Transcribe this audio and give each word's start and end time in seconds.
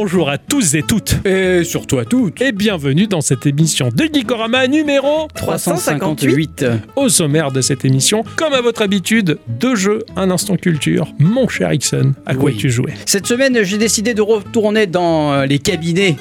Bonjour 0.00 0.30
à 0.30 0.38
tous 0.38 0.76
et 0.76 0.84
toutes. 0.84 1.26
Et 1.26 1.64
surtout 1.64 1.98
à 1.98 2.04
toutes. 2.04 2.40
Et 2.40 2.52
bienvenue 2.52 3.08
dans 3.08 3.20
cette 3.20 3.46
émission 3.46 3.88
de 3.88 4.04
Geekorama 4.04 4.68
numéro 4.68 5.26
358. 5.34 6.64
Au 6.94 7.08
sommaire 7.08 7.50
de 7.50 7.60
cette 7.60 7.84
émission, 7.84 8.22
comme 8.36 8.52
à 8.52 8.60
votre 8.60 8.82
habitude, 8.82 9.40
deux 9.48 9.74
jeux, 9.74 10.04
un 10.14 10.30
instant 10.30 10.54
culture. 10.56 11.08
Mon 11.18 11.48
cher 11.48 11.72
Ixon, 11.72 12.12
à 12.26 12.36
quoi 12.36 12.50
Oui. 12.50 12.56
tu 12.56 12.70
jouais? 12.70 12.94
Cette 13.06 13.26
semaine, 13.26 13.64
j'ai 13.64 13.76
décidé 13.76 14.14
de 14.14 14.22
retourner 14.22 14.86
dans 14.86 15.32
euh, 15.32 15.46
les 15.46 15.58
cabinets 15.58 16.14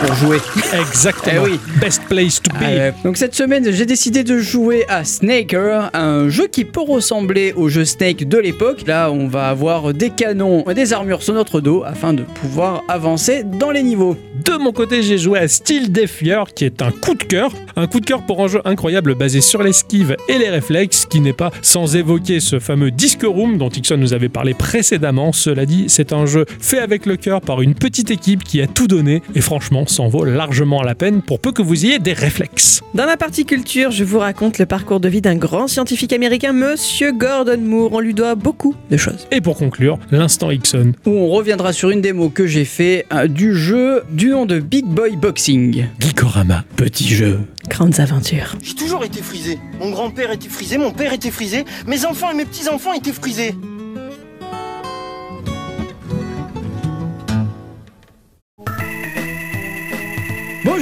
pour 0.00 0.14
jouer. 0.14 0.38
Exactement. 0.78 1.42
Eh 1.46 1.50
oui. 1.50 1.60
Best 1.80 2.02
place 2.08 2.40
to 2.42 2.50
be. 2.52 2.62
Euh, 2.62 2.92
donc 3.04 3.16
cette 3.16 3.34
semaine, 3.34 3.70
j'ai 3.70 3.86
décidé 3.86 4.24
de 4.24 4.38
jouer 4.38 4.84
à 4.88 5.04
Snaker, 5.04 5.90
un 5.94 6.28
jeu 6.28 6.46
qui 6.46 6.64
peut 6.64 6.82
ressembler 6.82 7.52
au 7.56 7.68
jeu 7.68 7.84
Snake 7.84 8.28
de 8.28 8.38
l'époque. 8.38 8.86
Là, 8.86 9.10
on 9.10 9.28
va 9.28 9.48
avoir 9.48 9.92
des 9.92 10.10
canons, 10.10 10.64
des 10.74 10.92
armures 10.92 11.22
sur 11.22 11.34
notre 11.34 11.60
dos 11.60 11.82
afin 11.84 12.12
de 12.12 12.22
pouvoir 12.22 12.84
avancer 12.88 13.42
dans 13.44 13.70
les 13.70 13.82
niveaux. 13.82 14.16
De 14.44 14.56
mon 14.56 14.72
côté, 14.72 15.02
j'ai 15.02 15.18
joué 15.18 15.40
à 15.40 15.48
Steel 15.48 15.92
Defier, 15.92 16.44
qui 16.54 16.64
est 16.64 16.82
un 16.82 16.90
coup 16.90 17.14
de 17.14 17.24
cœur. 17.24 17.50
Un 17.78 17.86
coup 17.86 18.00
de 18.00 18.06
cœur 18.06 18.26
pour 18.26 18.42
un 18.42 18.48
jeu 18.48 18.60
incroyable 18.64 19.14
basé 19.14 19.40
sur 19.40 19.62
l'esquive 19.62 20.16
et 20.28 20.36
les 20.36 20.48
réflexes, 20.48 21.06
qui 21.06 21.20
n'est 21.20 21.32
pas 21.32 21.52
sans 21.62 21.94
évoquer 21.94 22.40
ce 22.40 22.58
fameux 22.58 22.90
Disc 22.90 23.20
Room 23.22 23.56
dont 23.56 23.68
Ixon 23.68 23.98
nous 23.98 24.14
avait 24.14 24.28
parlé 24.28 24.52
précédemment. 24.52 25.32
Cela 25.32 25.64
dit, 25.64 25.84
c'est 25.86 26.12
un 26.12 26.26
jeu 26.26 26.44
fait 26.58 26.80
avec 26.80 27.06
le 27.06 27.16
cœur 27.16 27.40
par 27.40 27.62
une 27.62 27.76
petite 27.76 28.10
équipe 28.10 28.42
qui 28.42 28.60
a 28.60 28.66
tout 28.66 28.88
donné, 28.88 29.22
et 29.36 29.40
franchement, 29.40 29.86
s'en 29.86 30.08
vaut 30.08 30.24
largement 30.24 30.82
la 30.82 30.96
peine 30.96 31.22
pour 31.22 31.38
peu 31.38 31.52
que 31.52 31.62
vous 31.62 31.86
ayez 31.86 32.00
des 32.00 32.14
réflexes. 32.14 32.80
Dans 32.94 33.06
ma 33.06 33.16
partie 33.16 33.44
culture, 33.44 33.92
je 33.92 34.02
vous 34.02 34.18
raconte 34.18 34.58
le 34.58 34.66
parcours 34.66 34.98
de 34.98 35.08
vie 35.08 35.20
d'un 35.20 35.36
grand 35.36 35.68
scientifique 35.68 36.12
américain, 36.12 36.52
Monsieur 36.52 37.12
Gordon 37.12 37.60
Moore. 37.60 37.92
On 37.92 38.00
lui 38.00 38.12
doit 38.12 38.34
beaucoup 38.34 38.74
de 38.90 38.96
choses. 38.96 39.28
Et 39.30 39.40
pour 39.40 39.56
conclure, 39.56 40.00
l'instant 40.10 40.50
Ixon. 40.50 40.94
Où 41.06 41.10
on 41.10 41.28
reviendra 41.28 41.72
sur 41.72 41.90
une 41.90 42.00
démo 42.00 42.28
que 42.28 42.44
j'ai 42.44 42.64
fait 42.64 43.06
euh, 43.12 43.28
du 43.28 43.54
jeu 43.54 44.02
du 44.10 44.30
nom 44.30 44.46
de 44.46 44.58
Big 44.58 44.84
Boy 44.84 45.14
Boxing. 45.14 45.86
Geekorama, 46.00 46.64
petit 46.74 47.06
jeu. 47.06 47.38
Grandes 47.68 48.00
aventures. 48.00 48.56
J'ai 48.62 48.74
toujours 48.74 49.04
été 49.04 49.22
frisé. 49.22 49.58
Mon 49.80 49.90
grand-père 49.90 50.30
était 50.32 50.48
frisé, 50.48 50.78
mon 50.78 50.90
père 50.90 51.12
était 51.12 51.30
frisé, 51.30 51.64
mes 51.86 52.04
enfants 52.06 52.30
et 52.30 52.34
mes 52.34 52.44
petits-enfants 52.44 52.92
étaient 52.94 53.12
frisés. 53.12 53.54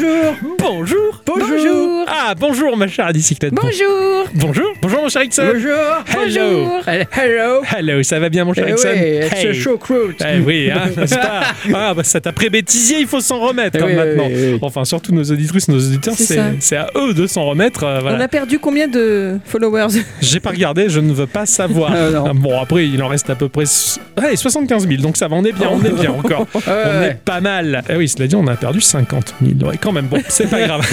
Bonjour 0.00 0.34
Bonjour 0.58 1.22
Bonjour 1.26 2.04
Ah, 2.06 2.34
bonjour 2.38 2.76
ma 2.76 2.86
chère 2.86 3.10
bicyclette. 3.14 3.54
Bonjour 3.54 4.26
Bonjour 4.34 4.66
Bonjour 4.82 5.02
mon 5.02 5.08
cher 5.08 5.22
Ixon 5.22 5.44
Bonjour 5.54 5.72
Hello 6.06 6.68
Hello 6.86 7.62
Hello, 7.74 8.02
ça 8.02 8.18
va 8.18 8.28
bien 8.28 8.44
mon 8.44 8.52
cher 8.52 8.66
Eh 8.68 8.72
Ixon 8.72 8.88
oui, 8.92 9.20
it's 9.22 9.66
Hey. 9.66 9.78
crew. 9.80 10.12
Eh 10.20 10.38
oui, 10.40 10.70
hein, 10.70 10.90
pas 11.08 11.42
Ah, 11.74 11.94
bah, 11.94 12.04
ça 12.04 12.20
t'a 12.20 12.32
prébêtisé, 12.32 12.96
il 13.00 13.06
faut 13.06 13.20
s'en 13.20 13.40
remettre 13.40 13.78
Eh 13.80 13.82
hein, 13.82 13.86
oui, 13.88 13.94
maintenant. 13.94 14.26
oui, 14.26 14.34
oui, 14.36 14.52
oui. 14.52 14.58
Enfin, 14.60 14.84
surtout 14.84 15.14
nos 15.14 15.24
auditrices, 15.24 15.68
nos 15.68 15.78
auditeurs, 15.78 16.14
C'est 16.60 16.76
à 16.76 16.88
eux 16.96 17.14
de 17.14 17.26
s'en 17.26 17.46
remettre. 17.46 17.84
euh, 17.84 18.00
voilà. 18.00 18.18
On 18.18 18.20
a 18.20 18.28
perdu 18.28 18.58
combien 18.58 18.88
de 18.88 19.38
followers? 19.46 20.02
J'ai 20.20 20.40
pas 20.40 20.50
regardé, 20.50 20.90
je 20.90 21.00
ne 21.00 21.12
veux 21.14 21.26
pas 21.26 21.46
savoir. 21.46 21.90
Ah, 21.94 22.32
bon, 22.34 22.60
après, 22.60 22.86
il 22.86 23.02
en 23.02 23.08
reste 23.08 23.30
à 23.30 23.34
peu 23.34 23.48
près 23.48 23.62
s- 23.62 23.98
allez, 24.16 24.36
75 24.36 24.86
000, 24.86 25.00
donc 25.00 25.16
ça 25.16 25.26
va, 25.28 25.36
on 25.36 25.44
est 25.44 25.52
bien, 25.52 25.70
on 25.72 25.82
est 25.82 25.90
bien 25.98 26.10
encore. 26.10 26.46
Ouais, 26.54 26.62
On 26.66 27.00
ouais. 27.00 27.08
est 27.10 27.18
pas 27.24 27.40
mal. 27.40 27.82
Eh 27.88 27.96
oui, 27.96 28.08
cela 28.08 28.26
dit, 28.26 28.34
on 28.36 28.46
a 28.46 28.56
perdu 28.56 28.80
50 28.80 29.34
000. 29.42 29.70
Ouais, 29.70 29.76
quand 29.86 29.92
même, 29.92 30.08
bon, 30.08 30.20
c'est 30.28 30.50
pas 30.50 30.60
grave. 30.66 30.84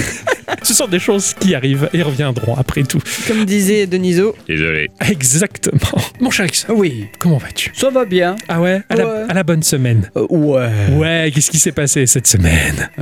Ce 0.64 0.74
sont 0.74 0.88
des 0.88 1.00
choses 1.00 1.34
qui 1.40 1.56
arrivent 1.56 1.90
et 1.94 2.02
reviendront 2.02 2.56
après 2.56 2.84
tout. 2.84 3.00
Comme 3.28 3.46
disait 3.46 3.86
Deniso. 3.88 4.36
Désolé. 4.48 4.90
Exactement. 5.10 5.80
Mon 6.20 6.30
cher 6.32 6.46
Ixon, 6.46 6.74
Oui, 6.76 7.06
comment 7.20 7.38
vas-tu? 7.38 7.72
Ça 7.76 7.90
va 7.90 8.06
bien. 8.06 8.36
Ah 8.48 8.62
ouais? 8.62 8.82
À, 8.90 8.96
la, 8.96 9.06
Ouais. 9.06 9.22
à 9.30 9.34
la 9.34 9.44
bonne 9.44 9.64
semaine. 9.64 10.10
Euh, 10.16 10.26
ouais. 10.30 10.70
Ouais, 10.98 11.32
qu'est-ce 11.34 11.52
qui 11.52 11.60
s'est 11.60 11.72
passé 11.72 12.06
cette 12.06 12.28
semaine? 12.28 12.90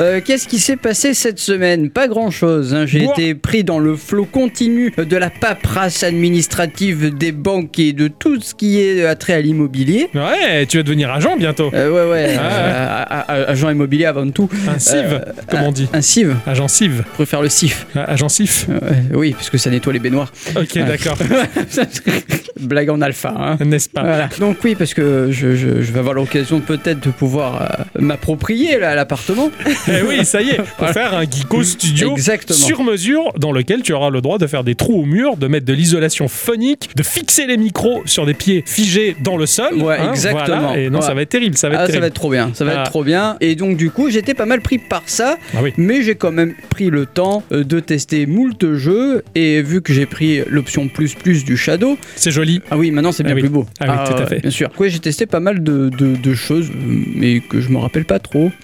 Euh, 0.00 0.20
Qu'est-ce 0.24 0.48
qui 0.48 0.58
s'est 0.58 0.76
passé 0.76 1.14
cette 1.14 1.38
semaine? 1.38 1.88
Pas 1.90 2.08
grand-chose. 2.08 2.74
hein. 2.74 2.84
J'ai 2.86 3.04
été 3.04 3.34
pris 3.34 3.62
dans 3.62 3.78
le 3.78 3.94
flot 3.96 4.24
continu 4.24 4.92
de 4.96 5.16
la 5.16 5.30
paperasse 5.30 6.02
administrative 6.02 7.16
des 7.16 7.30
banques 7.30 7.78
et 7.78 7.92
de 7.92 8.08
tout 8.08 8.40
ce 8.40 8.54
qui 8.54 8.80
est 8.80 9.04
attrait 9.06 9.34
à 9.34 9.40
l'immobilier. 9.40 10.08
Ouais, 10.14 10.66
tu 10.66 10.78
vas 10.78 10.82
devenir 10.82 11.12
agent 11.12 11.36
bientôt. 11.36 11.70
Euh, 11.74 11.90
ouais, 11.90 12.10
ouais. 12.10 12.36
Ah. 12.40 13.26
euh, 13.34 13.52
agent 13.52 13.70
immobilier 13.70 14.06
avant 14.06 14.28
tout. 14.30 14.48
Un 14.68 14.78
CIV, 14.78 15.04
Euh, 15.04 15.18
comme 15.48 15.62
on 15.62 15.72
dit. 15.72 15.83
Un 15.92 16.00
CIV. 16.00 16.36
Agent 16.46 16.68
CIV. 16.68 16.98
Je 16.98 17.14
préfère 17.14 17.42
le 17.42 17.48
Agent 17.94 18.28
CIF. 18.28 18.66
Euh, 18.68 18.80
oui, 19.12 19.32
parce 19.32 19.50
que 19.50 19.58
ça 19.58 19.70
nettoie 19.70 19.92
les 19.92 19.98
baignoires. 19.98 20.32
Ok, 20.56 20.78
d'accord. 20.78 21.18
Blague 22.60 22.90
en 22.90 23.00
alpha. 23.00 23.34
Hein. 23.36 23.56
N'est-ce 23.64 23.88
pas? 23.88 24.02
Voilà. 24.02 24.28
Donc 24.38 24.58
oui, 24.64 24.74
parce 24.74 24.94
que 24.94 25.28
je, 25.30 25.54
je- 25.56 25.82
je 25.82 25.92
vais 25.92 25.98
avoir 25.98 26.14
l'occasion 26.14 26.60
peut-être 26.60 27.00
de 27.04 27.10
pouvoir 27.10 27.62
euh, 27.62 28.00
m'approprier 28.00 28.78
l'appartement. 28.78 29.50
Eh 29.88 30.02
oui, 30.02 30.24
ça 30.24 30.40
y 30.40 30.50
est, 30.50 30.60
pour 30.78 30.88
faire 30.90 31.14
un 31.14 31.22
Geeko 31.24 31.62
Studio 31.62 32.12
Exactement. 32.12 32.58
sur 32.58 32.82
mesure 32.82 33.32
dans 33.38 33.52
lequel 33.52 33.82
tu 33.82 33.92
auras 33.92 34.08
le 34.10 34.20
droit 34.20 34.38
de 34.38 34.46
faire 34.46 34.64
des 34.64 34.74
trous 34.74 35.00
au 35.02 35.04
mur, 35.04 35.36
de 35.36 35.46
mettre 35.46 35.66
de 35.66 35.72
l'isolation 35.72 36.26
phonique, 36.28 36.90
de 36.96 37.02
fixer 37.02 37.46
les 37.46 37.56
micros 37.56 38.02
sur 38.06 38.24
des 38.26 38.34
pieds 38.34 38.62
figés 38.66 39.16
dans 39.22 39.36
le 39.36 39.46
sol. 39.46 39.74
Ouais, 39.82 39.96
hein, 39.98 40.10
exactement. 40.12 40.68
voilà. 40.68 40.78
Et 40.80 40.90
non, 40.90 41.00
ça 41.00 41.12
va 41.14 41.22
être 41.22 41.28
terrible, 41.28 41.56
ça 41.56 41.68
va 41.68 41.74
être 41.74 41.80
Ah, 41.80 41.86
ça 41.86 41.86
terrible. 41.88 42.02
va 42.02 42.06
être 42.08 42.14
trop 42.14 42.30
bien, 42.30 42.50
ça 42.54 42.64
va 42.64 42.72
Ah. 42.76 42.80
être 42.82 42.90
trop 42.90 43.04
bien. 43.04 43.36
Et 43.40 43.54
donc 43.56 43.76
du 43.76 43.90
coup, 43.90 44.10
j'étais 44.10 44.34
pas 44.34 44.46
mal 44.46 44.60
pris 44.62 44.78
par 44.78 45.02
ça, 45.06 45.36
Ah 45.54 45.58
oui. 45.62 45.72
mais 45.76 46.02
j'ai 46.02 46.14
quand 46.14 46.32
même 46.32 46.54
pris 46.70 46.88
le 46.90 47.04
temps 47.06 47.42
euh, 47.52 47.62
de 47.64 47.80
tester 47.80 48.26
moult 48.26 48.74
jeux. 48.74 49.22
Et 49.34 49.60
vu 49.62 49.82
que 49.82 49.92
j'ai 49.92 50.06
pris 50.06 50.40
l'option 50.48 50.88
plus 50.88 51.14
plus 51.14 51.44
du 51.44 51.56
Shadow, 51.56 51.98
C'est 52.16 52.30
joli. 52.30 52.43
Ah 52.70 52.76
oui, 52.76 52.90
maintenant 52.90 53.12
c'est 53.12 53.22
bien 53.22 53.32
Ah 53.32 53.36
oui. 53.36 53.40
plus 53.42 53.50
beau. 53.50 53.66
Ah 53.80 53.86
oui, 54.06 54.12
tout 54.14 54.22
à 54.22 54.26
fait. 54.26 54.40
Bien 54.40 54.50
sûr. 54.50 54.70
Ouais, 54.78 54.90
j'ai 54.90 54.98
testé 54.98 55.26
pas 55.26 55.40
mal 55.40 55.62
de, 55.62 55.88
de- 55.90 56.16
de 56.16 56.34
choses, 56.34 56.70
mais 57.14 57.40
que 57.40 57.60
je 57.60 57.68
me 57.70 57.78
rappelle 57.78 58.04
pas 58.04 58.18
trop. 58.18 58.50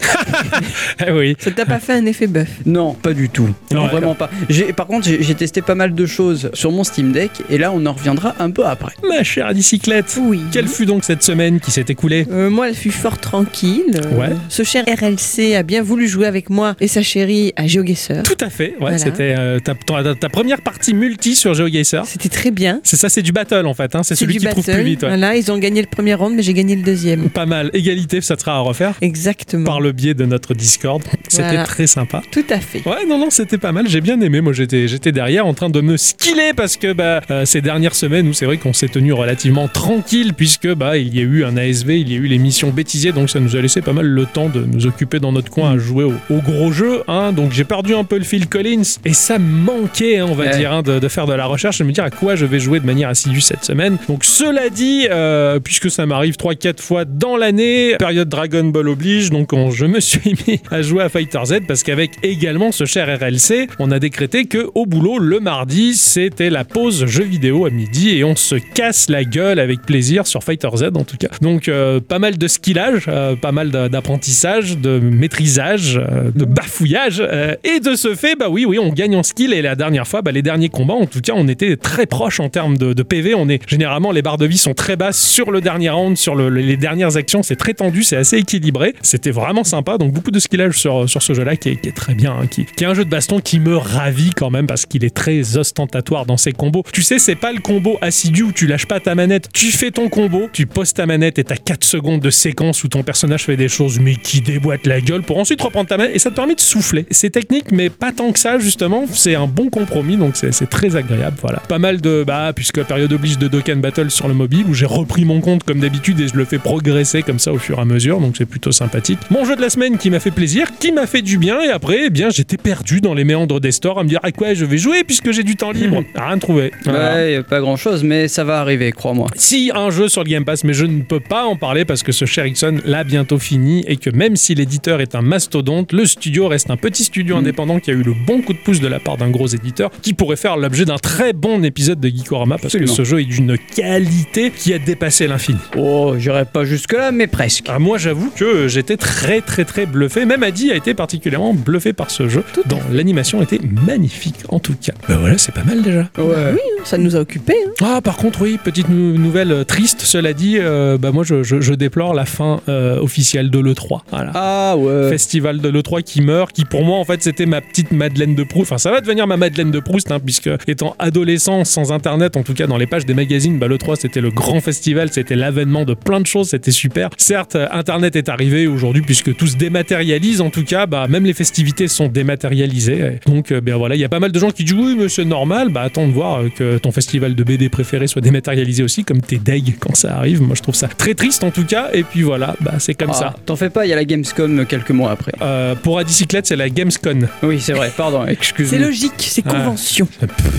Eh 1.06 1.10
oui. 1.12 1.36
Ça 1.38 1.50
t'a 1.50 1.64
pas 1.66 1.78
fait 1.80 1.94
un 1.94 2.06
effet 2.06 2.26
bœuf? 2.26 2.48
Non, 2.66 2.94
pas 2.94 3.12
du 3.12 3.28
tout. 3.28 3.48
Non, 3.72 3.86
vraiment 3.86 4.14
pas. 4.14 4.30
Par 4.76 4.86
contre, 4.86 5.08
j'ai 5.18 5.34
testé 5.34 5.62
pas 5.62 5.74
mal 5.74 5.94
de 5.94 6.06
choses 6.06 6.50
sur 6.54 6.70
mon 6.72 6.84
Steam 6.84 7.12
Deck, 7.12 7.30
et 7.48 7.58
là, 7.58 7.72
on 7.74 7.84
en 7.86 7.92
reviendra 7.92 8.34
un 8.38 8.50
peu 8.50 8.66
après. 8.66 8.92
Ma 9.08 9.22
chère 9.22 9.52
bicyclette. 9.54 10.18
Oui. 10.20 10.41
Quelle 10.52 10.68
fut 10.68 10.86
donc 10.86 11.04
cette 11.04 11.22
semaine 11.22 11.60
qui 11.60 11.70
s'est 11.70 11.84
écoulée? 11.88 12.26
Euh, 12.30 12.50
moi, 12.50 12.68
elle 12.68 12.74
fut 12.74 12.91
fort 12.91 13.18
tranquille. 13.18 13.82
Euh, 13.94 14.10
Ouais. 14.20 14.30
Ce 14.48 14.62
cher 14.64 14.84
RLC 14.86 15.54
a 15.54 15.62
bien 15.62 15.82
voulu 15.82 16.06
jouer 16.08 16.26
avec 16.26 16.50
moi 16.50 16.74
et 16.80 16.88
sa 16.88 17.00
chérie 17.02 17.52
à 17.56 17.66
GeoGuessr. 17.66 18.22
Tout 18.24 18.36
à 18.44 18.50
fait. 18.50 18.70
Ouais, 18.72 18.76
Voilà. 18.80 18.98
c'était 18.98 19.34
euh, 19.38 19.58
ta, 19.60 19.74
ta- 19.74 20.14
ta 20.14 20.28
première 20.28 20.60
partie 20.60 20.92
multi 20.94 21.34
sur 21.36 21.54
GeoGuessr. 21.54 22.04
C'était 22.04 22.28
très 22.28 22.50
bien. 22.50 22.80
C'est 22.84 22.97
ça, 22.97 23.08
c'est 23.08 23.22
du 23.22 23.32
battle 23.32 23.66
en 23.70 23.75
fait. 23.75 23.94
hein. 23.94 24.03
C'est 24.03 24.14
celui 24.14 24.36
qui 24.36 24.44
trouve 24.47 24.64
battle. 24.66 24.78
plus 24.81 24.84
vite. 24.91 25.03
ouais. 25.03 25.08
Voilà, 25.08 25.36
ils 25.36 25.50
ont 25.50 25.58
gagné 25.58 25.81
le 25.81 25.86
premier 25.86 26.14
round, 26.14 26.34
mais 26.36 26.42
j'ai 26.42 26.53
gagné 26.54 26.76
le 26.76 26.82
deuxième. 26.82 27.31
Pas 27.31 27.47
mal. 27.47 27.70
Égalité, 27.72 28.20
ça 28.20 28.36
sera 28.36 28.56
à 28.56 28.60
refaire. 28.60 28.94
Exactement. 29.00 29.64
Par 29.64 29.81
le 29.81 29.92
biais 29.92 30.14
de 30.14 30.25
notre 30.26 30.53
Discord. 30.54 31.03
C'était 31.28 31.44
Voilà. 31.44 31.64
très 31.64 31.86
sympa. 31.86 32.22
Tout 32.30 32.44
à 32.50 32.59
fait. 32.60 32.82
Ouais, 32.86 33.06
non, 33.09 33.19
non, 33.19 33.30
c'était 33.30 33.59
pas 33.59 33.72
mal. 33.72 33.88
J'ai 33.88 34.00
bien 34.00 34.20
aimé. 34.20 34.41
Moi, 34.41 34.53
j'étais, 34.53 34.88
j'étais 34.88 35.12
derrière 35.12 35.47
en 35.47 35.54
train 35.54 35.70
de 35.70 35.80
me 35.80 35.97
skiller 35.97 36.53
parce 36.54 36.76
que 36.76 36.92
bah, 36.92 37.20
euh, 37.30 37.44
ces 37.47 37.60
dernières 37.60 37.94
semaines 37.94 38.28
où 38.28 38.32
c'est 38.32 38.47
vrai 38.47 38.56
qu'on 38.59 38.72
s'est 38.72 38.88
tenu 38.88 39.12
relativement 39.12 39.69
tranquille 39.69 40.34
puisque 40.34 40.69
bah, 40.75 40.98
il 40.98 41.14
y 41.14 41.20
a 41.20 41.22
eu 41.22 41.44
un 41.44 41.56
ASV, 41.56 41.91
il 42.00 42.10
y 42.10 42.14
a 42.14 42.19
eu 42.19 42.26
l'émission 42.26 42.70
bêtisier, 42.70 43.12
donc 43.12 43.30
ça 43.30 43.41
nous 43.41 43.56
a 43.56 43.60
laissé 43.60 43.80
pas 43.80 43.92
mal 43.92 44.06
le 44.06 44.26
temps 44.26 44.48
de 44.48 44.64
nous 44.64 44.86
occuper 44.86 45.20
dans 45.20 45.32
notre 45.32 45.50
coin 45.50 45.72
à 45.72 45.78
jouer 45.78 46.04
au, 46.04 46.14
au 46.30 46.38
gros 46.41 46.72
jeu. 46.72 47.03
Hein. 47.09 47.32
Donc 47.32 47.53
j'ai 47.53 47.64
perdu 47.64 47.94
un 47.94 48.04
peu 48.04 48.19
le 48.19 48.25
Phil 48.25 48.48
Collins 48.48 48.82
et 49.04 49.12
ça 49.12 49.38
me 49.38 49.47
manquait, 49.64 50.19
hein, 50.19 50.26
on 50.28 50.34
va 50.34 50.44
Ouais. 50.44 50.56
dire, 50.59 50.72
hein, 50.72 50.82
de, 50.82 50.98
de 50.98 51.09
faire 51.09 51.26
de 51.26 51.34
la 51.34 51.47
recherche, 51.47 51.78
de 51.78 51.84
me 51.84 51.92
dire 51.92 52.03
à 52.04 52.10
quoi 52.10 52.34
je 52.34 52.47
vais 52.47 52.59
jouer 52.59 52.80
de 52.80 52.86
manière 52.86 53.09
assidue 53.10 53.41
cette 53.41 53.59
semaine. 53.65 53.98
Donc 54.09 54.24
cela 54.24 54.68
dit, 54.71 55.07
euh, 55.10 55.60
puisque 55.60 55.91
ça 55.91 56.07
m'arrive 56.07 56.36
3-4 56.36 56.80
fois 56.80 57.04
dans 57.04 57.36
l'année, 57.36 57.95
période 57.98 58.28
Dragon 58.28 58.65
Ball 58.65 58.89
oblige, 58.89 59.30
donc 59.30 59.53
on- 59.53 59.71
je 59.71 59.86
me 59.86 60.01
suis 60.01 60.34
mis 60.48 60.60
à 60.71 60.83
jouer 60.83 61.03
à 61.03 61.09
Fighter 61.09 61.41
Z 61.45 61.54
parce 61.68 61.83
qu'avec 61.83 62.12
également 62.22 62.72
ce 62.72 62.84
cher 62.84 63.07
RLC, 63.21 63.68
on 63.78 63.91
a 63.91 63.98
décrété 63.98 64.45
que 64.47 64.68
au 64.74 64.86
boulot 64.86 65.18
le 65.18 65.41
mardi 65.41 65.95
c'était 65.95 66.51
la 66.51 66.65
pause 66.65 67.07
jeu 67.07 67.24
vidéo 67.24 67.66
à 67.66 67.71
midi 67.71 68.10
et 68.16 68.24
on 68.24 68.36
se 68.36 68.54
casse 68.57 69.09
la 69.10 69.24
gueule 69.24 69.59
avec 69.59 69.83
plaisir 69.83 70.27
sur 70.27 70.42
Fighter 70.42 70.68
Z 70.77 70.84
en 70.95 71.04
tout 71.04 71.16
cas. 71.16 71.28
Donc 71.41 71.68
euh, 71.68 72.01
pas 72.01 72.18
mal 72.18 72.39
de 72.39 72.48
skillage, 72.48 73.04
euh, 73.09 73.36
pas 73.36 73.53
mal 73.53 73.71
d'a- 73.71 73.89
d'apprentissage, 73.89 74.78
de 74.78 74.98
maîtrisage, 74.98 76.01
de 76.34 76.45
bafouillage 76.45 77.22
et 77.65 77.80
de 77.80 77.95
ce 77.95 78.15
fait 78.15 78.36
bah 78.36 78.48
oui 78.51 78.65
oui 78.65 78.78
on 78.78 78.91
gagne 78.92 79.16
en 79.16 79.22
skill 79.22 79.53
et 79.53 79.62
la 79.62 79.74
dernière 79.74 80.07
fois 80.07 80.22
bah, 80.22 80.33
les 80.33 80.42
derniers 80.42 80.68
combats 80.68 80.95
en 80.95 81.07
tout 81.07 81.21
cas 81.21 81.33
on 81.36 81.47
était 81.48 81.77
très 81.77 82.07
proche 82.07 82.41
en 82.41 82.48
termes 82.48 82.77
de, 82.77 82.92
de 82.92 83.03
PV. 83.03 83.34
On 83.34 83.48
généralement 83.66 84.12
les 84.12 84.22
barres 84.22 84.38
de 84.38 84.47
vie 84.47 84.58
sont 84.58 84.74
très 84.74 84.97
basses 84.97 85.20
sur 85.20 85.50
le 85.50 85.60
dernier 85.60 85.91
round, 85.91 86.16
sur 86.16 86.34
le- 86.34 86.48
les 86.50 86.76
dernières 86.76 87.16
actions 87.16 87.42
c'est 87.42 87.56
très 87.56 87.74
tendu, 87.74 88.02
c'est 88.02 88.16
assez 88.16 88.36
équilibré. 88.38 88.94
C'était 89.02 89.30
vraiment 89.30 89.64
sympa 89.64 89.98
donc 89.98 90.12
beaucoup 90.12 90.30
de 90.30 90.38
skillage 90.38 90.74
sur, 90.78 91.08
sur 91.08 91.22
ce 91.22 91.34
jeu-là 91.34 91.56
qui 91.56 91.70
est, 91.70 91.76
qui 91.76 91.88
est 91.88 91.97
très 91.97 92.14
bien, 92.14 92.32
hein, 92.42 92.47
qui, 92.47 92.62
est 92.62 92.84
un 92.84 92.94
jeu 92.94 93.04
de 93.04 93.10
baston 93.10 93.41
qui 93.41 93.60
me 93.60 93.76
ravit 93.76 94.30
quand 94.36 94.50
même 94.50 94.66
parce 94.66 94.86
qu'il 94.86 95.04
est 95.04 95.14
très 95.14 95.56
ostentatoire 95.56 96.26
dans 96.26 96.36
ses 96.36 96.52
combos. 96.52 96.84
Tu 96.92 97.02
sais, 97.02 97.18
c'est 97.18 97.34
pas 97.36 97.52
le 97.52 97.60
combo 97.60 97.98
assidu 98.00 98.42
où 98.42 98.52
tu 98.52 98.66
lâches 98.66 98.86
pas 98.86 99.00
ta 99.00 99.14
manette, 99.14 99.48
tu 99.52 99.66
fais 99.66 99.91
ton 99.91 100.08
combo, 100.08 100.48
tu 100.52 100.66
poses 100.66 100.92
ta 100.92 101.06
manette 101.06 101.38
et 101.38 101.44
t'as 101.44 101.56
4 101.56 101.84
secondes 101.84 102.20
de 102.20 102.30
séquence 102.30 102.84
où 102.84 102.88
ton 102.88 103.02
personnage 103.02 103.44
fait 103.44 103.56
des 103.56 103.68
choses 103.68 103.98
mais 104.00 104.16
qui 104.16 104.41
déboîte 104.41 104.86
la 104.86 105.00
gueule 105.00 105.22
pour 105.22 105.38
ensuite 105.38 105.60
reprendre 105.62 105.88
ta 105.88 105.97
manette 105.97 106.14
et 106.16 106.18
ça 106.18 106.30
te 106.30 106.36
permet 106.36 106.54
de 106.54 106.60
souffler. 106.60 107.06
C'est 107.10 107.30
technique 107.30 107.72
mais 107.72 107.91
pas 107.91 108.12
tant 108.12 108.32
que 108.32 108.38
ça 108.38 108.58
justement, 108.58 109.04
c'est 109.12 109.34
un 109.34 109.47
bon 109.47 109.70
compromis 109.70 110.16
donc 110.16 110.34
c'est 110.36 110.68
très 110.70 110.97
agréable. 110.97 111.36
Voilà. 111.41 111.60
Pas 111.60 111.78
mal 111.78 112.00
de, 112.00 112.24
bah, 112.26 112.52
puisque 112.54 112.82
période 112.84 113.12
oblige 113.12 113.38
de 113.41 113.48
Dokkan 113.48 113.77
Battle 113.77 114.10
sur 114.10 114.28
le 114.28 114.34
mobile 114.34 114.66
où 114.69 114.75
j'ai 114.75 114.84
repris 114.87 115.25
mon 115.25 115.41
compte 115.41 115.65
comme 115.65 115.81
d'habitude 115.81 116.21
et 116.21 116.28
je 116.28 116.37
le 116.37 116.45
fais 116.45 116.59
progresser 116.59 117.22
comme 117.22 117.39
ça 117.39 117.53
au 117.53 117.59
fur 117.59 117.78
et 117.78 117.81
à 117.81 117.84
mesure, 117.87 118.21
donc 118.21 118.37
c'est 118.37 118.45
plutôt 118.47 118.71
sympathique. 118.71 119.19
Mon 119.31 119.45
jeu 119.47 119.57
de 119.57 119.63
la 119.63 119.71
semaine 119.71 119.97
qui 119.97 120.10
m'a 120.10 120.21
fait 120.21 120.31
plaisir, 120.31 120.69
qui 120.78 120.92
m'a 120.92 121.07
fait 121.07 121.22
du 121.22 121.39
bien 121.39 121.60
et 121.63 121.71
après, 121.71 122.07
eh 122.07 122.10
bien, 122.10 122.28
j'étais 122.28 122.59
perdu 122.59 123.01
dans 123.01 123.15
les 123.15 123.25
méandres 123.25 123.59
des 123.59 123.72
stores 123.72 123.98
à 123.98 124.04
me 124.04 124.09
dire 124.09 124.21
à 124.22 124.31
quoi 124.31 124.53
je 124.53 124.66
vais 124.66 124.77
jouer 124.77 125.04
puisque 125.04 125.33
j'ai 125.33 125.42
du 125.42 125.57
temps 125.57 125.71
libre. 125.71 126.04
Rien 126.15 126.39
trouvé. 126.39 126.71
Voilà. 126.84 127.15
Ouais, 127.15 127.42
pas 127.42 127.60
grand 127.60 127.77
chose, 127.77 128.04
mais 128.04 128.28
ça 128.28 128.45
va 128.45 128.60
arriver, 128.60 128.92
crois-moi. 128.92 129.28
Si 129.37 129.71
un 129.75 129.91
jeu 129.91 130.09
sur 130.09 130.22
le 130.22 130.28
Game 130.28 130.45
Pass, 130.45 130.63
mais 130.65 130.75
je 130.75 130.84
ne 130.84 131.01
peux 131.01 131.21
pas 131.21 131.45
en 131.47 131.57
parler 131.57 131.86
parce 131.86 132.03
que 132.03 132.13
ce 132.13 132.27
cher 132.27 132.47
Ixon 132.47 132.78
l'a 132.84 133.04
bientôt 133.04 133.39
fini 133.39 133.83
et 133.86 133.97
que 133.97 134.10
même 134.10 134.36
si 134.36 134.54
l'éditeur 134.54 135.01
est 135.01 135.15
un 135.15 135.22
mastodonte, 135.22 135.93
le 135.93 136.04
studio 136.04 136.48
reste 136.48 136.71
un 136.71 136.77
petit 136.77 137.04
studio 137.04 137.36
indépendant 137.36 137.81
qui 137.81 137.91
a 137.91 137.95
eu 137.95 138.03
le 138.03 138.15
bon 138.27 138.43
coup 138.43 138.53
de 138.53 138.59
pouce 138.59 138.81
de 138.81 138.89
la 138.89 139.01
part 139.01 139.16
d'un 139.16 139.31
gros 139.31 139.47
éditeur 139.47 139.91
qui 140.03 140.13
pourrait 140.13 140.36
faire 140.36 140.57
l'objet 140.57 140.84
d'un 140.84 140.98
très 140.98 141.33
bon 141.33 141.65
épisode 141.65 142.01
de 142.01 142.09
Geekorama 142.09 142.57
parce 142.57 142.66
Absolument. 142.66 142.91
que 142.91 142.97
ce 142.97 143.04
jeu 143.04 143.21
est 143.21 143.29
d'une 143.30 143.56
qualité 143.77 144.50
qui 144.50 144.74
a 144.74 144.78
dépassé 144.78 145.27
l'infini. 145.27 145.59
Oh, 145.77 146.15
j'irai 146.18 146.44
pas 146.44 146.65
jusque-là, 146.65 147.12
mais 147.12 147.27
presque. 147.27 147.65
Ah, 147.68 147.78
moi, 147.78 147.97
j'avoue 147.97 148.30
que 148.30 148.68
j'étais 148.68 148.97
très, 148.97 149.41
très, 149.41 149.65
très 149.65 149.86
bluffé. 149.86 150.24
Même 150.27 150.42
Adi 150.42 150.71
a 150.71 150.74
été 150.74 150.92
particulièrement 150.94 151.54
bluffé 151.54 151.92
par 151.92 152.10
ce 152.10 152.28
jeu. 152.28 152.42
dont 152.66 152.80
l'animation 152.92 153.41
était 153.42 153.60
magnifique, 153.86 154.36
en 154.48 154.59
tout 154.59 154.74
cas. 154.80 154.92
Ben 155.09 155.16
voilà, 155.16 155.38
c'est 155.38 155.53
pas 155.54 155.65
mal 155.65 155.82
déjà. 155.82 156.09
Ouais. 156.18 156.53
Oui, 156.53 156.59
ça 156.84 156.98
nous 156.98 157.16
a 157.16 157.21
occupés. 157.21 157.54
hein. 157.66 157.71
Ah, 157.97 158.00
par 158.03 158.16
contre, 158.16 158.42
oui, 158.42 158.59
petite 158.62 158.88
nou- 158.88 159.16
nouvelle 159.16 159.53
euh, 159.53 159.65
triste, 159.65 160.03
cela 160.03 160.33
dit, 160.33 160.56
euh, 160.59 160.98
bah, 160.98 161.10
moi, 161.12 161.24
je, 161.24 161.42
je- 161.42 161.60
je 161.60 161.74
déplore 161.74 162.12
la 162.15 162.24
fin 162.26 162.60
euh, 162.68 162.98
officielle 163.00 163.50
de 163.50 163.59
l'E3. 163.59 164.00
Voilà. 164.10 164.33
Ah 164.34 164.76
ouais. 164.76 165.09
Festival 165.09 165.60
de 165.60 165.68
l'E3 165.68 166.03
qui 166.03 166.21
meurt, 166.21 166.53
qui 166.53 166.65
pour 166.65 166.84
moi 166.84 166.98
en 166.98 167.04
fait 167.04 167.22
c'était 167.22 167.47
ma 167.47 167.60
petite 167.60 167.92
Madeleine 167.92 168.34
de 168.34 168.42
Proust. 168.44 168.62
Enfin 168.72 168.78
ça 168.78 168.91
va 168.91 169.00
devenir 169.00 169.26
ma 169.26 169.36
Madeleine 169.36 169.71
de 169.71 169.80
Proust, 169.80 170.10
hein, 170.10 170.18
puisque 170.18 170.48
étant 170.66 170.97
adolescent 170.98 171.65
sans 171.65 171.92
internet, 171.92 172.36
en 172.36 172.42
tout 172.42 172.54
cas 172.54 172.66
dans 172.66 172.76
les 172.76 172.86
pages 172.86 173.06
des 173.06 173.15
magazines, 173.21 173.59
bah, 173.59 173.69
l'E3 173.69 173.97
c'était 174.01 174.21
le 174.22 174.31
grand 174.31 174.61
festival, 174.61 175.11
c'était 175.13 175.37
l'avènement 175.37 175.84
de 175.84 175.93
plein 175.95 176.21
de 176.21 176.27
choses, 176.27 176.49
c'était 176.51 176.71
super. 176.71 177.11
Certes, 177.19 177.55
euh, 177.57 177.67
internet 177.71 178.17
est 178.17 178.28
arrivé 178.31 178.67
aujourd'hui 178.67 179.03
puisque 179.03 179.37
tout 179.37 179.47
se 179.47 179.57
dématérialise, 179.57 180.41
en 180.41 180.49
tout 180.51 180.65
cas, 180.65 180.87
bah, 180.87 181.07
même 181.09 181.25
les 181.25 181.34
festivités 181.34 181.87
sont 181.89 182.09
dématérialisées. 182.09 183.19
Donc 183.27 183.53
euh, 183.53 183.61
ben 183.61 183.77
voilà, 183.77 183.95
il 183.95 184.01
y 184.01 184.05
a 184.05 184.09
pas 184.09 184.21
mal 184.21 184.33
de 184.33 184.39
gens 184.39 184.51
qui 184.51 184.65
disent 184.65 184.75
oui 184.75 184.97
mais 184.99 185.09
c'est 185.09 185.25
normal, 185.25 185.69
bah 185.71 185.83
attends 185.83 186.07
de 186.07 186.13
voir 186.13 186.41
euh, 186.41 186.49
que 186.49 186.78
ton 186.78 186.93
festival 186.93 187.34
de 187.34 187.45
BD 187.45 187.69
préféré 187.69 188.07
soit 188.07 188.22
dématérialisé 188.22 188.83
aussi, 188.83 189.05
comme 189.05 189.21
t'es 189.21 189.37
deg 189.39 189.75
quand 189.78 189.95
ça 189.95 190.17
arrive. 190.17 190.41
Moi 190.43 190.55
je 190.57 190.63
trouve 190.63 190.75
ça 190.75 190.89
très 190.89 191.15
triste 191.15 191.45
en 191.45 191.51
tout 191.51 191.65
cas, 191.65 191.91
et 191.93 192.03
puis 192.03 192.22
voilà, 192.22 192.57
bah 192.61 192.75
c'est 192.78 192.95
comme 192.95 193.11
Ah, 193.13 193.15
ça. 193.15 193.34
T'en 193.45 193.57
fais 193.57 193.71
pas, 193.71 193.84
il 193.87 193.91
y 193.91 193.93
a 193.93 193.97
la 193.97 194.05
Gamescom 194.05 194.65
quelques 194.67 194.91
mois 194.93 195.11
après. 195.11 195.33
Euh, 195.43 195.75
pour 195.75 195.99
Adicyclette, 195.99 196.47
c'est 196.47 196.57
la 196.57 196.71
Gamescon. 196.71 197.21
Oui, 197.43 197.61
c'est 197.61 197.72
vrai, 197.75 197.93
pardon, 197.97 198.22
C'est 198.27 198.33
excuse-moi. 198.33 198.87
logique, 198.87 199.13
c'est 199.19 199.43
Ah. 199.47 199.51
convention. 199.53 200.09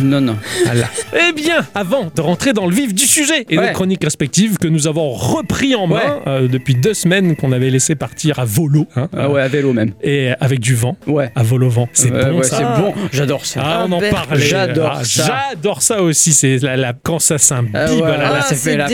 Non, 0.04 0.22
non. 0.22 0.36
Voilà. 0.66 0.88
Eh 1.30 1.34
bien, 1.34 1.66
avant 1.76 2.10
de 2.16 2.22
rentrer 2.22 2.51
dans 2.54 2.66
le 2.68 2.74
vif 2.76 2.94
du 2.94 3.06
sujet 3.06 3.46
et 3.50 3.58
Ouais. 3.58 3.68
nos 3.68 3.74
chroniques 3.74 4.04
respectives 4.04 4.58
que 4.58 4.68
nous 4.68 4.88
avons 4.88 5.10
repris 5.12 5.76
en 5.76 5.88
main 5.88 5.96
Ouais. 5.96 6.02
euh, 6.28 6.48
depuis 6.48 6.76
deux 6.76 6.94
semaines 6.94 7.36
qu'on 7.36 7.52
avait 7.52 7.70
laissé 7.70 7.96
partir 7.96 8.40
à 8.40 8.46
volo, 8.46 8.88
hein, 8.96 9.08
Ah 9.18 9.30
ouais, 9.30 9.42
à 9.42 9.48
vélo 9.48 9.74
même. 9.74 9.92
et 10.04 10.32
avec 10.40 10.60
du 10.60 10.76
vent, 10.76 10.96
Ouais. 11.08 11.32
à 11.36 11.44
vol 11.44 11.64
au 11.64 11.70
vent. 11.70 11.88
C'est 11.94 12.10
bon 12.12 12.38
ouais, 12.38 12.44
ça. 12.44 12.58
c'est 12.58 12.82
bon, 12.82 12.94
j'adore 13.12 13.46
ça. 13.46 13.62
Ah, 13.64 13.86
on 13.88 13.92
en 13.92 14.00
Ah, 14.02 14.10
parlait. 14.10 14.42
j'adore 14.46 14.98
Ah, 15.00 15.04
ça. 15.04 15.46
J'adore 15.54 15.82
ça 15.82 16.02
aussi. 16.02 16.34
C'est 16.34 16.58
la, 16.58 16.78
la- 16.78 16.94
quand 16.94 17.20
ça 17.20 17.38
s'imbibe. 17.38 17.76
Ah 17.76 17.94
ouais, 17.94 18.02
là, 18.02 18.18
là, 18.18 18.30
là, 18.34 18.42
ça 18.42 18.48
Ah, 18.52 18.56
fait 18.56 18.78
la 18.78 18.88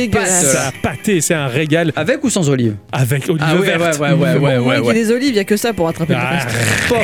pâté, 0.82 1.22
c'est 1.22 1.34
un 1.34 1.48
régal 1.48 1.92
Avec 1.96 2.24
ou 2.24 2.30
sans 2.30 2.50
olive? 2.50 2.76
Avec 2.92 3.28
olive 3.30 3.42
Ah 3.46 3.56
ouais, 3.56 3.62
verte. 3.78 4.00
ouais, 4.00 4.12
ouais, 4.12 4.36
ouais, 4.38 4.58
ouais, 4.58 4.80
ouais, 4.80 4.92
y 4.92 4.94
des 4.94 5.12
olives, 5.12 5.30
il 5.30 5.34
n'y 5.34 5.40
a 5.40 5.44
que 5.44 5.58
ça 5.58 5.74
pour 5.74 5.88
attraper 5.88 6.14
le 6.14 6.20
Ah. 6.22 6.40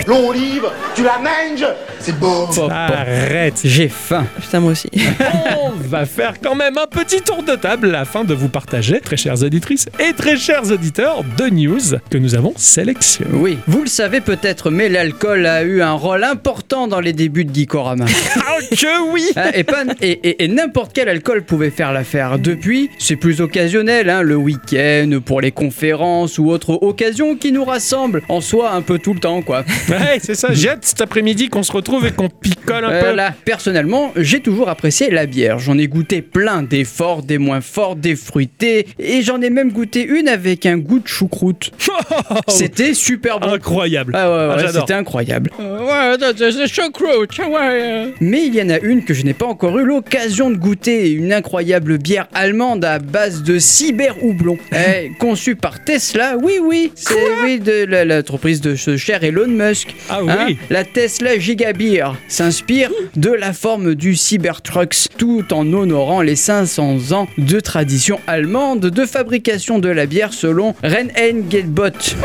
L'olive, 0.08 0.64
tu 0.96 1.04
la 1.04 1.18
manges 1.20 1.66
C'est 2.00 2.18
pop. 2.18 2.50
Arrête. 2.70 3.62
J'ai 3.64 3.90
faim. 3.90 4.26
Putain, 4.42 4.60
moi 4.60 4.72
aussi. 4.72 4.90
On 5.64 5.72
va 5.88 6.06
faire 6.06 6.33
quand 6.42 6.56
même 6.56 6.78
un 6.78 6.88
petit 6.88 7.22
tour 7.22 7.44
de 7.44 7.56
table 7.56 7.94
afin 7.96 8.24
de 8.24 8.34
vous 8.34 8.50
partager, 8.50 9.00
très 9.00 9.18
chères 9.18 9.44
auditrices 9.44 9.88
et 10.00 10.14
très 10.14 10.38
chers 10.38 10.72
auditeurs, 10.72 11.24
de 11.38 11.46
news 11.50 11.80
que 12.10 12.18
nous 12.18 12.36
avons 12.36 12.54
sélectionnées. 12.56 13.32
Oui, 13.34 13.58
vous 13.68 13.82
le 13.82 13.88
savez 13.88 14.22
peut-être, 14.22 14.70
mais 14.72 14.90
l'alcool 14.90 15.46
a 15.46 15.64
eu 15.64 15.82
un 15.82 15.94
rôle 15.94 16.24
important 16.24 16.88
dans 16.88 17.00
les 17.00 17.14
débuts 17.14 17.46
de 17.46 17.54
Geekorama. 17.54 18.06
Ah 18.46 18.58
que 18.76 19.12
oui 19.12 19.24
Hein, 19.36 19.50
et 19.54 19.64
pas- 19.64 19.84
et, 20.02 20.12
et- 20.12 20.44
et 20.44 20.48
n'importe 20.48 20.92
quel 20.94 21.10
alcool 21.10 21.44
pouvait 21.44 21.70
faire 21.72 21.92
l'affaire. 21.92 22.38
Depuis, 22.40 22.90
c'est 23.00 23.16
plus 23.16 23.42
occasionnel, 23.42 24.10
hein, 24.10 24.22
le 24.22 24.36
week-end, 24.36 25.20
pour 25.26 25.42
les 25.42 25.52
conférences 25.52 26.38
ou 26.38 26.50
autres 26.50 26.78
occasions 26.84 27.36
qui 27.36 27.52
nous 27.52 27.64
rassemblent 27.66 28.22
en 28.30 28.42
soi 28.42 28.72
un 28.72 28.82
peu 28.82 29.00
tout 29.00 29.14
le 29.14 29.20
temps, 29.20 29.42
quoi. 29.42 29.64
Ouais, 29.90 30.20
c'est 30.22 30.36
ça. 30.36 30.50
J'ai 30.52 30.70
hâte 30.70 30.86
cet 30.86 31.02
après-midi 31.02 31.50
qu'on 31.50 31.64
se 31.64 31.72
retrouve 31.72 32.06
et 32.06 32.12
qu'on 32.12 32.30
picole 32.30 32.86
un 32.86 32.92
Euh, 32.92 33.10
peu. 33.10 33.16
là, 33.16 33.34
personnellement, 33.46 34.12
j'ai 34.16 34.40
toujours 34.42 34.70
apprécié 34.70 35.10
la 35.10 35.26
bière. 35.26 35.60
J'en 35.60 35.78
ai 35.78 35.88
goûté 35.88 36.22
plein, 36.24 36.64
des 36.64 36.84
forts, 36.86 37.22
des 37.22 37.38
moins 37.38 37.62
forts, 37.62 37.96
des 37.96 38.16
fruités, 38.16 38.88
et 38.98 39.22
j'en 39.22 39.40
ai 39.42 39.50
même 39.52 39.72
goûté 39.72 40.04
une 40.04 40.28
avec 40.28 40.66
un 40.66 40.78
goût 40.78 41.00
de 41.00 41.08
choucroute. 41.08 41.72
C'était 42.48 42.94
super 42.96 43.40
bon. 43.40 43.50
Incroyable. 43.50 44.14
Ah 44.16 44.30
ouais, 44.30 44.56
ouais, 44.56 44.64
Ah, 44.68 44.72
c'était 44.74 44.94
incroyable. 44.94 45.52
ouais, 45.60 46.16
c'est 46.38 46.68
choucroute, 46.68 47.38
ouais. 47.40 48.14
Mais 48.20 48.46
il 48.48 48.56
y 48.56 48.62
en 48.62 48.70
a 48.70 48.80
une 48.80 49.04
que 49.06 49.14
je 49.14 49.24
n'ai 49.24 49.34
pas 49.34 49.46
encore 49.46 49.78
eu 49.78 49.86
l'occasion 49.86 50.50
de 50.50 50.56
goûter, 50.56 51.12
une 51.12 51.32
incroyable 51.34 51.98
bière 51.98 52.28
allemande 52.34 52.84
à 52.86 53.00
base 53.00 53.44
de 53.44 53.60
cyber 53.60 54.16
houblon, 54.24 54.58
Eh, 54.74 55.12
conçue 55.20 55.56
par 55.56 55.84
Tesla. 55.84 56.36
Oui, 56.42 56.54
oui, 56.62 56.92
c'est 56.96 57.14
oui 57.44 57.60
de 57.60 57.86
l'entreprise 58.04 58.62
de 58.62 58.76
ce 58.76 58.98
cher 58.98 59.24
Elon 59.24 59.48
Musk. 59.48 59.94
Ah 60.10 60.20
Hein, 60.28 60.46
oui. 60.48 60.58
la 60.70 60.84
Tesla 60.86 61.38
Gigabeer 61.38 62.14
s'inspire 62.28 62.90
de 63.16 63.30
la 63.32 63.54
forme 63.54 63.94
du 63.96 64.16
Cybertrucks 64.16 65.08
tout 65.18 65.44
en 65.54 65.72
honorant 65.74 66.13
les 66.22 66.36
500 66.36 67.12
ans 67.12 67.28
de 67.38 67.60
tradition 67.60 68.20
allemande 68.28 68.82
de 68.82 69.06
fabrication 69.06 69.80
de 69.80 69.90
la 69.90 70.06
bière 70.06 70.34
selon 70.34 70.76
Reinheitsgebot. 70.84 72.16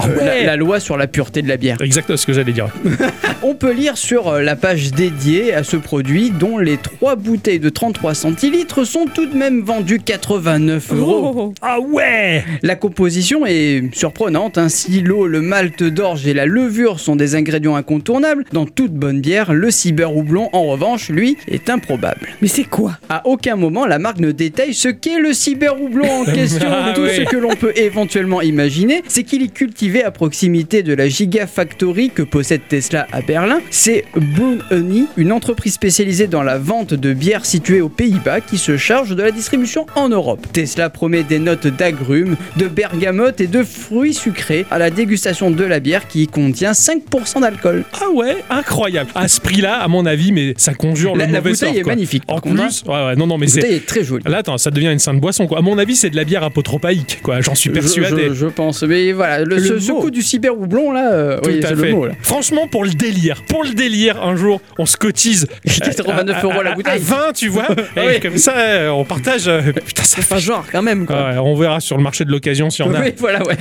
Euh, 0.00 0.14
la, 0.24 0.44
la 0.44 0.56
loi 0.56 0.78
sur 0.78 0.96
la 0.96 1.08
pureté 1.08 1.42
de 1.42 1.48
la 1.48 1.56
bière. 1.56 1.76
Exactement 1.80 2.16
ce 2.16 2.24
que 2.26 2.32
j'allais 2.32 2.52
dire. 2.52 2.68
On 3.42 3.54
peut 3.56 3.72
lire 3.72 3.96
sur 3.98 4.28
euh, 4.28 4.42
la 4.42 4.54
page 4.54 4.92
dédiée 4.92 5.52
à 5.52 5.64
ce 5.64 5.76
produit 5.76 6.30
dont 6.30 6.58
les 6.58 6.76
trois 6.76 7.16
bouteilles 7.16 7.58
de 7.58 7.68
33 7.68 8.14
centilitres 8.14 8.84
sont 8.84 9.06
tout 9.12 9.26
de 9.26 9.36
même 9.36 9.62
vendues 9.62 9.98
89 9.98 10.92
euros. 10.92 11.32
Oh, 11.36 11.54
Ah 11.62 11.80
ouais 11.80 12.44
La 12.62 12.76
composition 12.76 13.44
est 13.44 13.82
surprenante. 13.92 14.56
hein. 14.58 14.68
Si 14.68 15.00
l'eau, 15.00 15.26
le 15.26 15.40
malt 15.40 15.82
d'orge 15.82 16.26
et 16.28 16.34
la 16.34 16.46
levure 16.46 17.00
sont 17.00 17.16
des 17.16 17.34
ingrédients 17.34 17.74
incontournables, 17.74 18.44
dans 18.52 18.66
toute 18.66 18.92
bonne 18.92 19.20
bière, 19.20 19.52
le 19.52 19.70
cyber 19.72 20.16
houblon, 20.16 20.48
en 20.52 20.64
revanche, 20.66 21.08
lui, 21.08 21.36
est 21.48 21.70
improbable. 21.70 22.28
Mais 22.40 22.48
c'est 22.48 22.64
quoi? 22.64 22.97
À 23.08 23.26
aucun 23.26 23.56
moment, 23.56 23.86
la 23.86 23.98
marque 23.98 24.18
ne 24.20 24.32
détaille 24.32 24.74
ce 24.74 24.88
qu'est 24.88 25.18
le 25.18 25.32
cyber 25.32 25.80
houblon 25.80 26.10
en 26.10 26.24
question. 26.32 26.68
Ah 26.70 26.92
Tout 26.94 27.02
ouais. 27.02 27.16
ce 27.16 27.22
que 27.22 27.36
l'on 27.36 27.54
peut 27.56 27.72
éventuellement 27.76 28.42
imaginer, 28.42 29.02
c'est 29.08 29.22
qu'il 29.22 29.42
est 29.42 29.52
cultivé 29.52 30.04
à 30.04 30.10
proximité 30.10 30.82
de 30.82 30.92
la 30.94 31.08
Gigafactory 31.08 32.10
que 32.10 32.22
possède 32.22 32.60
Tesla 32.68 33.06
à 33.12 33.20
Berlin. 33.22 33.60
C'est 33.70 34.04
Brewing 34.14 34.60
Honey, 34.70 35.04
une 35.16 35.32
entreprise 35.32 35.74
spécialisée 35.74 36.26
dans 36.26 36.42
la 36.42 36.58
vente 36.58 36.94
de 36.94 37.12
bières 37.14 37.46
située 37.46 37.80
aux 37.80 37.88
Pays-Bas 37.88 38.40
qui 38.40 38.58
se 38.58 38.76
charge 38.76 39.14
de 39.16 39.22
la 39.22 39.30
distribution 39.30 39.86
en 39.94 40.08
Europe. 40.08 40.46
Tesla 40.52 40.90
promet 40.90 41.22
des 41.22 41.38
notes 41.38 41.66
d'agrumes, 41.66 42.36
de 42.56 42.66
bergamote 42.68 43.40
et 43.40 43.46
de 43.46 43.62
fruits 43.62 44.14
sucrés 44.14 44.66
à 44.70 44.78
la 44.78 44.90
dégustation 44.90 45.50
de 45.50 45.64
la 45.64 45.80
bière 45.80 46.08
qui 46.08 46.26
contient 46.26 46.72
5% 46.72 47.40
d'alcool. 47.40 47.84
Ah 48.00 48.10
ouais 48.14 48.36
Incroyable. 48.50 49.10
À 49.14 49.28
ce 49.28 49.40
prix-là, 49.40 49.76
à 49.78 49.88
mon 49.88 50.04
avis, 50.06 50.32
mais 50.32 50.54
ça 50.56 50.74
conjure 50.74 51.16
La, 51.16 51.26
le 51.26 51.32
la 51.32 51.38
mauvais 51.38 51.50
bouteille 51.52 51.68
sort. 51.70 51.78
est 51.78 51.82
quoi. 51.82 51.92
magnifique. 51.92 52.22
En 52.28 52.40
plus, 52.40 52.84
ouais, 52.88 53.06
ouais, 53.06 53.16
non, 53.16 53.26
non, 53.26 53.38
mais 53.38 53.46
c'est. 53.46 53.84
très 53.86 54.02
jolie. 54.04 54.24
Là, 54.26 54.38
attends, 54.38 54.58
ça 54.58 54.70
devient 54.70 54.88
une 54.92 54.98
sainte 54.98 55.20
boisson, 55.20 55.46
quoi. 55.46 55.58
À 55.58 55.62
mon 55.62 55.78
avis, 55.78 55.94
c'est 55.96 56.10
de 56.10 56.16
la 56.16 56.24
bière 56.24 56.42
apotropaïque, 56.42 57.20
quoi. 57.22 57.40
J'en 57.40 57.54
suis 57.54 57.70
persuadé. 57.70 58.28
Je, 58.28 58.34
je 58.34 58.46
pense. 58.46 58.82
Mais 58.82 59.12
voilà, 59.12 59.44
le, 59.44 59.56
Le 59.56 59.78
ce, 59.80 59.92
coup 59.92 60.10
du 60.10 60.22
cyber 60.22 60.58
houblon 60.58 60.90
là, 60.92 61.12
euh, 61.12 61.38
Tout 61.40 61.50
oui, 61.50 61.64
à 61.64 61.68
c'est 61.68 61.76
fait. 61.76 61.86
le 61.88 61.92
mot 61.92 62.06
là. 62.06 62.12
Franchement, 62.22 62.66
pour 62.68 62.84
le 62.84 62.90
délire, 62.90 63.42
pour 63.48 63.62
le 63.64 63.70
délire, 63.70 64.22
un 64.22 64.36
jour, 64.36 64.60
on 64.78 64.86
se 64.86 64.96
cotise. 64.96 65.46
89 65.64 66.44
euros 66.44 66.62
la 66.62 66.72
à- 66.72 66.74
bouteille. 66.74 66.94
À 66.94 66.98
20, 66.98 67.32
tu 67.34 67.48
vois. 67.48 67.68
Et 67.96 68.20
comme 68.20 68.38
ça, 68.38 68.56
euh, 68.56 68.88
on 68.90 69.04
partage. 69.04 69.48
euh, 69.48 69.60
Putain, 69.86 70.02
ça 70.02 70.16
fait. 70.16 70.22
Enfin, 70.22 70.38
genre, 70.38 70.64
quand 70.70 70.82
même, 70.82 71.06
quoi. 71.06 71.16
Ouais, 71.30 71.38
on 71.38 71.54
verra 71.54 71.80
sur 71.80 71.96
le 71.96 72.02
marché 72.02 72.24
de 72.24 72.30
l'occasion 72.30 72.70
si 72.70 72.82
on 72.82 72.92
a 72.94 73.00
Oui, 73.00 73.12
voilà, 73.18 73.46
ouais. 73.46 73.56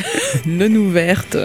Non 0.45 0.67
ouverte. 0.75 1.37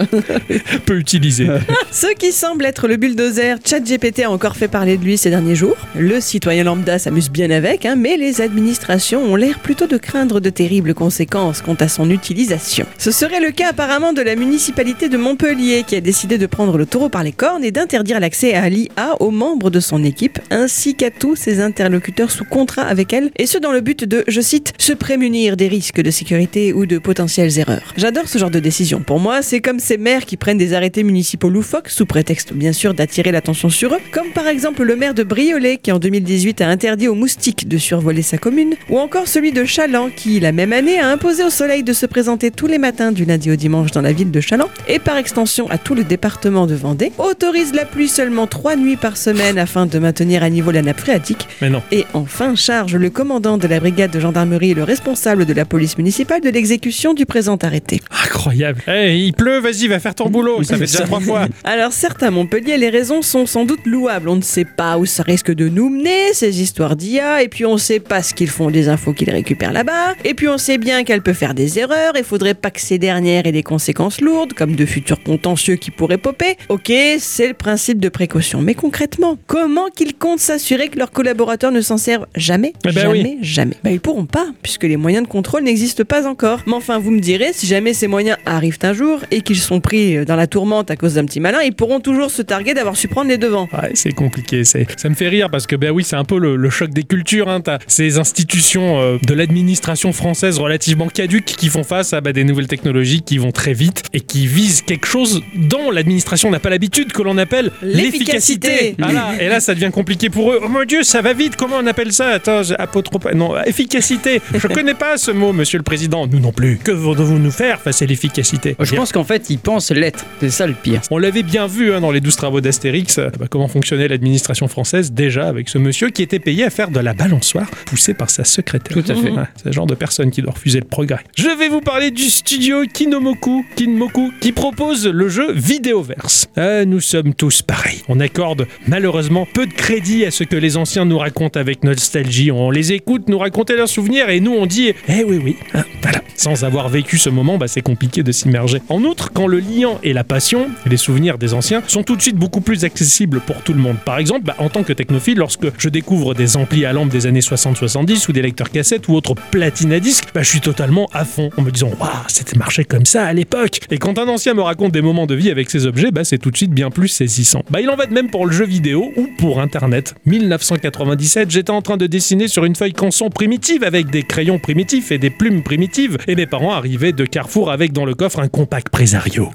peu 0.85 0.97
utilisé. 0.97 1.47
Ce 1.91 2.07
qui 2.15 2.31
semble 2.31 2.65
être 2.65 2.87
le 2.87 2.97
bulldozer, 2.97 3.57
ChatGPT 3.65 4.23
a 4.23 4.31
encore 4.31 4.55
fait 4.55 4.67
parler 4.67 4.97
de 4.97 5.03
lui 5.03 5.17
ces 5.17 5.29
derniers 5.29 5.55
jours. 5.55 5.75
Le 5.95 6.19
citoyen 6.21 6.63
lambda 6.63 6.99
s'amuse 6.99 7.29
bien 7.29 7.49
avec, 7.51 7.72
hein, 7.85 7.95
mais 7.95 8.17
les 8.17 8.41
administrations 8.41 9.23
ont 9.23 9.35
l'air 9.35 9.59
plutôt 9.59 9.87
de 9.87 9.97
craindre 9.97 10.39
de 10.39 10.49
terribles 10.49 10.93
conséquences 10.93 11.61
quant 11.61 11.75
à 11.75 11.87
son 11.87 12.09
utilisation. 12.09 12.85
Ce 12.97 13.11
serait 13.11 13.39
le 13.39 13.51
cas 13.51 13.69
apparemment 13.69 14.13
de 14.13 14.21
la 14.21 14.35
municipalité 14.35 15.09
de 15.09 15.17
Montpellier 15.17 15.83
qui 15.85 15.95
a 15.95 16.01
décidé 16.01 16.37
de 16.37 16.45
prendre 16.45 16.77
le 16.77 16.85
taureau 16.85 17.09
par 17.09 17.23
les 17.23 17.31
cornes 17.31 17.63
et 17.63 17.71
d'interdire 17.71 18.19
l'accès 18.19 18.53
à 18.53 18.69
l'IA 18.69 19.15
aux 19.19 19.31
membres 19.31 19.69
de 19.69 19.79
son 19.79 20.03
équipe 20.03 20.39
ainsi 20.51 20.95
qu'à 20.95 21.11
tous 21.11 21.35
ses 21.35 21.59
interlocuteurs 21.59 22.31
sous 22.31 22.45
contrat 22.45 22.83
avec 22.83 23.11
elle, 23.13 23.31
et 23.37 23.45
ce 23.45 23.57
dans 23.57 23.71
le 23.71 23.81
but 23.81 24.03
de, 24.03 24.23
je 24.27 24.41
cite, 24.41 24.73
se 24.77 24.93
prémunir 24.93 25.57
des 25.57 25.67
risques 25.67 26.01
de 26.01 26.11
sécurité 26.11 26.73
ou 26.73 26.85
de 26.85 26.97
potentielles 26.97 27.57
erreurs. 27.59 27.93
J'adore 27.97 28.27
ce 28.27 28.37
genre 28.37 28.51
de 28.51 28.59
décision. 28.59 29.01
Pour 29.01 29.19
moi, 29.19 29.41
c'est 29.41 29.61
comme 29.61 29.79
ces 29.79 29.97
maires 29.97 30.25
qui 30.25 30.37
prennent 30.37 30.57
des 30.57 30.73
arrêtés 30.73 31.03
municipaux 31.03 31.49
loufoques, 31.49 31.89
sous 31.89 32.05
prétexte 32.05 32.53
bien 32.53 32.73
sûr 32.73 32.93
d'attirer 32.93 33.31
l'attention 33.31 33.69
sur 33.69 33.93
eux, 33.93 33.99
comme 34.11 34.31
par 34.33 34.47
exemple 34.47 34.83
le 34.83 34.95
maire 34.95 35.13
de 35.13 35.23
Briolet 35.23 35.77
qui 35.77 35.91
en 35.91 35.99
2018 35.99 36.61
a 36.61 36.67
interdit 36.67 37.07
aux 37.07 37.15
moustiques 37.15 37.62
de 37.67 37.77
survoler 37.77 38.21
sa 38.21 38.37
commune, 38.37 38.75
ou 38.89 38.97
encore 38.99 39.27
celui 39.27 39.51
de 39.51 39.65
Chaland 39.65 40.09
qui, 40.15 40.39
la 40.39 40.51
même 40.51 40.73
année, 40.73 40.99
a 40.99 41.09
imposé 41.09 41.43
au 41.43 41.49
soleil 41.49 41.83
de 41.83 41.93
se 41.93 42.05
présenter 42.05 42.51
tous 42.51 42.67
les 42.67 42.77
matins 42.77 43.11
du 43.11 43.25
lundi 43.25 43.51
au 43.51 43.55
dimanche 43.55 43.91
dans 43.91 44.01
la 44.01 44.11
ville 44.13 44.31
de 44.31 44.41
Chaland, 44.41 44.69
et 44.87 44.99
par 44.99 45.17
extension 45.17 45.69
à 45.69 45.77
tout 45.77 45.95
le 45.95 46.03
département 46.03 46.67
de 46.67 46.75
Vendée, 46.75 47.11
autorise 47.17 47.73
la 47.73 47.85
pluie 47.85 48.07
seulement 48.07 48.47
trois 48.47 48.75
nuits 48.75 48.97
par 48.97 49.17
semaine 49.17 49.57
afin 49.57 49.85
de 49.85 49.99
maintenir 49.99 50.43
à 50.43 50.49
niveau 50.49 50.71
la 50.71 50.81
nappe 50.81 50.99
phréatique, 50.99 51.47
Mais 51.61 51.69
non. 51.69 51.81
et 51.91 52.05
enfin 52.13 52.55
charge 52.55 52.95
le 52.95 53.09
commandant 53.09 53.57
de 53.57 53.67
la 53.67 53.79
brigade 53.79 54.11
de 54.11 54.19
gendarmerie 54.19 54.71
et 54.71 54.73
le 54.73 54.83
responsable 54.83 55.45
de 55.45 55.53
la 55.53 55.65
police 55.65 55.97
municipale 55.97 56.41
de 56.41 56.49
l'exécution 56.49 57.13
du 57.13 57.25
présent 57.25 57.57
arrêté. 57.61 58.01
Incroyable. 58.25 58.81
Eh, 58.87 59.17
il 59.17 59.33
pleut, 59.33 59.59
vas-y, 59.59 59.87
va 59.87 59.99
faire 59.99 60.15
ton 60.15 60.29
boulot. 60.29 60.63
Ça 60.63 60.75
fait 60.77 60.85
déjà 60.85 61.03
trois 61.03 61.19
fois. 61.19 61.47
Alors 61.63 61.91
certes, 61.93 62.23
à 62.23 62.31
Montpellier, 62.31 62.77
les 62.77 62.89
raisons 62.89 63.21
sont 63.21 63.45
sans 63.45 63.65
doute 63.65 63.85
louables. 63.85 64.29
On 64.29 64.35
ne 64.35 64.41
sait 64.41 64.65
pas 64.65 64.97
où 64.97 65.05
ça 65.05 65.23
risque 65.23 65.51
de 65.51 65.69
nous 65.69 65.89
mener, 65.89 66.33
ces 66.33 66.61
histoires 66.61 66.95
d'IA, 66.95 67.43
et 67.43 67.47
puis 67.53 67.67
on 67.67 67.77
sait 67.77 67.99
pas 67.99 68.23
ce 68.23 68.33
qu'ils 68.33 68.49
font 68.49 68.71
des 68.71 68.89
infos 68.89 69.13
qu'ils 69.13 69.29
récupèrent 69.29 69.71
là-bas, 69.73 70.15
et 70.25 70.33
puis 70.33 70.47
on 70.47 70.57
sait 70.57 70.79
bien 70.79 71.03
qu'elle 71.03 71.21
peut 71.21 71.33
faire 71.33 71.53
des 71.53 71.77
erreurs, 71.77 72.13
il 72.17 72.23
faudrait 72.23 72.55
pas 72.55 72.71
que 72.71 72.81
ces 72.81 72.97
dernières 72.97 73.45
aient 73.45 73.51
des 73.51 73.61
conséquences 73.61 74.21
lourdes, 74.21 74.53
comme 74.53 74.75
de 74.75 74.85
futurs 74.87 75.21
contentieux 75.21 75.75
qui 75.75 75.91
pourraient 75.91 76.17
popper. 76.17 76.57
Ok, 76.69 76.91
c'est 77.19 77.47
le 77.47 77.53
principe 77.53 77.99
de 77.99 78.09
précaution, 78.09 78.59
mais 78.63 78.73
concrètement, 78.73 79.37
comment 79.45 79.89
qu'ils 79.95 80.15
comptent 80.15 80.39
s'assurer 80.39 80.87
que 80.89 80.97
leurs 80.97 81.11
collaborateurs 81.11 81.71
ne 81.71 81.81
s'en 81.81 81.97
servent 81.97 82.25
jamais? 82.35 82.73
Eh 82.85 82.91
ben 82.91 83.01
Jamais, 83.03 83.21
oui. 83.21 83.37
jamais. 83.43 83.75
Bah 83.83 83.91
ils 83.91 83.99
pourront 83.99 84.25
pas, 84.25 84.47
puisque 84.63 84.85
les 84.85 84.97
moyens 84.97 85.23
de 85.27 85.29
contrôle 85.29 85.61
n'existent 85.61 86.05
pas 86.05 86.25
encore. 86.27 86.61
Mais 86.65 86.73
enfin, 86.73 86.97
vous 86.97 87.11
me 87.11 87.19
direz, 87.19 87.53
si 87.53 87.67
jamais 87.67 87.93
ces 87.93 88.07
moyens 88.07 88.37
arrivent 88.47 88.79
un 88.81 88.93
jour 88.93 89.19
et 89.29 89.41
qu'ils 89.41 89.59
sont 89.59 89.79
pris 89.79 90.25
dans 90.25 90.35
la 90.35 90.47
tourmente 90.47 90.89
à 90.89 90.95
cause 90.95 91.13
d'un 91.15 91.25
petit 91.25 91.39
malin, 91.39 91.61
ils 91.61 91.75
pourront 91.75 91.99
toujours 91.99 92.31
se 92.31 92.41
targuer 92.41 92.73
d'avoir 92.73 92.97
su 92.97 93.07
prendre 93.07 93.29
les 93.29 93.37
devants. 93.37 93.69
Ouais, 93.73 93.91
c'est 93.93 94.11
compliqué. 94.11 94.63
Ça 94.63 94.79
me 95.07 95.13
fait 95.13 95.29
rire 95.29 95.51
parce 95.51 95.67
que 95.67 95.75
ben 95.75 95.91
oui, 95.91 96.03
c'est 96.03 96.15
un 96.15 96.23
peu 96.25 96.39
le, 96.39 96.55
le 96.55 96.69
choc 96.71 96.89
des 96.89 97.03
cultures. 97.03 97.42
Hein. 97.49 97.61
T'as 97.61 97.79
ces 97.87 98.17
institutions 98.17 98.99
euh, 99.01 99.17
de 99.25 99.33
l'administration 99.33 100.11
française 100.13 100.59
relativement 100.59 101.07
caduques 101.07 101.45
qui 101.45 101.69
font 101.69 101.83
face 101.83 102.13
à 102.13 102.21
bah, 102.21 102.33
des 102.33 102.43
nouvelles 102.43 102.67
technologies 102.67 103.21
qui 103.21 103.37
vont 103.37 103.51
très 103.51 103.73
vite 103.73 104.03
et 104.13 104.19
qui 104.19 104.47
visent 104.47 104.81
quelque 104.81 105.07
chose 105.07 105.41
dont 105.55 105.91
l'administration 105.91 106.49
n'a 106.51 106.59
pas 106.59 106.69
l'habitude 106.69 107.11
que 107.11 107.21
l'on 107.21 107.37
appelle 107.37 107.71
L'efficacité. 107.81 108.95
Voilà. 108.97 109.31
Et 109.39 109.47
là, 109.47 109.59
ça 109.59 109.73
devient 109.73 109.91
compliqué 109.91 110.29
pour 110.29 110.51
eux. 110.51 110.59
Oh 110.63 110.67
mon 110.69 110.83
Dieu, 110.85 111.03
ça 111.03 111.21
va 111.21 111.33
vite. 111.33 111.55
Comment 111.55 111.77
on 111.77 111.87
appelle 111.87 112.13
ça? 112.13 112.27
Attends, 112.29 112.61
apotrope- 112.61 113.33
Non, 113.33 113.53
efficacité. 113.65 114.41
Je 114.53 114.67
connais 114.73 114.93
pas 114.93 115.17
ce 115.17 115.31
mot, 115.31 115.53
Monsieur 115.53 115.77
le 115.77 115.83
Président. 115.83 116.27
Nous 116.27 116.39
non 116.39 116.51
plus. 116.51 116.77
Que 116.77 116.91
voulez-vous 116.91 117.39
nous 117.39 117.51
faire 117.51 117.79
face 117.81 118.01
à 118.01 118.05
l'efficacité? 118.05 118.75
Je 118.79 118.95
pense 118.95 119.11
qu'en 119.11 119.23
fait, 119.23 119.49
ils 119.49 119.59
pensent 119.59 119.91
l'être. 119.91 120.25
C'est 120.39 120.49
ça 120.49 120.67
le 120.67 120.73
pire. 120.73 121.01
on 121.11 121.17
l'avait 121.17 121.43
bien 121.43 121.67
vu 121.67 121.93
hein, 121.93 122.01
dans 122.01 122.11
les 122.11 122.21
12 122.21 122.35
travaux 122.35 122.61
d'Astérix, 122.61 123.17
euh, 123.17 123.29
bah, 123.39 123.45
comment 123.49 123.67
fonctionnait 123.67 124.07
l'administration 124.07 124.67
française 124.67 125.11
déjà 125.11 125.47
avec 125.47 125.69
ce 125.69 125.77
monsieur 125.77 126.09
qui 126.09 126.21
était 126.21 126.39
payé 126.39 126.63
à 126.65 126.69
faire 126.69 126.89
de 126.89 126.99
la 126.99 127.13
balançoire 127.23 127.69
poussé 127.85 128.13
par 128.13 128.29
sa 128.29 128.43
secrétaire. 128.43 129.01
Tout 129.01 129.11
à 129.11 129.15
fait. 129.15 129.31
Ouais, 129.31 129.43
c'est 129.55 129.67
le 129.67 129.71
genre 129.71 129.87
de 129.87 129.95
personne 129.95 130.29
qui 130.29 130.41
doit 130.41 130.51
refuser 130.51 130.79
le 130.79 130.85
progrès. 130.85 131.23
Je 131.37 131.47
vais 131.57 131.69
vous 131.69 131.79
parler 131.79 132.11
du 132.11 132.23
studio 132.23 132.83
Kinomoku, 132.85 133.65
Kinmoku, 133.75 134.31
qui 134.41 134.51
propose 134.51 135.07
le 135.07 135.29
jeu 135.29 135.53
Vidéoverse. 135.53 136.47
Euh, 136.57 136.85
nous 136.85 136.99
sommes 136.99 137.33
tous 137.33 137.61
pareils. 137.61 138.01
On 138.09 138.19
accorde 138.19 138.67
malheureusement 138.87 139.47
peu 139.53 139.65
de 139.65 139.73
crédit 139.73 140.25
à 140.25 140.31
ce 140.31 140.43
que 140.43 140.57
les 140.57 140.75
anciens 140.75 141.05
nous 141.05 141.17
racontent 141.17 141.59
avec 141.59 141.83
nostalgie. 141.83 142.51
On 142.51 142.71
les 142.71 142.91
écoute 142.91 143.29
nous 143.29 143.37
raconter 143.37 143.75
leurs 143.75 143.89
souvenirs 143.89 144.29
et 144.29 144.39
nous 144.39 144.53
on 144.53 144.65
dit 144.65 144.91
Eh 145.07 145.23
oui 145.23 145.39
oui, 145.43 145.55
hein, 145.73 145.83
voilà. 146.01 146.19
Sans 146.35 146.63
avoir 146.65 146.89
vécu 146.89 147.17
ce 147.17 147.29
moment, 147.29 147.57
bah, 147.57 147.67
c'est 147.67 147.81
compliqué 147.81 148.23
de 148.23 148.31
s'immerger. 148.31 148.81
En 148.89 149.03
outre, 149.03 149.31
quand 149.31 149.47
le 149.47 149.59
liant 149.59 149.99
et 150.03 150.13
la 150.13 150.23
passion, 150.23 150.67
les 150.85 150.97
souvenirs 150.97 151.37
des 151.37 151.53
anciens, 151.53 151.83
sont 151.87 152.03
tout 152.03 152.15
de 152.15 152.21
suite 152.21 152.35
beaucoup 152.35 152.61
plus 152.61 152.83
accessibles 152.83 153.39
pour 153.39 153.61
tout 153.61 153.73
le 153.73 153.79
monde. 153.79 153.97
Par 154.03 154.17
exemple, 154.17 154.41
bah, 154.43 154.55
en 154.57 154.69
tant 154.69 154.83
que 154.83 154.93
technophile, 154.93 155.37
lorsque 155.37 155.67
je 155.77 155.89
découvre 155.89 156.33
des 156.33 156.57
amplis 156.57 156.85
à 156.85 156.91
lampe 156.91 157.12
des 157.13 157.27
années 157.27 157.39
60-70 157.39 158.27
ou 158.27 158.33
des 158.33 158.41
lecteurs 158.41 158.71
cassettes 158.71 159.07
ou 159.07 159.13
autres 159.13 159.35
platines 159.51 159.93
à 159.93 159.99
disques, 159.99 160.25
bah, 160.33 160.41
je 160.41 160.49
suis 160.49 160.61
totalement 160.61 161.07
à 161.13 161.23
fond 161.23 161.51
en 161.55 161.61
me 161.61 161.71
disant 161.71 161.91
Waouh, 161.99 162.09
c'était 162.27 162.57
marché 162.57 162.83
comme 162.83 163.05
ça 163.05 163.25
à 163.25 163.33
l'époque. 163.33 163.79
Et 163.91 163.99
quand 163.99 164.17
un 164.17 164.27
ancien 164.27 164.53
me 164.55 164.61
raconte 164.61 164.91
des 164.91 165.01
moments 165.01 165.27
de 165.27 165.35
vie 165.35 165.51
avec 165.51 165.69
ces 165.69 165.85
objets, 165.85 166.11
bah, 166.11 166.23
c'est 166.23 166.39
tout 166.39 166.49
de 166.49 166.57
suite 166.57 166.71
bien 166.71 166.89
plus 166.89 167.07
saisissant. 167.07 167.63
Bah, 167.69 167.81
il 167.81 167.89
en 167.89 167.95
va 167.95 168.07
de 168.07 168.13
même 168.13 168.29
pour 168.29 168.47
le 168.47 168.51
jeu 168.51 168.65
vidéo 168.65 169.11
ou 169.15 169.29
pour 169.37 169.61
Internet. 169.61 170.15
1997, 170.25 171.51
j'étais 171.51 171.71
en 171.71 171.83
train 171.83 171.97
de 171.97 172.07
dessiner 172.07 172.47
sur 172.47 172.65
une 172.65 172.75
feuille 172.75 172.93
canson 172.93 173.29
primitive 173.29 173.83
avec 173.83 174.09
des 174.09 174.23
crayons 174.23 174.57
primitifs 174.57 175.11
et 175.11 175.19
des 175.19 175.29
plumes 175.29 175.61
primitives, 175.61 176.17
et 176.27 176.35
mes 176.35 176.47
parents 176.47 176.73
arrivaient 176.73 177.13
de 177.13 177.25
Carrefour 177.25 177.71
avec 177.71 177.93
dans 177.93 178.05
le 178.05 178.15
coffre 178.15 178.39
un 178.39 178.47
compact 178.47 178.89
Presario. 178.89 179.51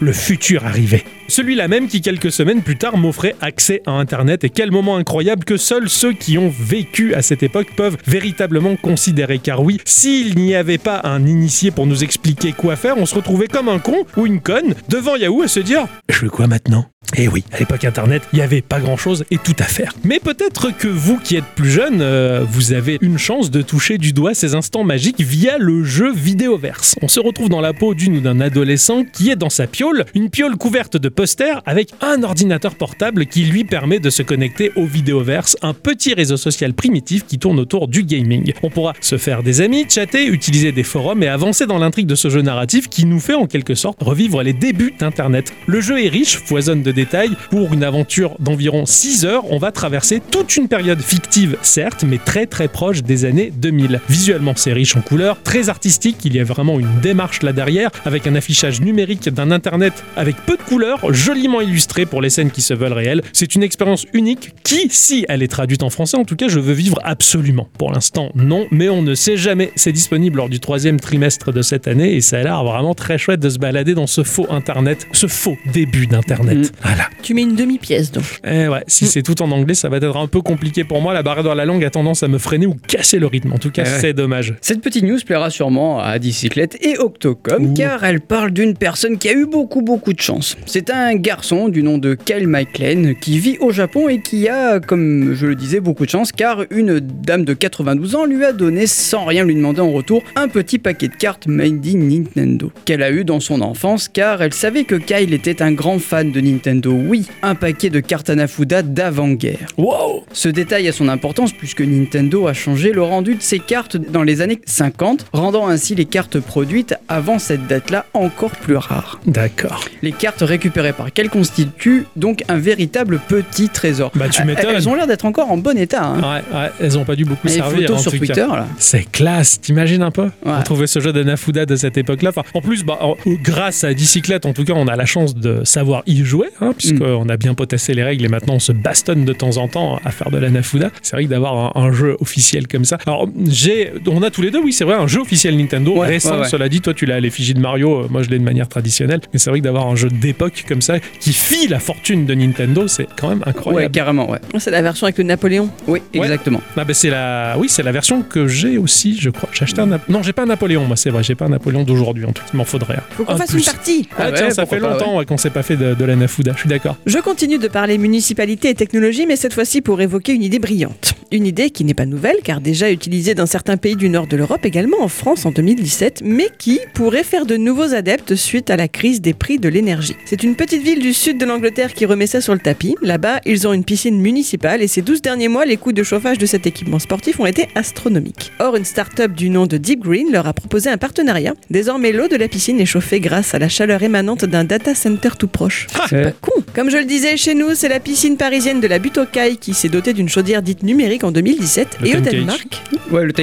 Le 0.00 0.12
futur 0.12 0.64
arrivait. 0.64 1.04
Celui-là 1.28 1.68
même 1.68 1.88
qui, 1.88 2.02
quelques 2.02 2.30
semaines 2.30 2.62
plus 2.62 2.76
tard, 2.76 2.96
m'offrait 2.96 3.34
accès 3.40 3.82
à 3.86 3.92
Internet. 3.92 4.44
Et 4.44 4.50
quel 4.50 4.70
moment 4.70 4.96
incroyable 4.96 5.44
que 5.44 5.56
seuls 5.56 5.88
ceux 5.88 6.12
qui 6.12 6.38
ont 6.38 6.52
vécu 6.56 6.83
à 7.14 7.22
cette 7.22 7.42
époque 7.42 7.68
peuvent 7.76 7.96
véritablement 8.06 8.76
considérer. 8.76 9.38
Car 9.38 9.62
oui, 9.62 9.80
s'il 9.84 10.36
n'y 10.36 10.54
avait 10.54 10.78
pas 10.78 11.00
un 11.04 11.26
initié 11.26 11.70
pour 11.70 11.86
nous 11.86 12.04
expliquer 12.04 12.52
quoi 12.52 12.76
faire, 12.76 12.96
on 12.98 13.06
se 13.06 13.14
retrouvait 13.14 13.48
comme 13.48 13.68
un 13.68 13.78
con 13.78 14.04
ou 14.16 14.26
une 14.26 14.40
conne 14.40 14.74
devant 14.88 15.16
Yahoo 15.16 15.42
à 15.42 15.48
se 15.48 15.60
dire 15.60 15.86
Je 16.08 16.18
fais 16.18 16.28
quoi 16.28 16.46
maintenant? 16.46 16.86
Et 17.16 17.28
oui, 17.28 17.44
à 17.52 17.58
l'époque 17.60 17.84
Internet, 17.84 18.22
il 18.32 18.36
n'y 18.36 18.42
avait 18.42 18.62
pas 18.62 18.80
grand-chose 18.80 19.24
et 19.30 19.38
tout 19.38 19.54
à 19.60 19.64
faire. 19.64 19.92
Mais 20.02 20.18
peut-être 20.18 20.76
que 20.76 20.88
vous 20.88 21.16
qui 21.18 21.36
êtes 21.36 21.44
plus 21.54 21.70
jeune, 21.70 22.00
euh, 22.00 22.44
vous 22.48 22.72
avez 22.72 22.98
une 23.02 23.18
chance 23.18 23.52
de 23.52 23.62
toucher 23.62 23.98
du 23.98 24.12
doigt 24.12 24.34
ces 24.34 24.56
instants 24.56 24.82
magiques 24.82 25.20
via 25.20 25.58
le 25.58 25.84
jeu 25.84 26.12
Vidéoverse. 26.12 26.96
On 27.02 27.08
se 27.08 27.20
retrouve 27.20 27.48
dans 27.48 27.60
la 27.60 27.72
peau 27.72 27.94
d'une 27.94 28.16
ou 28.16 28.20
d'un 28.20 28.40
adolescent 28.40 29.04
qui 29.04 29.30
est 29.30 29.36
dans 29.36 29.50
sa 29.50 29.68
piole, 29.68 30.06
une 30.14 30.28
piole 30.28 30.56
couverte 30.56 30.96
de 30.96 31.08
posters 31.08 31.62
avec 31.66 31.90
un 32.00 32.22
ordinateur 32.24 32.74
portable 32.74 33.26
qui 33.26 33.44
lui 33.44 33.62
permet 33.62 34.00
de 34.00 34.10
se 34.10 34.22
connecter 34.22 34.72
au 34.74 34.86
Vidéoverse, 34.86 35.56
un 35.62 35.74
petit 35.74 36.14
réseau 36.14 36.36
social 36.36 36.73
primitif 36.74 37.24
qui 37.26 37.38
tourne 37.38 37.58
autour 37.58 37.88
du 37.88 38.04
gaming. 38.04 38.52
On 38.62 38.70
pourra 38.70 38.92
se 39.00 39.16
faire 39.16 39.42
des 39.42 39.60
amis, 39.60 39.86
chatter, 39.88 40.26
utiliser 40.26 40.72
des 40.72 40.82
forums 40.82 41.22
et 41.22 41.28
avancer 41.28 41.66
dans 41.66 41.78
l'intrigue 41.78 42.06
de 42.06 42.14
ce 42.14 42.28
jeu 42.28 42.42
narratif 42.42 42.88
qui 42.88 43.06
nous 43.06 43.20
fait 43.20 43.34
en 43.34 43.46
quelque 43.46 43.74
sorte 43.74 44.02
revivre 44.02 44.42
les 44.42 44.52
débuts 44.52 44.94
d'Internet. 44.98 45.52
Le 45.66 45.80
jeu 45.80 46.04
est 46.04 46.08
riche, 46.08 46.38
foisonne 46.38 46.82
de 46.82 46.92
détails. 46.92 47.36
Pour 47.50 47.72
une 47.72 47.84
aventure 47.84 48.36
d'environ 48.40 48.86
6 48.86 49.24
heures, 49.24 49.50
on 49.50 49.58
va 49.58 49.72
traverser 49.72 50.20
toute 50.30 50.56
une 50.56 50.68
période 50.68 51.00
fictive, 51.00 51.56
certes, 51.62 52.04
mais 52.06 52.18
très 52.18 52.46
très 52.46 52.68
proche 52.68 53.02
des 53.02 53.24
années 53.24 53.52
2000. 53.56 54.00
Visuellement, 54.08 54.54
c'est 54.56 54.72
riche 54.72 54.96
en 54.96 55.00
couleurs, 55.00 55.42
très 55.42 55.68
artistique, 55.68 56.18
il 56.24 56.34
y 56.34 56.40
a 56.40 56.44
vraiment 56.44 56.78
une 56.78 57.00
démarche 57.00 57.42
là 57.42 57.52
derrière, 57.52 57.90
avec 58.04 58.26
un 58.26 58.34
affichage 58.34 58.80
numérique 58.80 59.28
d'un 59.28 59.50
Internet 59.50 60.04
avec 60.16 60.36
peu 60.46 60.56
de 60.56 60.62
couleurs, 60.62 61.12
joliment 61.12 61.60
illustré 61.60 62.06
pour 62.06 62.20
les 62.20 62.30
scènes 62.30 62.50
qui 62.50 62.62
se 62.62 62.74
veulent 62.74 62.92
réelles. 62.92 63.22
C'est 63.32 63.54
une 63.54 63.62
expérience 63.62 64.06
unique 64.12 64.50
qui, 64.62 64.88
si 64.90 65.24
elle 65.28 65.42
est 65.42 65.48
traduite 65.48 65.82
en 65.82 65.90
français, 65.90 66.16
en 66.16 66.24
tout 66.24 66.36
cas, 66.36 66.48
je 66.48 66.60
veux 66.64 66.72
vivre 66.72 66.98
absolument. 67.04 67.68
Pour 67.78 67.92
l'instant, 67.92 68.30
non, 68.34 68.66
mais 68.70 68.88
on 68.88 69.02
ne 69.02 69.14
sait 69.14 69.36
jamais. 69.36 69.70
C'est 69.76 69.92
disponible 69.92 70.38
lors 70.38 70.48
du 70.48 70.60
troisième 70.60 70.98
trimestre 70.98 71.52
de 71.52 71.62
cette 71.62 71.86
année 71.88 72.14
et 72.14 72.20
ça 72.20 72.38
a 72.38 72.42
l'air 72.42 72.64
vraiment 72.64 72.94
très 72.94 73.18
chouette 73.18 73.40
de 73.40 73.48
se 73.48 73.58
balader 73.58 73.94
dans 73.94 74.06
ce 74.06 74.22
faux 74.22 74.46
Internet, 74.50 75.06
ce 75.12 75.26
faux 75.26 75.56
début 75.72 76.06
d'Internet. 76.06 76.58
Mm. 76.58 76.70
Voilà. 76.82 77.04
Tu 77.22 77.34
mets 77.34 77.42
une 77.42 77.54
demi-pièce 77.56 78.10
donc. 78.12 78.24
Eh 78.46 78.68
ouais, 78.68 78.82
si 78.86 79.06
c'est 79.06 79.22
tout 79.22 79.40
en 79.42 79.50
anglais, 79.50 79.74
ça 79.74 79.88
va 79.88 79.98
être 79.98 80.16
un 80.16 80.26
peu 80.26 80.40
compliqué 80.40 80.84
pour 80.84 81.00
moi. 81.00 81.14
La 81.14 81.22
barrière 81.22 81.44
dans 81.44 81.54
la 81.54 81.64
langue 81.64 81.84
a 81.84 81.90
tendance 81.90 82.22
à 82.22 82.28
me 82.28 82.38
freiner 82.38 82.66
ou 82.66 82.74
casser 82.88 83.18
le 83.18 83.26
rythme. 83.26 83.52
En 83.52 83.58
tout 83.58 83.70
cas, 83.70 83.84
Eh 83.86 83.90
ouais. 83.90 83.98
c'est 84.00 84.12
dommage. 84.12 84.54
Cette 84.60 84.80
petite 84.80 85.04
news 85.04 85.18
plaira 85.24 85.50
sûrement 85.50 86.00
à 86.00 86.18
Dicyclette 86.18 86.76
et 86.80 86.98
Octocom 86.98 87.66
Ouh. 87.66 87.74
car 87.74 88.04
elle 88.04 88.20
parle 88.20 88.50
d'une 88.50 88.74
personne 88.76 89.18
qui 89.18 89.28
a 89.28 89.32
eu 89.32 89.46
beaucoup 89.46 89.82
beaucoup 89.82 90.12
de 90.12 90.20
chance. 90.20 90.56
C'est 90.66 90.90
un 90.90 91.14
garçon 91.14 91.68
du 91.68 91.82
nom 91.82 91.98
de 91.98 92.14
Kyle 92.14 92.46
McLean 92.48 93.14
qui 93.20 93.38
vit 93.38 93.56
au 93.60 93.70
Japon 93.70 94.08
et 94.08 94.20
qui 94.20 94.48
a, 94.48 94.80
comme 94.80 95.34
je 95.34 95.46
le 95.46 95.54
disais, 95.54 95.80
beaucoup 95.80 96.04
de 96.04 96.10
chance 96.10 96.32
car 96.32 96.53
une 96.70 97.00
dame 97.00 97.44
de 97.44 97.54
92 97.54 98.14
ans 98.14 98.24
lui 98.24 98.44
a 98.44 98.52
donné 98.52 98.86
sans 98.86 99.24
rien 99.24 99.44
lui 99.44 99.54
demander 99.54 99.80
en 99.80 99.92
retour 99.92 100.22
un 100.36 100.48
petit 100.48 100.78
paquet 100.78 101.08
de 101.08 101.14
cartes 101.14 101.46
made 101.46 101.86
in 101.86 101.98
Nintendo 101.98 102.72
qu'elle 102.84 103.02
a 103.02 103.10
eu 103.10 103.24
dans 103.24 103.40
son 103.40 103.60
enfance 103.60 104.08
car 104.08 104.42
elle 104.42 104.54
savait 104.54 104.84
que 104.84 104.94
Kyle 104.94 105.34
était 105.34 105.62
un 105.62 105.72
grand 105.72 105.98
fan 105.98 106.32
de 106.32 106.40
Nintendo. 106.40 106.92
Oui, 106.92 107.26
un 107.42 107.54
paquet 107.54 107.90
de 107.90 108.00
cartes 108.00 108.30
Anafuda 108.30 108.82
d'avant-guerre. 108.82 109.68
Wow 109.76 110.24
Ce 110.32 110.48
détail 110.48 110.88
a 110.88 110.92
son 110.92 111.08
importance 111.08 111.52
puisque 111.52 111.80
Nintendo 111.80 112.46
a 112.46 112.52
changé 112.52 112.92
le 112.92 113.02
rendu 113.02 113.34
de 113.34 113.42
ses 113.42 113.58
cartes 113.58 113.96
dans 113.96 114.22
les 114.22 114.40
années 114.40 114.60
50, 114.64 115.26
rendant 115.32 115.66
ainsi 115.68 115.94
les 115.94 116.04
cartes 116.04 116.40
produites 116.40 116.94
avant 117.08 117.38
cette 117.38 117.66
date-là 117.66 118.06
encore 118.14 118.50
plus 118.50 118.76
rares. 118.76 119.20
D'accord. 119.26 119.84
Les 120.02 120.12
cartes 120.12 120.42
récupérées 120.42 120.92
par 120.92 121.12
qu'elles 121.12 121.30
constituent 121.30 122.06
donc 122.16 122.42
un 122.48 122.58
véritable 122.58 123.20
petit 123.28 123.68
trésor? 123.68 124.12
Bah, 124.14 124.28
tu 124.28 124.44
m'étonnes. 124.44 124.74
Elles 124.74 124.88
ont 124.88 124.94
l'air 124.94 125.06
d'être 125.06 125.24
encore 125.24 125.50
en 125.50 125.56
bon 125.56 125.76
état. 125.76 126.04
Hein. 126.04 126.20
Ouais, 126.20 126.43
ouais, 126.52 126.70
elles 126.80 126.98
ont 126.98 127.04
pas 127.04 127.16
dû 127.16 127.24
beaucoup 127.24 127.46
Les 127.46 127.54
servir. 127.54 127.80
photos 127.88 127.96
en 127.96 127.98
sur 128.02 128.12
tout 128.12 128.18
cas. 128.20 128.26
Twitter, 128.34 128.46
là. 128.48 128.66
C'est 128.78 129.04
classe, 129.10 129.60
t'imagines 129.60 130.02
un 130.02 130.10
peu 130.10 130.24
Ouais. 130.44 130.56
Retrouver 130.58 130.86
ce 130.86 131.00
jeu 131.00 131.12
d'Anafuda 131.12 131.66
de 131.66 131.76
cette 131.76 131.96
époque-là. 131.96 132.30
Enfin, 132.30 132.42
en 132.54 132.60
plus, 132.60 132.84
bah, 132.84 132.98
en- 133.00 133.16
grâce 133.26 133.84
à 133.84 133.94
Dicyclette, 133.94 134.46
en 134.46 134.52
tout 134.52 134.64
cas, 134.64 134.72
on 134.76 134.86
a 134.88 134.96
la 134.96 135.06
chance 135.06 135.34
de 135.34 135.62
savoir 135.64 136.02
y 136.06 136.24
jouer. 136.24 136.48
hein, 136.60 136.72
puisqu'on 136.76 137.28
a 137.28 137.36
bien 137.36 137.54
potassé 137.54 137.94
les 137.94 138.02
règles 138.04 138.24
et 138.24 138.28
maintenant 138.28 138.54
on 138.54 138.58
se 138.60 138.72
bastonne 138.72 139.24
de 139.24 139.32
temps 139.32 139.56
en 139.56 139.68
temps 139.68 139.98
à 140.04 140.10
faire 140.10 140.30
de 140.30 140.38
la 140.38 140.50
Nafuda. 140.50 140.90
C'est 141.02 141.16
vrai 141.16 141.24
que 141.24 141.30
d'avoir 141.30 141.76
un, 141.76 141.82
un 141.82 141.92
jeu 141.92 142.16
officiel 142.20 142.66
comme 142.68 142.84
ça. 142.84 142.98
Alors, 143.06 143.28
j'ai, 143.48 143.92
on 144.06 144.22
a 144.22 144.30
tous 144.30 144.42
les 144.42 144.50
deux, 144.50 144.60
oui, 144.60 144.72
c'est 144.72 144.84
vrai, 144.84 144.94
un 144.94 145.06
jeu 145.06 145.20
officiel 145.20 145.56
Nintendo 145.56 145.94
Ouais, 145.98 146.06
récent. 146.06 146.34
ouais, 146.34 146.40
ouais. 146.42 146.48
Cela 146.48 146.68
dit, 146.68 146.80
toi, 146.80 146.94
tu 146.94 147.06
l'as 147.06 147.16
à 147.16 147.20
l'effigie 147.20 147.54
de 147.54 147.60
Mario, 147.60 148.02
euh, 148.02 148.06
moi, 148.10 148.22
je 148.22 148.30
l'ai 148.30 148.38
de 148.38 148.44
manière 148.44 148.68
traditionnelle. 148.68 149.20
Mais 149.32 149.38
c'est 149.38 149.50
vrai 149.50 149.60
que 149.60 149.64
d'avoir 149.64 149.86
un 149.86 149.96
jeu 149.96 150.08
d'époque 150.08 150.64
comme 150.68 150.82
ça 150.82 150.98
qui 151.20 151.32
file 151.32 151.70
la 151.70 151.78
fortune 151.80 152.26
de 152.26 152.34
Nintendo, 152.34 152.86
c'est 152.88 153.06
quand 153.18 153.28
même 153.28 153.38
Ouais, 153.38 153.48
incroyable. 153.48 153.92
carrément, 153.94 154.30
ouais. 154.30 154.38
C'est 154.58 154.70
la 154.70 154.82
version 154.82 155.06
avec 155.06 155.18
le 155.18 155.24
Napoléon. 155.24 155.68
Oui, 155.86 156.00
Ouais. 156.14 156.28
Exactement. 156.34 156.60
Ah 156.76 156.84
bah 156.84 156.94
c'est 156.94 157.10
la, 157.10 157.54
oui, 157.58 157.68
c'est 157.68 157.82
la 157.82 157.92
version 157.92 158.22
que 158.22 158.46
j'ai 158.46 158.78
aussi, 158.78 159.18
je 159.20 159.30
crois. 159.30 159.48
J'ai 159.52 159.62
acheté 159.64 159.80
un, 159.80 159.88
non, 160.08 160.22
j'ai 160.22 160.32
pas 160.32 160.42
un 160.42 160.46
Napoléon, 160.46 160.84
moi, 160.84 160.96
c'est 160.96 161.10
vrai, 161.10 161.22
j'ai 161.22 161.34
pas 161.34 161.46
un 161.46 161.50
Napoléon 161.50 161.82
d'aujourd'hui. 161.84 162.24
En 162.24 162.32
tout 162.32 162.42
cas, 162.42 162.48
il 162.52 162.56
m'en 162.56 162.64
faudrait. 162.64 162.96
un. 162.96 163.02
Faut 163.16 163.24
qu'on 163.24 163.32
Un 163.34 163.36
fasse 163.38 163.50
plus. 163.50 163.58
une 163.60 163.64
partie. 163.64 164.08
Ah, 164.18 164.24
Ah 164.26 164.32
tiens, 164.32 164.50
ça 164.50 164.66
fait 164.66 164.78
longtemps 164.80 165.16
ouais, 165.18 165.24
qu'on 165.24 165.36
s'est 165.36 165.50
pas 165.50 165.62
fait 165.62 165.76
de, 165.76 165.94
de 165.94 166.04
la 166.04 166.16
Nafuda. 166.16 166.52
Je 166.54 166.60
suis 166.60 166.68
d'accord. 166.68 166.96
Je 167.06 167.18
continue 167.18 167.58
de 167.58 167.68
parler 167.68 167.98
municipalité 167.98 168.70
et 168.70 168.74
technologie, 168.74 169.26
mais 169.26 169.36
cette 169.36 169.54
fois-ci 169.54 169.80
pour 169.80 170.00
évoquer 170.00 170.32
une 170.32 170.42
idée 170.42 170.58
brillante. 170.58 171.14
Une 171.32 171.46
idée 171.46 171.70
qui 171.70 171.84
n'est 171.84 171.94
pas 171.94 172.06
nouvelle, 172.06 172.36
car 172.44 172.60
déjà 172.60 172.90
utilisée 172.90 173.34
dans 173.34 173.46
certains 173.46 173.76
pays 173.76 173.96
du 173.96 174.08
nord 174.08 174.26
de 174.26 174.36
l'Europe, 174.36 174.64
également 174.64 175.02
en 175.02 175.08
France 175.08 175.46
en 175.46 175.50
2017, 175.50 176.22
mais 176.24 176.48
qui 176.58 176.78
pourrait 176.94 177.24
faire 177.24 177.46
de 177.46 177.56
nouveaux 177.56 177.94
adeptes 177.94 178.34
suite 178.34 178.70
à 178.70 178.76
la 178.76 178.88
crise 178.88 179.20
des 179.20 179.34
prix 179.34 179.58
de 179.58 179.68
l'énergie. 179.68 180.16
C'est 180.26 180.42
une 180.42 180.54
petite 180.54 180.82
ville 180.82 181.00
du 181.00 181.12
sud 181.12 181.38
de 181.38 181.44
l'Angleterre 181.44 181.92
qui 181.94 182.06
remet 182.06 182.26
ça 182.26 182.40
sur 182.40 182.52
le 182.54 182.60
tapis. 182.60 182.94
Là-bas, 183.02 183.40
ils 183.46 183.66
ont 183.66 183.72
une 183.72 183.84
piscine 183.84 184.20
municipale 184.20 184.82
et 184.82 184.86
ces 184.88 185.02
12 185.02 185.22
derniers 185.22 185.48
mois, 185.48 185.64
les 185.64 185.76
coûts 185.76 185.92
de 185.92 186.02
chauffage 186.14 186.38
de 186.38 186.46
cet 186.46 186.64
équipement 186.68 187.00
sportif 187.00 187.40
ont 187.40 187.46
été 187.46 187.66
astronomiques. 187.74 188.52
Or, 188.60 188.76
une 188.76 188.84
start-up 188.84 189.32
du 189.32 189.50
nom 189.50 189.66
de 189.66 189.78
Deep 189.78 189.98
Green 190.04 190.28
leur 190.30 190.46
a 190.46 190.52
proposé 190.52 190.88
un 190.88 190.96
partenariat. 190.96 191.54
Désormais, 191.70 192.12
l'eau 192.12 192.28
de 192.28 192.36
la 192.36 192.46
piscine 192.46 192.80
est 192.80 192.86
chauffée 192.86 193.18
grâce 193.18 193.52
à 193.52 193.58
la 193.58 193.68
chaleur 193.68 194.00
émanante 194.04 194.44
d'un 194.44 194.62
data 194.62 194.94
center 194.94 195.30
tout 195.36 195.48
proche. 195.48 195.88
C'est 196.08 196.22
pas 196.22 196.30
con. 196.40 196.52
Comme 196.72 196.88
je 196.88 196.98
le 196.98 197.04
disais, 197.04 197.36
chez 197.36 197.54
nous, 197.56 197.74
c'est 197.74 197.88
la 197.88 197.98
piscine 197.98 198.36
parisienne 198.36 198.80
de 198.80 198.86
la 198.86 199.00
butte 199.00 199.18
aux 199.18 199.26
Cailles 199.26 199.56
qui 199.56 199.74
s'est 199.74 199.88
dotée 199.88 200.12
d'une 200.12 200.28
chaudière 200.28 200.62
dite 200.62 200.84
numérique 200.84 201.24
en 201.24 201.32
2017. 201.32 201.98
Le 202.02 202.06
et 202.06 202.16
au. 202.16 202.20
Danemark, 202.20 202.80
Ouais, 203.10 203.24
le 203.24 203.32
Le 203.36 203.42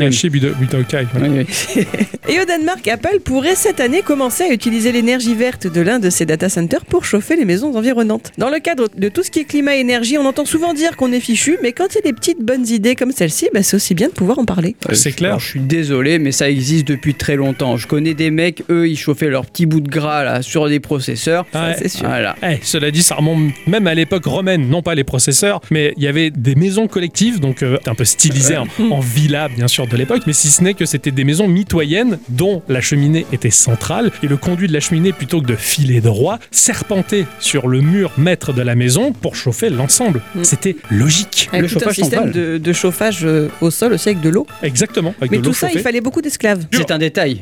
ouais. 0.00 0.28
Budokai. 0.28 1.06
Oui, 1.20 1.44
oui. 1.76 1.84
et 2.28 2.40
au 2.40 2.44
Danemark, 2.44 2.86
Apple 2.88 3.20
pourrait 3.24 3.54
cette 3.54 3.78
année 3.78 4.02
commencer 4.02 4.42
à 4.42 4.52
utiliser 4.52 4.90
l'énergie 4.90 5.34
verte 5.36 5.68
de 5.68 5.80
l'un 5.80 6.00
de 6.00 6.10
ses 6.10 6.26
data 6.26 6.48
centers 6.48 6.84
pour 6.84 7.04
chauffer 7.04 7.36
les 7.36 7.44
maisons 7.44 7.76
environnantes. 7.76 8.32
Dans 8.38 8.50
le 8.50 8.58
cadre 8.58 8.88
de 8.96 9.08
tout 9.08 9.22
ce 9.22 9.30
qui 9.30 9.38
est 9.38 9.44
climat 9.44 9.76
et 9.76 9.80
énergie, 9.80 10.18
on 10.18 10.26
entend 10.26 10.44
souvent 10.44 10.74
dire 10.74 10.96
qu'on 10.96 11.12
est 11.12 11.20
fichu, 11.20 11.58
mais 11.62 11.72
quand 11.72 11.91
a 11.98 12.02
des 12.02 12.12
petites 12.12 12.40
bonnes 12.40 12.66
idées 12.68 12.94
comme 12.94 13.12
celle-ci, 13.12 13.48
bah, 13.52 13.62
c'est 13.62 13.76
aussi 13.76 13.94
bien 13.94 14.08
de 14.08 14.12
pouvoir 14.12 14.38
en 14.38 14.44
parler. 14.44 14.76
Euh, 14.88 14.94
C'est 14.94 15.12
clair. 15.12 15.30
alors, 15.30 15.40
je 15.40 15.48
suis 15.48 15.60
désolé, 15.60 16.18
mais 16.18 16.32
ça 16.32 16.48
existe 16.50 16.86
depuis 16.86 17.14
très 17.14 17.36
longtemps. 17.36 17.76
Je 17.76 17.86
connais 17.86 18.14
des 18.14 18.30
mecs, 18.30 18.62
eux, 18.70 18.88
ils 18.88 18.96
chauffaient 18.98 19.28
leur 19.28 19.46
petit 19.46 19.66
bout 19.66 19.80
de 19.80 19.88
gras 19.88 20.24
là 20.24 20.42
sur 20.42 20.68
des 20.68 20.80
processeurs. 20.80 21.46
Ah 21.52 21.68
ouais. 21.68 21.76
c'est 21.78 21.88
sûr. 21.88 22.06
Voilà. 22.06 22.36
Eh, 22.42 22.58
cela 22.62 22.90
dit, 22.90 23.02
ça 23.02 23.16
remonte 23.16 23.52
même 23.66 23.86
à 23.86 23.94
l'époque 23.94 24.24
romaine, 24.24 24.68
non 24.68 24.82
pas 24.82 24.94
les 24.94 25.04
processeurs, 25.04 25.60
mais 25.70 25.92
il 25.96 26.02
y 26.02 26.06
avait 26.08 26.30
des 26.30 26.54
maisons 26.54 26.86
collectives, 26.88 27.40
donc 27.40 27.62
euh, 27.62 27.78
un 27.86 27.94
peu 27.94 28.04
stylisées 28.04 28.56
en, 28.56 28.66
en 28.90 29.00
villa, 29.00 29.48
bien 29.48 29.68
sûr, 29.68 29.86
de 29.86 29.96
l'époque, 29.96 30.22
mais 30.26 30.32
si 30.32 30.48
ce 30.48 30.62
n'est 30.62 30.74
que 30.74 30.86
c'était 30.86 31.10
des 31.10 31.24
maisons 31.24 31.48
mitoyennes 31.48 32.18
dont 32.28 32.62
la 32.68 32.80
cheminée 32.80 33.26
était 33.32 33.50
centrale 33.50 34.10
et 34.22 34.26
le 34.28 34.36
conduit 34.36 34.68
de 34.68 34.72
la 34.72 34.80
cheminée, 34.80 35.12
plutôt 35.12 35.40
que 35.40 35.46
de 35.46 35.56
filer 35.56 36.00
droit, 36.00 36.38
serpentait 36.50 37.26
sur 37.40 37.68
le 37.68 37.80
mur 37.80 38.12
maître 38.16 38.52
de 38.52 38.62
la 38.62 38.74
maison 38.74 39.12
pour 39.12 39.36
chauffer 39.36 39.70
l'ensemble. 39.70 40.22
Mm. 40.34 40.44
C'était 40.44 40.76
logique. 40.90 41.48
Le 41.52 41.68
tout 41.84 41.90
un 41.90 41.92
système 41.92 42.30
de, 42.30 42.58
de 42.58 42.72
chauffage 42.72 43.20
euh, 43.24 43.48
au 43.60 43.70
sol 43.70 43.92
aussi 43.92 44.08
avec 44.10 44.20
de 44.20 44.28
l'eau. 44.28 44.46
Exactement. 44.62 45.14
Avec 45.18 45.30
Mais 45.30 45.38
de 45.38 45.42
tout 45.42 45.52
ça, 45.52 45.68
il 45.72 45.80
fallait 45.80 46.00
beaucoup 46.00 46.20
d'esclaves. 46.22 46.64
C'est 46.72 46.90
un 46.90 46.98
détail. 46.98 47.40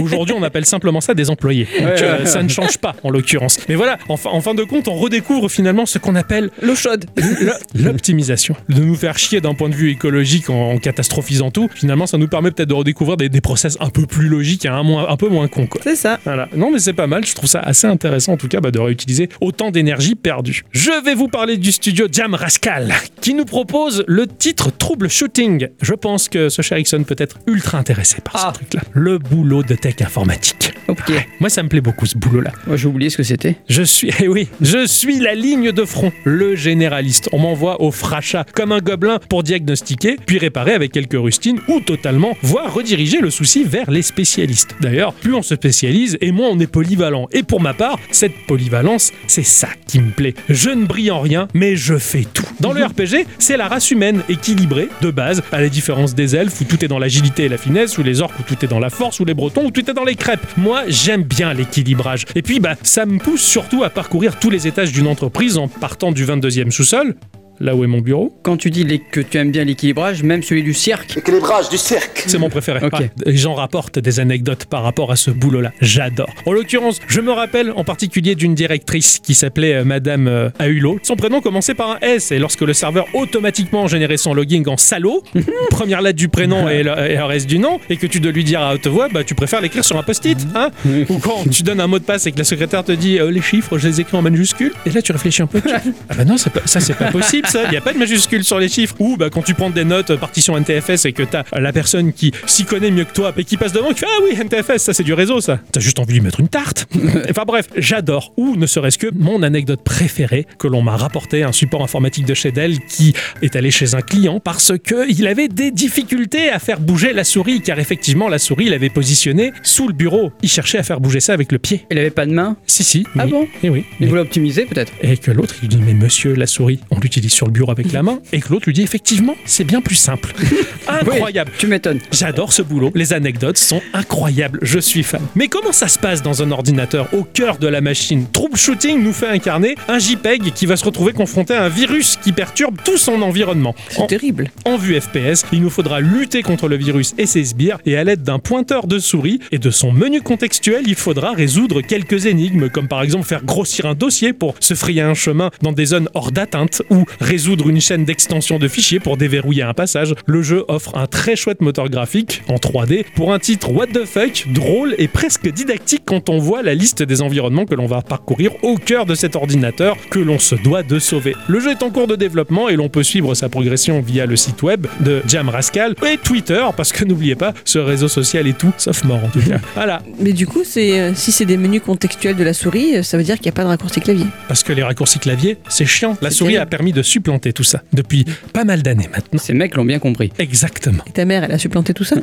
Aujourd'hui, 0.00 0.34
on 0.38 0.42
appelle 0.42 0.64
simplement 0.64 1.00
ça 1.00 1.14
des 1.14 1.30
employés. 1.30 1.66
Donc, 1.78 1.82
Ouais, 1.88 2.02
euh, 2.02 2.18
ouais. 2.20 2.26
ça 2.26 2.42
ne 2.42 2.48
change 2.48 2.78
pas, 2.78 2.94
en 3.02 3.10
l'occurrence. 3.10 3.58
Mais 3.68 3.74
voilà, 3.74 3.98
en, 4.08 4.16
fin- 4.16 4.30
en 4.30 4.40
fin 4.40 4.54
de 4.54 4.62
compte, 4.64 4.88
on 4.88 4.94
redécouvre 4.94 5.50
finalement 5.50 5.86
ce 5.86 5.98
qu'on 5.98 6.14
appelle 6.14 6.50
L'eau 6.62 6.74
chaude. 6.74 7.04
l'optimisation. 7.74 8.54
De 8.68 8.80
nous 8.82 8.94
faire 8.94 9.18
chier 9.18 9.40
d'un 9.40 9.54
point 9.54 9.68
de 9.68 9.74
vue 9.74 9.90
écologique 9.90 10.50
en, 10.50 10.72
en 10.72 10.78
catastrophisant 10.78 11.50
tout, 11.50 11.68
finalement, 11.74 12.06
ça 12.06 12.18
nous 12.18 12.28
permet 12.28 12.50
peut-être 12.50 12.68
de 12.68 12.74
redécouvrir 12.74 13.16
des, 13.16 13.28
des 13.28 13.40
process 13.40 13.76
un 13.80 13.88
peu 13.90 14.06
plus 14.06 14.28
logiques 14.28 14.64
et 14.64 14.68
un, 14.68 14.82
moins, 14.82 15.08
un 15.08 15.16
peu 15.16 15.28
moins 15.28 15.48
cons. 15.48 15.68
C'est 15.82 15.96
ça. 15.96 16.18
Voilà. 16.24 16.48
Non, 16.54 16.70
mais 16.70 16.78
c'est 16.78 16.92
pas 16.92 17.06
mal. 17.06 17.24
Je 17.24 17.34
trouve 17.34 17.48
ça 17.48 17.60
assez 17.60 17.86
intéressant, 17.86 18.32
en 18.32 18.36
tout 18.36 18.48
cas, 18.48 18.60
bah, 18.60 18.70
de 18.70 18.78
réutiliser 18.78 19.28
autant 19.40 19.70
d'énergie 19.70 20.14
perdue. 20.14 20.64
Je 20.72 20.90
vais 21.04 21.14
vous 21.14 21.28
parler 21.28 21.56
du 21.56 21.72
studio 21.72 22.06
Jam 22.10 22.34
Rascal, 22.34 22.92
qui 23.20 23.34
nous 23.34 23.44
propose 23.44 23.61
le 24.06 24.26
titre 24.26 24.70
Troubleshooting. 24.76 25.68
Je 25.80 25.94
pense 25.94 26.28
que 26.28 26.48
ce 26.48 26.62
cher 26.62 26.78
Ixon 26.78 27.04
peut 27.04 27.16
être 27.18 27.38
ultra 27.46 27.78
intéressé 27.78 28.20
par 28.20 28.34
Ah. 28.36 28.48
ce 28.52 28.58
truc-là. 28.58 28.82
Le 28.92 29.18
boulot 29.18 29.62
de 29.62 29.74
tech 29.74 29.96
informatique. 30.00 30.72
Ok. 30.88 30.98
Ouais, 31.08 31.26
Moi, 31.40 31.48
ça 31.48 31.62
me 31.62 31.68
plaît 31.68 31.80
beaucoup, 31.80 32.06
ce 32.06 32.18
boulot-là. 32.18 32.52
Moi, 32.66 32.76
j'ai 32.76 32.88
oublié 32.88 33.08
ce 33.10 33.16
que 33.16 33.22
c'était. 33.22 33.56
Je 33.68 33.82
suis, 33.82 34.10
eh 34.20 34.28
oui, 34.28 34.48
je 34.60 34.86
suis 34.86 35.18
la 35.20 35.34
ligne 35.34 35.72
de 35.72 35.84
front, 35.84 36.12
le 36.24 36.54
généraliste. 36.56 37.28
On 37.32 37.38
m'envoie 37.38 37.80
au 37.82 37.90
frachat 37.90 38.44
comme 38.54 38.72
un 38.72 38.78
gobelin 38.80 39.18
pour 39.28 39.42
diagnostiquer, 39.42 40.16
puis 40.26 40.38
réparer 40.38 40.72
avec 40.72 40.92
quelques 40.92 41.18
rustines 41.18 41.60
ou 41.68 41.80
totalement, 41.80 42.36
voire 42.42 42.72
rediriger 42.74 43.20
le 43.20 43.30
souci 43.30 43.64
vers 43.64 43.90
les 43.90 44.02
spécialistes. 44.02 44.74
D'ailleurs, 44.80 45.14
plus 45.14 45.34
on 45.34 45.42
se 45.42 45.54
spécialise 45.54 46.18
et 46.20 46.32
moins 46.32 46.48
on 46.50 46.58
est 46.58 46.66
polyvalent. 46.66 47.28
Et 47.32 47.42
pour 47.42 47.60
ma 47.60 47.74
part, 47.74 47.98
cette 48.10 48.34
polyvalence, 48.46 49.12
c'est 49.28 49.44
ça 49.44 49.68
qui 49.86 50.00
me 50.00 50.10
plaît. 50.10 50.34
Je 50.48 50.70
ne 50.70 50.84
brille 50.84 51.10
en 51.10 51.20
rien, 51.20 51.48
mais 51.54 51.76
je 51.76 51.96
fais 51.96 52.24
tout. 52.32 52.44
Dans 52.60 52.72
le 52.72 52.84
RPG, 52.84 53.26
c'est 53.38 53.51
la 53.56 53.68
race 53.68 53.90
humaine 53.90 54.22
équilibrée 54.28 54.88
de 55.00 55.10
base, 55.10 55.42
à 55.52 55.60
la 55.60 55.68
différence 55.68 56.14
des 56.14 56.36
elfes 56.36 56.60
où 56.60 56.64
tout 56.64 56.84
est 56.84 56.88
dans 56.88 56.98
l'agilité 56.98 57.44
et 57.44 57.48
la 57.48 57.58
finesse, 57.58 57.98
ou 57.98 58.02
les 58.02 58.20
orques 58.20 58.38
où 58.38 58.42
tout 58.42 58.64
est 58.64 58.68
dans 58.68 58.78
la 58.78 58.90
force, 58.90 59.20
ou 59.20 59.24
les 59.24 59.34
bretons 59.34 59.66
où 59.66 59.70
tout 59.70 59.88
est 59.90 59.94
dans 59.94 60.04
les 60.04 60.14
crêpes. 60.14 60.46
Moi, 60.56 60.82
j'aime 60.88 61.22
bien 61.22 61.52
l'équilibrage. 61.52 62.24
Et 62.34 62.42
puis, 62.42 62.60
bah, 62.60 62.74
ça 62.82 63.06
me 63.06 63.18
pousse 63.18 63.42
surtout 63.42 63.84
à 63.84 63.90
parcourir 63.90 64.38
tous 64.38 64.50
les 64.50 64.66
étages 64.66 64.92
d'une 64.92 65.06
entreprise 65.06 65.58
en 65.58 65.68
partant 65.68 66.12
du 66.12 66.24
22e 66.24 66.70
sous-sol, 66.70 67.16
là 67.62 67.74
où 67.76 67.84
est 67.84 67.86
mon 67.86 68.00
bureau. 68.00 68.36
Quand 68.42 68.56
tu 68.56 68.70
dis 68.70 68.84
les- 68.84 68.98
que 68.98 69.20
tu 69.20 69.38
aimes 69.38 69.50
bien 69.52 69.64
l'équilibrage, 69.64 70.22
même 70.22 70.42
celui 70.42 70.62
du 70.62 70.74
cirque. 70.74 71.14
L'équilibrage 71.14 71.68
du 71.70 71.78
cirque. 71.78 72.24
C'est 72.26 72.38
mon 72.38 72.50
préféré. 72.50 72.80
Ok. 72.84 72.92
Ah, 72.94 73.00
et 73.26 73.36
J'en 73.36 73.54
rapporte 73.54 73.98
des 73.98 74.20
anecdotes 74.20 74.66
par 74.66 74.82
rapport 74.82 75.10
à 75.12 75.16
ce 75.16 75.30
boulot-là. 75.30 75.70
J'adore. 75.80 76.28
En 76.46 76.52
l'occurrence, 76.52 76.98
je 77.08 77.20
me 77.20 77.30
rappelle 77.32 77.72
en 77.76 77.84
particulier 77.84 78.34
d'une 78.34 78.54
directrice 78.54 79.18
qui 79.20 79.34
s'appelait 79.34 79.74
euh, 79.76 79.84
Madame 79.84 80.26
euh, 80.28 80.50
Ahulot. 80.58 80.98
Son 81.02 81.16
prénom 81.16 81.40
commençait 81.40 81.74
par 81.74 81.90
un 81.92 81.98
S 82.02 82.32
et 82.32 82.38
lorsque 82.38 82.62
le 82.62 82.72
serveur 82.72 83.06
automatiquement 83.14 83.86
générait 83.86 84.16
son 84.16 84.34
login 84.34 84.62
en 84.66 84.76
salaud, 84.76 85.22
première 85.70 86.02
lettre 86.02 86.18
du 86.18 86.28
prénom 86.28 86.68
et 86.68 86.82
le, 86.82 86.90
et 86.98 87.16
le 87.16 87.24
reste 87.24 87.46
du 87.46 87.58
nom, 87.58 87.78
et 87.88 87.96
que 87.96 88.06
tu 88.06 88.18
dois 88.20 88.32
lui 88.32 88.44
dire 88.44 88.60
à 88.60 88.74
haute 88.74 88.86
voix, 88.88 89.08
bah 89.08 89.22
tu 89.24 89.34
préfères 89.34 89.60
l'écrire 89.60 89.84
sur 89.84 89.96
un 89.96 90.02
post-it, 90.02 90.38
hein? 90.54 90.70
Ou 91.08 91.18
quand 91.18 91.48
tu 91.50 91.62
donnes 91.62 91.80
un 91.80 91.86
mot 91.86 91.98
de 91.98 92.04
passe 92.04 92.26
et 92.26 92.32
que 92.32 92.38
la 92.38 92.44
secrétaire 92.44 92.82
te 92.84 92.92
dit 92.92 93.18
euh, 93.18 93.30
les 93.30 93.40
chiffres, 93.42 93.78
je 93.78 93.86
les 93.88 94.00
écris 94.00 94.16
en 94.16 94.22
majuscules, 94.22 94.72
et 94.86 94.90
là 94.90 95.00
tu 95.02 95.12
réfléchis 95.12 95.42
un 95.42 95.46
peu. 95.46 95.60
tu- 95.60 95.68
ah 96.08 96.14
bah 96.16 96.24
non, 96.24 96.36
ça 96.36 96.80
c'est 96.80 96.96
pas 96.96 97.10
possible 97.10 97.46
Il 97.54 97.70
n'y 97.70 97.76
a 97.76 97.80
pas 97.80 97.92
de 97.92 97.98
majuscules 97.98 98.44
sur 98.44 98.58
les 98.58 98.68
chiffres. 98.68 98.94
Ou 98.98 99.16
bah 99.16 99.30
quand 99.30 99.42
tu 99.42 99.54
prends 99.54 99.70
des 99.70 99.84
notes 99.84 100.10
euh, 100.10 100.16
partition 100.16 100.56
NTFS 100.58 101.06
et 101.06 101.12
que 101.12 101.22
t'as 101.22 101.44
la 101.58 101.72
personne 101.72 102.12
qui 102.12 102.32
s'y 102.46 102.64
connaît 102.64 102.90
mieux 102.90 103.04
que 103.04 103.12
toi 103.12 103.32
et 103.36 103.44
qui 103.44 103.56
passe 103.56 103.72
devant, 103.72 103.90
qui 103.90 104.00
fait 104.00 104.06
ah 104.08 104.22
oui 104.24 104.36
NTFS, 104.38 104.78
ça 104.82 104.92
c'est 104.92 105.02
du 105.02 105.12
réseau 105.14 105.40
ça. 105.40 105.58
T'as 105.72 105.80
juste 105.80 105.98
envie 105.98 106.08
de 106.08 106.14
lui 106.14 106.20
mettre 106.20 106.40
une 106.40 106.48
tarte. 106.48 106.86
enfin 107.30 107.44
bref, 107.46 107.68
j'adore. 107.76 108.32
Ou 108.36 108.56
ne 108.56 108.66
serait-ce 108.66 108.98
que 108.98 109.08
mon 109.14 109.42
anecdote 109.42 109.82
préférée 109.82 110.46
que 110.58 110.66
l'on 110.68 110.82
m'a 110.82 110.96
rapporté 110.96 111.42
un 111.42 111.52
support 111.52 111.82
informatique 111.82 112.26
de 112.26 112.34
chez 112.34 112.52
Dell 112.52 112.78
qui 112.88 113.14
est 113.42 113.56
allé 113.56 113.70
chez 113.70 113.94
un 113.94 114.00
client 114.02 114.40
parce 114.40 114.72
que 114.78 115.10
il 115.10 115.26
avait 115.26 115.48
des 115.48 115.70
difficultés 115.70 116.50
à 116.50 116.58
faire 116.58 116.80
bouger 116.80 117.12
la 117.12 117.24
souris 117.24 117.60
car 117.60 117.78
effectivement 117.78 118.28
la 118.28 118.38
souris 118.38 118.66
il 118.66 118.74
avait 118.74 118.90
positionné 118.90 119.52
sous 119.62 119.88
le 119.88 119.94
bureau. 119.94 120.32
Il 120.42 120.48
cherchait 120.48 120.78
à 120.78 120.82
faire 120.82 121.00
bouger 121.00 121.20
ça 121.20 121.32
avec 121.32 121.52
le 121.52 121.58
pied. 121.58 121.86
Il 121.90 121.98
avait 121.98 122.10
pas 122.10 122.26
de 122.26 122.32
main? 122.32 122.56
Si 122.66 122.84
si. 122.84 123.06
Ah 123.18 123.26
bon? 123.26 123.46
Eh 123.62 123.68
oui. 123.70 123.84
Il 124.00 124.04
mais- 124.04 124.06
voulait 124.08 124.22
optimiser 124.22 124.64
peut-être? 124.64 124.92
et 125.02 125.16
que 125.16 125.30
l'autre 125.30 125.54
il 125.62 125.68
lui 125.68 125.76
dit 125.76 125.82
mais 125.84 125.94
monsieur 125.94 126.34
la 126.34 126.46
souris 126.46 126.80
on 126.90 126.98
l'utilise 127.00 127.32
sur 127.42 127.48
le 127.48 127.52
bureau 127.52 127.72
avec 127.72 127.90
la 127.90 128.04
main 128.04 128.20
et 128.32 128.40
que 128.40 128.50
l'autre 128.50 128.66
lui 128.66 128.72
dit 128.72 128.82
effectivement 128.82 129.34
c'est 129.46 129.64
bien 129.64 129.80
plus 129.80 129.96
simple 129.96 130.32
incroyable 130.86 131.50
Tu 131.58 131.66
m'étonnes. 131.66 131.98
J'adore 132.12 132.52
ce 132.52 132.62
boulot, 132.62 132.92
les 132.94 133.12
anecdotes 133.12 133.58
sont 133.58 133.80
incroyables, 133.94 134.60
je 134.62 134.78
suis 134.78 135.02
fan. 135.02 135.20
Mais 135.34 135.48
comment 135.48 135.72
ça 135.72 135.88
se 135.88 135.98
passe 135.98 136.22
dans 136.22 136.42
un 136.42 136.52
ordinateur 136.52 137.08
au 137.12 137.24
cœur 137.24 137.58
de 137.58 137.66
la 137.66 137.80
machine? 137.80 138.26
Troubleshooting 138.32 139.02
nous 139.02 139.12
fait 139.12 139.26
incarner 139.26 139.74
un 139.88 139.98
JPEG 139.98 140.52
qui 140.52 140.66
va 140.66 140.76
se 140.76 140.84
retrouver 140.84 141.12
confronté 141.12 141.54
à 141.54 141.64
un 141.64 141.68
virus 141.68 142.16
qui 142.22 142.30
perturbe 142.30 142.76
tout 142.84 142.96
son 142.96 143.20
environnement. 143.22 143.74
C'est 143.88 143.98
En, 144.02 144.06
terrible. 144.06 144.50
en 144.64 144.76
vue 144.76 145.00
FPS, 145.00 145.44
il 145.52 145.62
nous 145.62 145.70
faudra 145.70 146.00
lutter 146.00 146.42
contre 146.42 146.68
le 146.68 146.76
virus 146.76 147.12
et 147.18 147.26
ses 147.26 147.42
sbires 147.44 147.78
et 147.86 147.96
à 147.96 148.04
l'aide 148.04 148.22
d'un 148.22 148.38
pointeur 148.38 148.86
de 148.86 149.00
souris 149.00 149.40
et 149.50 149.58
de 149.58 149.70
son 149.70 149.90
menu 149.90 150.20
contextuel, 150.22 150.84
il 150.86 150.94
faudra 150.94 151.32
résoudre 151.32 151.80
quelques 151.80 152.26
énigmes 152.26 152.68
comme 152.70 152.86
par 152.86 153.02
exemple 153.02 153.26
faire 153.26 153.42
grossir 153.44 153.86
un 153.86 153.94
dossier 153.94 154.32
pour 154.32 154.54
se 154.60 154.74
frayer 154.74 155.02
un 155.02 155.14
chemin 155.14 155.50
dans 155.62 155.72
des 155.72 155.86
zones 155.86 156.08
hors 156.14 156.30
d'atteinte 156.30 156.82
ou 156.90 157.04
résoudre 157.22 157.68
une 157.68 157.80
chaîne 157.80 158.04
d'extension 158.04 158.58
de 158.58 158.68
fichiers 158.68 159.00
pour 159.00 159.16
déverrouiller 159.16 159.62
un 159.62 159.74
passage. 159.74 160.14
Le 160.26 160.42
jeu 160.42 160.64
offre 160.68 160.96
un 160.96 161.06
très 161.06 161.36
chouette 161.36 161.60
moteur 161.60 161.88
graphique 161.88 162.42
en 162.48 162.56
3D 162.56 163.04
pour 163.14 163.32
un 163.32 163.38
titre 163.38 163.70
what 163.72 163.86
the 163.86 164.04
fuck, 164.04 164.46
drôle 164.52 164.94
et 164.98 165.08
presque 165.08 165.48
didactique 165.50 166.02
quand 166.04 166.28
on 166.28 166.38
voit 166.38 166.62
la 166.62 166.74
liste 166.74 167.02
des 167.02 167.22
environnements 167.22 167.64
que 167.64 167.74
l'on 167.74 167.86
va 167.86 168.02
parcourir 168.02 168.52
au 168.62 168.76
cœur 168.76 169.06
de 169.06 169.14
cet 169.14 169.36
ordinateur 169.36 169.96
que 170.10 170.18
l'on 170.18 170.38
se 170.38 170.54
doit 170.54 170.82
de 170.82 170.98
sauver. 170.98 171.34
Le 171.48 171.60
jeu 171.60 171.70
est 171.70 171.82
en 171.82 171.90
cours 171.90 172.06
de 172.06 172.16
développement 172.16 172.68
et 172.68 172.76
l'on 172.76 172.88
peut 172.88 173.02
suivre 173.02 173.34
sa 173.34 173.48
progression 173.48 174.00
via 174.00 174.26
le 174.26 174.36
site 174.36 174.62
web 174.62 174.86
de 175.00 175.22
Jam 175.26 175.48
Rascal 175.48 175.94
et 176.06 176.18
Twitter 176.18 176.62
parce 176.76 176.92
que 176.92 177.04
n'oubliez 177.04 177.34
pas, 177.34 177.54
ce 177.64 177.78
réseau 177.78 178.08
social 178.08 178.46
est 178.46 178.58
tout 178.58 178.72
sauf 178.78 179.04
mort 179.04 179.22
en 179.24 179.28
tout 179.28 179.40
cas. 179.40 179.58
Voilà, 179.74 180.02
Mais 180.18 180.32
du 180.32 180.46
coup, 180.46 180.62
c'est 180.64 181.00
euh, 181.00 181.12
si 181.14 181.32
c'est 181.32 181.44
des 181.44 181.56
menus 181.56 181.82
contextuels 181.84 182.36
de 182.36 182.44
la 182.44 182.52
souris, 182.52 182.96
euh, 182.96 183.02
ça 183.02 183.16
veut 183.16 183.24
dire 183.24 183.36
qu'il 183.36 183.44
n'y 183.44 183.50
a 183.50 183.52
pas 183.52 183.62
de 183.62 183.68
raccourci 183.68 184.00
clavier. 184.00 184.26
parce 184.48 184.62
que 184.62 184.72
les 184.72 184.82
raccourcis 184.82 185.18
clavier, 185.18 185.56
c'est 185.68 185.86
chiant. 185.86 186.16
La 186.20 186.30
souris 186.30 186.56
a 186.56 186.66
permis 186.66 186.92
de 186.92 187.02
supplanter 187.12 187.52
tout 187.52 187.62
ça 187.64 187.82
depuis 187.92 188.24
pas 188.54 188.64
mal 188.64 188.82
d'années 188.82 189.08
maintenant. 189.12 189.38
Ces 189.38 189.52
mecs 189.52 189.74
l'ont 189.76 189.84
bien 189.84 189.98
compris. 189.98 190.32
Exactement. 190.38 191.02
Et 191.06 191.10
ta 191.10 191.24
mère, 191.24 191.44
elle 191.44 191.52
a 191.52 191.58
supplanté 191.58 191.92
tout 191.92 192.04
ça 192.04 192.16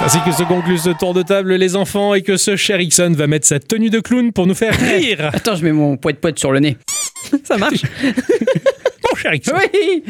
Ainsi 0.00 0.18
que 0.24 0.32
se 0.32 0.42
conclut 0.44 0.78
ce 0.78 0.90
tour 0.90 1.12
de 1.12 1.22
table, 1.22 1.54
les 1.54 1.74
enfants, 1.76 2.14
et 2.14 2.22
que 2.22 2.36
ce 2.36 2.56
cher 2.56 2.80
Ixon 2.80 3.12
va 3.16 3.26
mettre 3.26 3.46
sa 3.46 3.58
tenue 3.58 3.90
de 3.90 3.98
clown 4.00 4.32
pour 4.32 4.46
nous 4.46 4.54
faire 4.54 4.74
rire. 4.78 5.30
Attends, 5.34 5.56
je 5.56 5.64
mets 5.64 5.72
mon 5.72 5.96
poète-poète 5.96 6.38
sur 6.38 6.52
le 6.52 6.60
nez. 6.60 6.76
Ça 7.44 7.56
marche. 7.56 7.82
Mon 9.10 9.16
cher 9.16 9.34
Ixon. 9.34 9.52
Oui 9.56 10.02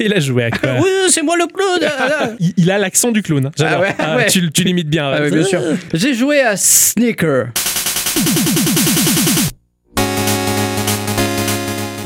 Il 0.00 0.12
a 0.14 0.18
joué 0.20 0.44
à 0.44 0.50
quoi 0.50 0.70
Oui, 0.80 0.88
c'est 1.08 1.22
moi 1.22 1.36
le 1.36 1.46
clown 1.46 2.34
il, 2.40 2.54
il 2.56 2.70
a 2.70 2.78
l'accent 2.78 3.10
du 3.12 3.22
clown. 3.22 3.50
J'adore. 3.56 3.84
Ah 3.98 4.16
ouais, 4.16 4.22
ouais. 4.22 4.26
Tu, 4.30 4.50
tu 4.50 4.64
l'imites 4.64 4.88
bien. 4.88 5.10
Ah 5.12 5.20
ouais. 5.20 5.30
bien 5.30 5.44
sûr. 5.44 5.60
J'ai 5.92 6.14
joué 6.14 6.40
à 6.40 6.56
Sneaker. 6.56 7.48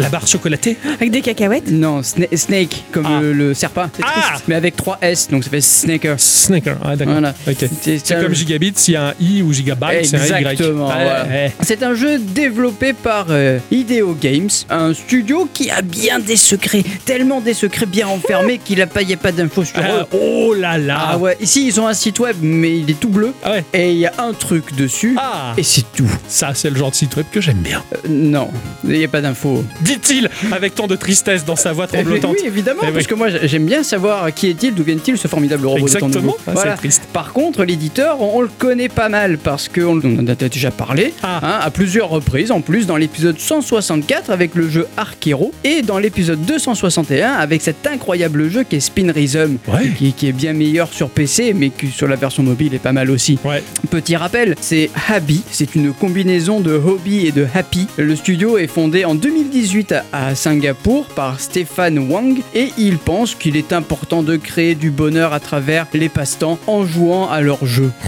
La 0.01 0.09
barre 0.09 0.27
chocolatée 0.27 0.77
Avec 0.95 1.13
des 1.13 1.21
cacahuètes? 1.21 1.71
Non, 1.71 2.01
Sna- 2.01 2.37
Snake, 2.37 2.83
comme 2.91 3.07
Ah. 3.07 3.21
le, 3.23 3.33
le 3.33 3.55
serpent. 3.55 3.87
C'est 3.97 4.03
Ah. 4.05 4.23
triste. 4.29 4.45
Mais 4.49 4.57
avec 4.57 4.75
3 4.77 4.99
S, 5.01 5.29
donc 5.31 5.45
ça 5.45 5.51
fait 5.51 5.61
Snaker. 5.61 6.17
Snaker. 6.19 6.77
Ah, 6.85 6.97
d'accord. 6.97 7.13
Voilà. 7.15 7.33
Ok. 7.49 7.65
C'est 7.81 7.99
C'est 8.05 8.21
comme 8.21 8.35
Gigabit, 8.35 8.73
s'il 8.75 8.95
y 8.95 8.97
a 8.97 9.09
un 9.11 9.15
I 9.21 9.43
ou 9.43 9.53
Gigabyte, 9.53 10.05
c'est 10.07 10.17
un 10.17 10.25
Y. 10.27 10.47
Exactement, 10.51 10.89
Ouais, 10.89 10.95
voilà. 10.95 11.25
ouais. 11.27 11.53
C'est 11.63 11.83
un 11.85 11.95
jeu 11.95 12.19
développé 12.19 12.93
par 12.93 13.27
euh, 13.31 13.61
Ideo 13.71 14.17
Games, 14.21 14.49
un 14.69 14.93
studio 14.95 15.49
qui 15.55 15.71
a 15.71 15.81
bien 15.81 16.19
des 16.19 16.37
secrets, 16.37 16.83
tellement 17.05 17.41
des 17.41 17.55
secrets 17.55 17.87
bien 17.87 18.09
enfermés 18.09 18.59
qu'il 18.59 18.83
a 18.83 18.89
pas, 18.89 19.03
y 19.03 19.13
a 19.13 19.17
pas 19.17 19.31
d'infos 19.31 19.65
sur 19.65 19.77
Ah, 19.79 20.01
eux. 20.13 20.19
oh 20.21 20.55
là 20.55 20.77
là 20.77 20.99
Ah 21.13 21.19
ouais, 21.19 21.37
ici 21.41 21.67
ils 21.69 21.81
ont 21.81 21.87
un 21.87 21.95
site 21.95 22.19
web, 22.19 22.37
mais 22.43 22.79
il 22.81 22.91
est 22.91 22.99
tout 22.99 23.09
bleu 23.11 23.33
Ah 23.45 23.53
ouais. 23.53 23.65
et 23.73 23.93
il 23.93 23.99
y 23.99 24.07
a 24.07 24.13
un 24.19 24.33
truc 24.33 24.75
dessus 24.75 25.15
Ah 25.19 25.53
et 25.57 25.63
c'est 25.63 25.85
tout. 25.95 26.11
Ça, 26.27 26.51
c'est 26.55 26.71
le 26.71 26.77
genre 26.77 26.91
de 26.91 26.97
site 26.97 27.15
web 27.17 27.27
que 27.31 27.41
j'aime 27.41 27.59
bien. 27.59 27.83
Euh, 27.95 28.09
non, 28.09 28.51
il 28.83 28.99
n'y 28.99 29.05
a 29.05 29.09
pas 29.09 29.21
d'infos. 29.21 29.65
Dit-il 29.85 30.29
avec 30.53 30.75
tant 30.75 30.87
de 30.87 30.97
tristesse 30.97 31.45
dans 31.45 31.57
sa 31.57 31.73
voix 31.73 31.87
Eh, 31.93 31.97
tremblotante. 31.97 32.37
oui, 32.41 32.47
évidemment, 32.47 32.81
Eh 32.85 32.87
parce 32.93 33.05
oui. 33.05 33.07
que 33.07 33.15
moi 33.15 33.29
j'aime 33.43 33.67
bien 33.67 33.83
savoir 33.83 34.33
qui 34.35 34.49
est-il, 34.49 34.75
d'où 34.75 34.83
vient-il 34.83 35.19
ce 35.19 35.29
formidable 35.29 35.67
robot 35.67 35.79
Exactement. 35.87 36.37
Ah, 36.47 36.53
Voilà. 36.55 36.75
Triste. 36.77 37.03
Par 37.13 37.33
contre, 37.33 37.65
l'éditeur, 37.65 38.21
on, 38.21 38.39
on 38.39 38.41
le 38.41 38.49
connaît 38.59 38.89
pas 38.89 39.09
mal 39.09 39.39
parce 39.39 39.69
qu'on 39.69 39.99
en 39.99 40.27
a 40.27 40.35
déjà 40.35 40.71
parlé 40.71 41.13
Ah. 41.23 41.41
hein, 41.43 41.61
à 41.63 41.71
plusieurs 41.71 42.09
reprises. 42.09 42.51
En 42.51 42.61
plus, 42.61 42.87
dans 42.87 42.97
l'épisode 42.97 43.39
164 43.39 44.31
avec 44.31 44.55
le 44.55 44.69
jeu 44.69 44.87
Ark 44.97 45.25
Hero 45.27 45.53
et 45.65 45.83
dans 45.83 45.99
l'épisode 45.99 46.41
261 46.45 47.33
avec 47.33 47.63
cet 47.63 47.87
incroyable 47.87 48.49
jeu 48.51 48.63
qui 48.65 48.77
est 48.77 48.81
Spin 48.81 49.13
Rhythm, 49.13 49.59
Ouais. 49.69 49.91
qui, 49.97 50.13
qui 50.13 50.29
est 50.29 50.33
bien 50.33 50.53
meilleur 50.53 50.93
sur 50.93 51.11
PC 51.11 51.53
mais 51.55 51.71
qui 51.71 51.89
sur 51.89 52.09
la 52.09 52.17
version 52.17 52.43
mobile 52.43 52.75
est 52.75 52.79
pas 52.79 52.93
mal 52.93 53.11
aussi. 53.11 53.39
Ouais. 53.45 53.63
Petit 53.91 54.17
rappel, 54.17 54.55
c'est 54.61 54.91
Happy, 55.09 55.43
c'est 55.51 55.75
une 55.75 55.93
combinaison 55.93 56.61
de 56.61 56.73
hobby 56.73 57.27
et 57.27 57.33
de 57.33 57.47
happy. 57.55 57.87
Le 57.97 58.17
studio 58.17 58.59
est 58.59 58.67
fondé 58.67 59.05
en 59.05 59.15
2018 59.15 59.74
à- 60.13 60.29
à 60.29 60.35
Singapour 60.35 61.07
par 61.07 61.41
Stéphane 61.41 61.99
Wang 62.11 62.39
et 62.55 62.69
il 62.79 62.99
pense 62.99 63.35
qu'il 63.35 63.57
est 63.57 63.73
important 63.73 64.23
de 64.23 64.37
créer 64.37 64.75
du 64.75 64.91
bonheur 64.91 65.33
à 65.33 65.41
travers 65.41 65.87
les 65.93 66.09
passe-temps 66.09 66.59
en 66.67 66.85
jouant 66.87 67.29
à 67.31 67.41
leur 67.41 67.65
jeu. 67.67 67.91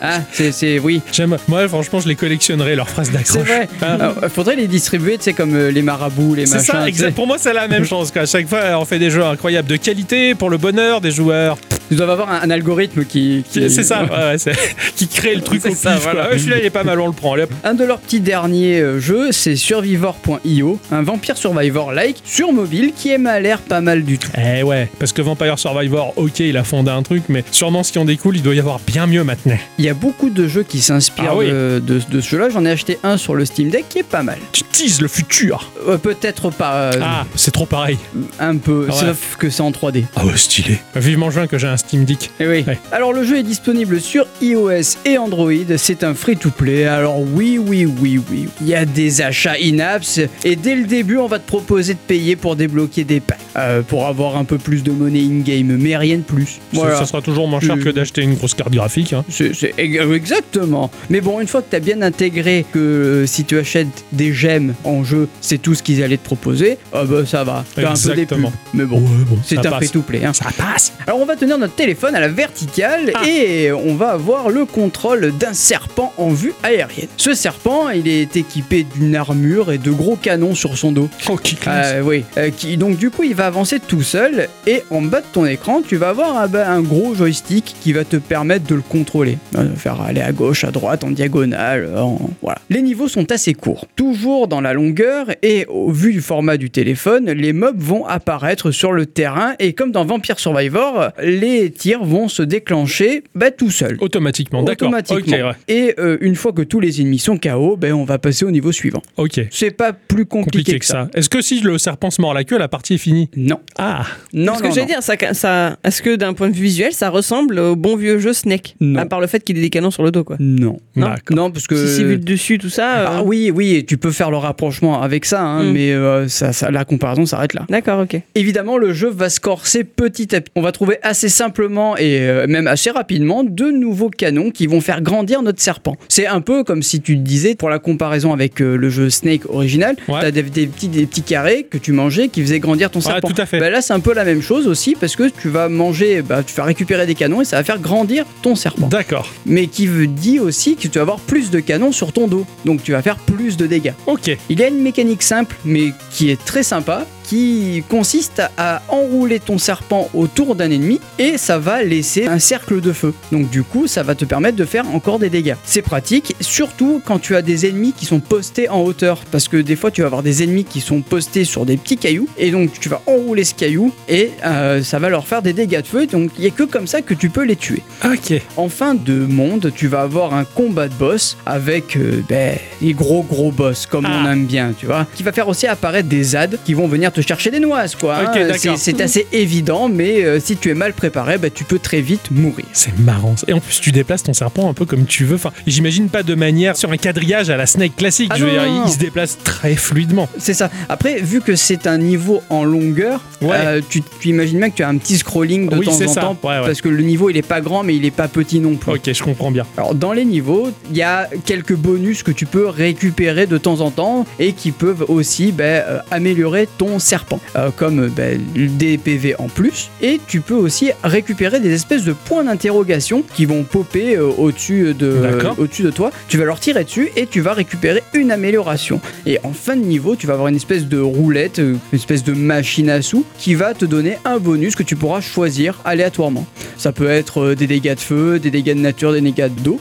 Ah, 0.00 0.20
c'est, 0.30 0.52
c'est 0.52 0.78
oui, 0.78 1.00
J'aime. 1.10 1.36
Moi, 1.48 1.66
franchement, 1.66 1.98
je 1.98 2.06
les 2.06 2.14
collectionnerais, 2.14 2.76
leurs 2.76 2.88
phrases 2.88 3.08
c'est 3.08 3.14
d'accroche. 3.14 3.42
vrai. 3.48 3.68
Ah. 3.82 3.94
Alors, 3.94 4.14
faudrait 4.32 4.54
les 4.54 4.68
distribuer, 4.68 5.18
tu 5.18 5.24
sais, 5.24 5.32
comme 5.32 5.56
euh, 5.56 5.72
les 5.72 5.82
marabouts, 5.82 6.36
les 6.36 6.46
C'est 6.46 6.54
machins. 6.58 6.66
ça, 6.66 6.72
tu 6.78 6.82
sais. 6.84 6.88
exact. 6.90 7.14
Pour 7.16 7.26
moi, 7.26 7.36
c'est 7.36 7.52
la 7.52 7.66
même 7.66 7.84
chose. 7.84 8.12
Quoi. 8.12 8.22
À 8.22 8.26
chaque 8.26 8.46
fois, 8.46 8.60
on 8.78 8.84
fait 8.84 9.00
des 9.00 9.10
jeux 9.10 9.24
incroyables 9.24 9.66
de 9.66 9.74
qualité 9.74 10.36
pour 10.36 10.50
le 10.50 10.56
bonheur 10.56 11.00
des 11.00 11.10
joueurs. 11.10 11.58
Ils 11.90 11.96
doivent 11.96 12.10
avoir 12.10 12.30
un, 12.30 12.42
un 12.42 12.50
algorithme 12.50 13.04
qui. 13.06 13.42
qui- 13.50 13.68
C'est 13.70 13.82
ça, 13.82 14.04
ouais, 14.04 14.08
ouais, 14.10 14.38
c'est- 14.38 14.52
qui 14.94 15.08
crée 15.08 15.34
le 15.34 15.40
truc 15.42 15.62
C'est 15.64 15.70
au 15.70 15.74
ça, 15.74 15.94
pif. 15.94 16.04
voilà. 16.04 16.28
Celui-là, 16.30 16.58
il 16.60 16.64
est 16.66 16.70
pas 16.70 16.84
mal, 16.84 17.00
on 17.00 17.08
le 17.08 17.12
prend. 17.12 17.32
Allez. 17.34 17.46
Un 17.64 17.74
de 17.74 17.82
leurs 17.82 17.98
petits 17.98 18.20
derniers 18.20 18.78
euh, 18.80 19.00
jeux, 19.00 19.32
c'est 19.32 19.56
Survivor.io, 19.56 20.78
un 20.92 21.02
vampire 21.08 21.38
survivor-like 21.38 22.16
sur 22.24 22.52
mobile 22.52 22.92
qui 22.94 23.16
m'a 23.16 23.40
l'air 23.40 23.60
pas 23.60 23.80
mal 23.80 24.02
du 24.04 24.18
tout. 24.18 24.28
Eh 24.36 24.62
ouais, 24.62 24.90
parce 24.98 25.12
que 25.14 25.22
Vampire 25.22 25.58
Survivor, 25.58 26.12
ok, 26.16 26.40
il 26.40 26.56
a 26.58 26.64
fondé 26.64 26.90
un 26.90 27.02
truc, 27.02 27.22
mais 27.30 27.42
sûrement 27.50 27.82
ce 27.82 27.92
qui 27.92 27.98
en 27.98 28.04
découle, 28.04 28.36
il 28.36 28.42
doit 28.42 28.54
y 28.54 28.58
avoir 28.60 28.78
bien 28.86 29.06
mieux 29.06 29.24
maintenant. 29.24 29.56
Il 29.78 29.86
y 29.86 29.88
a 29.88 29.94
beaucoup 29.94 30.28
de 30.28 30.46
jeux 30.46 30.64
qui 30.64 30.80
s'inspirent 30.82 31.30
Ah 31.32 31.36
oui. 31.36 31.46
de, 31.46 31.82
de- 31.82 32.00
de 32.10 32.20
ce 32.20 32.28
jeu-là. 32.28 32.50
J'en 32.50 32.64
ai 32.66 32.70
acheté 32.70 32.98
un 33.04 33.16
sur 33.16 33.34
le 33.34 33.46
Steam 33.46 33.70
Deck 33.70 33.86
qui 33.88 34.00
est 34.00 34.02
pas 34.02 34.22
mal. 34.22 34.36
Tu 34.52 34.62
teases 34.64 35.00
le 35.00 35.08
futur. 35.08 35.72
Euh, 35.88 35.96
Peut-être 35.96 36.50
pas 36.50 36.74
euh, 36.74 36.92
Ah, 37.02 37.24
c'est 37.34 37.52
trop 37.52 37.64
pareil. 37.64 37.96
un 38.38 38.56
peu, 38.58 38.84
Ouais. 38.86 38.92
sauf 38.92 39.36
que 39.38 39.48
c'est 39.48 39.62
en 39.62 39.70
3D. 39.70 40.04
Ah 40.14 40.26
ouais, 40.26 40.36
stylé. 40.36 40.78
Vivement 40.94 41.30
juin 41.30 41.46
que 41.46 41.56
j'ai 41.56 41.68
un 41.68 41.78
Steam 41.78 42.04
Deck. 42.04 42.30
Eh 42.38 42.46
oui. 42.46 42.64
Ouais. 42.68 42.78
Alors 42.92 43.14
le 43.14 43.24
jeu 43.24 43.38
est 43.38 43.42
disponible 43.42 43.98
sur 44.02 44.26
iOS 44.42 44.98
et 45.06 45.16
Android. 45.16 45.52
C'est 45.78 46.04
un 46.04 46.12
free-to-play. 46.12 46.84
Alors 46.84 47.20
oui, 47.20 47.58
oui, 47.58 47.86
oui, 47.86 48.20
oui. 48.30 48.46
Il 48.60 48.68
y 48.68 48.74
a 48.74 48.84
des 48.84 49.22
achats 49.22 49.54
in-apps 49.62 50.20
et 50.44 50.54
dès 50.56 50.74
le 50.74 50.84
début, 50.84 50.97
on 51.18 51.26
va 51.26 51.38
te 51.38 51.46
proposer 51.46 51.94
de 51.94 51.98
payer 51.98 52.36
pour 52.36 52.56
débloquer 52.56 53.04
des 53.04 53.20
packs, 53.20 53.38
euh, 53.56 53.82
pour 53.82 54.06
avoir 54.06 54.36
un 54.36 54.44
peu 54.44 54.58
plus 54.58 54.82
de 54.82 54.90
monnaie 54.90 55.20
in-game, 55.22 55.76
mais 55.78 55.96
rien 55.96 56.16
de 56.16 56.22
plus. 56.22 56.58
Ça- 56.74 56.96
Ça 56.98 57.06
sera 57.06 57.22
toujours 57.22 57.48
moins 57.48 57.60
cher 57.60 57.76
Euh, 57.78 57.82
que 57.84 57.88
d'acheter 57.90 58.22
une 58.22 58.34
grosse 58.34 58.54
carte 58.54 58.72
graphique. 58.72 59.12
hein. 59.12 59.24
C'est 59.28 59.52
ex- 59.78 60.02
exactement. 60.14 60.90
Mais 61.10 61.20
bon, 61.20 61.40
une 61.40 61.46
fois 61.48 61.62
que 61.62 61.70
tu 61.70 61.76
as 61.76 61.80
bien 61.80 62.02
intégré 62.02 62.64
que 62.72 62.78
euh, 62.78 63.26
si 63.26 63.44
tu 63.44 63.58
achètes 63.58 64.04
des 64.12 64.32
gemmes 64.32 64.74
en 64.84 65.04
jeu, 65.04 65.28
c'est 65.40 65.58
tout 65.58 65.74
ce 65.74 65.82
qu'ils 65.82 66.02
allaient 66.02 66.16
te 66.16 66.24
proposer, 66.24 66.78
ah 66.92 67.04
bah 67.04 67.24
ça 67.26 67.44
va. 67.44 67.64
Faire 67.74 67.90
un 67.90 67.94
peu 67.94 68.14
des 68.14 68.22
Exactement. 68.22 68.50
pubs. 68.50 68.58
Mais 68.74 68.84
bon, 68.84 68.98
Ouais, 68.98 69.24
bon, 69.28 69.38
c'est 69.44 69.58
un 69.64 69.70
free-to-play. 69.72 70.24
hein. 70.24 70.32
Ça 70.32 70.46
passe. 70.56 70.92
Alors 71.06 71.20
on 71.20 71.24
va 71.26 71.36
tenir 71.36 71.58
notre 71.58 71.74
téléphone 71.74 72.14
à 72.14 72.20
la 72.20 72.28
verticale 72.28 73.12
Ah. 73.14 73.26
et 73.28 73.72
on 73.72 73.94
va 73.94 74.10
avoir 74.10 74.50
le 74.50 74.64
contrôle 74.64 75.32
d'un 75.38 75.52
serpent 75.52 76.12
en 76.16 76.30
vue 76.30 76.52
aérienne. 76.62 77.08
Ce 77.16 77.34
serpent, 77.34 77.88
il 77.90 78.08
est 78.08 78.36
équipé 78.36 78.84
d'une 78.94 79.14
armure 79.16 79.72
et 79.72 79.78
de 79.78 79.90
gros 79.90 80.16
canons 80.16 80.54
sur 80.54 80.76
son 80.76 80.87
dos. 80.92 81.08
Oh, 81.28 81.36
qui 81.36 81.54
classe. 81.56 81.92
Euh, 81.94 82.02
oui, 82.02 82.24
Euh, 82.36 82.50
qui, 82.50 82.76
donc 82.76 82.96
du 82.98 83.10
coup 83.10 83.22
il 83.24 83.34
va 83.34 83.46
avancer 83.46 83.78
tout 83.80 84.02
seul 84.02 84.48
et 84.66 84.82
en 84.90 85.02
bas 85.02 85.20
de 85.20 85.26
ton 85.32 85.46
écran 85.46 85.82
tu 85.86 85.96
vas 85.96 86.10
avoir 86.10 86.36
un, 86.36 86.52
un 86.54 86.80
gros 86.80 87.14
joystick 87.14 87.74
qui 87.80 87.92
va 87.92 88.04
te 88.04 88.16
permettre 88.16 88.66
de 88.66 88.74
le 88.74 88.80
contrôler, 88.82 89.38
Euh, 89.56 89.68
faire 89.76 90.00
aller 90.00 90.20
à 90.20 90.32
gauche, 90.32 90.64
à 90.64 90.70
droite, 90.70 91.04
en 91.04 91.10
diagonale, 91.10 91.88
en- 91.96 92.30
voilà. 92.42 92.58
Les 92.70 92.82
niveaux 92.82 93.08
sont 93.08 93.30
assez 93.32 93.54
courts, 93.54 93.86
toujours 93.96 94.48
dans 94.48 94.60
la 94.60 94.72
longueur 94.72 95.26
et 95.42 95.66
au 95.68 95.90
vu 95.90 96.12
du 96.12 96.20
format 96.20 96.56
du 96.56 96.70
téléphone, 96.70 97.30
les 97.30 97.52
mobs 97.52 97.80
vont 97.80 98.04
apparaître 98.06 98.70
sur 98.70 98.92
le 98.92 99.06
terrain 99.06 99.54
et 99.58 99.72
comme 99.72 99.92
dans 99.92 100.04
Vampire 100.04 100.38
Survivor, 100.38 101.08
les 101.22 101.70
tirs 101.70 102.04
vont 102.04 102.28
se 102.28 102.42
déclencher 102.42 103.24
bah, 103.34 103.50
tout 103.50 103.70
seul. 103.70 103.96
Automatiquement, 104.00 104.62
d'accord. 104.62 104.88
Automatiquement. 104.88 105.36
ouais. 105.48 105.52
Et 105.68 105.94
euh, 105.98 106.18
une 106.20 106.34
fois 106.34 106.52
que 106.52 106.62
tous 106.62 106.80
les 106.80 107.00
ennemis 107.00 107.18
sont 107.18 107.36
KO, 107.38 107.76
ben, 107.76 107.92
on 107.92 108.04
va 108.04 108.18
passer 108.18 108.44
au 108.44 108.50
niveau 108.50 108.72
suivant. 108.72 109.02
Ok. 109.16 109.40
C'est 109.50 109.70
pas 109.70 109.92
plus 109.92 110.26
compliqué, 110.26 110.58
Compliqué 110.58 110.77
que 110.78 110.84
ça. 110.86 111.08
Est-ce 111.14 111.28
que 111.28 111.40
si 111.40 111.60
le 111.60 111.78
serpent 111.78 112.10
se 112.10 112.20
mord 112.20 112.34
la 112.34 112.44
queue, 112.44 112.58
la 112.58 112.68
partie 112.68 112.94
est 112.94 112.98
finie? 112.98 113.28
Non. 113.36 113.60
Ah, 113.78 114.04
Non, 114.32 114.52
non, 114.54 114.58
que 114.58 114.68
j'allais 114.68 114.80
non. 114.82 114.86
dire, 114.86 115.02
ça, 115.02 115.14
ça, 115.32 115.76
est-ce 115.84 116.02
que 116.02 116.16
d'un 116.16 116.32
point 116.34 116.48
de 116.48 116.54
vue 116.54 116.62
visuel, 116.64 116.92
ça 116.92 117.10
ressemble 117.10 117.58
au 117.58 117.76
bon 117.76 117.96
vieux 117.96 118.18
jeu 118.18 118.32
Snake? 118.32 118.76
Non. 118.80 119.00
À 119.00 119.06
part 119.06 119.20
le 119.20 119.26
fait 119.26 119.40
qu'il 119.44 119.58
ait 119.58 119.62
des 119.62 119.70
canons 119.70 119.90
sur 119.90 120.02
le 120.02 120.10
dos, 120.10 120.24
quoi. 120.24 120.36
Non. 120.38 120.78
Non. 120.96 121.14
Non, 121.30 121.50
parce 121.50 121.66
que. 121.66 121.76
Si 121.86 121.96
c'est 121.96 122.04
vu 122.04 122.16
de 122.18 122.24
dessus, 122.24 122.58
tout 122.58 122.68
ça. 122.70 122.98
euh, 122.98 123.06
Ah 123.08 123.22
oui, 123.24 123.50
oui, 123.54 123.84
tu 123.86 123.96
peux 123.98 124.10
faire 124.10 124.30
le 124.30 124.36
rapprochement 124.36 125.02
avec 125.02 125.24
ça, 125.24 125.42
hein, 125.42 125.62
Mm. 125.64 125.72
mais 125.72 125.92
euh, 125.92 126.28
ça, 126.28 126.52
ça- 126.52 126.70
la 126.70 126.84
comparaison 126.84 127.26
s'arrête 127.26 127.54
là. 127.54 127.64
D'accord, 127.68 128.00
ok. 128.00 128.20
Évidemment, 128.34 128.78
le 128.78 128.92
jeu 128.92 129.08
va 129.08 129.28
se 129.30 129.40
corser 129.40 129.84
petit 129.84 130.34
à 130.34 130.40
petit. 130.40 130.52
On 130.56 130.62
va 130.62 130.72
trouver 130.72 130.98
assez 131.02 131.28
simplement 131.28 131.96
et 131.96 132.20
euh, 132.20 132.46
même 132.46 132.66
assez 132.66 132.90
rapidement 132.90 133.44
de 133.44 133.70
nouveaux 133.70 134.10
canons 134.10 134.50
qui 134.50 134.66
vont 134.66 134.80
faire 134.80 135.00
grandir 135.02 135.42
notre 135.42 135.60
serpent. 135.60 135.96
C'est 136.08 136.26
un 136.26 136.40
peu 136.40 136.64
comme 136.64 136.82
si 136.82 137.00
tu 137.00 137.16
disais, 137.16 137.54
pour 137.54 137.70
la 137.70 137.78
comparaison 137.78 138.32
avec 138.32 138.60
euh, 138.60 138.76
le 138.76 138.90
jeu 138.90 139.10
Snake 139.10 139.42
original, 139.48 139.96
Ouais. 140.08 140.20
t'as 140.20 140.30
des, 140.30 140.42
des 140.42 140.67
petits, 140.68 140.88
des 140.88 141.06
petits 141.06 141.22
carrés 141.22 141.66
que 141.68 141.78
tu 141.78 141.92
mangeais 141.92 142.28
qui 142.28 142.42
faisaient 142.42 142.60
grandir 142.60 142.90
ton 142.90 142.98
Ouais, 143.00 143.04
serpent. 143.06 143.28
tout 143.28 143.40
à 143.40 143.46
fait. 143.46 143.58
Bah 143.58 143.70
là, 143.70 143.80
c'est 143.82 143.92
un 143.92 144.00
peu 144.00 144.12
la 144.14 144.24
même 144.24 144.42
chose 144.42 144.66
aussi 144.66 144.96
parce 144.98 145.16
que 145.16 145.28
tu 145.28 145.48
vas 145.48 145.68
manger, 145.68 146.22
bah, 146.22 146.42
tu 146.42 146.54
vas 146.54 146.64
récupérer 146.64 147.06
des 147.06 147.14
canons 147.14 147.40
et 147.40 147.44
ça 147.44 147.56
va 147.56 147.64
faire 147.64 147.78
grandir 147.78 148.24
ton 148.42 148.54
serpent. 148.54 148.88
d'accord. 148.88 149.28
Mais 149.46 149.66
qui 149.66 149.86
veut 149.86 150.06
dire 150.06 150.42
aussi 150.42 150.76
que 150.76 150.82
tu 150.82 150.88
vas 150.98 151.02
avoir 151.02 151.18
plus 151.20 151.50
de 151.50 151.60
canons 151.60 151.92
sur 151.92 152.12
ton 152.12 152.26
dos. 152.28 152.46
Donc 152.64 152.82
tu 152.82 152.92
vas 152.92 153.02
faire 153.02 153.16
plus 153.16 153.56
de 153.56 153.66
dégâts. 153.66 153.92
Ok. 154.06 154.36
Il 154.48 154.60
y 154.60 154.62
a 154.62 154.68
une 154.68 154.80
mécanique 154.82 155.22
simple 155.22 155.56
mais 155.64 155.92
qui 156.10 156.30
est 156.30 156.42
très 156.44 156.62
sympa 156.62 157.06
qui 157.28 157.84
consiste 157.88 158.42
à 158.56 158.80
enrouler 158.88 159.38
ton 159.38 159.58
serpent 159.58 160.08
autour 160.14 160.54
d'un 160.54 160.70
ennemi 160.70 160.98
et 161.18 161.36
ça 161.36 161.58
va 161.58 161.82
laisser 161.82 162.26
un 162.26 162.38
cercle 162.38 162.80
de 162.80 162.92
feu. 162.92 163.12
Donc 163.32 163.50
du 163.50 163.62
coup, 163.62 163.86
ça 163.86 164.02
va 164.02 164.14
te 164.14 164.24
permettre 164.24 164.56
de 164.56 164.64
faire 164.64 164.88
encore 164.94 165.18
des 165.18 165.28
dégâts. 165.28 165.56
C'est 165.64 165.82
pratique, 165.82 166.34
surtout 166.40 167.02
quand 167.04 167.18
tu 167.18 167.36
as 167.36 167.42
des 167.42 167.66
ennemis 167.66 167.92
qui 167.92 168.06
sont 168.06 168.20
postés 168.20 168.68
en 168.70 168.80
hauteur, 168.80 169.20
parce 169.30 169.46
que 169.48 169.58
des 169.58 169.76
fois 169.76 169.90
tu 169.90 170.00
vas 170.00 170.06
avoir 170.06 170.22
des 170.22 170.42
ennemis 170.42 170.64
qui 170.64 170.80
sont 170.80 171.02
postés 171.02 171.44
sur 171.44 171.66
des 171.66 171.76
petits 171.76 171.98
cailloux, 171.98 172.28
et 172.38 172.50
donc 172.50 172.72
tu 172.80 172.88
vas 172.88 173.02
enrouler 173.06 173.44
ce 173.44 173.54
caillou 173.54 173.92
et 174.08 174.30
euh, 174.44 174.82
ça 174.82 174.98
va 174.98 175.08
leur 175.10 175.26
faire 175.26 175.42
des 175.42 175.52
dégâts 175.52 175.82
de 175.82 175.86
feu. 175.86 176.06
Donc 176.06 176.30
il 176.38 176.42
n'y 176.42 176.46
a 176.46 176.50
que 176.50 176.62
comme 176.62 176.86
ça 176.86 177.02
que 177.02 177.12
tu 177.14 177.28
peux 177.28 177.44
les 177.44 177.56
tuer. 177.56 177.82
Ok. 178.04 178.40
En 178.56 178.68
fin 178.70 178.94
de 178.94 179.14
monde, 179.14 179.70
tu 179.74 179.86
vas 179.88 180.00
avoir 180.00 180.32
un 180.34 180.44
combat 180.44 180.88
de 180.88 180.94
boss 180.94 181.36
avec 181.44 181.96
euh, 181.96 182.22
ben, 182.28 182.56
les 182.80 182.94
gros 182.94 183.22
gros 183.22 183.52
boss, 183.52 183.84
comme 183.86 184.06
Ah. 184.06 184.22
on 184.24 184.30
aime 184.30 184.46
bien, 184.46 184.72
tu 184.78 184.86
vois, 184.86 185.06
qui 185.14 185.22
va 185.22 185.32
faire 185.32 185.48
aussi 185.48 185.66
apparaître 185.66 186.08
des 186.08 186.22
ZAD 186.22 186.58
qui 186.64 186.72
vont 186.74 186.88
venir 186.88 187.12
te 187.12 187.17
chercher 187.22 187.50
des 187.50 187.60
noises, 187.60 187.94
quoi. 187.94 188.16
Hein. 188.18 188.32
C'est- 188.76 189.00
assez 189.00 189.26
évident, 189.32 189.88
mais 189.88 190.24
euh, 190.24 190.40
si 190.40 190.56
tu 190.56 190.70
es 190.70 190.74
mal 190.74 190.92
préparé, 190.92 191.38
ben, 191.38 191.50
tu 191.52 191.64
peux 191.64 191.78
très 191.78 192.00
vite 192.00 192.30
mourir. 192.30 192.64
C'est 192.72 192.96
marrant. 192.98 193.34
Et 193.46 193.52
en 193.52 193.60
plus, 193.60 193.80
tu 193.80 193.92
déplaces 193.92 194.22
ton 194.24 194.32
serpent 194.32 194.68
un 194.68 194.74
peu 194.74 194.84
comme 194.84 195.04
tu 195.06 195.24
veux. 195.24 195.36
Enfin, 195.36 195.52
j'imagine 195.66 196.08
pas 196.08 196.22
de 196.22 196.34
manière 196.34 196.76
sur 196.76 196.90
un 196.90 196.96
quadrillage 196.96 197.48
à 197.50 197.56
la 197.56 197.66
Snake 197.66 197.96
classique. 197.96 198.30
Ah 198.32 198.36
je 198.38 198.44
veux 198.44 198.52
non, 198.56 198.62
dire, 198.62 198.72
non, 198.72 198.84
il 198.86 198.92
se 198.92 198.98
déplace 198.98 199.38
très 199.44 199.76
fluidement. 199.76 200.28
C'est 200.38 200.54
ça. 200.54 200.70
Après, 200.88 201.20
vu 201.20 201.40
que 201.40 201.54
c'est 201.56 201.86
un 201.86 201.98
niveau 201.98 202.42
en 202.50 202.64
longueur, 202.64 203.20
Ouais. 203.40 203.56
euh, 203.56 203.80
tu, 203.88 204.02
tu 204.20 204.28
imagines 204.28 204.58
bien 204.58 204.70
que 204.70 204.76
tu 204.76 204.82
as 204.82 204.88
un 204.88 204.96
petit 204.96 205.16
scrolling 205.18 205.68
de 205.68 205.76
Oui, 205.76 205.86
temps 205.86 205.92
c'est 205.92 206.06
en 206.08 206.12
ça. 206.12 206.20
temps. 206.22 206.36
Ouais, 206.42 206.58
ouais. 206.58 206.66
Parce 206.66 206.80
que 206.80 206.88
le 206.88 207.02
niveau 207.02 207.30
il 207.30 207.36
est 207.36 207.42
pas 207.46 207.60
grand 207.60 207.84
mais 207.84 207.94
il 207.94 208.04
est 208.04 208.10
pas 208.10 208.26
petit 208.28 208.58
non 208.58 208.74
plus. 208.74 208.92
Ok, 208.92 209.12
je 209.12 209.22
comprends 209.22 209.50
bien. 209.52 209.64
Alors 209.76 209.94
dans 209.94 210.12
les 210.12 210.24
niveaux, 210.24 210.70
il 210.90 210.96
y 210.96 211.02
a 211.02 211.28
quelques 211.44 211.74
bonus 211.74 212.22
que 212.22 212.32
tu 212.32 212.46
peux 212.46 212.66
récupérer 212.68 213.46
de 213.46 213.56
temps 213.58 213.80
en 213.80 213.90
temps 213.90 214.26
et 214.40 214.52
qui 214.54 214.72
peuvent 214.72 215.04
aussi 215.08 215.52
ben, 215.52 215.64
euh, 215.86 215.98
améliorer 216.10 216.68
ton 216.78 216.98
serpent, 217.08 217.40
Euh, 217.56 217.70
comme 217.74 218.08
ben, 218.08 218.40
des 218.54 218.98
PV 218.98 219.34
en 219.38 219.48
plus. 219.48 219.88
Et 220.02 220.20
tu 220.26 220.40
peux 220.40 220.54
aussi 220.54 220.90
récupérer 221.02 221.60
des 221.60 221.72
espèces 221.72 222.04
de 222.04 222.12
points 222.12 222.44
d'interrogation 222.44 223.22
qui 223.34 223.46
vont 223.46 223.62
popper 223.64 224.16
euh, 224.16 224.26
au-dessus 224.26 224.94
de, 224.94 225.10
D'accord. 225.22 225.54
au-dessus 225.58 225.82
de 225.82 225.90
toi. 225.90 226.10
Tu 226.28 226.36
vas 226.38 226.44
leur 226.44 226.60
tirer 226.60 226.84
dessus 226.84 227.08
et 227.16 227.26
tu 227.26 227.40
vas 227.40 227.54
récupérer 227.54 228.02
une 228.14 228.30
amélioration. 228.30 229.00
Et 229.26 229.38
en 229.42 229.52
fin 229.52 229.76
de 229.76 229.84
niveau, 229.84 230.16
tu 230.16 230.26
vas 230.26 230.34
avoir 230.34 230.48
une 230.48 230.56
espèce 230.56 230.86
de 230.86 230.98
roulette, 231.00 231.58
euh, 231.58 231.76
une 231.92 231.98
espèce 231.98 232.24
de 232.24 232.32
machine 232.34 232.90
à 232.90 233.00
sous 233.02 233.24
qui 233.38 233.54
va 233.54 233.74
te 233.74 233.84
donner 233.84 234.18
un 234.24 234.38
bonus 234.38 234.74
que 234.76 234.82
tu 234.82 234.96
pourras 234.96 235.20
choisir 235.20 235.80
aléatoirement. 235.84 236.46
Ça 236.76 236.92
peut 236.92 237.08
être 237.08 237.40
euh, 237.40 237.54
des 237.54 237.66
dégâts 237.66 237.94
de 237.94 238.00
feu, 238.00 238.38
des 238.38 238.50
dégâts 238.50 238.74
de 238.74 238.80
nature, 238.80 239.12
des 239.12 239.20
dégâts 239.20 239.48
d'eau 239.48 239.80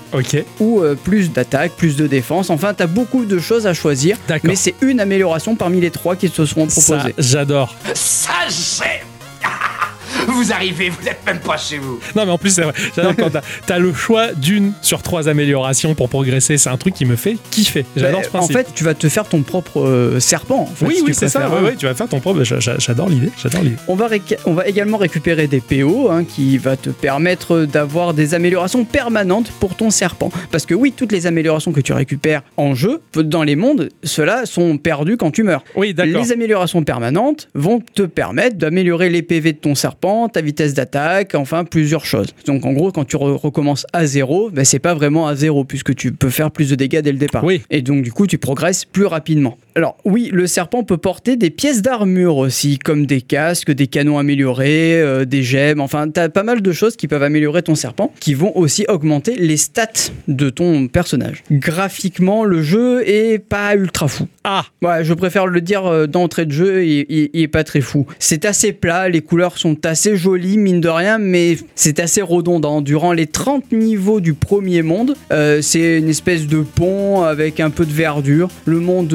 ou 0.59 0.81
euh, 0.81 0.95
plus 0.95 1.31
d'attaque, 1.31 1.73
plus 1.77 1.95
de 1.97 2.07
défense. 2.07 2.49
Enfin, 2.49 2.73
tu 2.73 2.83
as 2.83 2.87
beaucoup 2.87 3.25
de 3.25 3.39
choses 3.39 3.67
à 3.67 3.73
choisir. 3.73 4.17
Mais 4.47 4.55
c'est 4.55 4.75
une 4.81 4.99
amélioration 4.99 5.55
parmi 5.55 5.81
les 5.81 5.91
trois 5.91 6.15
qui 6.15 6.29
te 6.29 6.45
seront 6.45 6.67
Ça, 6.69 6.81
proposées. 6.97 7.13
J'adore. 7.17 7.75
Ça, 7.93 8.47
j'aime 8.49 9.16
Vous 10.37 10.51
arrivez, 10.51 10.89
vous 10.89 11.03
n'êtes 11.03 11.25
même 11.25 11.39
pas 11.39 11.57
chez 11.57 11.77
vous. 11.77 11.99
Non, 12.15 12.25
mais 12.25 12.31
en 12.31 12.37
plus, 12.37 12.51
c'est 12.51 12.61
vrai. 12.61 12.73
J'adore 12.95 13.15
quand 13.15 13.29
t'as 13.65 13.75
as 13.75 13.79
le 13.79 13.93
choix 13.93 14.33
d'une 14.33 14.73
sur 14.81 15.01
trois 15.01 15.29
améliorations 15.29 15.95
pour 15.95 16.09
progresser. 16.09 16.57
C'est 16.57 16.69
un 16.69 16.77
truc 16.77 16.93
qui 16.93 17.05
me 17.05 17.15
fait 17.15 17.37
kiffer. 17.51 17.85
J'adore 17.95 18.23
ce 18.23 18.29
Bah, 18.29 18.39
en 18.39 18.47
principe. 18.47 18.57
fait, 18.57 18.67
tu 18.75 18.83
vas 18.83 18.93
te 18.93 19.07
faire 19.09 19.27
ton 19.27 19.41
propre 19.41 19.81
euh, 19.81 20.19
serpent. 20.19 20.61
en 20.61 20.65
fait, 20.67 20.85
oui, 20.85 20.95
si 20.97 21.01
oui, 21.03 21.13
c'est 21.13 21.29
ça. 21.29 21.49
Ouais, 21.49 21.61
ouais, 21.61 21.75
tu 21.75 21.85
vas 21.85 21.93
faire 21.95 22.07
ton 22.09 22.19
propre. 22.19 22.43
j'a- 22.43 22.59
j'a- 22.59 22.77
J'adore 22.77 23.09
l'idée. 23.09 23.29
J'adore 23.41 23.61
l'idée. 23.63 23.75
On 23.87 23.95
va, 23.95 24.07
on 24.45 24.53
va 24.53 24.67
également 24.67 24.97
récupérer 24.97 25.47
des 25.47 25.59
PO 25.61 26.09
hein, 26.11 26.23
qui 26.23 26.57
va 26.57 26.75
te 26.77 26.89
permettre 26.89 27.61
d'avoir 27.65 28.13
des 28.13 28.33
améliorations 28.33 28.83
permanentes 28.85 29.51
pour 29.59 29.75
ton 29.75 29.89
serpent. 29.89 30.31
Parce 30.51 30.65
que 30.65 30.73
oui, 30.73 30.93
toutes 30.95 31.11
les 31.11 31.25
améliorations 31.27 31.71
que 31.71 31.81
tu 31.81 31.93
récupères 31.93 32.41
en 32.57 32.75
jeu, 32.75 33.01
dans 33.15 33.43
les 33.43 33.55
mondes, 33.55 33.89
ceux-là 34.03 34.45
sont 34.45 34.77
perdus 34.77 35.17
quand 35.17 35.31
tu 35.31 35.43
meurs. 35.43 35.63
Oui, 35.75 35.93
d'accord. 35.93 36.21
Les 36.21 36.31
améliorations 36.31 36.83
permanentes 36.83 37.47
vont 37.53 37.81
te 37.93 38.01
permettre 38.03 38.57
d'améliorer 38.57 39.09
les 39.09 39.21
PV 39.21 39.53
de 39.53 39.57
ton 39.57 39.75
serpent, 39.75 40.16
ta 40.27 40.41
vitesse 40.41 40.73
d'attaque, 40.73 41.35
enfin 41.35 41.63
plusieurs 41.63 42.05
choses. 42.05 42.27
Donc 42.45 42.65
en 42.65 42.73
gros, 42.73 42.91
quand 42.91 43.05
tu 43.05 43.15
re- 43.15 43.37
recommences 43.37 43.85
à 43.93 44.05
zéro, 44.05 44.49
ben, 44.49 44.65
c'est 44.65 44.79
pas 44.79 44.93
vraiment 44.95 45.27
à 45.27 45.35
zéro 45.35 45.63
puisque 45.63 45.93
tu 45.95 46.11
peux 46.11 46.29
faire 46.31 46.49
plus 46.51 46.69
de 46.69 46.75
dégâts 46.75 47.01
dès 47.01 47.11
le 47.11 47.17
départ. 47.19 47.43
Oui. 47.43 47.61
Et 47.69 47.81
donc 47.81 48.01
du 48.01 48.11
coup, 48.11 48.25
tu 48.25 48.37
progresses 48.37 48.83
plus 48.85 49.05
rapidement. 49.05 49.57
Alors 49.77 49.95
oui, 50.05 50.31
le 50.33 50.47
serpent 50.47 50.81
peut 50.83 50.97
porter 50.97 51.35
des 51.35 51.51
pièces 51.51 51.83
d'armure 51.83 52.37
aussi, 52.37 52.79
comme 52.79 53.05
des 53.05 53.21
casques, 53.21 53.69
des 53.69 53.85
canons 53.85 54.17
améliorés, 54.17 54.99
euh, 54.99 55.23
des 55.23 55.43
gemmes, 55.43 55.81
enfin 55.81 56.09
t'as 56.09 56.29
pas 56.29 56.41
mal 56.41 56.63
de 56.63 56.71
choses 56.71 56.95
qui 56.95 57.07
peuvent 57.07 57.21
améliorer 57.21 57.61
ton 57.61 57.75
serpent, 57.75 58.11
qui 58.19 58.33
vont 58.33 58.57
aussi 58.57 58.85
augmenter 58.89 59.35
les 59.35 59.55
stats 59.55 60.09
de 60.27 60.49
ton 60.49 60.87
personnage. 60.87 61.43
Graphiquement, 61.51 62.43
le 62.43 62.63
jeu 62.63 63.07
est 63.07 63.37
pas 63.37 63.75
ultra 63.75 64.07
fou. 64.07 64.25
Ah, 64.43 64.65
Ouais, 64.81 65.03
je 65.03 65.13
préfère 65.13 65.45
le 65.45 65.61
dire 65.61 65.85
euh, 65.85 66.07
d'entrée 66.07 66.47
de 66.47 66.51
jeu, 66.51 66.83
il, 66.83 67.05
il- 67.07 67.29
il 67.33 67.41
est 67.43 67.47
pas 67.47 67.63
très 67.63 67.81
fou. 67.81 68.07
C'est 68.17 68.45
assez 68.45 68.73
plat, 68.73 69.09
les 69.09 69.21
couleurs 69.21 69.59
sont 69.59 69.85
assez 69.85 70.15
jolies, 70.17 70.57
mine 70.57 70.81
de 70.81 70.89
rien, 70.89 71.19
mais 71.19 71.55
c'est 71.75 71.99
assez 71.99 72.23
redondant. 72.23 72.81
Durant 72.81 73.13
les 73.13 73.27
30 73.27 73.71
niveaux 73.71 74.21
du 74.21 74.33
premier 74.33 74.81
monde, 74.81 75.13
euh, 75.31 75.61
c'est 75.61 75.99
une 75.99 76.09
espèce 76.09 76.47
de 76.47 76.61
pont 76.61 77.21
avec 77.21 77.59
un 77.59 77.69
peu 77.69 77.85
de 77.85 77.93
verdure. 77.93 78.49
Le 78.65 78.79
monde 78.79 79.13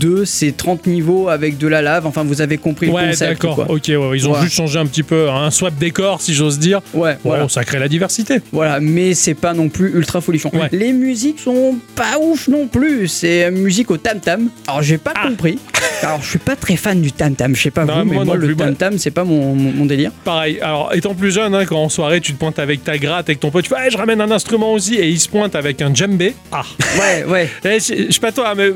2, 0.00 0.24
c'est 0.24 0.56
30 0.56 0.86
niveaux 0.86 1.28
avec 1.28 1.58
de 1.58 1.66
la 1.68 1.82
lave. 1.82 2.06
Enfin, 2.06 2.24
vous 2.24 2.40
avez 2.40 2.56
compris 2.58 2.86
le 2.86 2.92
ouais, 2.92 3.06
concept. 3.10 3.30
d'accord. 3.42 3.66
Ok, 3.68 3.82
ouais, 3.88 3.98
ils 4.14 4.26
ont 4.28 4.32
Ouais. 4.32 4.40
juste 4.42 4.54
changé 4.56 4.78
un 4.78 4.86
petit 4.86 5.02
peu 5.02 5.28
un 5.30 5.50
swap 5.50 5.74
décor, 5.76 6.20
si 6.20 6.32
j'ose 6.34 6.58
dire. 6.58 6.80
Ouais, 6.94 7.14
Bon, 7.22 7.30
voilà. 7.30 7.48
ça 7.48 7.62
crée 7.64 7.78
la 7.78 7.88
diversité. 7.88 8.40
Voilà, 8.52 8.80
mais 8.80 9.14
c'est 9.14 9.34
pas 9.34 9.52
non 9.52 9.68
plus 9.68 9.92
ultra 9.94 10.20
folichon. 10.20 10.50
Les 10.72 10.92
musiques 10.92 11.38
sont 11.40 11.76
pas 11.94 12.18
ouf 12.20 12.48
non 12.48 12.66
plus. 12.66 13.06
C'est 13.08 13.50
musique 13.50 13.90
au 13.90 13.96
tam 13.98 14.18
tam. 14.20 14.48
Alors 14.66 14.82
j'ai 14.82 14.98
pas 14.98 15.12
Ah. 15.14 15.28
compris. 15.28 15.58
Alors 16.02 16.22
je 16.22 16.28
suis 16.30 16.38
pas 16.38 16.56
très 16.56 16.76
fan 16.76 17.00
du 17.00 17.12
tam 17.12 17.34
tam. 17.34 17.54
Je 17.54 17.62
sais 17.62 17.70
pas 17.70 17.84
Non, 17.84 18.02
vous, 18.04 18.10
mais 18.10 18.24
moi 18.24 18.36
le 18.36 18.54
tam 18.56 18.74
tam 18.74 18.98
c'est 18.98 19.10
pas 19.10 19.24
mon, 19.24 19.54
mon- 19.54 19.72
mon 19.72 19.86
délire. 19.86 20.12
Pareil, 20.24 20.58
alors 20.60 20.90
étant 20.94 21.14
plus 21.14 21.30
jeune, 21.30 21.54
hein, 21.54 21.64
quand 21.66 21.76
en 21.82 21.88
soirée 21.88 22.20
tu 22.20 22.32
te 22.32 22.38
pointes 22.38 22.58
avec 22.58 22.82
ta 22.84 22.96
gratte, 22.98 23.28
avec 23.28 23.40
ton 23.40 23.50
pote, 23.50 23.64
tu 23.64 23.68
fais 23.70 23.76
Ah, 23.78 23.88
je 23.90 23.96
ramène 23.96 24.20
un 24.20 24.30
instrument 24.30 24.72
aussi, 24.72 24.94
et 24.96 25.08
il 25.08 25.20
se 25.20 25.28
pointe 25.28 25.54
avec 25.54 25.82
un 25.82 25.94
djembé. 25.94 26.34
Ah, 26.52 26.62
Ouais, 26.98 27.24
ouais. 27.30 27.48
Eh, 27.64 27.78
je 27.80 28.06
je 28.08 28.12
sais 28.12 28.20
pas 28.20 28.32
toi, 28.32 28.54
mais 28.56 28.70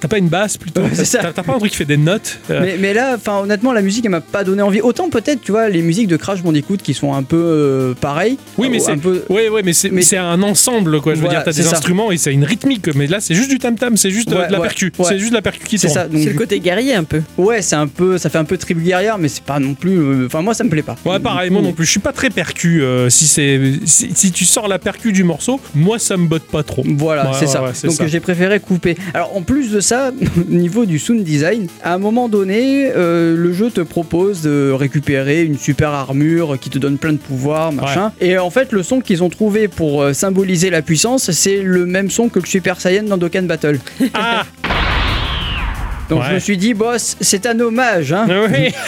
t'as 0.00 0.08
pas 0.08 0.18
une 0.18 0.28
basse 0.28 0.56
plutôt? 0.56 0.80
Ouais, 0.82 0.90
c'est 0.94 1.04
ça. 1.04 1.32
T'as 1.34 1.42
pas 1.42 1.54
un 1.54 1.58
truc 1.58 1.70
qui 1.70 1.76
fait 1.76 1.84
des 1.84 1.96
notes? 1.96 2.38
Euh, 2.50 2.60
Mais, 2.62 2.76
mais 2.78 2.94
là, 2.94 3.12
enfin 3.16 3.38
honnêtement, 3.40 3.72
la 3.72 3.82
musique 3.82 4.04
elle 4.04 4.10
m'a 4.12 4.20
pas 4.20 4.44
donné 4.44 4.62
envie. 4.62 4.80
Autant 4.80 5.08
peut-être, 5.10 5.42
tu 5.42 5.52
vois, 5.52 5.68
les 5.68 5.82
musiques 5.82 6.08
de 6.08 6.16
Crash 6.16 6.42
Bandicoot 6.42 6.78
qui 6.78 6.94
sont 6.94 7.12
un 7.14 7.22
peu 7.22 7.36
euh, 7.36 7.94
pareilles. 7.94 8.38
Oui, 8.58 8.68
mais 8.70 8.80
Ou 8.80 8.84
c'est 8.84 8.92
un 8.92 8.98
peu. 8.98 9.22
ouais, 9.28 9.48
ouais, 9.48 9.62
mais 9.62 9.72
c'est 9.72 9.90
Mais- 9.90 10.02
c'est 10.02 10.16
un 10.16 10.42
ensemble 10.42 11.00
quoi. 11.00 11.12
Je 11.14 11.18
veux 11.20 11.24
Voilà, 11.26 11.40
dire, 11.40 11.44
t'as 11.44 11.52
des 11.56 11.62
ça. 11.68 11.76
instruments 11.76 12.10
et 12.10 12.16
c'est 12.16 12.32
une 12.32 12.44
rythmique, 12.44 12.88
mais 12.94 13.06
là 13.06 13.20
c'est 13.20 13.34
juste 13.34 13.50
du 13.50 13.58
tam 13.58 13.76
tam, 13.76 13.96
c'est 13.96 14.10
juste 14.10 14.32
euh, 14.32 14.38
Ouais, 14.40 14.46
de 14.48 14.52
la 14.52 14.60
ouais, 14.60 14.66
percu, 14.68 14.92
ouais. 14.98 15.04
c'est 15.06 15.18
juste 15.18 15.30
de 15.30 15.36
la 15.36 15.42
percu 15.42 15.66
qui 15.66 15.78
C'est 15.78 15.88
tourne. 15.88 15.98
ça. 16.00 16.08
Donc, 16.08 16.22
C'est 16.22 16.30
le 16.32 16.38
côté 16.38 16.60
guerrier 16.70 16.94
un 16.94 17.04
peu. 17.04 17.20
ouais, 17.36 17.62
c'est 17.62 17.74
un 17.76 17.88
peu, 17.88 18.16
ça 18.16 18.30
fait 18.30 18.38
un 18.38 18.44
peu 18.44 18.56
tribu 18.56 18.82
guerrière, 18.82 19.18
mais 19.18 19.28
c'est 19.28 19.42
pas 19.42 19.58
non 19.58 19.74
plus. 19.74 19.98
euh, 19.98 20.26
Enfin, 20.26 20.40
moi, 20.42 20.54
ça 20.54 20.62
me 20.62 20.70
plaît 20.70 20.82
pas. 20.82 20.94
Ouais, 21.04 21.18
pareil, 21.18 21.50
moi 21.50 21.62
non 21.62 21.72
plus. 21.72 21.84
Je 21.84 21.90
suis 21.90 22.00
pas 22.00 22.12
très 22.12 22.30
percu. 22.30 22.82
euh, 22.82 23.10
si 23.10 23.26
c'est 23.26 23.60
si, 23.84 24.10
si 24.14 24.30
tu 24.30 24.44
sors 24.44 24.68
la 24.68 24.78
percu 24.78 25.10
du 25.12 25.24
morceau, 25.24 25.60
moi 25.74 25.98
ça 25.98 26.16
me 26.16 26.26
botte 26.28 26.44
pas 26.44 26.62
trop. 26.62 26.84
Voilà, 26.86 27.24
Ouais, 27.30 27.36
c'est 27.38 27.46
ouais, 27.46 27.52
ça. 27.52 27.62
ouais, 27.88 27.96
Donc 27.98 28.06
j'ai 28.06 28.20
préféré 28.20 28.60
couper. 28.60 28.96
Alors 29.14 29.36
en 29.36 29.42
plus 29.42 29.70
de 29.72 29.80
ça, 29.80 30.12
au 30.38 30.44
niveau 30.54 30.86
du 30.86 30.98
sound 31.00 31.24
design, 31.24 31.66
à 31.82 31.94
un 31.94 31.98
moment 31.98 32.28
donné, 32.28 32.90
euh, 32.94 33.36
le 33.36 33.52
jeu 33.52 33.70
te 33.70 33.80
propose 33.80 34.42
de 34.42 34.70
récupérer 34.70 35.42
une 35.42 35.58
super 35.58 35.90
armure 35.90 36.58
qui 36.60 36.70
te 36.70 36.78
donne 36.78 36.98
plein 36.98 37.12
de 37.12 37.18
pouvoirs, 37.18 37.72
machin. 37.72 38.12
Et 38.20 38.38
en 38.38 38.50
fait, 38.50 38.70
le 38.72 38.82
son 38.84 39.00
qu'ils 39.00 39.22
ont 39.24 39.30
trouvé 39.30 39.66
pour 39.68 40.04
symboliser 40.14 40.70
la 40.70 40.82
puissance, 40.82 41.30
c'est 41.32 41.62
le 41.62 41.84
même 41.86 42.10
son 42.10 42.28
que 42.28 42.38
le 42.38 42.46
Super 42.46 42.80
Saiyan 42.80 43.02
dans 43.04 43.16
Dokkan 43.18 43.42
Battle. 43.42 43.78
Ah, 44.14 44.44
Donc 46.10 46.20
Ouais. 46.20 46.26
je 46.30 46.34
me 46.34 46.38
suis 46.40 46.58
dit, 46.58 46.74
boss, 46.74 47.16
c'est 47.20 47.46
un 47.46 47.58
hommage, 47.60 48.12
hein. 48.12 48.26
oui. 48.52 48.72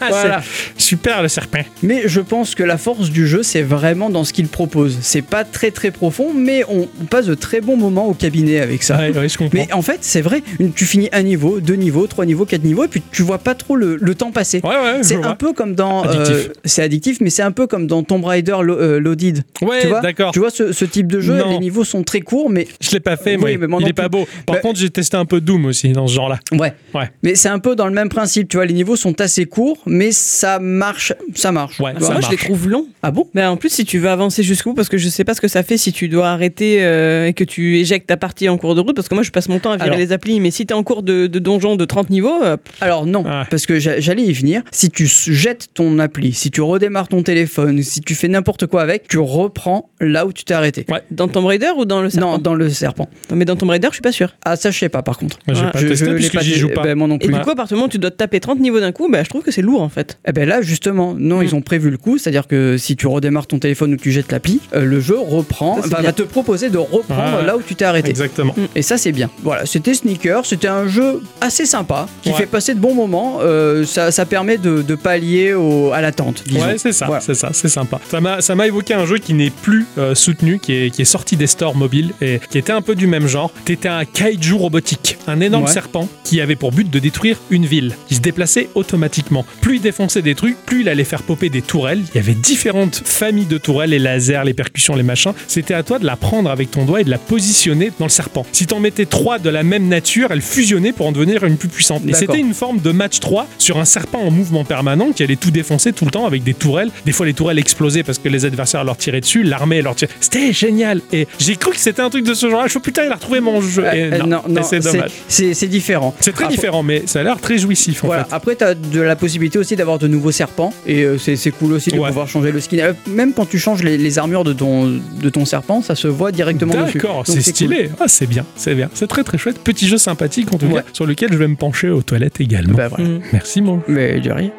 Voilà. 0.08 0.42
Super 0.76 1.22
le 1.22 1.28
serpent. 1.28 1.62
Mais 1.82 2.02
je 2.06 2.20
pense 2.20 2.54
que 2.54 2.62
la 2.62 2.76
force 2.76 3.10
du 3.10 3.26
jeu, 3.26 3.42
c'est 3.42 3.62
vraiment 3.62 4.10
dans 4.10 4.24
ce 4.24 4.32
qu'il 4.32 4.46
propose. 4.46 4.98
C'est 5.00 5.22
pas 5.22 5.42
très 5.42 5.70
très 5.70 5.90
profond, 5.90 6.32
mais 6.34 6.64
on, 6.68 6.86
on 7.00 7.04
passe 7.06 7.26
de 7.26 7.34
très 7.34 7.60
bons 7.60 7.76
moments 7.76 8.06
au 8.06 8.12
cabinet 8.14 8.60
avec 8.60 8.82
ça. 8.82 8.98
Ouais, 8.98 9.10
ouais, 9.16 9.28
je 9.28 9.38
comprends. 9.38 9.58
Mais 9.58 9.72
en 9.72 9.82
fait, 9.82 9.98
c'est 10.02 10.20
vrai, 10.20 10.42
tu 10.74 10.84
finis 10.84 11.08
un 11.12 11.22
niveau, 11.22 11.60
deux 11.60 11.74
niveaux, 11.74 12.06
trois 12.06 12.26
niveaux, 12.26 12.44
quatre 12.44 12.62
niveaux, 12.62 12.84
et 12.84 12.88
puis 12.88 13.02
tu 13.10 13.22
vois 13.22 13.38
pas 13.38 13.54
trop 13.54 13.74
le, 13.74 13.96
le 14.00 14.14
temps 14.14 14.30
passer. 14.32 14.60
C'est 15.02 15.16
vois. 15.16 15.26
un 15.28 15.34
peu 15.34 15.52
comme 15.54 15.74
dans. 15.74 16.06
Euh, 16.06 16.44
c'est 16.64 16.82
addictif, 16.82 17.18
mais 17.20 17.30
c'est 17.30 17.42
un 17.42 17.52
peu 17.52 17.66
comme 17.66 17.86
dans 17.86 18.02
Tomb 18.02 18.24
Raider 18.24 18.56
Lo- 18.62 18.78
euh, 18.78 19.00
Loaded. 19.00 19.42
Ouais, 19.62 19.80
tu 19.80 19.86
vois, 19.88 20.00
d'accord. 20.00 20.32
Tu 20.32 20.38
vois 20.40 20.50
ce, 20.50 20.72
ce 20.72 20.84
type 20.84 21.10
de 21.10 21.20
jeu, 21.20 21.38
Non. 21.38 21.50
les 21.50 21.58
niveaux 21.58 21.84
sont 21.84 22.02
très 22.02 22.20
courts, 22.20 22.50
mais 22.50 22.68
Je 22.80 22.90
l'ai 22.90 23.00
pas 23.00 23.16
fait, 23.16 23.36
Oui, 23.36 23.56
mais 23.58 23.66
Il 23.80 23.88
est 23.88 23.92
pas 23.94 24.08
beau. 24.08 24.26
Par 24.44 24.56
Bah- 24.56 24.60
contre, 24.62 24.78
j'ai 24.78 24.90
testé 24.90 25.16
un 25.16 25.24
peu 25.24 25.40
Doom 25.40 25.64
aussi 25.66 25.90
dans 25.92 26.06
ce 26.06 26.14
genre-là. 26.14 26.38
ouais. 26.52 26.65
Ouais. 26.94 27.10
Mais 27.22 27.34
c'est 27.34 27.48
un 27.48 27.58
peu 27.58 27.76
dans 27.76 27.86
le 27.86 27.92
même 27.92 28.08
principe, 28.08 28.48
tu 28.48 28.56
vois, 28.56 28.66
les 28.66 28.74
niveaux 28.74 28.96
sont 28.96 29.20
assez 29.20 29.44
courts, 29.46 29.78
mais 29.86 30.12
ça 30.12 30.58
marche, 30.58 31.12
ça 31.34 31.52
marche. 31.52 31.80
Ouais, 31.80 31.92
ça 32.00 32.12
moi, 32.12 32.20
je 32.20 32.30
les 32.30 32.36
trouve 32.36 32.68
longs. 32.68 32.86
Ah 33.02 33.10
bon? 33.10 33.28
Mais 33.34 33.44
en 33.44 33.56
plus, 33.56 33.70
si 33.70 33.84
tu 33.84 33.98
veux 33.98 34.08
avancer 34.08 34.42
jusqu'où, 34.42 34.74
parce 34.74 34.88
que 34.88 34.98
je 34.98 35.08
sais 35.08 35.24
pas 35.24 35.34
ce 35.34 35.40
que 35.40 35.48
ça 35.48 35.62
fait 35.62 35.76
si 35.76 35.92
tu 35.92 36.08
dois 36.08 36.28
arrêter 36.30 36.78
euh, 36.84 37.26
et 37.26 37.32
que 37.32 37.44
tu 37.44 37.78
éjectes 37.78 38.06
ta 38.08 38.16
partie 38.16 38.48
en 38.48 38.58
cours 38.58 38.74
de 38.74 38.80
route, 38.80 38.94
parce 38.96 39.08
que 39.08 39.14
moi 39.14 39.22
je 39.22 39.30
passe 39.30 39.48
mon 39.48 39.58
temps 39.58 39.70
à 39.72 39.76
virer 39.76 39.88
Alors. 39.88 39.98
les 39.98 40.12
applis, 40.12 40.40
mais 40.40 40.50
si 40.50 40.66
t'es 40.66 40.74
en 40.74 40.82
cours 40.82 41.02
de, 41.02 41.26
de 41.26 41.38
donjon 41.38 41.76
de 41.76 41.84
30 41.84 42.10
niveaux, 42.10 42.42
euh, 42.42 42.56
Alors 42.80 43.06
non, 43.06 43.24
Ah. 43.26 43.46
parce 43.50 43.66
que 43.66 43.78
j'a- 43.78 44.00
j'allais 44.00 44.22
y 44.24 44.32
venir. 44.32 44.62
Si 44.72 44.90
tu 44.90 45.06
jettes 45.06 45.68
ton 45.74 45.98
appli, 45.98 46.32
si 46.32 46.50
tu 46.50 46.60
redémarres 46.60 47.08
ton 47.08 47.22
téléphone, 47.22 47.82
si 47.82 48.00
tu 48.00 48.14
fais 48.14 48.28
n'importe 48.28 48.66
quoi 48.66 48.82
avec, 48.82 49.08
tu 49.08 49.18
reprends 49.18 49.90
là 50.00 50.26
où 50.26 50.32
tu 50.32 50.44
t'es 50.44 50.54
arrêté. 50.54 50.86
dans 51.10 51.28
Tomb 51.28 51.46
Raider 51.46 51.70
ou 51.76 51.84
dans 51.84 52.02
le 52.02 52.10
serpent? 52.10 52.32
Non, 52.32 52.38
dans 52.38 52.54
le 52.54 52.68
serpent. 52.70 53.08
Mais 53.32 53.44
dans 53.44 53.56
Tomb 53.56 53.70
Raider, 53.70 53.88
je 53.90 53.94
suis 53.94 54.02
pas 54.02 54.12
sûr. 54.12 54.34
Ah 54.44 54.56
ça 54.56 54.70
je 54.70 54.78
sais 54.78 54.88
pas 54.88 55.02
par 55.02 55.18
contre. 55.18 55.38
Moi, 55.46 55.56
Ouais. 55.56 55.70
pas 55.72 55.78
Je- 55.80 55.88
testé 55.88 56.06
je 56.06 56.10
l'ai 56.10 56.28
pas 56.60 56.74
joue 56.82 56.82
ben, 56.82 56.94
moi 56.96 57.08
non 57.08 57.18
Et 57.20 57.26
du 57.28 57.32
coup, 57.40 57.50
à 57.50 57.54
partir 57.54 57.68
du 57.68 57.74
moment 57.74 57.86
où 57.86 57.90
tu 57.90 57.98
dois 57.98 58.10
te 58.10 58.16
taper 58.16 58.40
30 58.40 58.60
niveaux 58.60 58.80
d'un 58.80 58.92
coup, 58.92 59.08
bah, 59.10 59.22
je 59.22 59.28
trouve 59.28 59.42
que 59.42 59.50
c'est 59.50 59.62
lourd 59.62 59.82
en 59.82 59.88
fait. 59.88 60.18
Eh 60.28 60.32
ben 60.32 60.48
là, 60.48 60.62
justement, 60.62 61.14
non, 61.18 61.42
ils 61.42 61.54
ont 61.54 61.60
prévu 61.62 61.90
le 61.90 61.98
coup, 61.98 62.18
c'est-à-dire 62.18 62.46
que 62.46 62.76
si 62.78 62.96
tu 62.96 63.06
redémarres 63.06 63.46
ton 63.46 63.58
téléphone 63.58 63.94
ou 63.94 63.96
que 63.96 64.02
tu 64.02 64.12
jettes 64.12 64.32
l'appli, 64.32 64.60
euh, 64.74 64.84
le 64.84 65.00
jeu 65.00 65.18
reprend, 65.18 65.82
Ça, 65.82 66.00
va, 66.00 66.12
te 66.12 66.22
proposer 66.22 66.70
de 66.70 66.78
reprendre 66.78 67.42
là 67.44 67.56
où 67.56 67.62
tu 67.62 67.74
t'es 67.74 67.84
arrêté. 67.84 68.10
Exactement. 68.10 68.54
Et 68.74 68.82
ça, 68.82 68.96
c'est 68.98 69.12
bien. 69.12 69.30
Voilà, 69.42 69.66
c'était 69.66 69.94
Sneaker. 69.94 70.44
C'était 70.46 70.68
un 70.68 70.86
jeu 70.88 71.20
assez 71.40 71.66
sympa 71.66 72.06
qui 72.22 72.30
Ouais. 72.30 72.36
fait 72.36 72.46
passer 72.46 72.74
de 72.74 72.80
bons 72.80 72.94
moments. 72.94 73.38
Euh, 73.42 73.84
ça, 73.84 74.10
ça 74.10 74.24
permet 74.26 74.58
de, 74.58 74.82
de 74.82 74.94
pallier 74.94 75.54
au- 75.54 75.92
à 75.92 76.00
l'attente. 76.00 76.44
Ouais, 76.52 76.78
c'est 76.78 76.92
ça, 76.92 77.06
Voilà. 77.06 77.20
c'est 77.20 77.34
ça, 77.34 77.50
c'est 77.52 77.68
sympa. 77.68 78.00
Ça 78.08 78.20
m'a, 78.20 78.40
ça 78.40 78.54
m'a 78.54 78.66
évoqué 78.66 78.94
un 78.94 79.04
jeu 79.06 79.18
qui 79.18 79.34
n'est 79.34 79.50
plus 79.50 79.86
euh, 79.98 80.14
soutenu, 80.14 80.58
qui 80.58 80.72
est, 80.72 80.90
qui 80.90 81.02
est 81.02 81.06
sorti 81.06 81.36
des 81.36 81.46
stores 81.46 81.74
mobiles 81.74 82.12
et 82.20 82.40
qui 82.50 82.58
était 82.58 82.72
un 82.72 82.82
peu 82.82 82.94
du 82.94 83.06
même 83.06 83.26
genre. 83.26 83.50
T'étais 83.64 83.88
un 83.88 84.04
kaiju 84.04 84.54
robotique, 84.54 85.18
un 85.26 85.40
énorme 85.40 85.64
Ouais. 85.64 85.70
serpent 85.70 86.08
qui 86.24 86.35
avait 86.40 86.56
pour 86.56 86.72
but 86.72 86.88
de 86.90 86.98
détruire 86.98 87.38
une 87.50 87.66
ville, 87.66 87.94
qui 88.08 88.14
se 88.14 88.20
déplaçait 88.20 88.68
automatiquement. 88.74 89.44
Plus 89.60 89.76
il 89.76 89.82
défonçait 89.82 90.22
des 90.22 90.34
trucs, 90.34 90.56
plus 90.64 90.80
il 90.82 90.88
allait 90.88 91.04
faire 91.04 91.22
popper 91.22 91.48
des 91.48 91.62
tourelles. 91.62 92.02
Il 92.14 92.16
y 92.16 92.20
avait 92.20 92.34
différentes 92.34 93.02
familles 93.04 93.46
de 93.46 93.58
tourelles, 93.58 93.90
les 93.90 93.98
lasers, 93.98 94.42
les 94.44 94.54
percussions, 94.54 94.94
les 94.94 95.02
machins. 95.02 95.32
C'était 95.48 95.74
à 95.74 95.82
toi 95.82 95.98
de 95.98 96.06
la 96.06 96.16
prendre 96.16 96.50
avec 96.50 96.70
ton 96.70 96.84
doigt 96.84 97.00
et 97.00 97.04
de 97.04 97.10
la 97.10 97.18
positionner 97.18 97.92
dans 97.98 98.06
le 98.06 98.10
serpent. 98.10 98.46
Si 98.52 98.66
t'en 98.66 98.80
mettais 98.80 99.06
trois 99.06 99.38
de 99.38 99.50
la 99.50 99.62
même 99.62 99.88
nature, 99.88 100.28
elles 100.30 100.42
fusionnaient 100.42 100.92
pour 100.92 101.06
en 101.06 101.12
devenir 101.12 101.44
une 101.44 101.56
plus 101.56 101.68
puissante. 101.68 102.02
Et 102.06 102.12
c'était 102.14 102.38
une 102.38 102.54
forme 102.54 102.80
de 102.80 102.90
match 102.92 103.20
3 103.20 103.46
sur 103.58 103.78
un 103.78 103.84
serpent 103.84 104.20
en 104.20 104.30
mouvement 104.30 104.64
permanent 104.64 105.12
qui 105.12 105.22
allait 105.22 105.36
tout 105.36 105.50
défoncer 105.50 105.92
tout 105.92 106.04
le 106.04 106.10
temps 106.10 106.26
avec 106.26 106.42
des 106.42 106.54
tourelles. 106.54 106.90
Des 107.04 107.12
fois, 107.12 107.26
les 107.26 107.34
tourelles 107.34 107.58
explosaient 107.58 108.02
parce 108.02 108.18
que 108.18 108.28
les 108.28 108.44
adversaires 108.44 108.84
leur 108.84 108.96
tiraient 108.96 109.20
dessus, 109.20 109.42
l'armée 109.42 109.82
leur 109.82 109.94
tirait. 109.94 110.12
C'était 110.20 110.52
génial. 110.52 111.00
Et 111.12 111.26
j'ai 111.38 111.56
cru 111.56 111.70
que 111.72 111.78
c'était 111.78 112.02
un 112.02 112.10
truc 112.10 112.24
de 112.24 112.34
ce 112.34 112.48
genre-là. 112.48 112.66
Je 112.66 112.72
suis 112.72 112.80
putain, 112.80 113.04
il 113.04 113.12
a 113.12 113.14
retrouvé 113.14 113.40
mon 113.40 113.60
jeu. 113.60 113.84
Et 113.92 114.06
Euh, 114.06 114.18
non, 114.26 114.42
et 114.56 114.62
c'est 114.62 114.80
dommage. 114.80 115.10
c'est 115.28 115.66
différent. 115.68 116.14
C'est 116.26 116.32
très 116.32 116.44
Après- 116.46 116.56
différent, 116.56 116.82
mais 116.82 117.04
ça 117.06 117.20
a 117.20 117.22
l'air 117.22 117.40
très 117.40 117.56
jouissif 117.56 118.02
en 118.02 118.08
Voilà. 118.08 118.24
fait. 118.24 118.34
Après, 118.34 118.56
tu 118.56 118.64
as 118.64 118.74
de 118.74 119.00
la 119.00 119.14
possibilité 119.14 119.58
aussi 119.60 119.76
d'avoir 119.76 119.98
de 120.00 120.08
nouveaux 120.08 120.32
serpents 120.32 120.72
et 120.86 121.04
euh, 121.04 121.18
c'est 121.18 121.36
c'est 121.36 121.52
cool 121.52 121.72
aussi 121.72 121.90
de 121.90 121.98
Ouais. 121.98 122.08
pouvoir 122.08 122.26
changer 122.28 122.50
le 122.50 122.58
skin. 122.60 122.78
Euh, 122.80 122.92
même 123.08 123.32
quand 123.32 123.46
tu 123.48 123.58
changes 123.60 123.82
les, 123.84 123.96
les 123.96 124.18
armures 124.18 124.42
de 124.42 124.52
ton, 124.52 124.86
de 124.88 125.28
ton 125.30 125.44
serpent, 125.44 125.82
ça 125.82 125.94
se 125.94 126.08
voit 126.08 126.32
directement 126.32 126.74
dessus. 126.84 126.98
D'accord, 126.98 127.18
Donc, 127.18 127.26
c'est 127.26 127.34
cool. 127.34 127.42
stylé. 127.42 127.90
Ah, 128.00 128.08
c'est 128.08 128.26
bien, 128.26 128.44
c'est 128.56 128.74
bien. 128.74 128.90
C'est 128.92 129.06
très 129.06 129.22
très 129.22 129.38
chouette. 129.38 129.60
Petit 129.60 129.86
jeu 129.86 129.98
sympathique 129.98 130.52
en 130.52 130.58
tout 130.58 130.66
Ouais. 130.66 130.74
cas, 130.82 130.84
sur 130.92 131.06
lequel 131.06 131.32
je 131.32 131.38
vais 131.38 131.46
me 131.48 131.54
pencher 131.56 131.90
aux 131.90 132.02
toilettes 132.02 132.40
également. 132.40 132.76
Bah, 132.76 132.88
voilà. 132.88 133.04
Mm. 133.04 133.20
Merci 133.32 133.62
mon. 133.62 133.80
Mais 133.86 134.18
de 134.20 134.30
rien. 134.32 134.50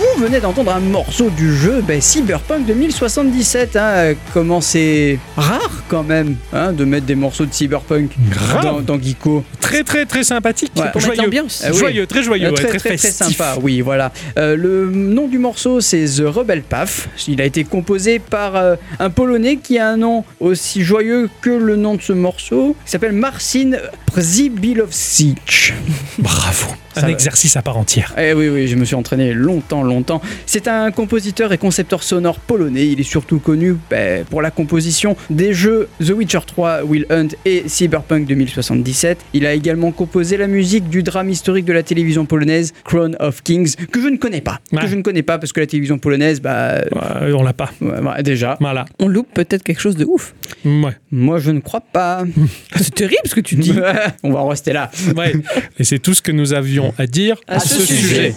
Vous 0.00 0.22
venez 0.24 0.40
d'entendre 0.40 0.72
un 0.74 0.80
morceau 0.80 1.28
du 1.28 1.54
jeu 1.54 1.82
ben, 1.86 2.00
Cyberpunk 2.00 2.64
2077. 2.66 3.76
Hein, 3.76 4.14
comment 4.32 4.62
c'est 4.62 5.18
rare 5.36 5.82
quand 5.88 6.02
même 6.02 6.36
hein, 6.54 6.72
de 6.72 6.86
mettre 6.86 7.04
des 7.04 7.14
morceaux 7.14 7.44
de 7.44 7.52
Cyberpunk 7.52 8.10
Grave. 8.30 8.62
dans, 8.62 8.80
dans 8.80 8.98
Geeko. 9.02 9.44
Très 9.60 9.84
très 9.84 10.06
très 10.06 10.24
sympathique. 10.24 10.72
Ouais. 10.76 10.90
Pour 10.92 11.02
joyeux. 11.02 11.20
l'ambiance. 11.22 11.62
Ah 11.66 11.70
oui. 11.72 11.78
Joyeux, 11.78 12.06
très 12.06 12.22
joyeux, 12.22 12.46
Euh, 12.46 12.50
ouais, 12.50 12.56
très, 12.56 12.78
très, 12.78 12.96
très, 12.96 13.10
sympa, 13.10 13.56
oui, 13.60 13.82
voilà. 13.82 14.10
Euh, 14.38 14.56
le 14.56 14.86
nom 14.90 15.28
du 15.28 15.38
morceau, 15.38 15.80
c'est 15.82 16.04
The 16.06 16.22
Rebel 16.26 16.62
Path. 16.62 17.08
Il 17.28 17.40
a 17.42 17.44
été 17.44 17.64
composé 17.64 18.18
par 18.20 18.56
euh, 18.56 18.76
un 19.00 19.10
Polonais 19.10 19.56
qui 19.56 19.78
a 19.78 19.88
un 19.88 19.96
nom 19.98 20.24
aussi 20.40 20.82
joyeux 20.82 21.28
que 21.42 21.50
le 21.50 21.76
nom 21.76 21.94
de 21.96 22.02
ce 22.02 22.14
morceau. 22.14 22.74
Il 22.86 22.90
s'appelle 22.90 23.12
Marcin 23.12 23.72
Przybilowicz. 24.06 25.74
Bravo. 26.18 26.68
Un 26.96 27.08
exercice 27.08 27.56
à 27.56 27.62
part 27.62 27.76
entière. 27.76 28.14
Eh 28.18 28.32
oui, 28.32 28.48
oui, 28.48 28.66
je 28.66 28.76
me 28.76 28.84
suis 28.84 28.94
entraîné 28.94 29.32
longtemps, 29.32 29.82
longtemps. 29.82 30.20
C'est 30.46 30.68
un 30.68 30.90
compositeur 30.90 31.52
et 31.52 31.58
concepteur 31.58 32.02
sonore 32.02 32.40
polonais. 32.40 32.88
Il 32.88 33.00
est 33.00 33.04
surtout 33.04 33.38
connu 33.38 33.76
ben, 33.90 34.24
pour 34.24 34.42
la 34.42 34.50
composition 34.50 35.16
des 35.30 35.52
jeux 35.52 35.88
The 36.04 36.10
Witcher 36.10 36.40
3, 36.46 36.82
Will 36.84 37.06
Hunt 37.10 37.28
et 37.44 37.68
Cyberpunk 37.68 38.26
2077. 38.26 39.18
Il 39.34 39.46
a 39.46 39.54
également 39.54 39.92
composé 39.92 40.36
la 40.36 40.46
musique 40.46 40.88
du 40.88 41.02
drame 41.02 41.30
historique 41.30 41.64
de 41.64 41.72
la 41.72 41.82
télévision 41.82 42.26
polonaise 42.26 42.72
Crown 42.84 43.16
of 43.20 43.42
Kings, 43.42 43.76
que 43.90 44.00
je 44.00 44.08
ne 44.08 44.16
connais 44.16 44.40
pas. 44.40 44.60
Ouais. 44.72 44.80
Que 44.80 44.86
je 44.88 44.96
ne 44.96 45.02
connais 45.02 45.22
pas 45.22 45.38
parce 45.38 45.52
que 45.52 45.60
la 45.60 45.66
télévision 45.66 45.98
polonaise, 45.98 46.40
bah. 46.40 46.80
Ouais, 46.92 47.32
on 47.32 47.42
l'a 47.42 47.52
pas. 47.52 47.70
ouais, 47.80 48.00
ouais, 48.00 48.22
déjà. 48.22 48.56
Voilà. 48.60 48.84
On 48.98 49.08
loupe 49.08 49.28
peut-être 49.32 49.62
quelque 49.62 49.80
chose 49.80 49.96
de 49.96 50.04
ouf. 50.04 50.34
Ouais. 50.64 50.96
Moi, 51.10 51.38
je 51.38 51.50
ne 51.50 51.60
crois 51.60 51.80
pas. 51.80 52.24
C'est 52.76 52.94
terrible 52.94 53.22
ce 53.26 53.34
que 53.34 53.40
tu 53.40 53.56
dis. 53.56 53.74
On 54.22 54.32
va 54.32 54.40
en 54.40 54.48
rester 54.48 54.72
là. 54.72 54.90
Ouais. 55.16 55.32
Et 55.78 55.84
c'est 55.84 55.98
tout 55.98 56.14
ce 56.14 56.22
que 56.22 56.32
nous 56.32 56.52
avions 56.52 56.79
à 56.98 57.06
dire 57.06 57.36
À 57.46 57.60
ce 57.60 57.80
sujet. 57.80 58.34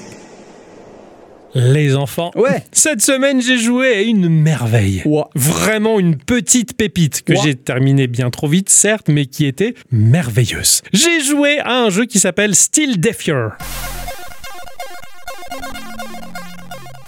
Les 1.55 1.95
enfants. 1.95 2.31
Ouais. 2.35 2.63
Cette 2.71 3.01
semaine, 3.01 3.39
j'ai 3.41 3.57
joué 3.57 3.93
à 3.93 4.01
une 4.01 4.27
merveille. 4.27 5.03
Vraiment 5.35 5.99
une 5.99 6.15
petite 6.17 6.75
pépite 6.75 7.21
que 7.21 7.35
j'ai 7.35 7.53
terminée 7.53 8.07
bien 8.07 8.31
trop 8.31 8.47
vite, 8.47 8.69
certes, 8.69 9.07
mais 9.07 9.27
qui 9.27 9.45
était 9.45 9.75
merveilleuse. 9.91 10.81
J'ai 10.93 11.21
joué 11.21 11.59
à 11.59 11.83
un 11.83 11.89
jeu 11.91 12.05
qui 12.05 12.19
s'appelle 12.19 12.55
Still 12.55 12.99
Defier. 12.99 13.49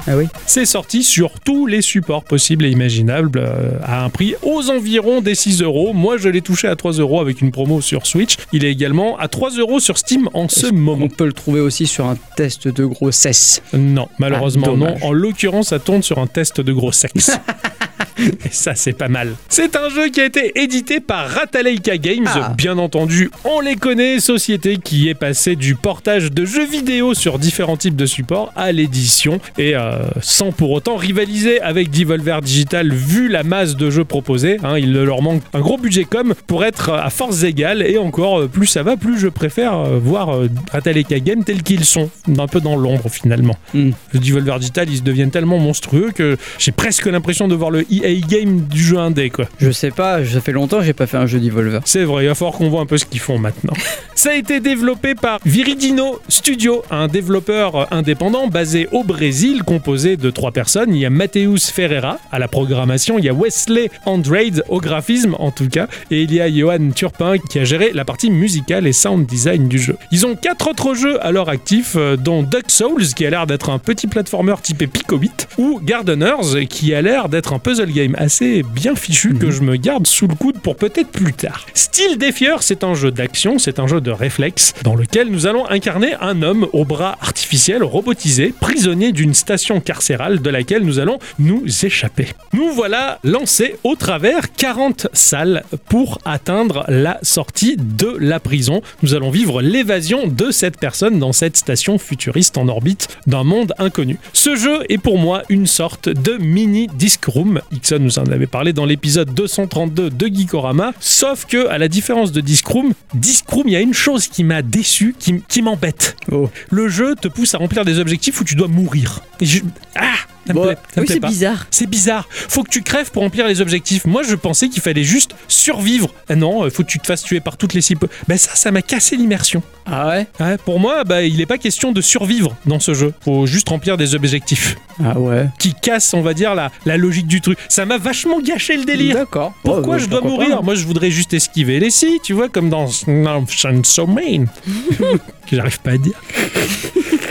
Ah 0.08 0.16
oui. 0.18 0.28
C'est 0.46 0.66
sorti 0.66 1.04
sur 1.04 1.40
tous 1.40 1.66
les 1.66 1.82
supports 1.82 2.24
possibles 2.24 2.66
et 2.66 2.70
imaginables 2.70 3.40
euh, 3.40 3.72
à 3.84 4.04
un 4.04 4.10
prix 4.10 4.36
aux 4.44 4.70
environs 4.70 5.22
des 5.22 5.34
6 5.34 5.62
euros. 5.64 5.94
Moi, 5.94 6.18
je 6.18 6.30
l'ai 6.30 6.42
touché 6.42 6.68
à 6.68 6.76
3 6.76 6.94
euros 6.94 7.20
avec 7.22 7.42
une 7.42 7.52
promo 7.52 7.82
sur 7.82 8.06
Switch. 8.06 8.36
Il 8.54 8.64
est 8.64 8.72
également 8.72 9.18
à 9.18 9.28
3 9.28 9.52
euros 9.52 9.80
sur 9.80 9.98
Steam 9.98 10.30
en 10.34 10.48
ce 10.48 10.68
moment. 10.68 11.06
On 11.06 11.10
peut 11.10 11.26
le 11.26 11.34
trouver 11.34 11.60
aussi 11.60 11.88
sur 11.88 12.06
un 12.06 12.18
test 12.36 12.68
de 12.68 12.86
grossesse? 12.86 13.62
Non, 13.74 14.08
malheureusement 14.20 14.68
Ah, 14.74 14.78
non. 14.78 14.96
En 15.02 15.12
l'occurrence, 15.12 15.70
ça 15.70 15.80
tourne 15.80 16.04
sur 16.04 16.20
un 16.20 16.28
test 16.28 16.62
de 16.62 16.72
gros 16.72 16.92
sexe. 16.92 17.32
Et 18.20 18.50
ça, 18.52 18.76
c'est 18.76 18.94
pas 18.94 19.08
mal. 19.08 19.36
C'est 19.50 19.76
un 19.76 19.90
jeu 19.90 20.10
qui 20.10 20.22
a 20.22 20.26
été 20.26 20.60
édité 20.62 21.00
par 21.00 21.28
Rataleika 21.30 21.98
Games, 21.98 22.28
Ah. 22.34 22.54
bien 22.58 22.78
entendu. 22.78 23.30
On 23.44 23.60
les 23.60 23.76
connaît, 23.76 24.20
société 24.20 24.78
qui 24.78 25.10
est 25.10 25.14
passée 25.16 25.56
du 25.56 25.76
portage 25.76 26.32
de 26.32 26.46
jeux 26.46 26.66
vidéo 26.66 27.14
sur 27.14 27.40
différents 27.40 27.78
types 27.78 27.96
de 27.96 28.06
supports 28.06 28.52
à 28.56 28.72
l'édition, 28.72 29.40
et 29.58 29.76
euh, 29.76 30.00
sans 30.22 30.52
pour 30.52 30.72
autant 30.72 30.96
rivaliser 30.96 31.62
avec 31.62 31.90
Devolver 31.92 32.42
Digital, 32.42 32.94
vu 32.94 33.28
la 33.28 33.44
masse 33.44 33.76
de 33.76 33.90
jeux 33.90 34.06
proposés. 34.06 34.58
hein, 34.64 34.78
il 34.78 34.94
leur 34.94 35.22
manque 35.22 35.42
un 35.54 35.60
gros 35.62 35.78
budget 35.78 36.04
com 36.06 36.34
pour 36.48 36.64
être 36.66 36.90
à 36.92 37.10
force 37.10 37.44
égale, 37.44 37.82
et 37.84 37.98
encore 37.98 38.42
euh, 38.42 38.48
plus 38.48 38.68
ça 38.68 38.84
va, 38.84 38.98
plus 38.98 39.20
je 39.20 39.28
préfère 39.28 39.74
euh, 39.78 40.00
voir 40.00 40.30
euh, 40.36 40.50
Rataleika 40.72 41.20
Games 41.20 41.44
tels 41.44 41.64
qu'ils 41.64 41.86
sont, 41.86 42.10
un 42.38 42.48
peu 42.48 42.62
dans 42.62 42.76
l'ombre 42.76 43.10
finalement. 43.10 43.56
Hmm. 43.74 43.92
Le 44.14 44.20
Devolver 44.20 44.60
Digital, 44.60 44.88
ils 44.90 44.98
se 44.98 45.02
deviennent 45.04 45.32
tellement 45.32 45.58
monstrueux 45.60 46.12
que 46.14 46.38
j'ai 46.60 46.72
presque 46.72 47.06
l'impression 47.06 47.48
de 47.48 47.56
voir 47.56 47.72
le 47.72 47.86
EA 48.04 48.20
Game 48.28 48.62
du 48.62 48.82
jeu 48.82 48.98
indé, 48.98 49.30
quoi. 49.30 49.46
Je 49.60 49.72
sais 49.72 49.92
pas, 49.92 50.26
ça 50.26 50.42
fait 50.42 50.52
longtemps 50.52 50.80
que 50.80 50.86
j'ai 50.86 50.94
pas 50.94 51.08
fait 51.08 51.18
un 51.18 51.26
jeu 51.26 51.40
d'Evolver. 51.40 51.82
C'est 51.86 52.04
vrai, 52.04 52.26
il 52.26 52.28
va 52.28 52.36
falloir 52.36 52.58
qu'on 52.58 52.70
voit 52.70 52.82
un 52.82 52.86
peu 52.86 52.98
ce 52.98 53.06
qu'ils 53.06 53.20
font 53.20 53.38
maintenant. 53.38 53.74
Ça 54.16 54.32
a 54.32 54.36
été 54.36 54.62
développé 54.62 55.14
par 55.14 55.40
Viridino 55.46 56.20
Studio, 56.30 56.84
un 56.90 57.08
développeur 57.08 57.94
indépendant 57.94 58.48
basé 58.48 58.88
au 58.92 59.04
Brésil, 59.04 59.64
composé 59.64 60.16
de 60.16 60.30
trois 60.30 60.52
personnes. 60.52 60.96
Il 60.96 61.02
y 61.02 61.06
a 61.06 61.10
Mateus 61.10 61.70
Ferreira 61.72 62.18
à 62.32 62.40
la 62.40 62.48
programmation, 62.48 63.20
il 63.20 63.26
y 63.26 63.30
a 63.30 63.34
Wesley 63.34 63.90
Andrade 64.06 64.64
au 64.70 64.80
graphisme 64.80 65.36
en 65.38 65.52
tout 65.52 65.68
cas, 65.68 65.88
et 66.12 66.24
il 66.24 66.34
y 66.34 66.40
a 66.40 66.50
Johan 66.50 66.92
Turpin 66.96 67.38
qui 67.38 67.60
a 67.60 67.66
géré 67.66 67.92
la 67.94 68.06
partie 68.06 68.30
musicale 68.30 68.88
et 68.88 68.94
sound 68.94 69.26
design 69.26 69.68
du 69.68 69.78
jeu. 69.78 69.98
Ils 70.12 70.26
ont 70.26 70.36
quatre 70.36 70.70
autres 70.70 70.94
jeux 70.96 71.24
à 71.24 71.32
leur 71.32 71.50
actif, 71.50 71.94
euh, 71.96 72.16
dont 72.16 72.42
Duck 72.42 72.70
Souls 72.70 73.06
qui 73.16 73.26
a 73.26 73.30
l'air 73.30 73.48
d'être 73.48 73.70
un 73.70 73.80
petit 73.80 74.08
platformer 74.08 74.56
typé 74.62 74.88
Pico 74.88 75.18
8, 75.18 75.50
ou 75.58 75.80
Gardeners 75.84 76.66
qui 76.70 76.94
a 76.94 77.02
l'air 77.02 77.30
d'être 77.30 77.54
un 77.54 77.60
puzzle 77.60 77.85
game 77.92 78.16
assez 78.18 78.64
bien 78.64 78.96
fichu 78.96 79.36
que 79.36 79.52
je 79.52 79.62
me 79.62 79.76
garde 79.76 80.08
sous 80.08 80.28
le 80.28 80.36
coude 80.36 80.60
pour 80.60 80.76
peut-être 80.76 81.10
plus 81.10 81.34
tard. 81.34 81.66
Steel 81.74 82.18
Defier, 82.18 82.56
c'est 82.62 82.84
un 82.84 82.94
jeu 82.94 83.12
d'action, 83.12 83.60
c'est 83.60 83.80
un 83.80 83.88
jeu 83.88 84.02
de 84.02 84.12
réflexe 84.12 84.74
dans 84.84 84.96
lequel 84.96 85.30
nous 85.30 85.48
allons 85.48 85.68
incarner 85.70 86.14
un 86.22 86.42
homme 86.42 86.68
au 86.74 86.86
bras 86.86 87.18
artificiel 87.22 87.84
robotisé, 87.84 88.54
prisonnier 88.60 89.12
d'une 89.12 89.34
station 89.34 89.80
carcérale 89.80 90.42
de 90.42 90.50
laquelle 90.50 90.84
nous 90.84 91.00
allons 91.00 91.20
nous 91.40 91.64
échapper. 91.86 92.28
Nous 92.54 92.72
voilà 92.72 93.20
lancés 93.24 93.76
au 93.84 93.96
travers 93.96 94.54
40 94.54 95.08
salles 95.14 95.64
pour 95.88 96.20
atteindre 96.26 96.86
la 96.88 97.20
sortie 97.22 97.78
de 97.78 98.16
la 98.20 98.40
prison. 98.40 98.82
Nous 99.04 99.14
allons 99.14 99.30
vivre 99.30 99.62
l'évasion 99.62 100.28
de 100.28 100.52
cette 100.52 100.80
personne 100.80 101.20
dans 101.20 101.34
cette 101.34 101.58
station 101.58 101.98
futuriste 101.98 102.58
en 102.58 102.68
orbite 102.68 103.08
d'un 103.28 103.44
monde 103.44 103.74
inconnu. 103.78 104.18
Ce 104.34 104.56
jeu 104.56 104.80
est 104.90 104.98
pour 104.98 105.18
moi 105.18 105.44
une 105.50 105.68
sorte 105.68 106.10
de 106.10 106.38
mini 106.38 106.88
disc 106.96 107.24
room. 107.26 107.62
Ixon 107.76 108.00
nous 108.00 108.20
en 108.20 108.26
avait 108.26 108.48
parlé 108.48 108.74
dans 108.74 108.86
l'épisode 108.86 109.34
232 109.34 110.10
de 110.10 110.28
Geekorama. 110.28 110.94
Sauf 111.00 111.46
que, 111.46 111.68
à 111.68 111.78
la 111.78 111.88
différence 111.88 112.32
de 112.32 112.42
disc 112.42 112.66
room, 112.68 112.94
disc 113.14 113.46
room, 113.50 113.64
il 113.68 113.74
y 113.74 113.76
a 113.76 113.82
une 113.82 113.94
chose 113.94 114.28
qui 114.28 114.44
m'a 114.44 114.62
déçu, 114.62 115.16
qui, 115.20 115.42
qui 115.48 115.62
m'embête. 115.62 116.16
Oh. 116.32 116.50
Le 116.70 116.88
jeu 116.88 117.16
te 117.20 117.28
pousse 117.28 117.54
à 117.56 117.58
remplir 117.58 117.86
des 117.86 118.00
objectifs 118.00 118.40
où 118.42 118.44
tu 118.44 118.56
dois 118.56 118.68
mourir. 118.68 119.22
Et 119.42 119.46
je- 119.46 119.62
Ah 119.96 120.16
ça 120.48 120.54
me 120.54 120.60
Bon, 120.60 120.64
plaît, 120.66 120.78
ça 120.94 121.02
me 121.02 121.06
oui, 121.08 121.14
c'est 121.14 121.20
bizarre. 121.20 121.68
C'est 121.72 121.90
bizarre. 121.90 122.28
Faut 122.32 122.64
que 122.64 122.70
tu 122.70 122.82
crèves 122.82 123.12
pour 123.12 123.24
remplir 123.24 123.48
les 123.48 123.62
objectifs. 123.62 124.06
Moi, 124.06 124.24
je 124.24 124.36
pensais 124.36 124.70
qu'il 124.70 124.82
fallait 124.82 125.04
juste 125.04 125.36
survivre. 125.48 126.10
Ah 126.30 126.36
non, 126.36 126.66
il 126.66 126.72
faut 126.72 126.84
que 126.84 126.90
tu 126.90 127.00
te 127.00 127.08
fasses 127.08 127.24
tuer 127.24 127.40
par 127.40 127.58
toutes 127.58 127.74
les 127.74 127.82
cibles. 127.82 128.08
Ben 128.28 128.38
ça, 128.38 128.56
ça 128.56 128.72
m'a 128.72 128.82
cassé 128.82 129.16
l'immersion. 129.18 129.62
Ah 129.86 130.08
ouais? 130.08 130.28
Ouais, 130.40 130.58
pour 130.58 130.80
moi, 130.80 131.04
bah, 131.04 131.24
il 131.24 131.38
n'est 131.38 131.46
pas 131.46 131.58
question 131.58 131.92
de 131.92 132.02
survivre 132.02 132.56
dans 132.66 132.80
ce 132.80 132.94
jeu. 132.94 133.14
Faut 133.22 133.46
juste 133.46 133.70
remplir 133.70 133.98
des 133.98 134.16
objectifs 134.16 134.76
Ah 135.04 135.20
ouais. 135.20 135.48
qui 135.60 135.74
cassent, 135.74 136.14
on 136.14 136.22
va 136.22 136.34
dire, 136.34 136.56
la, 136.56 136.72
la 136.86 136.98
logique 136.98 137.28
du 137.28 137.42
truc. 137.42 137.58
Ça 137.70 137.86
m'a 137.86 137.98
vachement 137.98 138.40
gâché 138.42 138.78
le 138.78 138.86
délire. 138.86 139.16
D'accord. 139.16 139.54
Pourquoi 139.64 139.98
je 139.98 140.08
dois 140.08 140.22
mourir? 140.22 140.58
Pas. 140.58 140.62
Moi, 140.64 140.76
je 140.76 140.86
voudrais 140.86 141.12
juste 141.12 141.34
esquiver 141.34 141.80
les 141.80 141.92
scies, 141.92 142.20
tu 142.24 142.34
vois, 142.34 142.50
comme 142.50 142.70
dans 142.70 142.88
Man. 143.08 144.48
que 145.48 145.56
j'arrive 145.56 145.80
pas 145.82 145.92
à 145.92 145.98
dire. 145.98 146.14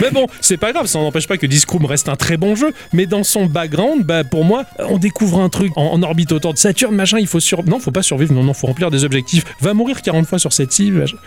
Mais 0.01 0.11
bon, 0.11 0.27
c'est 0.41 0.57
pas 0.57 0.71
grave, 0.73 0.85
ça 0.87 0.99
n'empêche 0.99 1.27
pas 1.27 1.37
que 1.37 1.45
Discroom 1.45 1.85
reste 1.85 2.09
un 2.09 2.15
très 2.15 2.37
bon 2.37 2.55
jeu, 2.55 2.73
mais 2.93 3.05
dans 3.05 3.23
son 3.23 3.45
background, 3.45 4.03
bah, 4.03 4.23
pour 4.23 4.43
moi, 4.45 4.65
on 4.79 4.97
découvre 4.97 5.39
un 5.39 5.49
truc 5.49 5.71
en, 5.75 5.87
en 5.93 6.03
orbite 6.03 6.31
autour 6.31 6.53
de 6.53 6.57
Saturne, 6.59 6.95
machin, 6.95 7.17
il 7.19 7.27
faut 7.27 7.39
sur... 7.39 7.63
Non, 7.63 7.79
faut 7.79 7.91
pas 7.91 8.03
survivre, 8.03 8.33
non, 8.33 8.43
non, 8.43 8.53
faut 8.53 8.67
remplir 8.67 8.91
des 8.91 9.03
objectifs. 9.05 9.43
Va 9.61 9.73
mourir 9.73 10.01
40 10.01 10.25
fois 10.27 10.39
sur 10.39 10.53
cette 10.53 10.71
cible. 10.71 10.99
machin. 10.99 11.17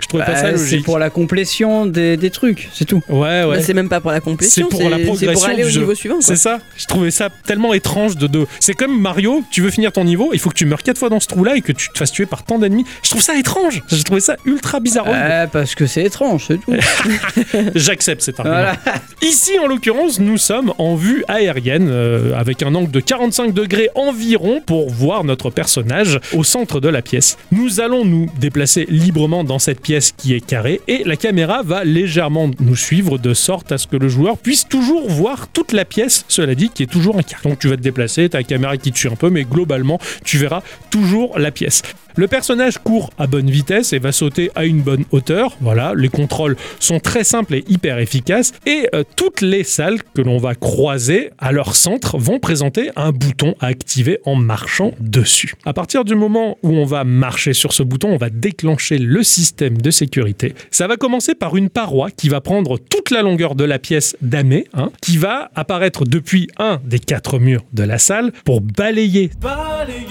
Je 0.00 0.06
trouvais 0.08 0.24
pas 0.24 0.34
ça 0.36 0.42
Bah, 0.52 0.56
c'est 0.56 0.62
logique. 0.64 0.84
pour 0.84 0.98
la 0.98 1.10
complétion 1.10 1.86
des, 1.86 2.16
des 2.16 2.30
trucs, 2.30 2.68
c'est 2.72 2.84
tout. 2.84 3.02
Ouais, 3.08 3.44
ouais. 3.44 3.56
Bah, 3.56 3.62
c'est 3.62 3.74
même 3.74 3.88
pas 3.88 4.00
pour 4.00 4.10
la 4.10 4.20
complétion, 4.20 4.66
C'est 4.70 4.76
pour 4.78 4.88
la 4.90 4.96
c'est 4.98 5.04
progression 5.04 5.32
pour 5.34 5.44
aller 5.48 5.56
du 5.62 5.64
au 5.64 5.68
jeu. 5.70 5.80
niveau 5.80 5.94
suivant. 5.94 6.14
quoi. 6.16 6.24
C'est 6.24 6.36
ça. 6.36 6.58
Je 6.76 6.86
trouvais 6.86 7.10
ça 7.10 7.28
tellement 7.46 7.74
étrange 7.74 8.16
de 8.16 8.26
deux. 8.26 8.46
C'est 8.60 8.74
comme 8.74 9.00
Mario, 9.00 9.42
tu 9.50 9.60
veux 9.60 9.70
finir 9.70 9.92
ton 9.92 10.04
niveau, 10.04 10.30
il 10.32 10.38
faut 10.40 10.48
que 10.50 10.54
tu 10.54 10.66
meurs 10.66 10.82
quatre 10.82 10.98
fois 10.98 11.10
dans 11.10 11.20
ce 11.20 11.26
trou-là 11.28 11.56
et 11.56 11.60
que 11.60 11.72
tu 11.72 11.88
te 11.90 11.98
fasses 11.98 12.12
tuer 12.12 12.26
par 12.26 12.42
tant 12.44 12.58
d'ennemis. 12.58 12.84
Je 13.02 13.10
trouve 13.10 13.22
ça 13.22 13.36
étrange. 13.36 13.82
J'ai 13.88 14.02
trouvé 14.02 14.20
ça 14.20 14.36
ultra 14.46 14.80
bizarre. 14.80 15.06
Ouais, 15.06 15.46
parce 15.52 15.74
que 15.74 15.86
c'est 15.86 16.02
étrange, 16.04 16.46
c'est 16.48 16.58
tout. 16.58 16.72
J'accepte 17.74 18.09
cet 18.18 18.40
argument. 18.40 18.56
voilà. 18.56 18.76
Ici, 19.22 19.58
en 19.58 19.66
l'occurrence, 19.66 20.18
nous 20.18 20.38
sommes 20.38 20.72
en 20.78 20.94
vue 20.94 21.24
aérienne, 21.28 21.88
euh, 21.90 22.34
avec 22.34 22.62
un 22.62 22.74
angle 22.74 22.90
de 22.90 23.00
45 23.00 23.52
degrés 23.52 23.90
environ 23.94 24.62
pour 24.64 24.90
voir 24.90 25.24
notre 25.24 25.50
personnage 25.50 26.18
au 26.32 26.42
centre 26.42 26.80
de 26.80 26.88
la 26.88 27.02
pièce. 27.02 27.36
Nous 27.52 27.80
allons 27.80 28.04
nous 28.04 28.30
déplacer 28.38 28.86
librement 28.88 29.44
dans 29.44 29.58
cette 29.58 29.80
pièce 29.80 30.12
qui 30.16 30.34
est 30.34 30.44
carrée 30.44 30.80
et 30.88 31.04
la 31.04 31.16
caméra 31.16 31.62
va 31.62 31.84
légèrement 31.84 32.50
nous 32.60 32.76
suivre 32.76 33.18
de 33.18 33.34
sorte 33.34 33.72
à 33.72 33.78
ce 33.78 33.86
que 33.86 33.96
le 33.96 34.08
joueur 34.08 34.38
puisse 34.38 34.66
toujours 34.66 35.08
voir 35.08 35.48
toute 35.48 35.72
la 35.72 35.84
pièce, 35.84 36.24
cela 36.28 36.54
dit, 36.54 36.70
qui 36.70 36.82
est 36.84 36.90
toujours 36.90 37.18
un 37.18 37.22
carré. 37.22 37.48
Donc 37.48 37.58
tu 37.58 37.68
vas 37.68 37.76
te 37.76 37.82
déplacer, 37.82 38.28
ta 38.28 38.42
caméra 38.42 38.76
qui 38.76 38.90
te 38.90 38.98
suit 38.98 39.08
un 39.08 39.16
peu, 39.16 39.30
mais 39.30 39.44
globalement, 39.44 39.98
tu 40.24 40.38
verras 40.38 40.62
toujours 40.90 41.38
la 41.38 41.50
pièce. 41.50 41.82
Le 42.16 42.26
personnage 42.26 42.78
court 42.78 43.10
à 43.18 43.26
bonne 43.26 43.48
vitesse 43.50 43.92
et 43.92 43.98
va 43.98 44.12
sauter 44.12 44.50
à 44.54 44.64
une 44.64 44.82
bonne 44.82 45.04
hauteur. 45.12 45.56
Voilà, 45.60 45.92
les 45.96 46.08
contrôles 46.08 46.56
sont 46.80 46.98
très 46.98 47.24
simples 47.24 47.54
et 47.54 47.64
hyper 47.68 47.98
efficaces. 48.00 48.52
Et 48.66 48.88
euh, 48.94 49.04
toutes 49.16 49.40
les 49.40 49.64
salles 49.64 49.98
que 50.14 50.22
l'on 50.22 50.38
va 50.38 50.54
croiser 50.54 51.30
à 51.38 51.52
leur 51.52 51.74
centre 51.74 52.18
vont 52.18 52.38
présenter 52.38 52.90
un 52.96 53.12
bouton 53.12 53.54
à 53.60 53.66
activer 53.66 54.20
en 54.24 54.34
marchant 54.34 54.92
dessus. 55.00 55.54
À 55.64 55.72
partir 55.72 56.04
du 56.04 56.14
moment 56.14 56.58
où 56.62 56.70
on 56.70 56.84
va 56.84 57.04
marcher 57.04 57.52
sur 57.52 57.72
ce 57.72 57.82
bouton, 57.82 58.10
on 58.10 58.16
va 58.16 58.30
déclencher 58.30 58.98
le 58.98 59.22
système 59.22 59.78
de 59.78 59.90
sécurité. 59.90 60.54
Ça 60.70 60.86
va 60.86 60.96
commencer 60.96 61.34
par 61.34 61.56
une 61.56 61.70
paroi 61.70 62.10
qui 62.10 62.28
va 62.28 62.40
prendre 62.40 62.78
toute 62.78 63.10
la 63.10 63.22
longueur 63.22 63.54
de 63.54 63.64
la 63.64 63.78
pièce 63.78 64.16
damée, 64.22 64.66
hein, 64.74 64.90
qui 65.02 65.16
va 65.16 65.50
apparaître 65.54 66.04
depuis 66.04 66.48
un 66.58 66.80
des 66.84 66.98
quatre 66.98 67.38
murs 67.38 67.64
de 67.72 67.82
la 67.82 67.98
salle 67.98 68.32
pour 68.44 68.60
balayer 68.60 69.30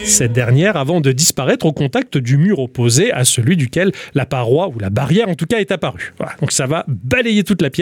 cette 0.04 0.34
dernière 0.34 0.78
avant 0.78 1.02
de 1.02 1.12
disparaître 1.12 1.66
au 1.66 1.74
contact 1.74 2.18
du 2.18 2.38
mur 2.38 2.60
opposé 2.60 3.12
à 3.12 3.26
celui 3.26 3.58
duquel 3.58 3.92
la 4.14 4.26
paroi 4.26 4.70
ou 4.70 4.80
la 4.80 4.90
barrière 4.90 5.30
en 5.30 5.36
tout 5.36 5.46
cas 5.46 5.60
est 5.60 5.72
apparue. 5.72 6.14
Donc 6.40 6.52
ça 6.52 6.66
va 6.66 6.86
balayer 6.88 7.44
toute 7.44 7.62
la 7.62 7.70
pièce. 7.70 7.79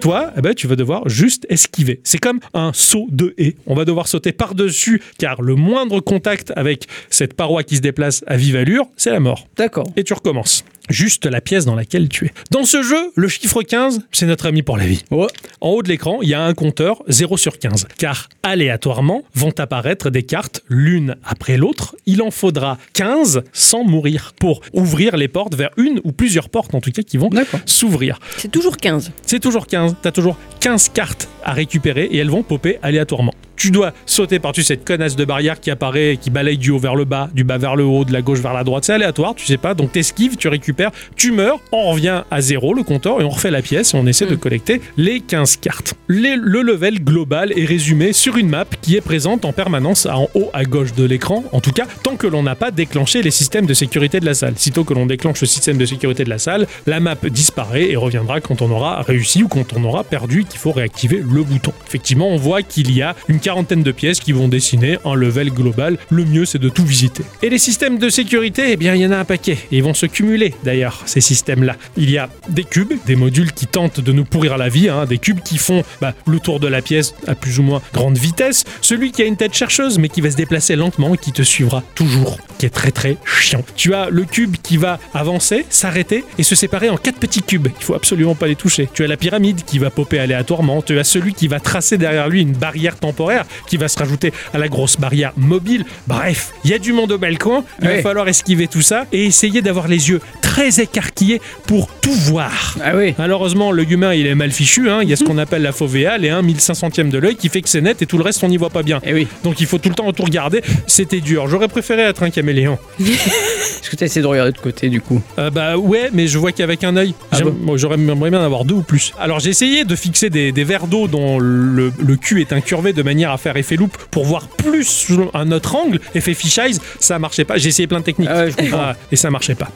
Toi, 0.00 0.32
eh 0.36 0.40
ben, 0.40 0.54
tu 0.54 0.66
vas 0.66 0.76
devoir 0.76 1.06
juste 1.06 1.46
esquiver. 1.50 2.00
C'est 2.02 2.18
comme 2.18 2.40
un 2.54 2.72
saut 2.72 3.08
de 3.10 3.34
haie. 3.36 3.56
On 3.66 3.74
va 3.74 3.84
devoir 3.84 4.08
sauter 4.08 4.32
par-dessus 4.32 5.02
car 5.18 5.42
le 5.42 5.54
moindre 5.54 6.00
contact 6.00 6.50
avec 6.56 6.86
cette 7.10 7.34
paroi 7.34 7.62
qui 7.62 7.76
se 7.76 7.82
déplace 7.82 8.24
à 8.26 8.38
vive 8.38 8.56
allure, 8.56 8.86
c'est 8.96 9.10
la 9.10 9.20
mort. 9.20 9.46
D'accord. 9.56 9.86
Et 9.96 10.04
tu 10.04 10.14
recommences. 10.14 10.64
Juste 10.88 11.26
la 11.26 11.40
pièce 11.40 11.64
dans 11.64 11.74
laquelle 11.74 12.08
tu 12.08 12.26
es. 12.26 12.32
Dans 12.50 12.64
ce 12.64 12.82
jeu, 12.82 13.12
le 13.14 13.28
chiffre 13.28 13.62
15, 13.62 14.02
c'est 14.12 14.26
notre 14.26 14.46
ami 14.46 14.62
pour 14.62 14.76
la 14.76 14.86
vie. 14.86 15.04
Oh. 15.10 15.26
En 15.60 15.70
haut 15.70 15.82
de 15.82 15.88
l'écran, 15.88 16.20
il 16.22 16.28
y 16.28 16.34
a 16.34 16.42
un 16.42 16.54
compteur 16.54 17.02
0 17.08 17.36
sur 17.36 17.58
15, 17.58 17.86
car 17.98 18.28
aléatoirement 18.42 19.22
vont 19.34 19.52
apparaître 19.58 20.10
des 20.10 20.22
cartes 20.22 20.62
l'une 20.68 21.16
après 21.24 21.56
l'autre. 21.56 21.96
Il 22.06 22.22
en 22.22 22.30
faudra 22.30 22.78
15 22.94 23.42
sans 23.52 23.84
mourir 23.84 24.32
pour 24.38 24.60
ouvrir 24.72 25.16
les 25.16 25.28
portes 25.28 25.54
vers 25.54 25.70
une 25.76 26.00
ou 26.04 26.12
plusieurs 26.12 26.48
portes 26.48 26.74
en 26.74 26.80
tout 26.80 26.90
cas 26.90 27.02
qui 27.02 27.16
vont 27.16 27.30
s'ouvrir. 27.66 28.18
C'est 28.36 28.50
toujours 28.50 28.76
15. 28.76 29.12
C'est 29.26 29.40
toujours 29.40 29.66
15. 29.66 29.96
T'as 30.02 30.10
toujours 30.10 30.36
15 30.60 30.90
cartes 30.90 31.28
à 31.44 31.52
récupérer 31.52 32.04
et 32.04 32.18
elles 32.18 32.30
vont 32.30 32.42
popper 32.42 32.78
aléatoirement. 32.82 33.34
Tu 33.56 33.70
dois 33.70 33.92
sauter 34.06 34.38
par-dessus 34.38 34.64
cette 34.64 34.84
connasse 34.84 35.16
de 35.16 35.24
barrière 35.24 35.60
qui 35.60 35.70
apparaît, 35.70 36.18
qui 36.20 36.30
balaye 36.30 36.58
du 36.58 36.70
haut 36.70 36.78
vers 36.78 36.96
le 36.96 37.04
bas, 37.04 37.28
du 37.34 37.44
bas 37.44 37.56
vers 37.58 37.76
le 37.76 37.84
haut, 37.84 38.04
de 38.04 38.12
la 38.12 38.20
gauche 38.22 38.40
vers 38.40 38.52
la 38.52 38.64
droite. 38.64 38.84
C'est 38.84 38.92
aléatoire, 38.92 39.34
tu 39.34 39.46
sais 39.46 39.56
pas. 39.56 39.74
Donc 39.74 39.92
t'esquives, 39.92 40.36
tu 40.36 40.48
récupères, 40.48 40.90
tu 41.16 41.32
meurs, 41.32 41.58
on 41.72 41.90
revient 41.92 42.22
à 42.30 42.40
zéro 42.40 42.74
le 42.74 42.82
compteur 42.82 43.20
et 43.20 43.24
on 43.24 43.28
refait 43.30 43.50
la 43.50 43.62
pièce 43.62 43.94
et 43.94 43.96
on 43.96 44.06
essaie 44.06 44.26
de 44.26 44.34
collecter 44.34 44.80
les 44.96 45.20
15 45.20 45.56
cartes. 45.56 45.94
Les- 46.08 46.36
le 46.36 46.62
level 46.62 47.02
global 47.02 47.52
est 47.56 47.64
résumé 47.64 48.12
sur 48.12 48.36
une 48.36 48.48
map 48.48 48.64
qui 48.82 48.96
est 48.96 49.00
présente 49.00 49.44
en 49.44 49.52
permanence 49.52 50.06
en 50.06 50.28
haut 50.34 50.50
à 50.52 50.64
gauche 50.64 50.92
de 50.94 51.04
l'écran. 51.04 51.44
En 51.52 51.60
tout 51.60 51.72
cas, 51.72 51.86
tant 52.02 52.16
que 52.16 52.26
l'on 52.26 52.42
n'a 52.42 52.54
pas 52.56 52.70
déclenché 52.70 53.22
les 53.22 53.30
systèmes 53.30 53.66
de 53.66 53.74
sécurité 53.74 54.20
de 54.20 54.26
la 54.26 54.34
salle. 54.34 54.54
Sitôt 54.56 54.84
que 54.84 54.94
l'on 54.94 55.06
déclenche 55.06 55.40
le 55.40 55.46
système 55.46 55.76
de 55.78 55.86
sécurité 55.86 56.24
de 56.24 56.30
la 56.30 56.38
salle, 56.38 56.66
la 56.86 57.00
map 57.00 57.14
disparaît 57.30 57.90
et 57.90 57.96
reviendra 57.96 58.40
quand 58.40 58.62
on 58.62 58.70
aura 58.70 59.02
réussi 59.02 59.42
ou 59.42 59.48
quand 59.48 59.72
on 59.74 59.84
aura 59.84 60.04
perdu 60.04 60.40
et 60.40 60.44
qu'il 60.44 60.58
faut 60.58 60.72
réactiver 60.72 61.18
le 61.24 61.42
bouton. 61.42 61.72
Effectivement, 61.86 62.28
on 62.28 62.36
voit 62.36 62.62
qu'il 62.62 62.90
y 62.92 63.00
a 63.02 63.14
une 63.28 63.40
quarantaine 63.44 63.82
de 63.82 63.92
pièces 63.92 64.20
qui 64.20 64.32
vont 64.32 64.48
dessiner 64.48 64.96
un 65.04 65.14
level 65.14 65.50
global. 65.50 65.98
Le 66.08 66.24
mieux, 66.24 66.46
c'est 66.46 66.58
de 66.58 66.70
tout 66.70 66.86
visiter. 66.86 67.24
Et 67.42 67.50
les 67.50 67.58
systèmes 67.58 67.98
de 67.98 68.08
sécurité, 68.08 68.72
eh 68.72 68.76
bien, 68.76 68.94
il 68.94 69.02
y 69.02 69.06
en 69.06 69.12
a 69.12 69.18
un 69.18 69.26
paquet. 69.26 69.58
Et 69.70 69.76
ils 69.76 69.82
vont 69.82 69.92
se 69.92 70.06
cumuler, 70.06 70.54
d'ailleurs, 70.64 71.02
ces 71.04 71.20
systèmes-là. 71.20 71.76
Il 71.98 72.10
y 72.10 72.16
a 72.16 72.30
des 72.48 72.64
cubes, 72.64 72.94
des 73.04 73.16
modules 73.16 73.52
qui 73.52 73.66
tentent 73.66 74.00
de 74.00 74.12
nous 74.12 74.24
pourrir 74.24 74.56
la 74.56 74.70
vie, 74.70 74.88
hein, 74.88 75.04
des 75.04 75.18
cubes 75.18 75.40
qui 75.40 75.58
font 75.58 75.82
bah, 76.00 76.14
le 76.26 76.40
tour 76.40 76.58
de 76.58 76.68
la 76.68 76.80
pièce 76.80 77.14
à 77.26 77.34
plus 77.34 77.58
ou 77.58 77.62
moins 77.62 77.82
grande 77.92 78.16
vitesse. 78.16 78.64
Celui 78.80 79.12
qui 79.12 79.20
a 79.20 79.26
une 79.26 79.36
tête 79.36 79.52
chercheuse, 79.52 79.98
mais 79.98 80.08
qui 80.08 80.22
va 80.22 80.30
se 80.30 80.36
déplacer 80.36 80.74
lentement 80.74 81.12
et 81.12 81.18
qui 81.18 81.32
te 81.32 81.42
suivra 81.42 81.82
toujours, 81.94 82.38
qui 82.58 82.64
est 82.64 82.70
très 82.70 82.92
très 82.92 83.18
chiant. 83.26 83.62
Tu 83.76 83.92
as 83.92 84.08
le 84.08 84.24
cube 84.24 84.56
qui 84.62 84.78
va 84.78 84.98
avancer, 85.12 85.66
s'arrêter 85.68 86.24
et 86.38 86.44
se 86.44 86.54
séparer 86.54 86.88
en 86.88 86.96
quatre 86.96 87.18
petits 87.18 87.42
cubes. 87.42 87.68
Il 87.78 87.84
faut 87.84 87.94
absolument 87.94 88.34
pas 88.34 88.46
les 88.46 88.56
toucher. 88.56 88.88
Tu 88.94 89.04
as 89.04 89.06
la 89.06 89.18
pyramide 89.18 89.64
qui 89.66 89.78
va 89.78 89.90
popper 89.90 90.18
aléatoirement. 90.18 90.80
Tu 90.80 90.98
as 90.98 91.04
celui 91.04 91.34
qui 91.34 91.46
va 91.46 91.60
tracer 91.60 91.98
derrière 91.98 92.30
lui 92.30 92.40
une 92.40 92.52
barrière 92.52 92.96
temporaire 93.34 93.44
qui 93.66 93.76
va 93.76 93.88
se 93.88 93.98
rajouter 93.98 94.32
à 94.52 94.58
la 94.58 94.68
grosse 94.68 94.96
barrière 94.98 95.32
mobile. 95.36 95.84
Bref, 96.06 96.52
il 96.64 96.70
y 96.70 96.74
a 96.74 96.78
du 96.78 96.92
monde 96.92 97.12
au 97.12 97.18
balcon. 97.18 97.64
Il 97.82 97.88
va 97.88 97.98
falloir 98.02 98.28
esquiver 98.28 98.68
tout 98.68 98.82
ça 98.82 99.06
et 99.12 99.24
essayer 99.26 99.62
d'avoir 99.62 99.88
les 99.88 100.08
yeux 100.10 100.20
très 100.42 100.80
écarquillés 100.80 101.40
pour 101.66 101.88
tout 101.88 102.12
voir. 102.12 102.76
Ah 102.82 102.92
oui. 102.96 103.14
Malheureusement, 103.18 103.72
le 103.72 103.90
humain, 103.90 104.14
il 104.14 104.26
est 104.26 104.34
mal 104.34 104.50
fichu. 104.52 104.88
hein. 104.90 105.00
Il 105.02 105.08
y 105.08 105.12
a 105.12 105.16
ce 105.16 105.24
qu'on 105.24 105.38
appelle 105.38 105.62
la 105.62 105.72
fovéa, 105.72 106.18
les 106.18 106.28
1 106.30 106.42
1500e 106.42 107.08
de 107.10 107.18
l'œil, 107.18 107.36
qui 107.36 107.48
fait 107.48 107.62
que 107.62 107.68
c'est 107.68 107.80
net 107.80 108.02
et 108.02 108.06
tout 108.06 108.18
le 108.18 108.24
reste, 108.24 108.42
on 108.44 108.48
n'y 108.48 108.56
voit 108.56 108.70
pas 108.70 108.82
bien. 108.82 109.00
Eh 109.04 109.12
oui. 109.14 109.26
Donc 109.42 109.60
il 109.60 109.66
faut 109.66 109.78
tout 109.78 109.88
le 109.88 109.94
temps 109.94 110.12
tout 110.12 110.22
regarder. 110.24 110.62
C'était 110.86 111.20
dur. 111.20 111.48
J'aurais 111.48 111.68
préféré 111.68 112.02
être 112.02 112.22
un 112.22 112.30
caméléon. 112.30 112.78
Est-ce 113.00 113.90
que 113.90 113.96
tu 113.96 114.04
essayé 114.04 114.22
de 114.22 114.26
regarder 114.26 114.52
de 114.52 114.58
côté 114.58 114.88
du 114.88 115.00
coup? 115.00 115.20
Euh, 115.38 115.50
bah 115.50 115.76
ouais, 115.76 116.10
mais 116.12 116.26
je 116.26 116.38
vois 116.38 116.52
qu'avec 116.52 116.84
un 116.84 116.96
œil. 116.96 117.14
Ah 117.32 117.38
bon? 117.40 117.76
J'aurais 117.76 117.96
bien 117.96 118.14
en 118.14 118.44
avoir 118.44 118.64
deux 118.64 118.76
ou 118.76 118.82
plus. 118.82 119.12
Alors 119.18 119.40
j'ai 119.40 119.50
essayé 119.50 119.84
de 119.84 119.96
fixer 119.96 120.30
des, 120.30 120.52
des 120.52 120.64
verres 120.64 120.86
d'eau 120.86 121.06
dont 121.08 121.38
le, 121.38 121.92
le 121.98 122.16
cul 122.16 122.40
est 122.40 122.52
incurvé 122.52 122.92
de 122.92 123.02
manière 123.02 123.23
à 123.32 123.36
faire 123.36 123.56
effet 123.56 123.76
loupe 123.76 123.96
pour 124.10 124.24
voir 124.24 124.48
plus 124.48 124.84
sous 124.84 125.30
un 125.34 125.50
autre 125.52 125.74
angle. 125.74 126.00
Effet 126.14 126.34
fish 126.34 126.58
eyes, 126.58 126.78
ça 127.00 127.18
marchait 127.18 127.44
pas. 127.44 127.56
J'ai 127.56 127.68
essayé 127.68 127.86
plein 127.86 128.00
de 128.00 128.04
techniques. 128.04 128.28
Ah 128.30 128.44
ouais. 128.44 128.52
Ah, 128.72 128.96
et 129.10 129.16
ça 129.16 129.30
marchait 129.30 129.54
pas. 129.54 129.68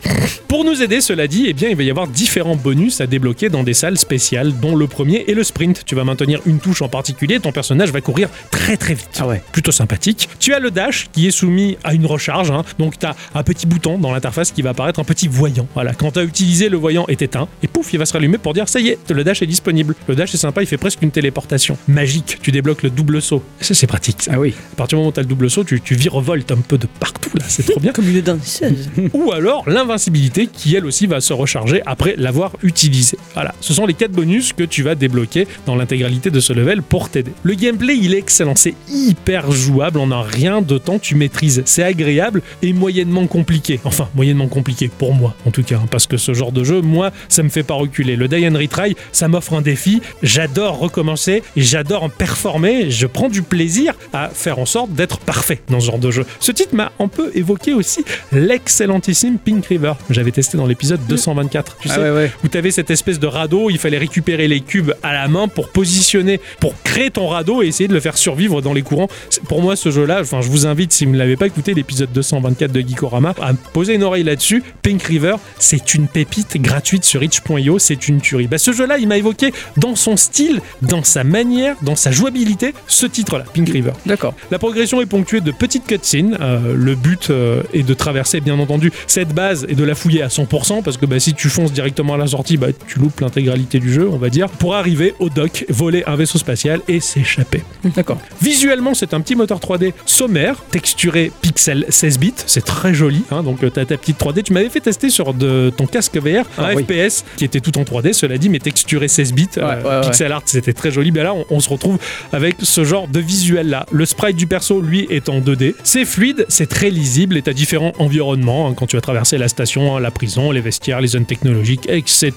Pour 0.49 0.65
nous 0.65 0.83
aider, 0.83 1.01
cela 1.01 1.27
dit, 1.27 1.47
eh 1.49 1.53
bien, 1.53 1.69
il 1.69 1.77
va 1.77 1.83
y 1.83 1.91
avoir 1.91 2.09
différents 2.09 2.57
bonus 2.57 3.01
à 3.01 3.07
débloquer 3.07 3.49
dans 3.49 3.63
des 3.63 3.75
salles 3.75 3.99
spéciales, 3.99 4.59
dont 4.59 4.77
le 4.77 4.87
premier 4.87 5.25
est 5.29 5.35
le 5.35 5.45
sprint. 5.45 5.85
Tu 5.85 5.95
vas 5.95 6.05
maintenir 6.05 6.41
une 6.47 6.59
touche 6.59 6.83
en 6.83 6.89
particulier, 6.89 7.41
ton 7.41 7.53
personnage 7.53 7.91
va 7.91 8.01
courir 8.01 8.29
très 8.51 8.77
très 8.77 8.95
vite. 8.95 9.19
Ah 9.21 9.27
ouais. 9.27 9.43
Plutôt 9.53 9.73
sympathique. 9.73 10.29
Tu 10.39 10.55
as 10.55 10.59
le 10.59 10.71
dash 10.71 11.09
qui 11.13 11.27
est 11.27 11.31
soumis 11.31 11.77
à 11.85 11.95
une 11.95 12.07
recharge, 12.07 12.51
hein. 12.51 12.65
donc 12.79 12.99
tu 12.99 13.07
as 13.07 13.15
un 13.35 13.43
petit 13.43 13.67
bouton 13.67 13.99
dans 13.99 14.13
l'interface 14.13 14.53
qui 14.53 14.63
va 14.63 14.71
apparaître, 14.71 15.01
un 15.01 15.05
petit 15.05 15.29
voyant. 15.29 15.67
Voilà, 15.75 15.95
quand 15.95 16.13
tu 16.13 16.19
as 16.19 16.25
utilisé 16.25 16.69
le 16.69 16.77
voyant 16.77 17.07
est 17.09 17.23
éteint, 17.23 17.49
et 17.63 17.69
pouf, 17.69 17.93
il 17.93 17.99
va 17.99 18.07
se 18.07 18.13
rallumer 18.13 18.39
pour 18.39 18.55
dire 18.55 18.69
ça 18.69 18.81
y 18.81 18.89
est, 18.89 18.99
le 19.11 19.25
dash 19.25 19.43
est 19.43 19.47
disponible. 19.47 19.95
Le 20.07 20.15
dash 20.15 20.35
est 20.35 20.39
sympa, 20.39 20.63
il 20.63 20.67
fait 20.67 20.77
presque 20.77 21.03
une 21.03 21.11
téléportation. 21.11 21.77
Magique, 21.89 22.39
tu 22.43 22.51
débloques 22.51 22.83
le 22.83 22.91
double 22.91 23.21
saut. 23.23 23.38
Ça 23.61 23.75
c'est 23.75 23.87
pratique. 23.87 24.23
Ça. 24.23 24.33
Ah 24.35 24.41
oui. 24.41 24.55
À 24.73 24.77
partir 24.77 24.97
du 24.97 25.01
moment 25.01 25.11
où 25.11 25.13
tu 25.13 25.21
as 25.21 25.23
le 25.23 25.29
double 25.29 25.51
saut, 25.51 25.65
tu, 25.65 25.81
tu 25.81 25.95
virevoltes 25.95 26.51
un 26.53 26.57
peu 26.57 26.79
de 26.79 26.87
partout 27.01 27.31
là, 27.35 27.45
c'est 27.49 27.65
trop 27.65 27.81
bien. 27.81 27.93
Comme 27.99 28.09
une 28.09 28.21
danseuse. 28.21 28.91
Ou 29.13 29.33
alors 29.33 29.69
l'invincibilité 29.69 30.47
qui 30.47 30.75
elle 30.75 30.87
aussi 30.87 31.07
va 31.07 31.21
se 31.21 31.33
recharger 31.33 31.83
après 31.87 32.15
l'avoir 32.17 32.53
utilisé. 32.63 33.19
Voilà, 33.35 33.55
ce 33.61 33.75
sont 33.75 33.87
les 33.87 33.95
quatre 33.95 34.13
bonus 34.13 34.53
que 34.53 34.65
tu 34.65 34.83
vas 34.83 34.95
débloquer 34.95 35.47
dans 35.67 35.77
l'intégralité 35.77 36.31
de 36.31 36.41
ce 36.41 36.53
level 36.53 36.83
pour 36.83 37.09
t'aider. 37.11 37.33
Le 37.43 37.55
gameplay 37.55 37.97
il 37.97 38.15
est 38.15 38.19
excellent, 38.19 38.55
c'est 38.57 38.75
hyper 38.91 39.51
jouable 39.51 39.99
en 39.99 40.11
un 40.11 40.23
rien 40.23 40.63
de 40.63 40.79
temps 40.79 40.99
tu 40.99 41.15
maîtrises. 41.15 41.63
C'est 41.65 41.83
agréable 41.83 42.43
et 42.63 42.73
moyennement 42.73 43.27
compliqué. 43.27 43.81
Enfin, 43.85 44.09
moyennement 44.15 44.49
compliqué 44.49 44.89
pour 44.89 45.15
moi 45.15 45.35
en 45.47 45.51
tout 45.51 45.63
cas, 45.63 45.77
hein, 45.77 45.87
parce 45.91 46.07
que 46.07 46.17
ce 46.17 46.35
genre 46.35 46.53
de 46.53 46.65
jeu, 46.65 46.81
moi, 46.81 47.11
ça 47.29 47.43
me 47.43 47.49
fait 47.49 47.63
pas 47.63 47.75
reculer. 47.75 48.17
Le 48.17 48.29
Die 48.29 48.47
and 48.47 48.57
Retry, 48.59 48.97
ça 49.13 49.29
m'offre 49.29 49.55
un 49.55 49.63
défi. 49.63 50.01
J'adore 50.23 50.79
recommencer 50.79 51.43
et 51.57 51.63
j'adore 51.63 52.03
en 52.05 52.09
performer. 52.09 52.91
Je 52.91 53.07
prends 53.07 53.28
du 53.29 53.43
plaisir 53.43 53.95
à 54.13 54.29
faire 54.29 54.59
en 54.59 54.67
sorte 54.67 54.93
d'être 54.93 55.19
parfait 55.19 55.61
dans 55.69 55.81
ce 55.81 55.87
genre 55.87 55.99
de 55.99 56.11
jeu. 56.11 56.25
Ce 56.41 56.53
titre 56.53 56.75
m'a 56.75 56.93
un 56.99 57.09
peu 57.09 57.31
évoqué 57.35 57.73
aussi 57.75 58.05
l'excellentissime 58.33 59.39
Pink 59.39 59.67
River. 59.67 59.93
J'avais 60.11 60.31
testé 60.33 60.57
dans 60.59 60.67
l'épisode 60.67 61.01
224. 61.09 61.77
Tu 61.81 61.89
Ah 61.91 61.95
sais, 61.95 62.01
ouais, 62.01 62.11
ouais. 62.11 62.33
où 62.45 62.49
tu 62.49 62.59
avais 62.59 62.71
cette 62.71 62.91
espèce 62.91 63.19
de 63.19 63.27
radeau, 63.27 63.71
il 63.71 63.79
fallait 63.79 63.99
récupérer 63.99 64.49
les 64.49 64.61
cubes 64.61 64.93
à 65.03 65.13
la 65.13 65.29
main 65.29 65.49
pour 65.49 65.69
positionner, 65.69 66.41
pour 66.61 66.75
créer 66.83 67.11
ton 67.11 67.29
radeau 67.29 67.63
et 67.63 67.67
essayer 67.67 67.89
de 67.89 67.95
le 67.95 68.01
faire 68.01 68.17
survivre 68.19 68.61
dans 68.63 68.73
les 68.73 68.83
courants. 68.83 69.09
Pour 69.49 69.63
moi, 69.63 69.77
ce 69.77 69.91
jeu-là, 69.91 70.21
enfin, 70.23 70.41
je 70.41 70.49
vous 70.49 70.67
invite, 70.67 70.93
si 70.93 71.05
vous 71.07 71.13
ne 71.13 71.19
l'avez 71.19 71.37
pas 71.37 71.47
écouté, 71.47 71.75
l'épisode 71.75 72.11
224 72.13 72.73
de 72.73 72.81
Geekorama, 72.81 73.35
à 73.41 73.53
poser 73.73 73.95
une 73.95 74.03
oreille 74.03 74.25
là-dessus. 74.25 74.63
Pink 74.83 75.03
River, 75.03 75.37
c'est 75.59 75.95
une 75.95 76.09
pépite 76.09 76.61
gratuite 76.61 77.05
sur 77.05 77.23
itch.io, 77.23 77.79
c'est 77.79 78.09
une 78.09 78.21
tuerie. 78.21 78.47
Bah, 78.47 78.59
ce 78.59 78.73
jeu-là, 78.73 78.99
il 78.99 79.07
m'a 79.09 79.19
évoqué 79.19 79.53
dans 79.77 79.95
son 79.97 80.17
style, 80.17 80.61
dans 80.83 81.05
sa 81.05 81.25
manière, 81.25 81.77
dans 81.83 81.97
sa 81.97 82.11
jouabilité, 82.11 82.75
ce 82.87 83.07
titre-là, 83.19 83.45
Pink 83.53 83.69
River. 83.69 83.93
D'accord. 84.07 84.35
La 84.51 84.59
progression 84.59 85.01
est 85.01 85.07
ponctuée 85.07 85.41
de 85.41 85.51
petites 85.51 85.87
cutscenes. 85.87 86.37
Euh, 86.41 86.75
le 86.75 86.95
but 86.95 87.31
euh, 87.31 87.63
est 87.73 87.83
de 87.83 87.95
traverser, 87.95 88.41
bien 88.41 88.59
entendu, 88.59 88.93
cette 89.07 89.35
base 89.35 89.67
et 89.69 89.75
de 89.75 89.83
la 89.85 89.95
fouiller 89.95 90.23
à 90.23 90.29
100%, 90.29 90.83
parce 90.83 90.97
que 90.97 91.07
bah, 91.07 91.19
si 91.19 91.35
tu 91.35 91.49
fonces 91.49 91.73
directement 91.73 92.15
à 92.15 92.17
la 92.17 92.27
sortie, 92.29 92.57
bah, 92.57 92.69
tu 92.87 92.99
loupes 93.01 93.21
l'intégralité 93.21 93.81
du 93.81 93.93
jeu, 93.93 94.09
on 94.11 94.19
va 94.19 94.29
dire, 94.31 94.49
pour 94.49 94.75
arriver 94.77 95.15
au 95.19 95.29
dock, 95.31 95.65
voler 95.69 96.05
un 96.07 96.15
vaisseau 96.17 96.39
spatial 96.39 96.81
et 96.89 97.01
s'échapper. 97.01 97.63
D'accord. 97.97 98.19
Visuellement, 98.41 98.95
c'est 98.95 99.15
un 99.15 99.21
petit 99.21 99.35
moteur 99.35 99.59
3D 99.59 99.93
sommaire, 100.07 100.63
texturé 100.71 101.33
pixel 101.43 101.85
16 101.89 102.19
bits, 102.19 102.35
c'est 102.47 102.65
très 102.65 102.95
joli, 102.95 103.23
hein, 103.31 103.43
donc 103.43 103.59
tu 103.61 103.67
as 103.67 103.85
ta 103.85 103.97
petite 103.97 104.19
3D. 104.21 104.43
Tu 104.45 104.53
m'avais 104.53 104.69
fait 104.71 104.81
tester 104.81 105.11
sur 105.11 105.35
de, 105.35 105.73
ton 105.77 105.87
casque 105.87 106.17
VR 106.17 106.45
un 106.59 106.65
Ah 106.65 106.71
oui. 106.77 106.85
FPS 106.85 107.25
qui 107.37 107.45
était 107.45 107.61
tout 107.61 107.77
en 107.79 107.83
3D, 107.83 108.13
cela 108.13 108.39
dit, 108.39 108.49
mais 108.49 108.59
texturé 108.61 109.09
16 109.09 109.33
bits, 109.33 109.49
euh, 109.59 109.63
Ouais, 109.69 109.83
ouais, 109.83 109.91
ouais. 109.97 110.01
pixel 110.03 110.31
art, 110.33 110.43
c'était 110.47 110.73
très 110.73 110.91
joli. 110.91 111.11
Ben 111.11 111.25
là, 111.25 111.35
on, 111.35 111.45
on 111.51 111.61
se 111.61 111.69
retrouve 111.69 111.99
avec 112.33 112.57
ce 112.63 112.85
genre 112.85 113.08
de 113.13 113.21
visuel 113.21 113.69
là. 113.69 113.87
Le 113.93 114.05
sprite 114.07 114.37
du 114.37 114.47
perso, 114.47 114.81
lui, 114.81 115.07
est 115.11 115.29
en 115.29 115.41
2D. 115.41 115.75
C'est 115.85 116.05
fluide, 116.05 116.47
c'est 116.49 116.69
très 116.69 116.91
lisible 116.91 117.37
et 117.37 117.43
t'as 117.43 117.53
différents 117.53 117.93
environnements 117.99 118.69
hein, 118.69 118.75
quand 118.75 118.87
tu 118.87 118.97
vas 118.97 119.01
traverser 119.01 119.39
la 119.39 119.49
station, 119.49 119.97
hein, 119.97 120.01
la 120.01 120.11
prison, 120.11 120.51
les 120.51 120.61
vestiaires, 120.61 121.01
les 121.01 121.09
zones 121.09 121.27
technologiques, 121.27 121.87
etc. 121.89 122.33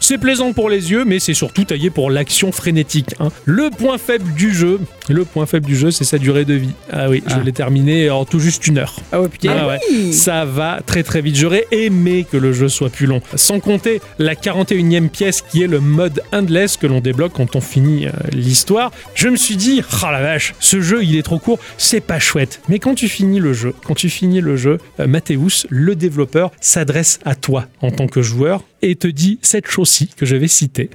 C'est 0.00 0.18
plaisant 0.18 0.52
pour 0.52 0.70
les 0.70 0.90
yeux, 0.90 1.04
mais 1.04 1.18
c'est 1.18 1.34
surtout 1.34 1.64
taillé 1.64 1.90
pour 1.90 2.10
l'action 2.10 2.52
frénétique. 2.52 3.14
hein. 3.20 3.28
Le 3.44 3.70
point 3.70 3.98
faible 3.98 4.32
du 4.34 4.54
jeu, 4.54 4.80
le 5.08 5.24
point 5.24 5.46
faible 5.46 5.66
du 5.66 5.76
jeu, 5.76 5.90
c'est 5.90 6.04
sa 6.04 6.18
durée 6.18 6.44
de 6.44 6.54
vie. 6.54 6.70
Ah 6.90 7.08
oui, 7.10 7.22
je 7.26 7.34
Ah. 7.34 7.42
l'ai 7.44 7.52
terminé 7.52 8.08
en 8.10 8.24
tout 8.24 8.38
juste 8.40 8.66
une 8.66 8.78
heure. 8.78 8.96
Ah 9.12 9.20
ouais, 9.20 9.28
putain. 9.28 9.54
Ah 9.58 9.68
ouais. 9.68 10.12
Ça 10.12 10.44
va 10.44 10.80
très 10.84 11.02
très 11.02 11.20
vite. 11.20 11.36
J'aurais 11.36 11.66
aimé 11.72 12.26
que 12.30 12.36
le 12.36 12.52
jeu 12.52 12.68
soit 12.68 12.90
plus 12.90 13.06
long. 13.06 13.20
Sans 13.34 13.60
compter 13.60 14.00
la 14.18 14.34
41e 14.34 15.08
pièce 15.08 15.42
qui 15.42 15.62
est 15.62 15.66
le 15.66 15.80
mode 15.80 16.22
endless 16.32 16.76
que 16.76 16.86
l'on 16.86 17.00
débloque 17.00 17.32
quand 17.34 17.56
on 17.56 17.60
finit 17.60 18.06
euh, 18.06 18.10
l'histoire. 18.32 18.92
Je 19.14 19.28
me 19.28 19.36
suis 19.36 19.56
dit, 19.56 19.82
ah 20.02 20.10
la 20.12 20.22
vache, 20.22 20.54
ce 20.60 20.80
jeu 20.80 21.02
il 21.04 21.16
est 21.16 21.22
trop 21.22 21.38
court, 21.38 21.58
c'est 21.78 22.00
pas 22.00 22.18
chouette. 22.18 22.60
Mais 22.68 22.78
quand 22.78 22.94
tu 22.94 23.08
finis 23.08 23.40
le 23.40 23.52
jeu, 23.52 23.74
quand 23.84 23.94
tu 23.94 24.08
finis 24.08 24.40
le 24.40 24.56
jeu, 24.56 24.78
euh, 25.00 25.06
Mathéus, 25.06 25.66
le 25.70 25.94
développeur, 25.96 26.50
s'adresse 26.60 27.18
à 27.24 27.34
toi 27.34 27.66
en 27.82 27.90
tant 27.90 28.06
que 28.06 28.22
joueur 28.22 28.62
et 28.82 28.96
te 28.96 29.06
dit 29.08 29.38
cette 29.42 29.66
chose-ci 29.68 30.08
que 30.16 30.26
je 30.26 30.36
vais 30.36 30.48
citer. 30.48 30.90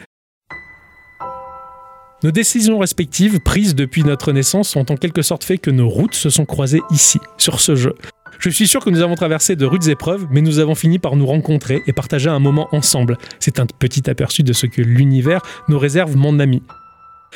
Nos 2.21 2.31
décisions 2.31 2.79
respectives, 2.79 3.39
prises 3.39 3.75
depuis 3.75 4.03
notre 4.03 4.33
naissance, 4.33 4.75
ont 4.75 4.85
en 4.89 4.97
quelque 4.97 5.21
sorte 5.21 5.45
fait 5.45 5.57
que 5.57 5.71
nos 5.71 5.87
routes 5.87 6.15
se 6.15 6.29
sont 6.29 6.43
croisées 6.43 6.81
ici, 6.91 7.17
sur 7.37 7.61
ce 7.61 7.75
jeu. 7.75 7.95
Je 8.39 8.49
suis 8.49 8.67
sûr 8.67 8.83
que 8.83 8.89
nous 8.89 9.01
avons 9.01 9.15
traversé 9.15 9.55
de 9.55 9.65
rudes 9.65 9.87
épreuves, 9.87 10.27
mais 10.29 10.41
nous 10.41 10.59
avons 10.59 10.75
fini 10.75 10.99
par 10.99 11.15
nous 11.15 11.25
rencontrer 11.25 11.81
et 11.87 11.93
partager 11.93 12.29
un 12.29 12.39
moment 12.39 12.67
ensemble. 12.73 13.17
C'est 13.39 13.61
un 13.61 13.65
petit 13.65 14.09
aperçu 14.09 14.43
de 14.43 14.51
ce 14.51 14.65
que 14.65 14.81
l'univers 14.81 15.41
nous 15.69 15.79
réserve, 15.79 16.17
mon 16.17 16.39
ami. 16.39 16.61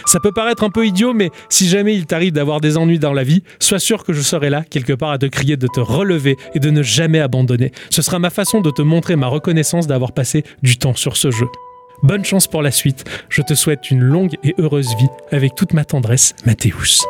Ça 0.05 0.19
peut 0.19 0.33
paraître 0.33 0.63
un 0.63 0.69
peu 0.69 0.85
idiot, 0.85 1.13
mais 1.13 1.29
si 1.47 1.69
jamais 1.69 1.95
il 1.95 2.05
t'arrive 2.05 2.33
d'avoir 2.33 2.59
des 2.59 2.75
ennuis 2.75 2.99
dans 2.99 3.13
la 3.13 3.23
vie, 3.23 3.43
sois 3.59 3.79
sûr 3.79 4.03
que 4.03 4.11
je 4.11 4.21
serai 4.21 4.49
là, 4.49 4.63
quelque 4.69 4.93
part, 4.93 5.11
à 5.11 5.17
te 5.17 5.27
crier 5.27 5.55
de 5.55 5.67
te 5.67 5.79
relever 5.79 6.35
et 6.55 6.59
de 6.59 6.69
ne 6.69 6.83
jamais 6.83 7.21
abandonner. 7.21 7.71
Ce 7.89 8.01
sera 8.01 8.19
ma 8.19 8.29
façon 8.31 8.59
de 8.59 8.69
te 8.69 8.81
montrer 8.81 9.15
ma 9.15 9.27
reconnaissance 9.27 9.87
d'avoir 9.87 10.11
passé 10.11 10.43
du 10.61 10.77
temps 10.77 10.95
sur 10.95 11.15
ce 11.15 11.31
jeu. 11.31 11.47
Bonne 12.03 12.25
chance 12.25 12.47
pour 12.47 12.61
la 12.61 12.71
suite. 12.71 13.05
Je 13.29 13.41
te 13.41 13.53
souhaite 13.53 13.89
une 13.89 14.01
longue 14.01 14.35
et 14.43 14.53
heureuse 14.57 14.93
vie. 14.97 15.07
Avec 15.31 15.55
toute 15.55 15.71
ma 15.73 15.85
tendresse, 15.85 16.35
Mathéus. 16.45 17.05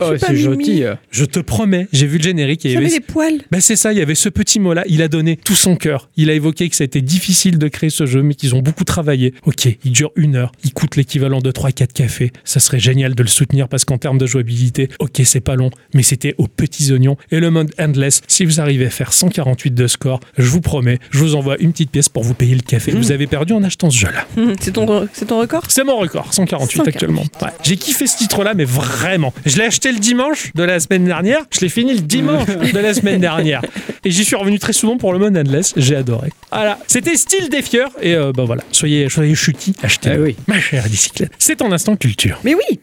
Oh, 0.00 0.12
c'est 0.18 0.36
gentil. 0.36 0.84
Je 1.10 1.24
te 1.24 1.40
promets, 1.40 1.88
j'ai 1.92 2.06
vu 2.06 2.18
le 2.18 2.22
générique 2.24 2.64
et 2.66 2.70
il 2.70 2.74
y 2.74 2.76
avait 2.76 2.88
des 2.88 3.00
poils. 3.00 3.40
Ben 3.50 3.60
c'est 3.60 3.76
ça, 3.76 3.92
il 3.92 3.98
y 3.98 4.02
avait 4.02 4.14
ce 4.14 4.28
petit 4.28 4.60
mot-là, 4.60 4.84
il 4.88 5.02
a 5.02 5.08
donné 5.08 5.36
tout 5.36 5.54
son 5.54 5.76
cœur. 5.76 6.08
Il 6.16 6.30
a 6.30 6.34
évoqué 6.34 6.68
que 6.68 6.76
ça 6.76 6.84
a 6.84 6.86
été 6.86 7.00
difficile 7.00 7.58
de 7.58 7.68
créer 7.68 7.90
ce 7.90 8.06
jeu, 8.06 8.22
mais 8.22 8.34
qu'ils 8.34 8.54
ont 8.54 8.60
beaucoup 8.60 8.84
travaillé. 8.84 9.34
Ok, 9.44 9.66
il 9.84 9.92
dure 9.92 10.10
une 10.16 10.36
heure, 10.36 10.52
il 10.64 10.72
coûte 10.72 10.96
l'équivalent 10.96 11.40
de 11.40 11.50
3-4 11.50 11.92
cafés. 11.92 12.32
Ça 12.44 12.60
serait 12.60 12.78
génial 12.78 13.14
de 13.14 13.22
le 13.22 13.28
soutenir 13.28 13.68
parce 13.68 13.84
qu'en 13.84 13.98
termes 13.98 14.18
de 14.18 14.26
jouabilité, 14.26 14.88
ok, 14.98 15.20
c'est 15.24 15.40
pas 15.40 15.56
long, 15.56 15.70
mais 15.94 16.02
c'était 16.02 16.34
aux 16.38 16.46
petits 16.48 16.92
oignons. 16.92 17.16
Et 17.30 17.40
le 17.40 17.50
mode 17.50 17.72
Endless, 17.78 18.22
si 18.28 18.44
vous 18.44 18.60
arrivez 18.60 18.86
à 18.86 18.90
faire 18.90 19.12
148 19.12 19.74
de 19.74 19.86
score, 19.86 20.20
je 20.36 20.48
vous 20.48 20.60
promets, 20.60 20.98
je 21.10 21.18
vous 21.18 21.34
envoie 21.34 21.56
une 21.58 21.72
petite 21.72 21.90
pièce 21.90 22.08
pour 22.08 22.22
vous 22.24 22.34
payer 22.34 22.54
le 22.54 22.60
café. 22.62 22.92
Vous 22.92 23.12
avez 23.12 23.26
perdu 23.26 23.52
en 23.52 23.62
achetant 23.62 23.90
ce 23.90 23.98
jeu-là. 23.98 24.26
Hum, 24.36 24.54
C'est 24.60 24.72
ton, 24.72 24.86
record? 25.38 25.64
C'est 25.68 25.84
mon 25.84 25.96
record, 25.98 26.32
148, 26.32 26.76
148. 26.78 26.88
actuellement. 26.88 27.24
Ouais. 27.42 27.48
J'ai 27.62 27.76
kiffé 27.76 28.06
ce 28.06 28.16
titre-là, 28.18 28.54
mais 28.54 28.64
vraiment. 28.64 29.32
Je 29.46 29.56
l'ai 29.56 29.64
acheté 29.64 29.87
le 29.92 29.98
dimanche 29.98 30.52
de 30.54 30.62
la 30.62 30.80
semaine 30.80 31.04
dernière, 31.04 31.40
je 31.50 31.60
l'ai 31.60 31.68
fini 31.68 31.94
le 31.94 32.00
dimanche 32.00 32.46
de 32.72 32.78
la 32.78 32.94
semaine 32.94 33.20
dernière. 33.20 33.62
Et 34.04 34.10
j'y 34.10 34.24
suis 34.24 34.36
revenu 34.36 34.58
très 34.58 34.72
souvent 34.72 34.96
pour 34.96 35.12
le 35.12 35.18
mode 35.18 35.36
Endless, 35.36 35.74
j'ai 35.76 35.96
adoré. 35.96 36.30
Voilà, 36.52 36.78
c'était 36.86 37.16
Style 37.16 37.48
Défieur, 37.50 37.90
et 38.00 38.14
euh, 38.14 38.32
bah 38.32 38.44
voilà, 38.46 38.62
soyez, 38.72 39.08
soyez 39.08 39.34
chutis, 39.34 39.74
achetez 39.82 40.10
Ah 40.14 40.18
oui. 40.20 40.36
ma 40.46 40.58
chère 40.60 40.84
bicyclette. 40.88 41.32
C'est 41.38 41.56
ton 41.56 41.72
instant 41.72 41.96
culture. 41.96 42.38
Mais 42.44 42.54
oui 42.54 42.80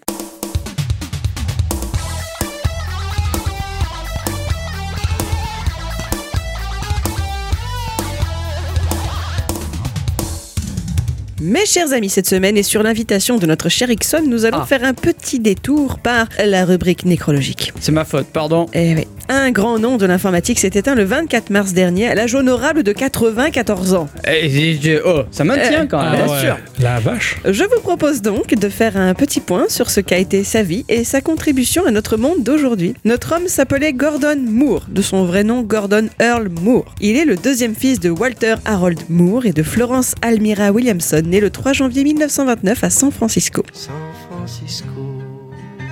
Mes 11.42 11.66
chers 11.66 11.92
amis, 11.92 12.10
cette 12.10 12.28
semaine 12.30 12.56
et 12.56 12.64
sur 12.64 12.82
l'invitation 12.82 13.38
de 13.38 13.46
notre 13.46 13.68
cher 13.68 13.90
Ixon, 13.90 14.24
nous 14.26 14.46
allons 14.46 14.60
Ah. 14.62 14.66
faire 14.66 14.86
un 14.86 14.94
petit 14.94 15.40
détour 15.40 16.00
par 16.00 16.28
la 16.44 16.64
rubrique 16.64 17.04
nécrologique. 17.04 17.74
C'est 17.82 17.92
ma 17.92 18.06
faute, 18.06 18.28
pardon. 18.28 18.68
Eh 18.74 18.96
oui. 18.96 19.08
Un 19.28 19.50
grand 19.52 19.80
nom 19.80 19.98
de 19.98 20.06
l'informatique 20.06 20.60
s'est 20.60 20.72
éteint 20.76 20.94
le 20.94 21.04
24 21.04 21.50
mars 21.50 21.74
dernier 21.74 22.08
à 22.08 22.14
l'âge 22.16 22.36
honorable 22.36 22.84
de 22.84 22.92
94 22.92 23.94
ans. 23.96 24.08
Eh, 24.28 25.00
oh, 25.04 25.22
ça 25.32 25.44
maintient 25.44 25.84
Eh, 25.84 25.88
quand 25.88 26.02
même. 26.02 26.12
bien 26.16 26.26
Ah 26.28 26.32
ouais, 26.32 26.40
sûr. 26.42 26.58
La 26.80 27.00
vache. 27.00 27.38
Je 27.44 27.64
vous 27.64 27.80
propose 27.82 28.22
donc 28.22 28.54
de 28.54 28.70
faire 28.70 28.98
un 28.98 29.14
petit 29.16 29.40
point 29.40 29.66
sur 29.68 29.90
ce 29.90 30.00
qu'a 30.00 30.18
été 30.20 30.44
sa 30.44 30.62
vie 30.62 30.86
et 30.90 31.04
sa 31.04 31.22
contribution 31.22 31.86
à 31.88 31.92
notre 31.92 32.18
monde 32.18 32.44
d'aujourd'hui. 32.44 32.94
Notre 33.04 33.36
homme 33.36 33.48
s'appelait 33.48 33.94
Gordon 33.94 34.38
Moore, 34.40 34.86
de 34.90 35.02
son 35.02 35.26
vrai 35.26 35.44
nom 35.44 35.64
Gordon 35.64 36.08
Earl 36.20 36.50
Moore. 36.62 36.86
Il 37.02 37.18
est 37.18 37.26
le 37.26 37.36
deuxième 37.36 37.74
fils 37.76 38.00
de 38.00 38.12
Walter 38.12 38.56
Harold 38.66 39.00
Moore 39.10 39.46
et 39.48 39.54
de 39.54 39.64
Florence 39.64 40.14
Almira 40.22 40.72
Williamson, 40.72 41.24
né 41.26 41.40
le 41.40 41.50
3 41.50 41.74
janvier 41.74 42.04
1929 42.04 42.84
à 42.84 42.90
San 42.92 43.12
Francisco. 43.12 43.64
San 43.74 43.94
Francisco. 44.30 44.86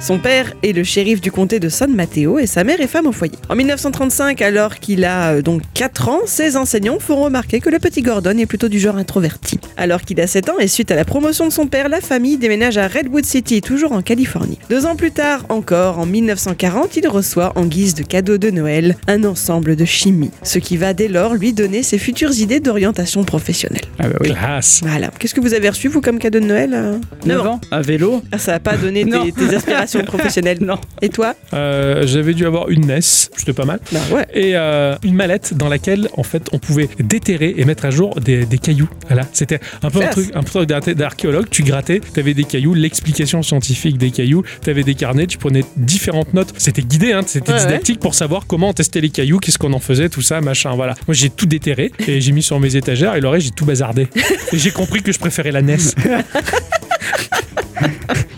Son 0.04 0.20
père 0.20 0.52
est 0.64 0.74
le 0.74 0.84
shérif 0.84 1.22
du 1.22 1.32
comté 1.32 1.62
de 1.62 1.70
San 1.70 1.96
Mateo 1.96 2.38
et 2.38 2.46
sa 2.46 2.66
mère 2.66 2.82
est 2.82 2.88
femme 2.88 3.08
au 3.08 3.14
foyer. 3.14 3.38
En 3.48 3.56
1935, 3.56 4.42
alors 4.42 4.80
qu'il 4.80 5.06
a 5.06 5.36
euh, 5.36 5.42
donc 5.42 5.62
4 5.76 6.10
ans, 6.10 6.20
ses 6.26 6.58
enseignants 6.58 7.00
font 7.00 7.24
remarquer 7.24 7.62
que 7.62 7.70
le 7.70 7.80
petit 7.80 8.02
Gordon 8.02 8.38
est 8.38 8.46
plutôt 8.46 8.68
du 8.68 8.80
genre 8.80 8.98
introverti. 8.98 9.62
Alors 9.78 10.02
qu'il 10.02 10.20
a 10.20 10.28
7 10.28 10.50
ans 10.50 10.60
et 10.60 10.68
suite 10.68 10.92
à 10.92 10.96
la 10.96 11.06
promotion 11.06 11.48
de 11.48 11.54
son 11.54 11.68
père, 11.68 11.88
la 11.88 12.02
famille 12.02 12.36
déménage 12.38 12.78
à 12.78 12.90
Redwood 12.90 13.26
City, 13.26 13.62
toujours 13.62 13.94
en 13.94 14.02
Californie. 14.02 14.60
Deux 14.70 14.86
ans 14.86 14.98
plus 14.98 15.12
tard, 15.12 15.46
encore 15.48 16.00
en 16.00 16.06
1940, 16.06 16.98
il 16.98 17.08
reçoit 17.08 17.54
en 17.56 17.64
guise 17.64 17.96
de 17.96 18.04
cadeau 18.04 18.38
de 18.38 18.50
Noël 18.50 18.98
un 19.08 19.24
ensemble 19.24 19.78
de 19.78 19.86
chimie, 19.86 20.32
ce 20.44 20.60
qui 20.60 20.76
va 20.76 20.94
dès 20.94 21.08
lors 21.08 21.34
lui 21.34 21.54
donner 21.54 21.82
ses 21.82 21.98
futures 21.98 22.38
idées 22.38 22.60
d'orientation 22.60 23.24
professionnelle. 23.24 23.86
Ah 24.00 24.10
bah 24.10 24.18
oui. 24.20 24.32
Classe. 24.34 24.82
Voilà. 24.84 25.12
Qu'est-ce 25.18 25.34
que 25.34 25.40
vous 25.40 25.54
avez 25.54 25.70
reçu 25.70 25.88
vous 25.88 26.02
comme 26.02 26.20
cadeau 26.20 26.42
de 26.42 26.46
Noël 26.46 26.72
euh? 26.74 26.98
9 27.26 27.48
ans, 27.48 27.62
un 27.72 27.82
vélo? 27.82 28.22
Ah, 28.34 28.38
Ça 28.38 28.52
n'a 28.52 28.60
pas 28.60 28.76
donné 28.76 29.06
tes, 29.10 29.32
tes 29.32 29.56
aspirations 29.56 29.93
professionnelles. 30.06 30.58
Non. 30.62 30.78
Et 31.02 31.10
toi 31.10 31.36
Euh, 31.54 32.06
J'avais 32.08 32.34
dû 32.34 32.46
avoir 32.46 32.70
une 32.70 32.86
NES, 32.88 33.02
c'était 33.02 33.54
pas 33.54 33.66
mal. 33.66 33.80
Bah 33.92 34.00
ouais. 34.12 34.26
et 34.34 34.56
euh, 34.56 34.96
une 35.04 35.14
mallette 35.16 35.54
dans 35.56 35.70
laquelle 35.70 36.10
en 36.18 36.24
fait 36.24 36.48
on 36.52 36.60
pouvait 36.60 36.90
déterrer 37.00 37.54
et 37.58 37.66
mettre 37.66 37.86
à 37.86 37.90
jour 37.92 38.16
des, 38.20 38.46
des 38.46 38.58
cailloux. 38.58 38.90
Voilà, 39.08 39.24
c'était 39.34 39.60
un 39.82 39.90
peu 39.90 40.00
un 40.00 40.02
Classe. 40.02 40.12
truc, 40.16 40.30
un 40.34 40.42
peu 40.44 40.60
un 40.60 40.66
truc 40.66 40.70
d'ar- 40.70 40.96
d'archéologue. 40.96 41.46
Tu 41.50 41.64
grattais, 41.64 42.02
tu 42.14 42.20
avais 42.20 42.34
des 42.34 42.44
cailloux, 42.44 42.74
l'explication 42.74 43.42
scientifique 43.44 43.98
des 43.98 44.12
cailloux, 44.12 44.44
tu 44.64 44.70
avais 44.70 44.84
des 44.84 44.96
carnets, 44.96 45.28
tu 45.28 45.38
prenais 45.38 45.64
différentes 45.78 46.34
notes. 46.34 46.54
C'était 46.58 46.82
guidé, 46.82 47.14
hein, 47.14 47.22
c'était 47.26 47.52
Ouais, 47.54 47.60
didactique 47.60 48.00
pour 48.00 48.16
savoir 48.16 48.48
comment 48.48 48.74
tester 48.74 49.02
les 49.02 49.10
cailloux, 49.10 49.40
qu'est-ce 49.40 49.58
qu'on 49.58 49.74
en 49.74 49.80
faisait, 49.80 50.10
tout 50.10 50.22
ça, 50.22 50.42
machin. 50.42 50.74
Voilà. 50.76 50.96
Moi 51.08 51.14
j'ai 51.14 51.30
tout 51.30 51.46
déterré 51.46 51.92
et 52.08 52.22
j'ai 52.22 52.32
mis 52.32 52.42
sur 52.44 52.60
mes 52.60 52.76
étagères 52.76 53.16
et 53.16 53.22
le 53.22 53.28
reste 53.28 53.46
j'ai 53.46 53.52
tout 53.52 53.66
bazardé. 53.66 54.08
et 54.54 54.58
j'ai 54.58 54.72
compris 54.72 55.02
que 55.04 55.12
je 55.12 55.20
préférais 55.20 55.52
la 55.52 55.62
NES. 55.62 55.78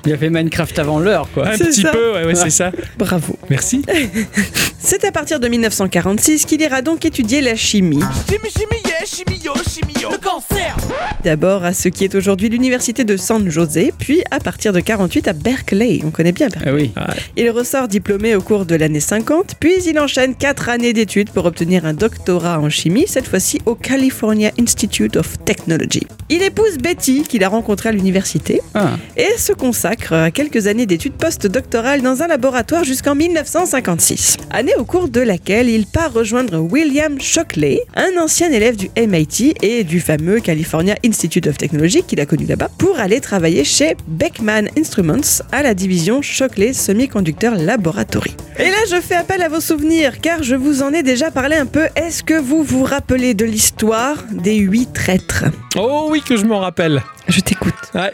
Il 0.06 0.14
a 0.14 0.18
fait 0.18 0.30
Minecraft 0.30 0.78
avant 0.80 1.00
l'heure, 1.00 1.28
quoi. 1.34 1.48
Un 1.48 1.58
petit 1.58 1.82
ça. 1.82 1.92
peu, 1.92 2.14
ouais, 2.14 2.26
ouais, 2.26 2.36
c'est 2.36 2.52
ça. 2.52 2.72
Bravo. 2.98 3.38
Merci. 3.50 3.82
C'est 4.80 5.04
à 5.04 5.12
partir 5.12 5.40
de 5.40 5.48
1946 5.48 6.46
qu'il 6.46 6.62
ira 6.62 6.84
donc 6.84 7.06
étudier 7.06 7.42
la 7.42 7.56
chimie. 7.56 8.04
Chimie, 8.30 8.52
chimie, 8.56 8.82
yeah, 8.86 9.04
chimio, 9.04 9.54
chimio. 9.68 10.12
Le 10.12 10.18
cancer 10.20 10.78
D'abord 11.24 11.64
à 11.64 11.74
ce 11.74 11.90
qui 11.90 12.04
est 12.04 12.14
aujourd'hui 12.14 12.50
l'université 12.50 13.04
de 13.04 13.18
San 13.18 13.50
José, 13.50 13.92
puis 13.98 14.22
à 14.30 14.40
partir 14.40 14.74
de 14.74 14.80
48 14.80 15.28
à 15.28 15.34
Berkeley. 15.34 16.02
On 16.06 16.12
connaît 16.12 16.34
bien 16.34 16.50
Berkeley. 16.50 16.92
Ah 16.96 17.08
oui. 17.08 17.16
Il 17.36 17.50
ressort 17.50 17.88
diplômé 17.88 18.36
au 18.36 18.42
cours 18.42 18.68
de 18.68 18.76
l'année 18.76 19.00
50, 19.00 19.56
puis 19.60 19.74
il 19.88 19.98
enchaîne 19.98 20.36
4 20.36 20.70
années 20.70 20.94
d'études 20.94 21.32
pour 21.32 21.46
obtenir 21.46 21.88
un 21.88 21.94
doctorat 21.94 22.60
en 22.60 22.70
chimie, 22.70 23.06
cette 23.08 23.28
fois-ci 23.28 23.60
au 23.66 23.74
California 23.74 24.52
Institute 24.60 25.16
of 25.16 25.44
Technology. 25.46 26.06
Il 26.30 26.44
épouse 26.44 26.78
Betty, 26.78 27.24
qu'il 27.24 27.44
a 27.44 27.50
rencontrée 27.50 27.90
à 27.90 27.92
l'université, 27.92 28.55
Ah. 28.74 28.98
et 29.18 29.38
se 29.38 29.54
consacre 29.54 30.14
à 30.14 30.32
quelques 30.32 30.68
années 30.68 30.86
d'études 30.86 31.14
postdoctorales 31.14 32.02
dans 32.02 32.22
un 32.22 32.28
laboratoire 32.28 32.84
jusqu'en 32.84 33.16
1956. 33.16 34.38
Année 34.52 34.76
au 34.78 34.86
cours 34.86 35.08
de 35.08 35.22
laquelle 35.22 35.70
il 35.70 35.86
part 35.86 36.14
rejoindre 36.14 36.60
William 36.60 37.20
Shockley, 37.20 37.82
un 37.96 38.22
ancien 38.22 38.52
élève 38.52 38.76
du 38.76 38.90
MIT 38.98 39.56
et 39.62 39.84
du 39.84 40.00
fameux 40.00 40.40
California 40.40 40.96
Institute 41.06 41.48
of 41.48 41.58
Technology 41.58 42.04
qu'il 42.04 42.20
a 42.20 42.26
connu 42.26 42.46
là-bas, 42.46 42.70
pour 42.78 43.00
aller 43.00 43.22
travailler 43.22 43.64
chez 43.64 43.96
Beckman 44.08 44.68
Instruments 44.78 45.42
à 45.52 45.64
la 45.64 45.74
division 45.74 46.22
Shockley 46.22 46.74
Semiconductor 46.74 47.56
Laboratory. 47.56 48.36
Et 48.60 48.70
là, 48.70 48.78
je 48.90 49.02
fais 49.02 49.16
appel 49.16 49.42
à 49.42 49.50
vos 49.50 49.60
souvenirs 49.60 50.20
car 50.22 50.44
je 50.44 50.56
vous 50.56 50.82
en 50.82 50.94
ai 50.94 51.04
déjà 51.04 51.32
parlé 51.32 51.56
un 51.56 51.66
peu. 51.66 51.88
Est-ce 51.96 52.24
que 52.24 52.40
vous 52.40 52.64
vous 52.64 52.84
rappelez 52.84 53.34
de 53.34 53.46
l'histoire 53.46 54.24
des 54.32 54.56
huit 54.56 54.92
traîtres? 54.94 55.46
Oh 55.78 56.08
oui 56.10 56.22
que 56.22 56.38
je 56.38 56.46
m'en 56.46 56.60
rappelle. 56.60 57.02
Je 57.28 57.40
t'écoute. 57.42 57.74
Ouais. 57.94 58.14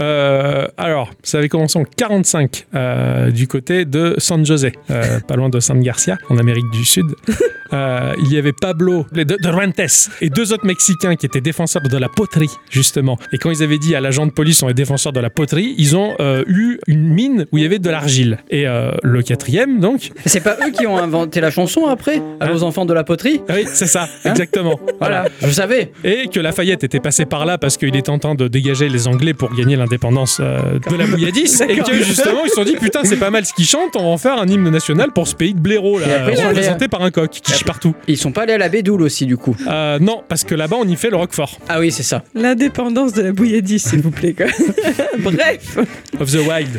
Euh, 0.00 0.66
alors, 0.76 1.10
ça 1.22 1.38
avait 1.38 1.48
commencé 1.48 1.78
en 1.78 1.84
45 1.84 2.66
euh, 2.74 3.30
du 3.30 3.48
côté 3.48 3.84
de 3.84 4.14
San 4.18 4.44
José, 4.44 4.72
euh, 4.90 5.20
pas 5.20 5.36
loin 5.36 5.48
de 5.48 5.60
San 5.60 5.80
Garcia, 5.80 6.18
en 6.28 6.38
Amérique 6.38 6.70
du 6.70 6.84
Sud. 6.84 7.06
Il 7.72 8.32
y 8.32 8.38
avait 8.38 8.52
Pablo 8.52 9.06
de, 9.12 9.24
de 9.24 9.48
Ruentes 9.48 10.08
et 10.20 10.30
deux 10.30 10.52
autres 10.52 10.64
Mexicains 10.64 11.16
qui 11.16 11.26
étaient 11.26 11.40
défenseurs 11.40 11.82
de 11.82 11.96
la 11.98 12.08
poterie, 12.08 12.50
justement. 12.70 13.18
Et 13.32 13.38
quand 13.38 13.50
ils 13.50 13.62
avaient 13.62 13.78
dit 13.78 13.96
à 13.96 14.00
l'agent 14.00 14.24
de 14.24 14.30
police 14.30 14.62
on 14.62 14.68
est 14.68 14.74
défenseurs 14.74 15.12
de 15.12 15.18
la 15.18 15.30
poterie, 15.30 15.74
ils 15.76 15.96
ont 15.96 16.14
eu 16.46 16.78
une 16.86 17.08
mine 17.08 17.46
où 17.50 17.58
il 17.58 17.64
y 17.64 17.66
avait 17.66 17.80
de 17.80 17.90
l'argile. 17.90 18.38
Et 18.50 18.66
le 19.02 19.22
quatrième, 19.22 19.80
donc, 19.80 20.12
C'est 20.26 20.42
pas 20.42 20.56
eux 20.64 20.70
qui 20.70 20.86
ont 20.86 20.96
inventé 20.96 21.40
la 21.40 21.50
chanson 21.50 21.86
après 21.86 22.22
À 22.38 22.46
Hein 22.46 22.50
aux 22.54 22.62
enfants 22.62 22.86
de 22.86 22.94
la 22.94 23.02
poterie? 23.02 23.40
Oui, 23.48 23.64
c'est 23.66 23.86
ça, 23.86 24.08
exactement. 24.24 24.78
Voilà, 25.00 25.26
je 25.42 25.50
savais. 25.50 25.92
Et 26.04 26.28
que 26.28 26.38
Lafayette 26.38 26.84
était 26.84 27.00
passé 27.00 27.26
par 27.26 27.46
là 27.46 27.58
parce 27.58 27.76
qu'il 27.76 27.94
était 27.96 28.10
en 28.10 28.18
train 28.18 28.34
de 28.34 28.45
dégager 28.48 28.88
les 28.88 29.08
Anglais 29.08 29.34
pour 29.34 29.54
gagner 29.54 29.76
l'indépendance 29.76 30.38
euh, 30.40 30.78
de 30.90 30.96
la 30.96 31.06
bouilladisse. 31.06 31.60
et 31.60 31.76
que 31.78 31.94
justement, 31.94 32.44
ils 32.44 32.48
se 32.50 32.54
sont 32.54 32.64
dit 32.64 32.76
putain, 32.76 33.00
c'est 33.04 33.16
pas 33.16 33.30
mal 33.30 33.44
ce 33.44 33.52
qu'ils 33.54 33.66
chantent, 33.66 33.96
on 33.96 34.02
va 34.02 34.08
en 34.08 34.18
faire 34.18 34.38
un 34.38 34.46
hymne 34.46 34.68
national 34.70 35.12
pour 35.12 35.28
ce 35.28 35.34
pays 35.34 35.54
de 35.54 35.60
blaireau, 35.60 35.98
là, 35.98 36.06
après, 36.20 36.34
représenté 36.46 36.88
par 36.88 37.02
un 37.02 37.10
coq 37.10 37.30
qui 37.30 37.52
chie 37.52 37.64
partout. 37.64 37.94
Ils 38.08 38.16
sont 38.16 38.32
pas 38.32 38.42
allés 38.42 38.54
à 38.54 38.58
la 38.58 38.68
Bédoule 38.68 39.02
aussi, 39.02 39.26
du 39.26 39.36
coup. 39.36 39.56
Euh, 39.66 39.98
non, 39.98 40.22
parce 40.28 40.44
que 40.44 40.54
là-bas, 40.54 40.76
on 40.80 40.88
y 40.88 40.96
fait 40.96 41.10
le 41.10 41.16
roquefort. 41.16 41.58
Ah 41.68 41.80
oui, 41.80 41.90
c'est 41.90 42.02
ça. 42.02 42.22
L'indépendance 42.34 43.12
de 43.12 43.22
la 43.22 43.32
bouilladisse, 43.32 43.88
s'il 43.88 44.00
vous 44.00 44.10
plaît. 44.10 44.34
quoi. 44.34 44.46
Bref. 45.18 45.78
Of 46.20 46.30
the 46.32 46.46
Wild. 46.46 46.70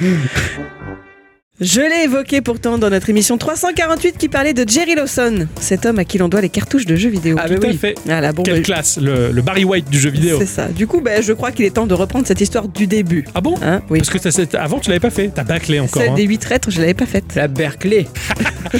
Je 1.59 1.81
l'ai 1.81 2.03
évoqué 2.03 2.41
pourtant 2.41 2.77
dans 2.77 2.91
notre 2.91 3.09
émission 3.09 3.35
348 3.35 4.19
qui 4.19 4.29
parlait 4.29 4.53
de 4.53 4.63
Jerry 4.69 4.93
Lawson, 4.93 5.47
cet 5.59 5.87
homme 5.87 5.97
à 5.97 6.05
qui 6.05 6.19
l'on 6.19 6.27
doit 6.27 6.41
les 6.41 6.49
cartouches 6.49 6.85
de 6.85 6.95
jeux 6.95 7.09
vidéo. 7.09 7.35
Ah, 7.39 7.45
à 7.45 7.49
oui. 7.49 7.75
fait. 7.75 7.95
Bon, 8.35 8.43
Quelle 8.43 8.57
bah, 8.57 8.61
classe, 8.61 8.99
le, 9.01 9.31
le 9.31 9.41
Barry 9.41 9.65
White 9.65 9.89
du 9.89 9.99
jeu 9.99 10.11
vidéo. 10.11 10.37
c'est 10.37 10.45
ça. 10.45 10.67
Du 10.67 10.85
coup, 10.85 11.01
bah, 11.01 11.19
je 11.19 11.33
crois 11.33 11.51
qu'il 11.51 11.65
est 11.65 11.71
temps 11.71 11.87
de 11.87 11.95
reprendre 11.95 12.27
cette 12.27 12.41
histoire 12.41 12.67
du 12.67 12.85
début. 12.85 13.25
Ah 13.33 13.41
bon? 13.41 13.55
Hein 13.63 13.81
oui. 13.89 13.97
Parce 13.97 14.11
que 14.11 14.19
ça, 14.19 14.29
avant, 14.59 14.79
tu 14.79 14.89
l'avais 14.89 14.99
pas 14.99 15.09
fait. 15.09 15.31
T'as 15.33 15.45
bâclé 15.45 15.79
encore. 15.79 15.99
Celle 15.99 16.11
hein. 16.11 16.15
des 16.15 16.25
huit 16.25 16.37
traîtres, 16.37 16.69
je 16.69 16.79
l'avais 16.79 16.93
pas 16.93 17.07
faite. 17.07 17.33
La 17.35 17.47
Berkeley. 17.47 18.05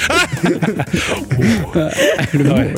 Le. 2.32 2.52
Ouais. 2.52 2.74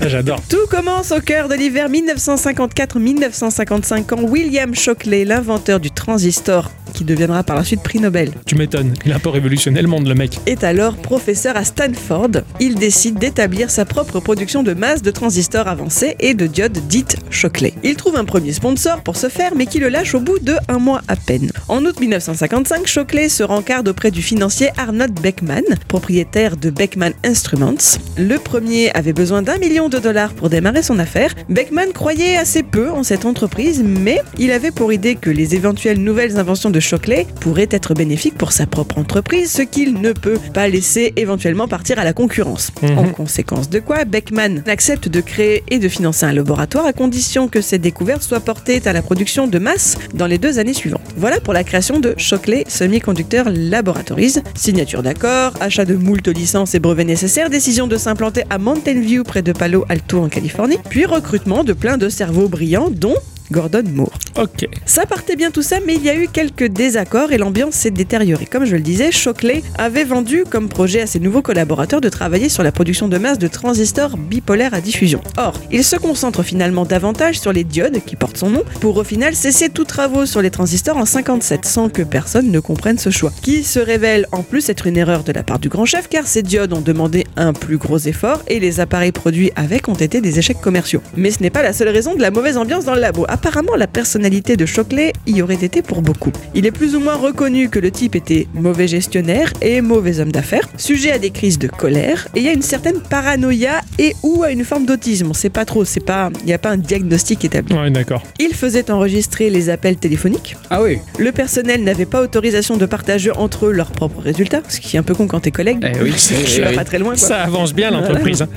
Ah, 0.00 0.08
J'adore. 0.08 0.40
Tout 0.48 0.66
commence 0.70 1.12
au 1.12 1.20
cœur 1.20 1.48
de 1.48 1.54
l'hiver 1.54 1.88
1954-1955 1.90 4.04
quand 4.06 4.22
William 4.22 4.74
Shockley, 4.74 5.24
l'inventeur 5.24 5.80
du 5.80 5.90
transistor, 5.90 6.70
qui 6.94 7.04
deviendra 7.04 7.42
par 7.42 7.56
la 7.56 7.64
suite 7.64 7.82
prix 7.82 8.00
Nobel, 8.00 8.30
Tu 8.46 8.54
m'étonnes. 8.54 8.94
Il 9.08 9.14
a 9.14 9.20
révolutionné 9.24 9.80
le 9.80 9.88
monde, 9.88 10.06
le 10.06 10.14
mec. 10.14 10.38
est 10.44 10.64
alors 10.64 10.94
professeur 10.94 11.56
à 11.56 11.64
Stanford. 11.64 12.42
Il 12.60 12.74
décide 12.74 13.18
d'établir 13.18 13.70
sa 13.70 13.86
propre 13.86 14.20
production 14.20 14.62
de 14.62 14.74
masse 14.74 15.00
de 15.00 15.10
transistors 15.10 15.66
avancés 15.66 16.14
et 16.20 16.34
de 16.34 16.46
diodes 16.46 16.76
dites 16.88 17.16
Shockley. 17.30 17.72
Il 17.82 17.96
trouve 17.96 18.16
un 18.16 18.26
premier 18.26 18.52
sponsor 18.52 19.00
pour 19.00 19.16
ce 19.16 19.30
faire, 19.30 19.52
mais 19.56 19.64
qui 19.64 19.78
le 19.78 19.88
lâche 19.88 20.14
au 20.14 20.20
bout 20.20 20.38
de 20.40 20.56
un 20.68 20.78
mois 20.78 21.00
à 21.08 21.16
peine. 21.16 21.50
En 21.68 21.86
août 21.86 21.98
1955, 21.98 22.86
Shockley 22.86 23.30
se 23.30 23.42
rencarde 23.42 23.88
auprès 23.88 24.10
du 24.10 24.20
financier 24.20 24.68
Arnold 24.76 25.18
Beckman, 25.18 25.62
propriétaire 25.88 26.58
de 26.58 26.68
Beckman 26.68 27.12
Instruments. 27.24 27.96
Le 28.18 28.36
premier 28.36 28.90
avait 28.92 29.14
besoin 29.14 29.40
d'un 29.40 29.56
million 29.56 29.88
de 29.88 29.98
dollars 29.98 30.34
pour 30.34 30.50
démarrer 30.50 30.82
son 30.82 30.98
affaire. 30.98 31.34
Beckman 31.48 31.92
croyait 31.94 32.36
assez 32.36 32.62
peu 32.62 32.90
en 32.90 33.04
cette 33.04 33.24
entreprise, 33.24 33.82
mais 33.82 34.20
il 34.38 34.50
avait 34.50 34.70
pour 34.70 34.92
idée 34.92 35.14
que 35.14 35.30
les 35.30 35.54
éventuelles 35.54 36.02
nouvelles 36.02 36.38
inventions 36.38 36.68
de 36.68 36.78
Shockley 36.78 37.26
pourraient 37.40 37.68
être 37.70 37.94
bénéfiques 37.94 38.36
pour 38.36 38.52
sa 38.52 38.66
propre 38.66 38.97
entreprise, 38.98 39.50
ce 39.52 39.62
qu'il 39.62 39.94
ne 40.00 40.12
peut 40.12 40.38
pas 40.52 40.68
laisser 40.68 41.12
éventuellement 41.16 41.68
partir 41.68 41.98
à 41.98 42.04
la 42.04 42.12
concurrence. 42.12 42.70
Mhm. 42.82 42.98
En 42.98 43.08
conséquence 43.08 43.70
de 43.70 43.78
quoi, 43.78 44.04
Beckman 44.04 44.62
accepte 44.66 45.08
de 45.08 45.20
créer 45.20 45.62
et 45.68 45.78
de 45.78 45.88
financer 45.88 46.26
un 46.26 46.32
laboratoire 46.32 46.86
à 46.86 46.92
condition 46.92 47.48
que 47.48 47.60
ces 47.60 47.78
découvertes 47.78 48.22
soient 48.22 48.40
portées 48.40 48.82
à 48.86 48.92
la 48.92 49.02
production 49.02 49.46
de 49.46 49.58
masse 49.58 49.96
dans 50.14 50.26
les 50.26 50.38
deux 50.38 50.58
années 50.58 50.74
suivantes. 50.74 51.00
Voilà 51.16 51.40
pour 51.40 51.54
la 51.54 51.64
création 51.64 52.00
de 52.00 52.14
Shockley 52.16 52.64
Semiconductor 52.68 53.46
Laboratories. 53.48 54.36
Signature 54.54 55.02
d'accord, 55.02 55.52
achat 55.60 55.84
de 55.84 55.94
moult 55.94 56.26
licences 56.28 56.74
et 56.74 56.80
brevets 56.80 57.04
nécessaires, 57.04 57.50
décision 57.50 57.86
de 57.86 57.96
s'implanter 57.96 58.44
à 58.50 58.58
Mountain 58.58 59.00
View 59.00 59.22
près 59.24 59.42
de 59.42 59.52
Palo 59.52 59.84
Alto 59.88 60.20
en 60.20 60.28
Californie, 60.28 60.78
puis 60.88 61.04
recrutement 61.04 61.64
de 61.64 61.72
plein 61.72 61.96
de 61.96 62.08
cerveaux 62.08 62.48
brillants 62.48 62.90
dont 62.90 63.16
Gordon 63.50 63.84
Moore. 63.92 64.18
Ok. 64.36 64.68
Ça 64.86 65.06
partait 65.06 65.36
bien 65.36 65.50
tout 65.50 65.62
ça, 65.62 65.78
mais 65.86 65.94
il 65.94 66.04
y 66.04 66.10
a 66.10 66.16
eu 66.16 66.28
quelques 66.28 66.66
désaccords 66.66 67.32
et 67.32 67.38
l'ambiance 67.38 67.74
s'est 67.74 67.90
détériorée. 67.90 68.46
Comme 68.46 68.64
je 68.64 68.76
le 68.76 68.82
disais, 68.82 69.10
Shockley 69.10 69.62
avait 69.76 70.04
vendu 70.04 70.44
comme 70.48 70.68
projet 70.68 71.00
à 71.00 71.06
ses 71.06 71.20
nouveaux 71.20 71.42
collaborateurs 71.42 72.00
de 72.00 72.08
travailler 72.08 72.48
sur 72.48 72.62
la 72.62 72.72
production 72.72 73.08
de 73.08 73.18
masse 73.18 73.38
de 73.38 73.48
transistors 73.48 74.16
bipolaires 74.16 74.74
à 74.74 74.80
diffusion. 74.80 75.20
Or, 75.36 75.54
il 75.70 75.84
se 75.84 75.96
concentre 75.96 76.42
finalement 76.42 76.84
davantage 76.84 77.40
sur 77.40 77.52
les 77.52 77.64
diodes, 77.64 78.00
qui 78.04 78.16
portent 78.16 78.36
son 78.36 78.50
nom, 78.50 78.62
pour 78.80 78.96
au 78.96 79.04
final 79.04 79.34
cesser 79.34 79.68
tous 79.68 79.84
travaux 79.84 80.26
sur 80.26 80.42
les 80.42 80.50
transistors 80.50 80.96
en 80.96 81.06
57, 81.06 81.64
sans 81.64 81.88
que 81.88 82.02
personne 82.02 82.50
ne 82.50 82.60
comprenne 82.60 82.98
ce 82.98 83.10
choix. 83.10 83.32
Qui 83.42 83.64
se 83.64 83.80
révèle 83.80 84.26
en 84.32 84.42
plus 84.42 84.68
être 84.68 84.86
une 84.86 84.96
erreur 84.96 85.24
de 85.24 85.32
la 85.32 85.42
part 85.42 85.58
du 85.58 85.68
grand 85.68 85.84
chef, 85.84 86.08
car 86.08 86.26
ces 86.26 86.42
diodes 86.42 86.72
ont 86.72 86.80
demandé 86.80 87.26
un 87.36 87.52
plus 87.52 87.78
gros 87.78 87.98
effort 87.98 88.42
et 88.48 88.60
les 88.60 88.80
appareils 88.80 89.12
produits 89.12 89.50
avec 89.56 89.88
ont 89.88 89.94
été 89.94 90.20
des 90.20 90.38
échecs 90.38 90.60
commerciaux. 90.60 91.02
Mais 91.16 91.30
ce 91.30 91.42
n'est 91.42 91.50
pas 91.50 91.62
la 91.62 91.72
seule 91.72 91.88
raison 91.88 92.14
de 92.14 92.20
la 92.20 92.30
mauvaise 92.30 92.56
ambiance 92.56 92.84
dans 92.84 92.94
le 92.94 93.00
labo. 93.00 93.24
Apparemment, 93.38 93.76
la 93.76 93.86
personnalité 93.86 94.56
de 94.56 94.66
Shockley 94.66 95.12
y 95.28 95.42
aurait 95.42 95.62
été 95.64 95.80
pour 95.80 96.02
beaucoup. 96.02 96.32
Il 96.56 96.66
est 96.66 96.72
plus 96.72 96.96
ou 96.96 97.00
moins 97.00 97.14
reconnu 97.14 97.68
que 97.68 97.78
le 97.78 97.92
type 97.92 98.16
était 98.16 98.48
mauvais 98.52 98.88
gestionnaire 98.88 99.52
et 99.62 99.80
mauvais 99.80 100.18
homme 100.18 100.32
d'affaires, 100.32 100.68
sujet 100.76 101.12
à 101.12 101.18
des 101.20 101.30
crises 101.30 101.56
de 101.60 101.68
colère, 101.68 102.26
et 102.34 102.40
il 102.40 102.44
y 102.44 102.48
a 102.48 102.52
une 102.52 102.62
certaine 102.62 102.98
paranoïa 103.00 103.80
et 104.00 104.14
ou 104.24 104.42
à 104.42 104.50
une 104.50 104.64
forme 104.64 104.86
d'autisme. 104.86 105.28
On 105.30 105.34
sait 105.34 105.50
pas 105.50 105.64
trop, 105.64 105.84
c'est 105.84 106.04
pas, 106.04 106.30
il 106.40 106.46
n'y 106.46 106.52
a 106.52 106.58
pas 106.58 106.70
un 106.70 106.76
diagnostic 106.78 107.44
établi. 107.44 107.76
Ouais, 107.76 107.90
d'accord. 107.92 108.24
Il 108.40 108.54
faisait 108.54 108.90
enregistrer 108.90 109.50
les 109.50 109.70
appels 109.70 109.96
téléphoniques. 109.98 110.56
Ah 110.70 110.82
oui. 110.82 110.98
Le 111.16 111.30
personnel 111.30 111.84
n'avait 111.84 112.06
pas 112.06 112.20
autorisation 112.20 112.76
de 112.76 112.86
partager 112.86 113.30
entre 113.30 113.66
eux 113.66 113.72
leurs 113.72 113.92
propres 113.92 114.20
résultats, 114.20 114.62
ce 114.68 114.80
qui 114.80 114.96
est 114.96 114.98
un 114.98 115.04
peu 115.04 115.14
con 115.14 115.28
quand 115.28 115.38
t'es 115.40 115.52
collègue. 115.52 115.78
Eh 115.96 116.02
oui, 116.02 116.12
Tu 116.16 116.34
eh 116.60 116.66
oui. 116.70 116.74
pas 116.74 116.84
très 116.84 116.98
loin, 116.98 117.10
quoi. 117.14 117.18
Ça 117.28 117.42
avance 117.44 117.72
bien 117.72 117.92
l'entreprise. 117.92 118.42
hein. 118.42 118.48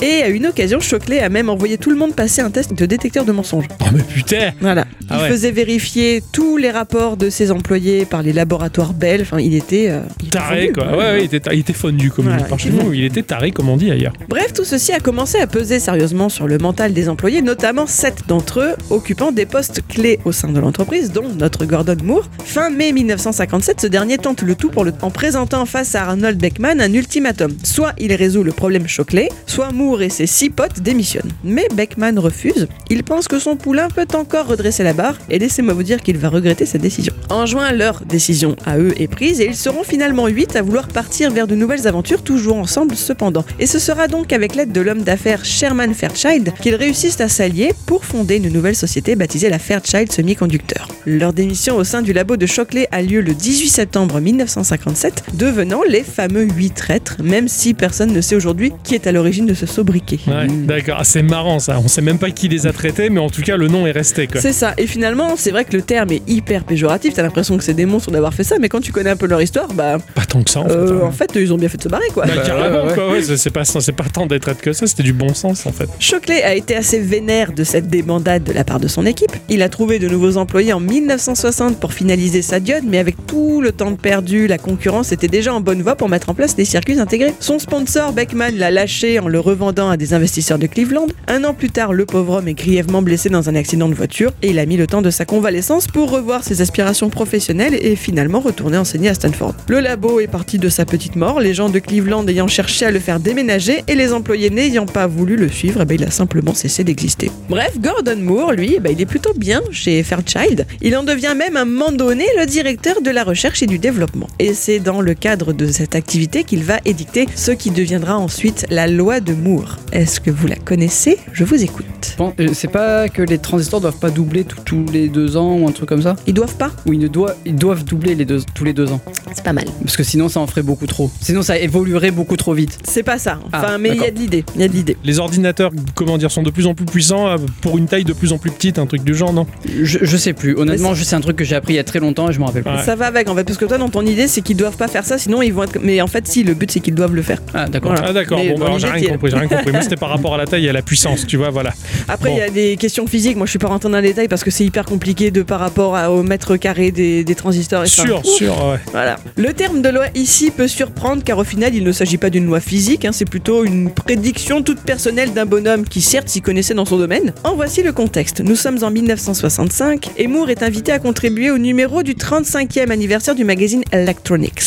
Et 0.00 0.22
à 0.22 0.28
une 0.28 0.46
occasion, 0.46 0.80
Shockley 0.80 1.20
a 1.20 1.28
même 1.28 1.50
envoyé 1.50 1.76
tout 1.76 1.90
le 1.90 1.96
monde 1.96 2.14
passer 2.14 2.40
un 2.40 2.50
test 2.50 2.72
de 2.72 2.86
détecteur 2.86 3.26
de 3.26 3.32
mensonges. 3.32 3.66
Oh, 3.82 3.84
mais 3.92 4.00
putain. 4.14 4.52
Voilà. 4.60 4.86
Ah 5.10 5.16
il 5.18 5.22
ouais. 5.22 5.28
faisait 5.28 5.50
vérifier 5.50 6.22
tous 6.32 6.56
les 6.56 6.70
rapports 6.70 7.16
de 7.16 7.28
ses 7.30 7.50
employés 7.50 8.06
par 8.06 8.22
les 8.22 8.32
laboratoires 8.32 8.94
belges. 8.94 9.22
Enfin, 9.22 9.40
il 9.40 9.54
était. 9.54 9.88
euh, 9.90 10.00
il 10.20 10.26
était 10.28 10.38
Taré, 10.38 10.60
fondu. 10.68 10.72
quoi. 10.72 10.86
Ouais, 10.92 10.96
ouais, 10.96 11.20
il 11.20 11.24
était, 11.24 11.40
ta- 11.40 11.52
il 11.54 11.60
était 11.60 11.72
fondu, 11.72 12.10
comme 12.10 12.24
Voilà, 12.26 12.40
on 12.40 12.44
dit 12.44 12.48
par 12.48 12.58
il 12.58 12.62
chez 12.62 12.68
était 12.70 12.84
nous. 12.84 12.92
Il 12.94 13.04
était 13.04 13.22
taré, 13.22 13.50
comme 13.50 13.68
on 13.68 13.76
dit 13.76 13.90
ailleurs. 13.90 14.12
Bref, 14.28 14.52
tout 14.54 14.64
ceci 14.64 14.92
a 14.92 15.00
commencé 15.00 15.38
à 15.38 15.46
peser 15.46 15.78
sérieusement 15.78 16.28
sur 16.28 16.46
le 16.46 16.58
mental 16.58 16.92
des 16.94 17.08
employés, 17.08 17.42
notamment 17.42 17.86
sept 17.86 18.22
d'entre 18.28 18.60
eux 18.60 18.74
occupant 18.90 19.32
des 19.32 19.46
postes 19.46 19.82
clés 19.88 20.18
au 20.24 20.32
sein 20.32 20.48
de 20.48 20.58
l'entreprise, 20.58 21.12
dont 21.12 21.28
notre 21.38 21.64
Gordon 21.66 21.96
Moore. 22.02 22.28
Fin 22.44 22.70
mai 22.70 22.92
1957, 22.92 23.80
ce 23.82 23.86
dernier 23.86 24.16
tente 24.18 24.42
le 24.42 24.54
tout 24.54 24.70
pour 24.70 24.84
le, 24.84 24.92
en 25.02 25.10
présentant 25.10 25.66
face 25.66 25.94
à 25.94 26.04
Arnold 26.04 26.38
Beckman 26.38 26.80
un 26.80 26.92
ultimatum. 26.92 27.52
Soit 27.62 27.92
il 27.98 28.12
résout 28.14 28.42
le 28.42 28.52
problème 28.52 28.86
Shockley, 28.88 29.28
soit 29.46 29.70
Moore 29.72 30.02
et 30.02 30.08
ses 30.08 30.26
six 30.26 30.50
potes 30.50 30.80
démissionnent. 30.80 31.30
Mais 31.44 31.66
Beckman 31.74 32.18
refuse. 32.18 32.68
Il 32.90 33.04
pense 33.04 33.28
que 33.28 33.38
son 33.38 33.56
poulain 33.56 33.88
peut 33.88 34.03
encore 34.14 34.46
redresser 34.46 34.82
la 34.82 34.92
barre, 34.92 35.18
et 35.30 35.38
laissez-moi 35.38 35.74
vous 35.74 35.82
dire 35.82 36.00
qu'il 36.02 36.18
va 36.18 36.28
regretter 36.28 36.66
cette 36.66 36.82
décision. 36.82 37.12
En 37.30 37.46
juin, 37.46 37.72
leur 37.72 38.02
décision 38.04 38.56
à 38.66 38.78
eux 38.78 38.92
est 38.96 39.08
prise, 39.08 39.40
et 39.40 39.46
ils 39.46 39.56
seront 39.56 39.84
finalement 39.84 40.26
huit 40.26 40.56
à 40.56 40.62
vouloir 40.62 40.88
partir 40.88 41.30
vers 41.30 41.46
de 41.46 41.54
nouvelles 41.54 41.86
aventures, 41.86 42.22
toujours 42.22 42.56
ensemble 42.56 42.94
cependant. 42.94 43.44
Et 43.58 43.66
ce 43.66 43.78
sera 43.78 44.08
donc 44.08 44.32
avec 44.32 44.54
l'aide 44.54 44.72
de 44.72 44.80
l'homme 44.80 45.02
d'affaires 45.02 45.44
Sherman 45.44 45.94
Fairchild 45.94 46.52
qu'ils 46.60 46.74
réussissent 46.74 47.20
à 47.20 47.28
s'allier 47.28 47.72
pour 47.86 48.04
fonder 48.04 48.36
une 48.36 48.52
nouvelle 48.52 48.76
société 48.76 49.16
baptisée 49.16 49.48
la 49.48 49.58
Fairchild 49.58 50.10
Semiconductor. 50.10 50.88
Leur 51.06 51.32
démission 51.32 51.76
au 51.76 51.84
sein 51.84 52.02
du 52.02 52.12
labo 52.12 52.36
de 52.36 52.46
Shockley 52.46 52.88
a 52.90 53.02
lieu 53.02 53.20
le 53.20 53.34
18 53.34 53.68
septembre 53.68 54.20
1957, 54.20 55.24
devenant 55.34 55.82
les 55.88 56.02
fameux 56.02 56.44
huit 56.44 56.74
traîtres, 56.74 57.16
même 57.22 57.48
si 57.48 57.74
personne 57.74 58.12
ne 58.12 58.20
sait 58.20 58.36
aujourd'hui 58.36 58.72
qui 58.82 58.94
est 58.94 59.06
à 59.06 59.12
l'origine 59.12 59.46
de 59.46 59.54
ce 59.54 59.66
sobriquet. 59.66 60.18
Ouais, 60.26 60.46
d'accord. 60.48 60.96
Ah, 61.00 61.04
c'est 61.04 61.22
marrant 61.22 61.58
ça. 61.58 61.78
On 61.82 61.88
sait 61.88 62.02
même 62.02 62.18
pas 62.18 62.30
qui 62.30 62.48
les 62.48 62.66
a 62.66 62.72
traités, 62.72 63.10
mais 63.10 63.20
en 63.20 63.30
tout 63.30 63.42
cas, 63.42 63.56
le 63.56 63.68
nom 63.68 63.86
est 63.86 63.92
C'est 64.40 64.52
ça. 64.52 64.74
Et 64.78 64.86
finalement, 64.86 65.34
c'est 65.36 65.50
vrai 65.50 65.64
que 65.64 65.72
le 65.76 65.82
terme 65.82 66.10
est 66.10 66.22
hyper 66.28 66.64
péjoratif. 66.64 67.14
T'as 67.14 67.22
l'impression 67.22 67.56
que 67.56 67.64
c'est 67.64 67.74
des 67.74 67.86
monstres 67.86 68.10
d'avoir 68.10 68.34
fait 68.34 68.44
ça, 68.44 68.56
mais 68.60 68.68
quand 68.68 68.80
tu 68.80 68.92
connais 68.92 69.10
un 69.10 69.16
peu 69.16 69.26
leur 69.26 69.40
histoire, 69.42 69.68
bah, 69.74 69.98
Pas 70.14 70.24
tant 70.24 70.42
que 70.42 70.50
ça, 70.50 70.60
en 70.60 70.68
fait. 70.68 70.74
euh, 70.74 71.00
hein. 71.02 71.06
en 71.06 71.12
fait, 71.12 71.30
ils 71.36 71.52
ont 71.52 71.56
bien 71.58 71.68
fait 71.68 71.78
de 71.78 71.82
se 71.82 71.88
barrer, 71.88 72.08
quoi. 72.12 72.26
Bah, 72.26 72.32
Bah, 72.36 72.42
carrément, 72.44 72.82
ouais, 72.82 72.88
ouais. 72.88 72.94
quoi. 72.94 73.10
Ouais, 73.12 73.22
c'est 73.22 73.50
pas, 73.50 73.64
c'est 73.64 73.92
pas 73.92 74.04
tant 74.12 74.26
d'être 74.26 74.52
que 74.60 74.72
ça, 74.72 74.86
c'était 74.86 75.02
du 75.02 75.12
bon 75.12 75.32
sens, 75.34 75.66
en 75.66 75.72
fait. 75.72 75.88
Shockley 76.00 76.42
a 76.42 76.54
été 76.54 76.76
assez 76.76 76.98
vénère 76.98 77.52
de 77.52 77.64
cette 77.64 77.88
débandade 77.88 78.44
de 78.44 78.52
la 78.52 78.64
part 78.64 78.80
de 78.80 78.88
son 78.88 79.06
équipe. 79.06 79.32
Il 79.48 79.62
a 79.62 79.68
trouvé 79.68 79.98
de 79.98 80.08
nouveaux 80.08 80.36
employés 80.36 80.72
en 80.72 80.80
1960 80.80 81.78
pour 81.78 81.92
finaliser 81.92 82.42
sa 82.42 82.60
diode, 82.60 82.84
mais 82.86 82.98
avec 82.98 83.16
tout 83.26 83.60
le 83.60 83.72
temps 83.72 83.94
perdu, 83.94 84.46
la 84.46 84.58
concurrence 84.58 85.12
était 85.12 85.28
déjà 85.28 85.54
en 85.54 85.60
bonne 85.60 85.82
voie 85.82 85.94
pour 85.96 86.08
mettre 86.08 86.30
en 86.30 86.34
place 86.34 86.56
des 86.56 86.64
circuits 86.64 86.98
intégrés. 86.98 87.34
Son 87.40 87.58
sponsor, 87.58 88.12
Beckman, 88.12 88.50
l'a 88.56 88.70
lâché 88.70 89.18
en 89.18 89.28
le 89.28 89.38
revendant 89.40 89.88
à 89.90 89.96
des 89.96 90.14
investisseurs 90.14 90.58
de 90.58 90.66
Cleveland. 90.66 91.06
Un 91.28 91.44
an 91.44 91.54
plus 91.54 91.70
tard, 91.70 91.92
le 91.92 92.06
pauvre 92.06 92.38
homme 92.38 92.48
est 92.48 92.54
grièvement 92.54 93.02
blessé 93.02 93.28
dans 93.28 93.48
un 93.48 93.54
accident 93.54 93.73
de 93.76 93.94
voiture 93.94 94.32
et 94.42 94.50
il 94.50 94.58
a 94.58 94.66
mis 94.66 94.76
le 94.76 94.86
temps 94.86 95.02
de 95.02 95.10
sa 95.10 95.24
convalescence 95.24 95.86
pour 95.86 96.10
revoir 96.10 96.44
ses 96.44 96.60
aspirations 96.60 97.10
professionnelles 97.10 97.74
et 97.74 97.96
finalement 97.96 98.40
retourner 98.40 98.78
enseigner 98.78 99.08
à 99.08 99.14
Stanford. 99.14 99.54
Le 99.68 99.80
labo 99.80 100.20
est 100.20 100.28
parti 100.28 100.58
de 100.58 100.68
sa 100.68 100.84
petite 100.84 101.16
mort, 101.16 101.40
les 101.40 101.54
gens 101.54 101.68
de 101.68 101.78
Cleveland 101.78 102.26
ayant 102.28 102.46
cherché 102.46 102.86
à 102.86 102.90
le 102.90 103.00
faire 103.00 103.20
déménager 103.20 103.82
et 103.88 103.94
les 103.94 104.12
employés 104.12 104.50
n'ayant 104.50 104.86
pas 104.86 105.06
voulu 105.06 105.36
le 105.36 105.48
suivre, 105.48 105.80
eh 105.82 105.84
ben, 105.84 105.96
il 106.00 106.04
a 106.04 106.10
simplement 106.10 106.54
cessé 106.54 106.84
d'exister. 106.84 107.30
Bref, 107.48 107.78
Gordon 107.80 108.16
Moore, 108.18 108.52
lui, 108.52 108.74
eh 108.76 108.80
ben, 108.80 108.92
il 108.92 109.00
est 109.00 109.06
plutôt 109.06 109.34
bien 109.34 109.60
chez 109.72 110.02
Fairchild. 110.02 110.66
Il 110.80 110.96
en 110.96 111.02
devient 111.02 111.34
même 111.36 111.56
un 111.56 111.64
moment 111.64 111.92
donné 111.92 112.26
le 112.38 112.46
directeur 112.46 113.02
de 113.02 113.10
la 113.10 113.24
recherche 113.24 113.62
et 113.62 113.66
du 113.66 113.78
développement. 113.78 114.28
Et 114.38 114.54
c'est 114.54 114.78
dans 114.78 115.00
le 115.00 115.14
cadre 115.14 115.52
de 115.52 115.66
cette 115.66 115.94
activité 115.94 116.44
qu'il 116.44 116.62
va 116.62 116.78
édicter 116.84 117.26
ce 117.34 117.50
qui 117.50 117.70
deviendra 117.70 118.16
ensuite 118.16 118.66
la 118.70 118.86
loi 118.86 119.20
de 119.20 119.32
Moore. 119.32 119.78
Est-ce 119.92 120.20
que 120.20 120.30
vous 120.30 120.46
la 120.46 120.56
connaissez? 120.56 121.18
Je 121.32 121.44
vous 121.44 121.62
écoute. 121.62 122.14
Bon, 122.18 122.32
euh, 122.40 122.48
c'est 122.52 122.68
pas 122.68 123.08
que 123.08 123.22
les 123.22 123.38
transistors 123.64 123.80
doivent 123.80 123.98
pas 123.98 124.10
doubler 124.10 124.44
tout- 124.44 124.58
tous 124.64 124.84
les 124.92 125.08
deux 125.08 125.36
ans 125.36 125.54
ou 125.58 125.66
un 125.68 125.72
truc 125.72 125.88
comme 125.88 126.02
ça 126.02 126.16
Ils 126.26 126.34
doivent 126.34 126.56
pas 126.56 126.70
Ou 126.86 126.92
ils, 126.92 126.98
ne 126.98 127.08
doivent, 127.08 127.36
ils 127.46 127.54
doivent 127.56 127.84
doubler 127.84 128.14
les 128.14 128.24
deux, 128.24 128.40
tous 128.54 128.64
les 128.64 128.72
deux 128.72 128.90
ans 128.90 129.00
C'est 129.34 129.42
pas 129.44 129.52
mal. 129.52 129.64
Parce 129.82 129.96
que 129.96 130.02
sinon 130.02 130.28
ça 130.28 130.40
en 130.40 130.46
ferait 130.46 130.62
beaucoup 130.62 130.86
trop. 130.86 131.10
Sinon 131.20 131.42
ça 131.42 131.58
évoluerait 131.58 132.10
beaucoup 132.10 132.36
trop 132.36 132.52
vite. 132.54 132.78
C'est 132.84 133.02
pas 133.02 133.18
ça. 133.18 133.38
Enfin, 133.52 133.66
Ah, 133.74 133.78
mais 133.78 133.90
il 133.90 134.00
y 134.00 134.04
a 134.04 134.10
de 134.10 134.18
l'idée. 134.18 134.44
Il 134.54 134.60
y 134.60 134.64
a 134.64 134.68
de 134.68 134.72
l'idée. 134.72 134.96
Les 135.04 135.18
ordinateurs, 135.18 135.70
comment 135.94 136.18
dire, 136.18 136.30
sont 136.30 136.42
de 136.42 136.50
plus 136.50 136.66
en 136.66 136.74
plus 136.74 136.84
puissants 136.86 137.28
euh, 137.28 137.36
pour 137.62 137.78
une 137.78 137.86
taille 137.86 138.04
de 138.04 138.12
plus 138.12 138.32
en 138.32 138.38
plus 138.38 138.50
petite, 138.50 138.78
un 138.78 138.86
truc 138.86 139.02
du 139.02 139.14
genre, 139.14 139.32
non? 139.32 139.46
Je, 139.82 139.98
je 140.02 140.16
sais 140.16 140.32
plus. 140.34 140.56
Honnêtement, 140.56 140.94
je- 140.94 141.04
c'est 141.04 141.16
un 141.16 141.20
truc 141.20 141.36
que 141.36 141.44
j'ai 141.44 141.54
appris 141.56 141.72
il 141.74 141.76
y 141.76 141.80
a 141.80 141.84
très 141.84 142.00
longtemps 142.00 142.28
et 142.28 142.32
je 142.32 142.38
me 142.40 142.44
rappelle 142.44 142.62
plus. 142.62 142.72
Ouais. 142.72 142.82
Ça 142.82 142.94
va 142.96 143.06
avec 143.06 143.28
en 143.28 143.34
fait, 143.34 143.44
parce 143.44 143.58
que 143.58 143.64
toi 143.64 143.78
dans 143.78 143.88
ton 143.88 144.02
idée 144.04 144.28
c'est 144.28 144.40
qu'ils 144.42 144.56
doivent 144.56 144.76
pas 144.76 144.88
faire 144.88 145.04
ça, 145.04 145.18
sinon 145.18 145.40
ils 145.42 145.52
vont 145.52 145.62
être. 145.64 145.78
Mais 145.82 146.00
en 146.00 146.06
fait, 146.06 146.26
si, 146.26 146.42
le 146.44 146.54
but 146.54 146.70
c'est 146.70 146.80
qu'ils 146.80 146.94
doivent 146.94 147.14
le 147.14 147.22
faire. 147.22 147.40
Ah, 147.54 147.66
d'accord. 147.68 147.92
Voilà. 147.92 148.08
Ah 148.08 148.12
d'accord, 148.12 148.38
bon, 148.38 148.58
bah, 148.58 148.72
j'ai 148.78 148.86
rien 148.88 149.10
compris, 149.12 149.30
j'ai 149.30 149.36
rien 149.38 149.48
compris. 149.48 149.70
Moi, 149.72 149.82
c'était 149.82 149.96
par 149.96 150.10
rapport 150.10 150.34
à 150.34 150.38
la 150.38 150.46
taille 150.46 150.66
et 150.66 150.68
à 150.68 150.72
la 150.72 150.82
puissance, 150.82 151.26
tu 151.26 151.36
vois, 151.36 151.50
voilà. 151.50 151.72
Après, 152.08 152.30
il 152.30 152.34
Bon. 152.34 152.38
y 152.38 152.42
a 152.42 152.50
des 152.50 152.76
questions 152.76 153.06
physiques. 153.06 153.36
Moi, 153.36 153.46
je 153.46 153.52
suis 153.54 153.58
pas 153.60 153.68
rentré 153.68 153.88
dans 153.90 153.98
les 154.00 154.08
détails 154.08 154.28
parce 154.28 154.42
que 154.44 154.50
c'est 154.50 154.64
hyper 154.64 154.84
compliqué 154.84 155.30
de 155.30 155.42
par 155.42 155.60
rapport 155.60 155.94
à- 155.96 156.10
au 156.10 156.22
mètre 156.22 156.56
carré 156.56 156.90
des, 156.90 157.24
des 157.24 157.34
transistors. 157.34 157.84
et 157.84 157.88
ça. 157.88 158.02
Sûr, 158.02 158.24
sûr, 158.24 158.52
ouais. 158.68 158.78
Voilà. 158.92 159.16
Le 159.36 159.52
terme 159.52 159.80
de 159.82 159.88
loi 159.88 160.06
ici 160.14 160.50
peut 160.50 160.66
surprendre 160.68 161.22
car 161.22 161.38
au 161.38 161.44
final 161.44 161.74
il 161.74 161.84
ne 161.84 161.92
s'agit 161.92 162.16
pas 162.18 162.30
d'une 162.30 162.46
loi 162.46 162.60
physique, 162.60 163.04
hein, 163.04 163.10
c'est 163.12 163.24
plutôt 163.28 163.64
une 163.64 163.90
prédiction 163.90 164.62
toute 164.62 164.80
personnelle 164.80 165.32
d'un 165.32 165.46
bonhomme 165.46 165.84
qui 165.84 166.00
certes 166.00 166.28
s'y 166.28 166.40
connaissait 166.42 166.74
dans 166.74 166.84
son 166.84 166.98
domaine. 166.98 167.32
En 167.44 167.54
voici 167.54 167.82
le 167.82 167.92
contexte. 167.92 168.40
Nous 168.40 168.56
sommes 168.56 168.82
en 168.82 168.90
1965 168.90 170.10
et 170.16 170.26
Moore 170.26 170.50
est 170.50 170.62
invité 170.62 170.92
à 170.92 170.98
contribuer 170.98 171.50
au 171.50 171.58
numéro 171.58 172.02
du 172.02 172.14
35e 172.14 172.90
anniversaire 172.90 173.34
du 173.34 173.44
magazine 173.44 173.82
Electronics. 173.92 174.60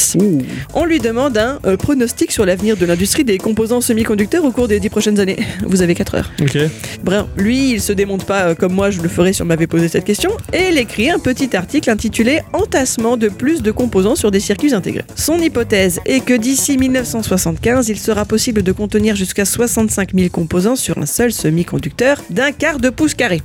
On 0.74 0.86
lui 0.86 1.00
demande 1.00 1.38
un 1.38 1.60
euh, 1.66 1.78
pronostic 1.78 2.32
sur 2.32 2.46
l'avenir 2.46 2.78
de 2.78 2.86
l'industrie 2.86 3.24
des 3.24 3.38
composants 3.38 3.82
semi-conducteurs 3.82 4.46
au 4.46 4.52
cours 4.52 4.68
des 4.68 4.80
10 4.80 4.90
prochaines 4.90 5.20
années. 5.20 5.38
Vous 5.66 5.82
avez 5.82 5.96
4 5.96 6.16
heures. 6.16 6.32
Ok. 6.42 6.58
Bref, 7.04 7.26
lui, 7.36 7.72
il 7.74 7.82
se 7.82 7.92
démonte 7.94 8.26
pas 8.26 8.48
euh, 8.50 8.56
comme 8.56 8.74
moi 8.78 8.92
je 8.92 9.02
le 9.02 9.10
ferais 9.10 9.34
si 9.34 9.42
on 9.42 9.46
m'avait 9.46 9.66
posé 9.66 9.88
cette 9.88 10.06
question, 10.06 10.30
et 10.54 10.70
il 10.72 10.78
écrit 10.78 11.10
un 11.10 11.18
petit 11.18 11.56
article 11.56 11.90
intitulé 11.90 12.42
Entassement 12.54 13.18
de 13.18 13.28
plus 13.28 13.64
de 13.64 13.72
composants 13.72 14.16
sur 14.16 14.30
des 14.30 14.40
circuits 14.40 14.76
intégrés. 14.76 15.04
Son 15.16 15.40
hypothèse 15.40 16.00
est 16.06 16.20
que 16.24 16.36
d'ici 16.36 16.78
1975, 16.78 17.90
il 17.90 17.98
sera 17.98 18.24
possible 18.26 18.62
de 18.62 18.72
contenir 18.72 19.16
jusqu'à 19.16 19.46
65 19.46 20.14
000 20.14 20.30
composants 20.30 20.76
sur 20.76 21.00
un 21.00 21.08
seul 21.08 21.34
semi-conducteur 21.34 22.22
d'un 22.30 22.52
quart 22.52 22.78
de 22.80 22.90
pouce 22.92 23.16
carré. 23.16 23.42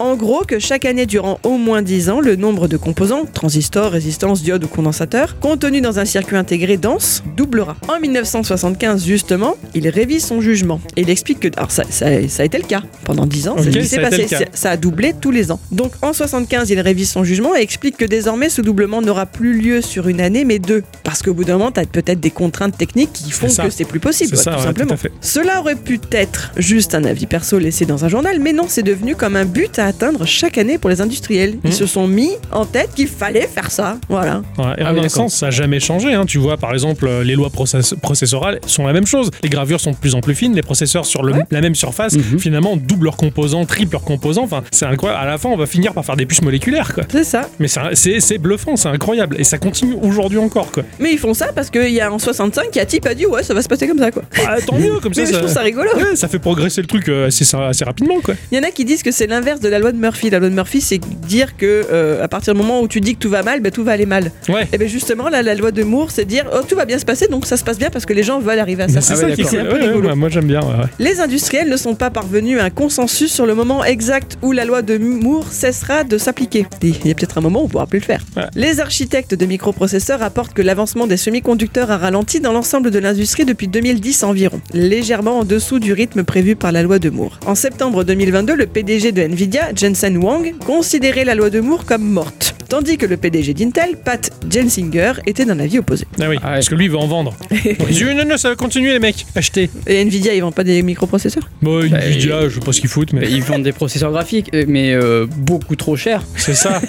En 0.00 0.16
gros, 0.16 0.42
que 0.44 0.58
chaque 0.58 0.84
année 0.84 1.06
durant 1.06 1.38
au 1.44 1.58
moins 1.58 1.80
10 1.82 2.10
ans, 2.10 2.20
le 2.20 2.34
nombre 2.34 2.66
de 2.66 2.76
composants, 2.76 3.24
transistors, 3.32 3.92
résistances, 3.92 4.42
diodes 4.42 4.64
ou 4.64 4.68
condensateurs, 4.68 5.38
contenus 5.38 5.80
dans 5.82 6.00
un 6.00 6.04
circuit 6.04 6.36
intégré 6.36 6.76
dense, 6.76 7.22
doublera. 7.36 7.76
En 7.88 8.00
1975, 8.00 9.04
justement, 9.06 9.54
il 9.74 9.88
révise 9.88 10.24
son 10.24 10.40
jugement. 10.40 10.80
Et 10.96 11.02
il 11.02 11.10
explique 11.10 11.38
que. 11.40 11.48
Alors, 11.56 11.70
ça, 11.70 11.84
ça- 11.88 12.28
ça 12.28 12.42
a 12.42 12.46
été 12.46 12.58
le 12.58 12.64
cas. 12.64 12.82
Pendant 13.04 13.26
10 13.26 13.46
ans, 13.48 13.56
c'est 13.58 13.68
Ok, 13.68 13.74
ce 13.74 13.78
qui 13.78 13.84
ça 13.86 13.96
s'est 13.96 14.04
a 14.04 14.08
été 14.08 14.22
passé. 14.26 14.44
Ça 14.54 14.70
a 14.72 14.76
doublé 14.76 15.14
tous 15.20 15.30
les 15.30 15.52
ans. 15.52 15.60
Donc, 15.70 15.92
en 16.02 16.12
75, 16.12 16.70
il 16.70 16.80
révise 16.80 17.10
son 17.10 17.22
jugement 17.24 17.54
et 17.54 17.60
explique 17.60 17.96
que 17.96 18.04
désormais, 18.04 18.48
ce 18.48 18.60
doublement 18.62 19.02
n'aura 19.02 19.26
plus 19.26 19.60
lieu 19.60 19.80
sur 19.80 20.08
une 20.08 20.20
année, 20.20 20.44
mais 20.44 20.58
deux. 20.58 20.82
Parce 21.04 21.22
qu'au 21.22 21.34
bout 21.34 21.44
d'un 21.44 21.58
moment, 21.58 21.70
tu 21.70 21.80
as 21.80 21.84
peut-être 21.86 22.20
des 22.20 22.30
contraintes 22.30 22.76
techniques 22.76 23.12
qui 23.12 23.30
font 23.30 23.46
que 23.48 23.70
c'est 23.70 23.84
plus 23.84 24.00
possible, 24.00 24.32
quoi, 24.32 24.42
ça, 24.42 24.50
tout 24.52 24.56
ouais, 24.58 24.64
simplement. 24.64 24.88
tout 24.88 24.94
à 24.94 24.96
fait. 24.96 25.12
Cela 25.20 25.60
aurait 25.60 25.76
pu 25.76 26.00
être 26.12 26.50
juste 26.56 26.94
un 26.94 27.04
avis 27.04 27.26
perso 27.26 27.58
laissé 27.58 27.84
dans 27.86 28.04
un 28.04 28.08
journal, 28.08 28.38
mais 28.40 28.52
non, 28.52 28.64
c'est 28.68 28.82
devenu 28.82 29.14
comme 29.14 29.36
un 29.36 29.44
but 29.44 29.78
à 29.78 29.86
atteindre 29.86 30.24
chaque 30.26 30.58
année 30.58 30.78
pour 30.78 30.90
les 30.90 31.00
industriels. 31.00 31.56
Ils 31.64 31.70
Mhm. 31.70 31.76
se 31.76 31.86
sont 31.86 32.08
mis 32.08 32.30
en 32.50 32.64
tête 32.66 32.90
qu'il 32.94 33.08
fallait 33.08 33.46
faire 33.46 33.70
ça. 33.70 33.98
Voilà. 34.08 34.42
Ouais, 34.58 34.64
et 34.78 34.82
en 34.84 34.96
un 34.96 35.08
sens, 35.08 35.34
ça 35.36 35.46
n'a 35.46 35.50
jamais 35.50 35.80
changé. 35.80 36.14
hein. 36.14 36.24
Tu 36.26 36.38
vois, 36.38 36.56
par 36.56 36.72
exemple, 36.72 37.06
euh, 37.06 37.22
les 37.22 37.34
lois 37.34 37.50
process- 37.50 37.94
processorales 38.00 38.58
sont 38.66 38.86
la 38.86 38.92
même 38.92 39.06
chose. 39.06 39.30
Les 39.42 39.48
gravures 39.48 39.80
sont 39.80 39.90
de 39.92 39.96
plus 39.96 40.14
en 40.14 40.20
plus 40.20 40.34
fines, 40.34 40.54
les 40.54 40.62
processeurs 40.62 41.04
sur 41.06 41.22
le- 41.22 41.34
la 41.50 41.60
même 41.60 41.74
surface, 41.74 42.14
Mhm. 42.14 42.38
finalement, 42.38 42.76
doublent 42.76 43.04
leurs 43.04 43.16
composants, 43.16 43.64
triplent 43.66 43.92
leurs 43.92 44.04
composants. 44.04 44.44
Enfin, 44.44 44.61
c'est 44.70 44.86
incroyable. 44.86 45.22
À 45.22 45.26
la 45.30 45.38
fin, 45.38 45.48
on 45.48 45.56
va 45.56 45.66
finir 45.66 45.92
par 45.92 46.04
faire 46.04 46.16
des 46.16 46.26
puces 46.26 46.42
moléculaires, 46.42 46.94
quoi. 46.94 47.04
C'est 47.10 47.24
ça. 47.24 47.48
Mais 47.58 47.68
c'est 47.68 48.38
bluffant, 48.38 48.76
c'est 48.76 48.88
incroyable. 48.88 49.36
Et 49.38 49.44
ça 49.44 49.58
continue 49.58 49.96
aujourd'hui 50.00 50.38
encore, 50.38 50.70
quoi. 50.72 50.82
Mais 51.00 51.12
ils 51.12 51.18
font 51.18 51.34
ça 51.34 51.48
parce 51.54 51.70
qu'il 51.70 51.90
y 51.90 52.00
a 52.00 52.12
en 52.12 52.18
65, 52.18 52.66
il 52.74 52.78
y 52.78 52.80
a 52.80 52.86
type 52.86 53.06
a 53.06 53.14
dit 53.14 53.26
ouais, 53.26 53.42
ça 53.42 53.54
va 53.54 53.62
se 53.62 53.68
passer 53.68 53.86
comme 53.88 53.98
ça 53.98 54.10
quoi. 54.10 54.22
Ah, 54.46 54.56
tant 54.66 54.76
mieux, 54.78 54.98
comme 55.00 55.14
ça. 55.14 55.22
Mais 55.22 55.26
je 55.28 55.32
trouve 55.38 55.48
ça 55.48 55.60
rigolo. 55.60 55.90
Ouais, 55.96 56.16
ça 56.16 56.28
fait 56.28 56.38
progresser 56.38 56.80
le 56.80 56.86
truc 56.86 57.08
euh, 57.08 57.26
assez, 57.28 57.44
assez 57.56 57.84
rapidement, 57.84 58.20
quoi. 58.22 58.34
Il 58.50 58.56
y 58.58 58.60
en 58.60 58.64
a 58.64 58.70
qui 58.70 58.84
disent 58.84 59.02
que 59.02 59.10
c'est 59.10 59.26
l'inverse 59.26 59.60
de 59.60 59.68
la 59.68 59.78
loi 59.78 59.92
de 59.92 59.98
Murphy. 59.98 60.30
La 60.30 60.38
loi 60.38 60.48
de 60.48 60.54
Murphy, 60.54 60.80
c'est 60.80 60.98
dire 60.98 61.56
que 61.56 61.86
euh, 61.90 62.22
à 62.22 62.28
partir 62.28 62.54
du 62.54 62.60
moment 62.60 62.80
où 62.80 62.88
tu 62.88 63.00
dis 63.00 63.14
que 63.14 63.20
tout 63.20 63.30
va 63.30 63.42
mal, 63.42 63.60
ben, 63.60 63.70
tout 63.72 63.84
va 63.84 63.92
aller 63.92 64.06
mal. 64.06 64.30
Ouais. 64.48 64.66
Et 64.72 64.78
bien 64.78 64.88
justement, 64.88 65.28
là, 65.28 65.42
la 65.42 65.54
loi 65.54 65.70
de 65.72 65.82
Moore, 65.82 66.10
c'est 66.10 66.24
dire 66.24 66.44
oh, 66.54 66.60
tout 66.68 66.76
va 66.76 66.84
bien 66.84 66.98
se 66.98 67.04
passer, 67.04 67.28
donc 67.28 67.46
ça 67.46 67.56
se 67.56 67.64
passe 67.64 67.78
bien 67.78 67.90
parce 67.90 68.06
que 68.06 68.12
les 68.12 68.22
gens 68.22 68.40
veulent 68.40 68.58
arriver 68.58 68.84
à 68.84 68.88
ça. 68.88 68.94
Mais 68.96 69.00
C'est 69.00 69.12
Ah 69.14 69.16
ça 69.16 69.30
qui 69.32 69.40
est 69.42 69.58
un 69.58 69.64
peu 69.64 69.72
Ouais, 69.72 69.80
ouais, 69.80 69.86
rigolo. 69.88 70.08
ouais, 70.08 70.14
moi, 70.14 70.28
j'aime 70.28 70.46
bien. 70.46 70.60
ouais, 70.60 70.66
ouais. 70.66 70.86
Les 70.98 71.20
industriels 71.20 71.68
ne 71.68 71.76
sont 71.76 71.94
pas 71.94 72.10
parvenus 72.10 72.60
à 72.60 72.64
un 72.64 72.70
consensus 72.70 73.32
sur 73.32 73.46
le 73.46 73.54
moment 73.54 73.84
exact 73.84 74.36
où 74.42 74.51
la 74.52 74.64
loi 74.64 74.82
de 74.82 74.98
Moore 74.98 75.52
cessera 75.52 76.04
de 76.04 76.18
s'appliquer. 76.18 76.66
Il 76.82 77.06
y 77.06 77.10
a 77.10 77.14
peut-être 77.14 77.38
un 77.38 77.40
moment 77.40 77.60
où 77.60 77.62
on 77.62 77.66
ne 77.66 77.70
pourra 77.70 77.86
plus 77.86 77.98
le 77.98 78.04
faire. 78.04 78.22
Ouais. 78.36 78.44
Les 78.54 78.80
architectes 78.80 79.34
de 79.34 79.46
microprocesseurs 79.46 80.20
rapportent 80.20 80.52
que 80.54 80.62
l'avancement 80.62 81.06
des 81.06 81.16
semi-conducteurs 81.16 81.90
a 81.90 81.98
ralenti 81.98 82.40
dans 82.40 82.52
l'ensemble 82.52 82.90
de 82.90 82.98
l'industrie 82.98 83.44
depuis 83.44 83.68
2010 83.68 84.22
environ, 84.24 84.60
légèrement 84.74 85.40
en 85.40 85.44
dessous 85.44 85.78
du 85.78 85.92
rythme 85.92 86.22
prévu 86.24 86.56
par 86.56 86.72
la 86.72 86.82
loi 86.82 86.98
de 86.98 87.10
Moore. 87.10 87.38
En 87.46 87.54
septembre 87.54 88.04
2022, 88.04 88.54
le 88.54 88.66
PDG 88.66 89.12
de 89.12 89.22
Nvidia, 89.22 89.70
Jensen 89.74 90.16
Huang, 90.16 90.52
considérait 90.64 91.24
la 91.24 91.34
loi 91.34 91.50
de 91.50 91.60
Moore 91.60 91.84
comme 91.84 92.04
morte, 92.04 92.54
tandis 92.68 92.96
que 92.98 93.06
le 93.06 93.16
PDG 93.16 93.54
d'Intel, 93.54 93.96
Pat 94.04 94.30
Gelsinger, 94.50 95.12
était 95.26 95.44
d'un 95.44 95.58
avis 95.58 95.78
opposé. 95.78 96.04
Ah 96.20 96.28
oui, 96.28 96.36
Ah 96.42 96.48
ouais. 96.48 96.54
parce 96.56 96.68
que 96.68 96.74
lui, 96.74 96.84
il 96.86 96.90
veut 96.90 96.98
en 96.98 97.06
vendre. 97.06 97.34
Non, 98.12 98.24
non, 98.26 98.36
ça 98.36 98.50
va 98.50 98.56
continuer, 98.56 98.92
les 98.92 98.98
mecs. 98.98 99.26
Achetez. 99.34 99.70
Et 99.86 100.00
Nvidia, 100.02 100.34
ils 100.34 100.40
vendent 100.40 100.54
pas 100.54 100.64
des 100.64 100.82
microprocesseurs? 100.82 101.48
Bon, 101.62 101.80
Bah, 101.88 101.98
Nvidia, 101.98 102.48
je 102.48 102.54
sais 102.54 102.60
pas 102.60 102.72
ce 102.72 102.80
qu'ils 102.80 102.90
foutent, 102.90 103.12
Bah, 103.14 103.20
mais 103.22 103.30
Ils 103.30 103.42
vendent 103.42 103.62
des 103.62 103.72
processeurs 103.72 104.10
graphiques, 104.12 104.41
euh, 104.54 104.64
mais 104.68 104.92
euh, 104.94 105.26
beaucoup 105.36 105.76
trop 105.76 105.96
chers. 105.96 106.22
c'est 106.36 106.54
ça. 106.54 106.80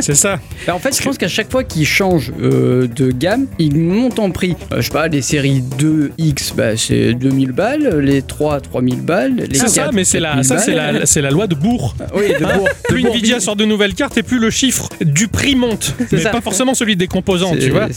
c'est 0.00 0.14
ça. 0.14 0.38
Bah, 0.64 0.76
en 0.76 0.78
fait, 0.78 0.96
je 0.96 1.02
pense 1.02 1.18
qu'à 1.18 1.26
chaque 1.26 1.50
fois 1.50 1.64
qu'ils 1.64 1.84
changent 1.86 2.32
euh, 2.40 2.86
de 2.86 3.10
gamme, 3.10 3.46
ils 3.58 3.76
montent 3.76 4.20
en 4.20 4.30
prix. 4.30 4.54
Euh, 4.72 4.76
je 4.76 4.82
sais 4.82 4.92
pas, 4.92 5.08
les 5.08 5.20
séries 5.20 5.60
2X, 5.76 6.54
bah, 6.54 6.76
c'est 6.76 7.14
2000 7.14 7.50
balles, 7.50 7.98
les 7.98 8.22
3, 8.22 8.60
3000 8.60 9.00
balles, 9.00 9.34
les 9.48 9.58
C'est 9.58 9.66
ça, 9.68 9.82
4, 9.86 9.92
mais 9.92 10.04
c'est 10.04 10.20
la, 10.20 10.28
4000 10.34 10.44
ça, 10.44 10.58
c'est 10.58 10.74
la, 10.74 11.04
c'est 11.06 11.20
la 11.20 11.30
loi 11.32 11.48
de 11.48 11.56
Bourg. 11.56 11.96
Oui, 12.14 12.28
de 12.28 12.44
Hein 12.44 12.58
Bourg- 12.58 12.68
de 12.68 12.94
plus 12.94 13.02
Bourg- 13.02 13.12
Nvidia 13.14 13.40
sort 13.40 13.56
de 13.56 13.64
nouvelles 13.64 13.94
cartes 13.94 14.16
et 14.18 14.22
plus 14.22 14.38
le 14.38 14.50
chiffre 14.50 14.88
du 15.00 15.26
prix 15.26 15.56
monte. 15.56 15.94
C'est 15.98 16.12
Mais 16.12 16.20
ça. 16.22 16.30
pas 16.30 16.40
forcément 16.40 16.74
celui 16.74 16.94
des 16.94 17.08
composants, 17.08 17.56
tu 17.56 17.70
vois. 17.70 17.88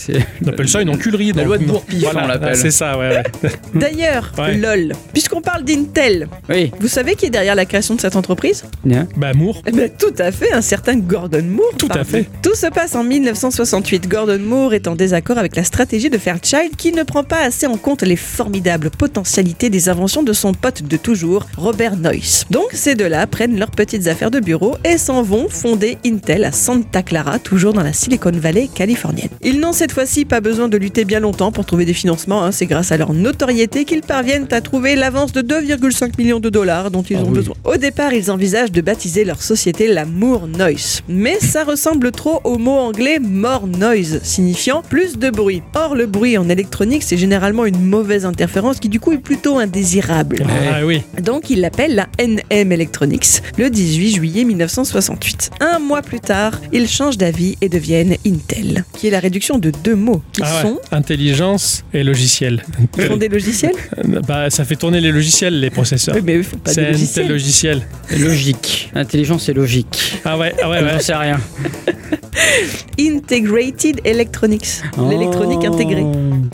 On 0.44 0.48
appelle 0.50 0.68
ça 0.68 0.82
une 0.82 0.90
enculerie. 0.90 1.28
La 1.28 1.44
donc. 1.44 1.46
loi 1.46 1.58
de 1.60 1.66
Voilà, 2.00 2.24
on 2.24 2.28
l'appelle. 2.28 2.56
C'est 2.56 2.72
ça, 2.72 2.98
ouais. 2.98 3.24
ouais. 3.44 3.52
D'ailleurs, 3.76 4.32
Ouais. 4.40 4.58
lol, 4.58 4.92
puisqu'on 5.14 5.42
parle 5.42 5.64
d'Intel, 5.64 6.28
Oui. 6.50 6.72
vous 6.80 6.88
savez 6.88 7.14
qui 7.16 7.28
est 7.28 7.30
derrière 7.30 7.54
la 7.56 7.66
création 7.66 7.94
de 7.96 8.02
cette 8.02 8.16
entreprise? 8.16 8.64
Bien. 8.96 9.08
Bah, 9.18 9.34
Moore. 9.34 9.62
Ben, 9.74 9.90
tout 9.98 10.14
à 10.18 10.32
fait, 10.32 10.54
un 10.54 10.62
certain 10.62 10.96
Gordon 10.96 11.44
Moore. 11.44 11.74
Tout 11.78 11.90
à 11.92 12.04
fait. 12.04 12.28
Tout 12.42 12.56
se 12.56 12.68
passe 12.68 12.96
en 12.96 13.04
1968. 13.04 14.08
Gordon 14.08 14.40
Moore 14.40 14.74
est 14.74 14.88
en 14.88 14.96
désaccord 14.96 15.38
avec 15.38 15.56
la 15.56 15.64
stratégie 15.64 16.10
de 16.10 16.18
Fairchild 16.18 16.76
qui 16.78 16.92
ne 16.94 17.04
prend 17.04 17.24
pas 17.24 17.44
assez 17.44 17.68
en 17.68 17.78
compte 17.78 18.04
les 18.04 18.16
formidables 18.16 18.90
potentialités 18.90 19.70
des 19.70 19.90
inventions 19.90 20.24
de 20.24 20.32
son 20.34 20.54
pote 20.54 20.84
de 20.84 20.98
toujours, 20.98 21.46
Robert 21.58 21.98
Noyce. 21.98 22.46
Donc 22.50 22.68
ces 22.74 22.96
deux-là 22.96 23.28
prennent 23.28 23.60
leurs 23.60 23.72
petites 23.72 24.08
affaires 24.08 24.32
de 24.32 24.40
bureau 24.40 24.76
et 24.86 24.98
s'en 24.98 25.22
vont 25.24 25.48
fonder 25.50 25.98
Intel 26.06 26.46
à 26.46 26.52
Santa 26.52 27.04
Clara, 27.04 27.40
toujours 27.40 27.74
dans 27.74 27.84
la 27.84 27.94
Silicon 27.94 28.32
Valley 28.34 28.70
californienne. 28.74 29.30
Ils 29.42 29.60
n'ont 29.60 29.74
cette 29.74 29.92
fois-ci 29.92 30.24
pas 30.26 30.40
besoin 30.42 30.70
de 30.70 30.78
lutter 30.78 31.04
bien 31.06 31.20
longtemps 31.20 31.52
pour 31.52 31.66
trouver 31.66 31.86
des 31.86 31.94
financements, 31.94 32.44
hein. 32.44 32.52
c'est 32.52 32.66
grâce 32.66 32.92
à 32.92 32.98
leur 32.98 33.14
notoriété 33.14 33.84
qu'ils 33.86 34.02
parviennent 34.02 34.48
à 34.52 34.62
trouver 34.62 34.96
l'avance 34.96 35.34
de 35.34 35.42
2,5 35.42 36.12
millions 36.18 36.40
de 36.40 36.50
dollars 36.50 36.92
dont 36.92 37.02
ils 37.04 37.18
Ah 37.18 37.24
ont 37.24 37.28
oui. 37.30 37.34
besoin. 37.36 37.56
Au 37.64 37.78
départ, 37.78 38.14
ils 38.14 38.32
envisagent 38.32 38.72
de 38.72 38.82
baptiser 38.86 39.26
leur 39.26 39.42
société 39.42 39.88
la 39.88 40.06
Moore 40.06 40.48
Noise. 40.48 41.02
Mais 41.08 41.40
ça 41.40 41.64
ressemble 41.64 42.12
trop 42.12 42.40
au 42.44 42.58
mot 42.58 42.72
anglais 42.78 43.20
more 43.20 43.68
noise, 43.68 44.20
signifiant 44.24 44.82
plus 44.88 45.18
de 45.18 45.30
bruit. 45.30 45.62
Or, 45.74 45.96
le 45.96 46.06
bruit 46.06 46.38
en 46.38 46.48
électronique, 46.50 47.04
c'est 47.04 47.18
généralement 47.18 47.66
une 47.66 47.82
mauvaise 47.82 48.26
interférence 48.26 48.80
qui 48.80 48.90
du 48.90 49.00
coup 49.00 49.12
est 49.12 49.18
plutôt 49.18 49.58
indésirable. 49.58 50.46
Ah 50.72 50.86
oui. 50.86 51.02
Donc 51.22 51.50
ils 51.50 51.60
l'appellent 51.62 51.96
la 51.96 52.08
NM 52.20 52.72
Electronics 52.72 53.42
le 53.58 53.70
18 53.70 54.16
juillet 54.16 54.44
1968. 54.44 55.52
Un 55.62 55.80
mois 55.80 56.02
plus 56.02 56.20
tard, 56.20 56.62
ils 56.72 56.88
changent 56.88 57.18
d'avis 57.18 57.58
et 57.62 57.70
deviennent 57.70 58.16
Intel, 58.26 58.84
qui 58.94 59.08
est 59.08 59.12
la 59.12 59.20
réduction 59.20 59.58
de 59.58 59.72
deux 59.84 59.96
mots 59.96 60.22
qui 60.32 60.42
Ah 60.44 60.56
ouais. 60.58 60.62
sont 60.62 60.80
Intelligence 60.92 61.84
et 61.94 62.04
logiciel. 62.04 62.64
qui 62.94 63.06
sont 63.08 63.18
des 63.18 63.30
logiciels. 63.30 63.74
bah, 64.28 64.50
ça 64.50 64.64
fait 64.66 64.76
tourner 64.76 65.02
les 65.02 65.12
logiciels, 65.12 65.60
les 65.60 65.70
processeurs. 65.70 66.16
Oui, 66.16 66.22
mais 66.24 66.44
faut 66.44 66.58
pas 66.58 66.70
des 66.70 66.76
C'est 66.76 66.92
logiciels. 66.92 67.26
Intel 67.26 67.32
logiciel. 67.34 67.82
Logique. 68.20 68.75
Intelligence 68.96 69.50
et 69.50 69.54
logique. 69.54 70.20
Ah 70.26 70.38
ouais, 70.38 70.54
ah 70.62 70.70
ouais, 70.70 70.82
ouais. 70.84 70.90
J'en 70.94 71.00
sais 71.00 71.16
rien. 71.16 71.40
Integrated 73.00 74.00
Electronics, 74.06 74.82
l'électronique 75.10 75.66
intégrée. 75.66 76.06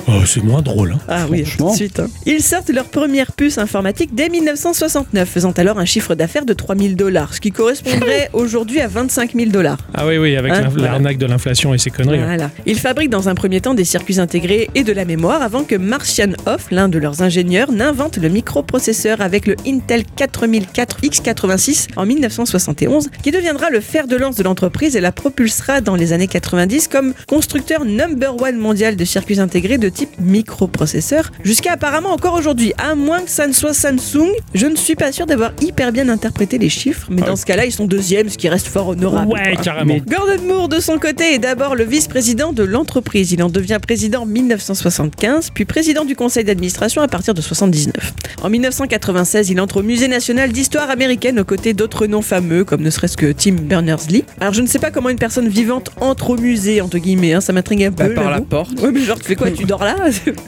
Oh, 0.08 0.26
c'est 0.26 0.44
moins 0.44 0.62
drôle. 0.62 0.94
Hein. 0.94 1.00
Ah 1.08 1.26
oui, 1.30 1.44
tout 1.58 1.70
de 1.70 1.76
suite. 1.76 2.00
hein. 2.00 2.08
Ils 2.26 2.42
sortent 2.42 2.70
leur 2.70 2.86
première 2.86 3.32
puce 3.34 3.58
informatique 3.58 4.14
dès 4.14 4.30
1969, 4.30 5.28
faisant 5.30 5.52
alors 5.52 5.78
un 5.80 5.86
chiffre 5.86 6.16
d'affaires 6.16 6.46
de 6.46 6.54
3000 6.54 6.96
dollars, 6.96 7.34
ce 7.34 7.42
qui 7.42 7.52
correspondrait 7.52 8.30
aujourd'hui 8.34 8.80
à 8.82 8.88
25 8.88 9.34
000 9.36 9.50
dollars. 9.52 9.78
Ah 9.94 10.06
oui, 10.08 10.18
oui, 10.18 10.36
avec 10.36 10.52
Hein, 10.52 10.68
voilà. 10.72 10.92
l'arnaque 10.92 11.18
de 11.18 11.26
l'inflation 11.26 11.74
et 11.74 11.78
ses 11.78 11.90
conneries. 11.92 12.20
ouais. 12.20 12.38
Ils 12.66 12.78
fabriquent 12.80 13.10
dans 13.12 13.30
un 13.30 13.36
premier 13.36 13.62
temps 13.62 13.74
des 13.74 13.86
circuits 13.86 14.20
intégrés 14.20 14.70
et 14.76 14.84
de 14.84 14.92
la 14.94 15.06
mémoire 15.06 15.42
avant 15.42 15.64
que 15.64 15.76
Marcian 15.76 16.32
Hoff, 16.46 16.68
l'un 16.72 16.90
de 16.90 16.98
leurs 17.00 17.22
ingénieurs, 17.22 17.72
n'invente 17.72 18.18
le 18.18 18.30
microprocesseur 18.30 19.22
avec 19.22 19.46
le 19.48 19.56
Intel 19.68 20.04
4004X86 20.18 21.88
en 21.96 22.06
1971, 22.16 23.10
qui 23.24 23.32
deviendra 23.32 23.70
le 23.70 23.80
fer 23.80 24.08
de 24.08 24.16
lance 24.16 24.36
de 24.36 24.44
l'entreprise 24.44 24.96
et 24.96 25.02
la 25.02 25.12
propulsera 25.12 25.82
dans 25.82 25.96
les 25.96 26.14
années 26.14 26.28
90 26.28 26.88
comme 26.88 27.14
constructeur 27.28 27.86
number 27.86 28.42
one 28.42 28.58
mondial 28.58 28.96
de 28.96 29.06
circuits 29.06 29.40
intégrés 29.40 29.78
de 29.78 29.90
type 29.90 30.10
microprocesseur, 30.20 31.32
jusqu'à 31.44 31.74
apparemment 31.74 32.12
encore 32.12 32.34
aujourd'hui. 32.34 32.74
À 32.78 32.96
moins 32.96 33.22
que 33.22 33.30
ça 33.30 33.48
ne 33.48 33.54
soit 33.54 33.74
Samsung, 33.74 34.32
je 34.54 34.68
ne 34.68 34.76
suis 34.76 34.96
pas 34.96 35.12
sûr 35.12 35.26
d'avoir 35.26 35.54
hyper 35.62 35.92
bien 35.92 36.10
interprété 36.10 36.58
les 36.58 36.70
chiffres, 36.70 37.08
mais 37.10 37.22
dans 37.22 37.36
ce 37.36 37.46
cas-là, 37.46 37.66
ils 37.66 37.72
sont 37.72 37.86
deuxièmes, 37.86 38.30
ce 38.30 38.38
qui 38.38 38.50
reste 38.50 38.68
fort 38.68 38.90
honorable. 38.90 39.32
Ouais, 39.32 39.56
carrément. 39.64 39.98
Gordon 40.08 40.44
Moore, 40.48 40.70
de 40.70 40.80
son 40.80 41.00
côté, 41.00 41.36
est 41.36 41.40
d'abord 41.40 41.76
le 41.76 41.84
vice-président 41.84 42.54
de 42.54 42.64
l'entreprise. 42.64 43.32
Il 43.32 43.42
en 43.44 43.50
devient 43.50 43.80
président 43.82 44.24
en 44.24 44.26
1975, 44.26 45.52
puis 45.54 45.66
président 45.66 46.06
du 46.06 46.16
conseil 46.16 46.44
d'administration 46.44 47.02
à 47.02 47.08
partir 47.08 47.34
de 47.34 47.42
79. 47.42 48.14
En 48.44 48.50
1996, 48.50 49.50
il 49.50 49.62
entre 49.62 49.78
au 49.78 49.84
Musée 49.84 50.08
national 50.08 50.52
d'histoire 50.52 50.90
américaine 50.90 51.40
aux 51.40 51.46
côtés 51.46 51.74
d'autres 51.74 52.01
noms 52.06 52.22
fameux, 52.22 52.64
comme 52.64 52.82
ne 52.82 52.90
serait-ce 52.90 53.18
que 53.18 53.32
Tim 53.32 53.54
Berners-Lee. 53.62 54.24
Alors, 54.40 54.54
je 54.54 54.62
ne 54.62 54.68
sais 54.68 54.80
pas 54.80 54.92
comment 54.92 55.10
une 55.10 55.18
personne 55.20 55.48
vivante 55.48 55.92
entre 56.00 56.32
au 56.32 56.38
musée, 56.38 56.82
entre 56.82 56.98
guillemets, 56.98 57.34
hein, 57.34 57.42
ça 57.42 57.54
m'intrigue 57.54 57.84
un 57.84 57.92
Bah, 57.92 58.06
peu. 58.08 58.14
par 58.14 58.30
la 58.32 58.42
porte. 58.42 58.80
Ouais, 58.82 58.92
mais 58.92 59.02
genre, 59.02 59.18
tu 59.20 59.26
fais 59.26 59.36
quoi 59.36 59.52
Tu 59.52 59.66
dors 59.66 59.84
là? 59.84 59.96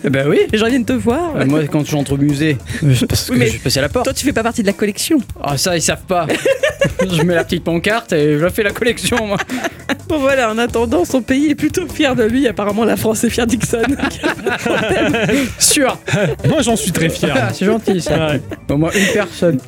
Ben 0.09 0.27
oui. 0.27 0.39
Les 0.51 0.57
gens 0.57 0.67
viennent 0.67 0.85
te 0.85 0.93
voir 0.93 1.35
Euh, 1.37 1.45
moi, 1.45 1.61
quand 1.71 1.85
j'entre 1.85 2.13
au 2.13 2.17
musée, 2.17 2.57
je 2.81 3.05
passe, 3.05 3.29
Oui, 3.29 3.37
mais- 3.39 3.47
je 3.49 3.57
passe 3.59 3.77
à 3.77 3.81
la 3.81 3.89
porte. 3.89 4.05
Toi, 4.05 4.13
tu 4.13 4.25
fais 4.25 4.33
pas 4.33 4.43
partie 4.43 4.61
de 4.61 4.67
la 4.67 4.73
collection. 4.73 5.17
Ah, 5.41 5.57
ça, 5.57 5.75
ils 5.75 5.81
savent 5.81 6.05
pas. 6.07 6.27
je 7.11 7.21
mets 7.23 7.35
la 7.35 7.43
petite 7.43 7.63
pancarte 7.63 8.13
et 8.13 8.37
je 8.39 8.49
fais 8.49 8.63
la 8.63 8.71
collection, 8.71 9.17
moi. 9.25 9.37
Bon 10.07 10.19
voilà, 10.19 10.51
en 10.51 10.57
attendant, 10.57 11.05
son 11.05 11.21
pays 11.21 11.49
est 11.51 11.55
plutôt 11.55 11.87
fier 11.87 12.15
de 12.15 12.23
lui. 12.23 12.47
Apparemment, 12.47 12.83
la 12.83 12.97
France 12.97 13.23
est 13.23 13.29
fière 13.29 13.47
d'Ixon. 13.47 13.81
Sûr. 15.59 15.97
Moi, 16.47 16.61
j'en 16.61 16.75
suis 16.75 16.91
très 16.91 17.09
fier. 17.09 17.33
Ah, 17.35 17.49
c'est 17.53 17.65
gentil, 17.65 18.01
ça. 18.01 18.27
Ouais. 18.27 18.41
Au 18.69 18.77
moins 18.77 18.91
une 18.91 19.13
personne. 19.13 19.59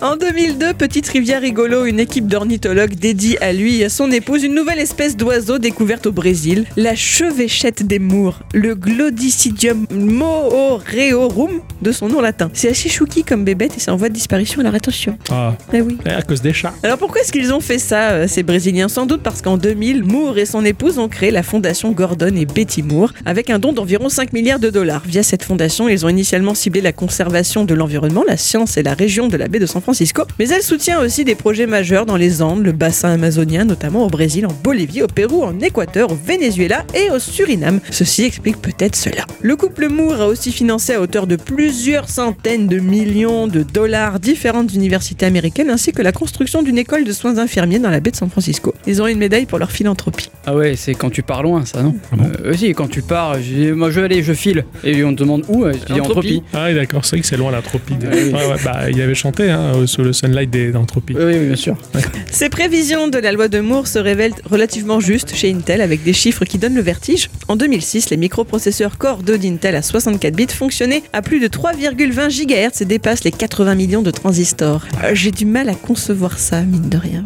en 0.00 0.16
2002, 0.44 0.74
petite 0.74 1.08
rivière 1.08 1.40
rigolo, 1.40 1.86
une 1.86 1.98
équipe 1.98 2.26
d'ornithologues 2.26 2.96
dédie 2.96 3.38
à 3.40 3.54
lui 3.54 3.80
et 3.80 3.86
à 3.86 3.88
son 3.88 4.10
épouse 4.10 4.42
une 4.44 4.54
nouvelle 4.54 4.78
espèce 4.78 5.16
d'oiseau 5.16 5.56
découverte 5.56 6.04
au 6.04 6.12
Brésil, 6.12 6.66
la 6.76 6.94
chevêchette 6.94 7.86
des 7.86 7.98
Mours, 7.98 8.40
le 8.52 8.74
Glodicidium 8.74 9.86
mooreorum 9.90 11.60
de 11.80 11.92
son 11.92 12.08
nom 12.08 12.20
latin. 12.20 12.50
C'est 12.52 12.68
assez 12.68 12.90
chouki 12.90 13.24
comme 13.24 13.42
bébête 13.42 13.72
et 13.78 13.80
c'est 13.80 13.90
en 13.90 13.96
voie 13.96 14.10
de 14.10 14.14
disparition. 14.14 14.60
Alors 14.60 14.74
attention. 14.74 15.16
Ah, 15.30 15.54
Eh 15.72 15.80
oui. 15.80 15.96
à 16.04 16.20
cause 16.20 16.42
des 16.42 16.52
chats. 16.52 16.74
Alors 16.82 16.98
pourquoi 16.98 17.22
est-ce 17.22 17.32
qu'ils 17.32 17.50
ont 17.54 17.60
fait 17.60 17.78
ça, 17.78 18.10
euh, 18.10 18.26
ces 18.28 18.42
Brésiliens? 18.42 18.88
Sans 18.88 19.06
doute 19.06 19.22
parce 19.22 19.40
qu'en 19.40 19.56
2000, 19.56 20.04
Moore 20.04 20.36
et 20.36 20.44
son 20.44 20.62
épouse 20.66 20.98
ont 20.98 21.08
créé 21.08 21.30
la 21.30 21.42
fondation 21.42 21.90
Gordon 21.92 22.34
et 22.36 22.44
Betty 22.44 22.82
Moore 22.82 23.14
avec 23.24 23.48
un 23.48 23.58
don 23.58 23.72
d'environ 23.72 24.10
5 24.10 24.34
milliards 24.34 24.58
de 24.60 24.68
dollars. 24.68 25.02
Via 25.06 25.22
cette 25.22 25.42
fondation, 25.42 25.88
ils 25.88 26.04
ont 26.04 26.10
initialement 26.10 26.54
ciblé 26.54 26.82
la 26.82 26.92
conservation 26.92 27.64
de 27.64 27.72
l'environnement, 27.72 28.24
la 28.28 28.36
science 28.36 28.76
et 28.76 28.82
la 28.82 28.92
région 28.92 29.28
de 29.28 29.38
la 29.38 29.48
baie 29.48 29.58
de 29.58 29.66
San 29.66 29.80
Francisco, 29.80 30.24
mais 30.38 30.48
elle 30.48 30.62
soutient 30.62 31.00
aussi 31.00 31.24
des 31.24 31.34
projets 31.34 31.66
majeurs 31.66 32.06
dans 32.06 32.16
les 32.16 32.42
Andes, 32.42 32.64
le 32.64 32.72
bassin 32.72 33.10
amazonien, 33.10 33.64
notamment 33.64 34.04
au 34.04 34.08
Brésil, 34.08 34.46
en 34.46 34.52
Bolivie, 34.62 35.02
au 35.02 35.06
Pérou, 35.06 35.42
en 35.44 35.58
Équateur, 35.60 36.10
au 36.12 36.14
Venezuela 36.16 36.84
et 36.94 37.10
au 37.10 37.18
Suriname. 37.18 37.80
Ceci 37.90 38.24
explique 38.24 38.60
peut-être 38.60 38.96
cela. 38.96 39.24
Le 39.42 39.56
couple 39.56 39.88
Moore 39.88 40.20
a 40.22 40.26
aussi 40.26 40.52
financé 40.52 40.94
à 40.94 41.00
hauteur 41.00 41.26
de 41.26 41.36
plusieurs 41.36 42.08
centaines 42.08 42.66
de 42.66 42.78
millions 42.78 43.46
de 43.46 43.62
dollars 43.62 44.20
différentes 44.20 44.72
universités 44.74 45.26
américaines 45.26 45.70
ainsi 45.70 45.92
que 45.92 46.02
la 46.02 46.12
construction 46.12 46.62
d'une 46.62 46.78
école 46.78 47.04
de 47.04 47.12
soins 47.12 47.38
infirmiers 47.38 47.78
dans 47.78 47.90
la 47.90 48.00
baie 48.00 48.10
de 48.10 48.16
San 48.16 48.30
Francisco. 48.30 48.74
Ils 48.86 49.00
ont 49.02 49.06
une 49.06 49.18
médaille 49.18 49.46
pour 49.46 49.58
leur 49.58 49.70
philanthropie. 49.70 50.30
Ah 50.46 50.54
ouais, 50.54 50.76
c'est 50.76 50.94
quand 50.94 51.10
tu 51.10 51.22
pars 51.22 51.42
loin, 51.42 51.64
ça, 51.64 51.82
non 51.82 51.94
Ah 52.12 52.16
bon 52.16 52.24
Euh, 52.44 52.52
Aussi, 52.52 52.72
quand 52.74 52.88
tu 52.88 53.02
pars, 53.02 53.40
je 53.40 53.72
moi 53.72 53.90
je 53.90 54.00
vais 54.00 54.06
aller, 54.06 54.22
je 54.22 54.32
file. 54.32 54.64
Et 54.82 55.02
on 55.04 55.12
te 55.14 55.20
demande 55.20 55.44
où 55.48 55.64
Je 55.66 55.92
dis 55.92 56.00
Entropie. 56.00 56.42
Ah 56.52 56.66
oui, 56.68 56.74
d'accord, 56.74 57.04
c'est 57.04 57.16
vrai 57.16 57.20
que 57.20 57.26
c'est 57.26 57.36
loin 57.36 57.50
l'entropie. 57.52 57.94
des- 57.94 58.06
Ouais, 58.06 58.24
oui. 58.26 58.32
Ouais, 58.32 58.46
ouais, 58.46 58.56
bah, 58.64 58.90
il 58.90 59.00
avait 59.00 59.14
chanté 59.14 59.50
hein, 59.50 59.72
euh, 59.76 59.86
sous 59.86 60.02
le 60.02 60.12
sunlight 60.24 60.50
des 60.50 60.70
d'entropie. 60.72 61.14
Oui, 61.16 61.24
oui, 61.24 61.46
bien 61.46 61.56
sûr. 61.56 61.76
Ces 62.30 62.48
prévisions 62.48 63.08
de 63.08 63.18
la 63.18 63.32
loi 63.32 63.48
de 63.48 63.60
Moore 63.60 63.86
se 63.86 63.98
révèlent 63.98 64.34
relativement 64.50 65.00
justes 65.00 65.34
chez 65.34 65.52
Intel 65.52 65.80
avec 65.80 66.02
des 66.02 66.12
chiffres 66.12 66.44
qui 66.44 66.58
donnent 66.58 66.74
le 66.74 66.82
vertige. 66.82 67.28
En 67.48 67.56
2006, 67.56 68.10
les 68.10 68.16
microprocesseurs 68.16 68.96
Core 68.98 69.22
2 69.22 69.38
d'Intel 69.38 69.76
à 69.76 69.82
64 69.82 70.34
bits 70.34 70.46
fonctionnaient 70.48 71.02
à 71.12 71.22
plus 71.22 71.40
de 71.40 71.46
3,20 71.48 72.28
GHz 72.30 72.82
et 72.82 72.84
dépassent 72.84 73.24
les 73.24 73.30
80 73.32 73.74
millions 73.74 74.02
de 74.02 74.10
transistors. 74.10 74.84
Euh, 75.04 75.10
J'ai 75.14 75.30
du 75.30 75.44
mal 75.46 75.68
à 75.68 75.74
concevoir 75.74 76.38
ça, 76.38 76.62
mine 76.62 76.88
de 76.88 76.96
rien. 76.96 77.24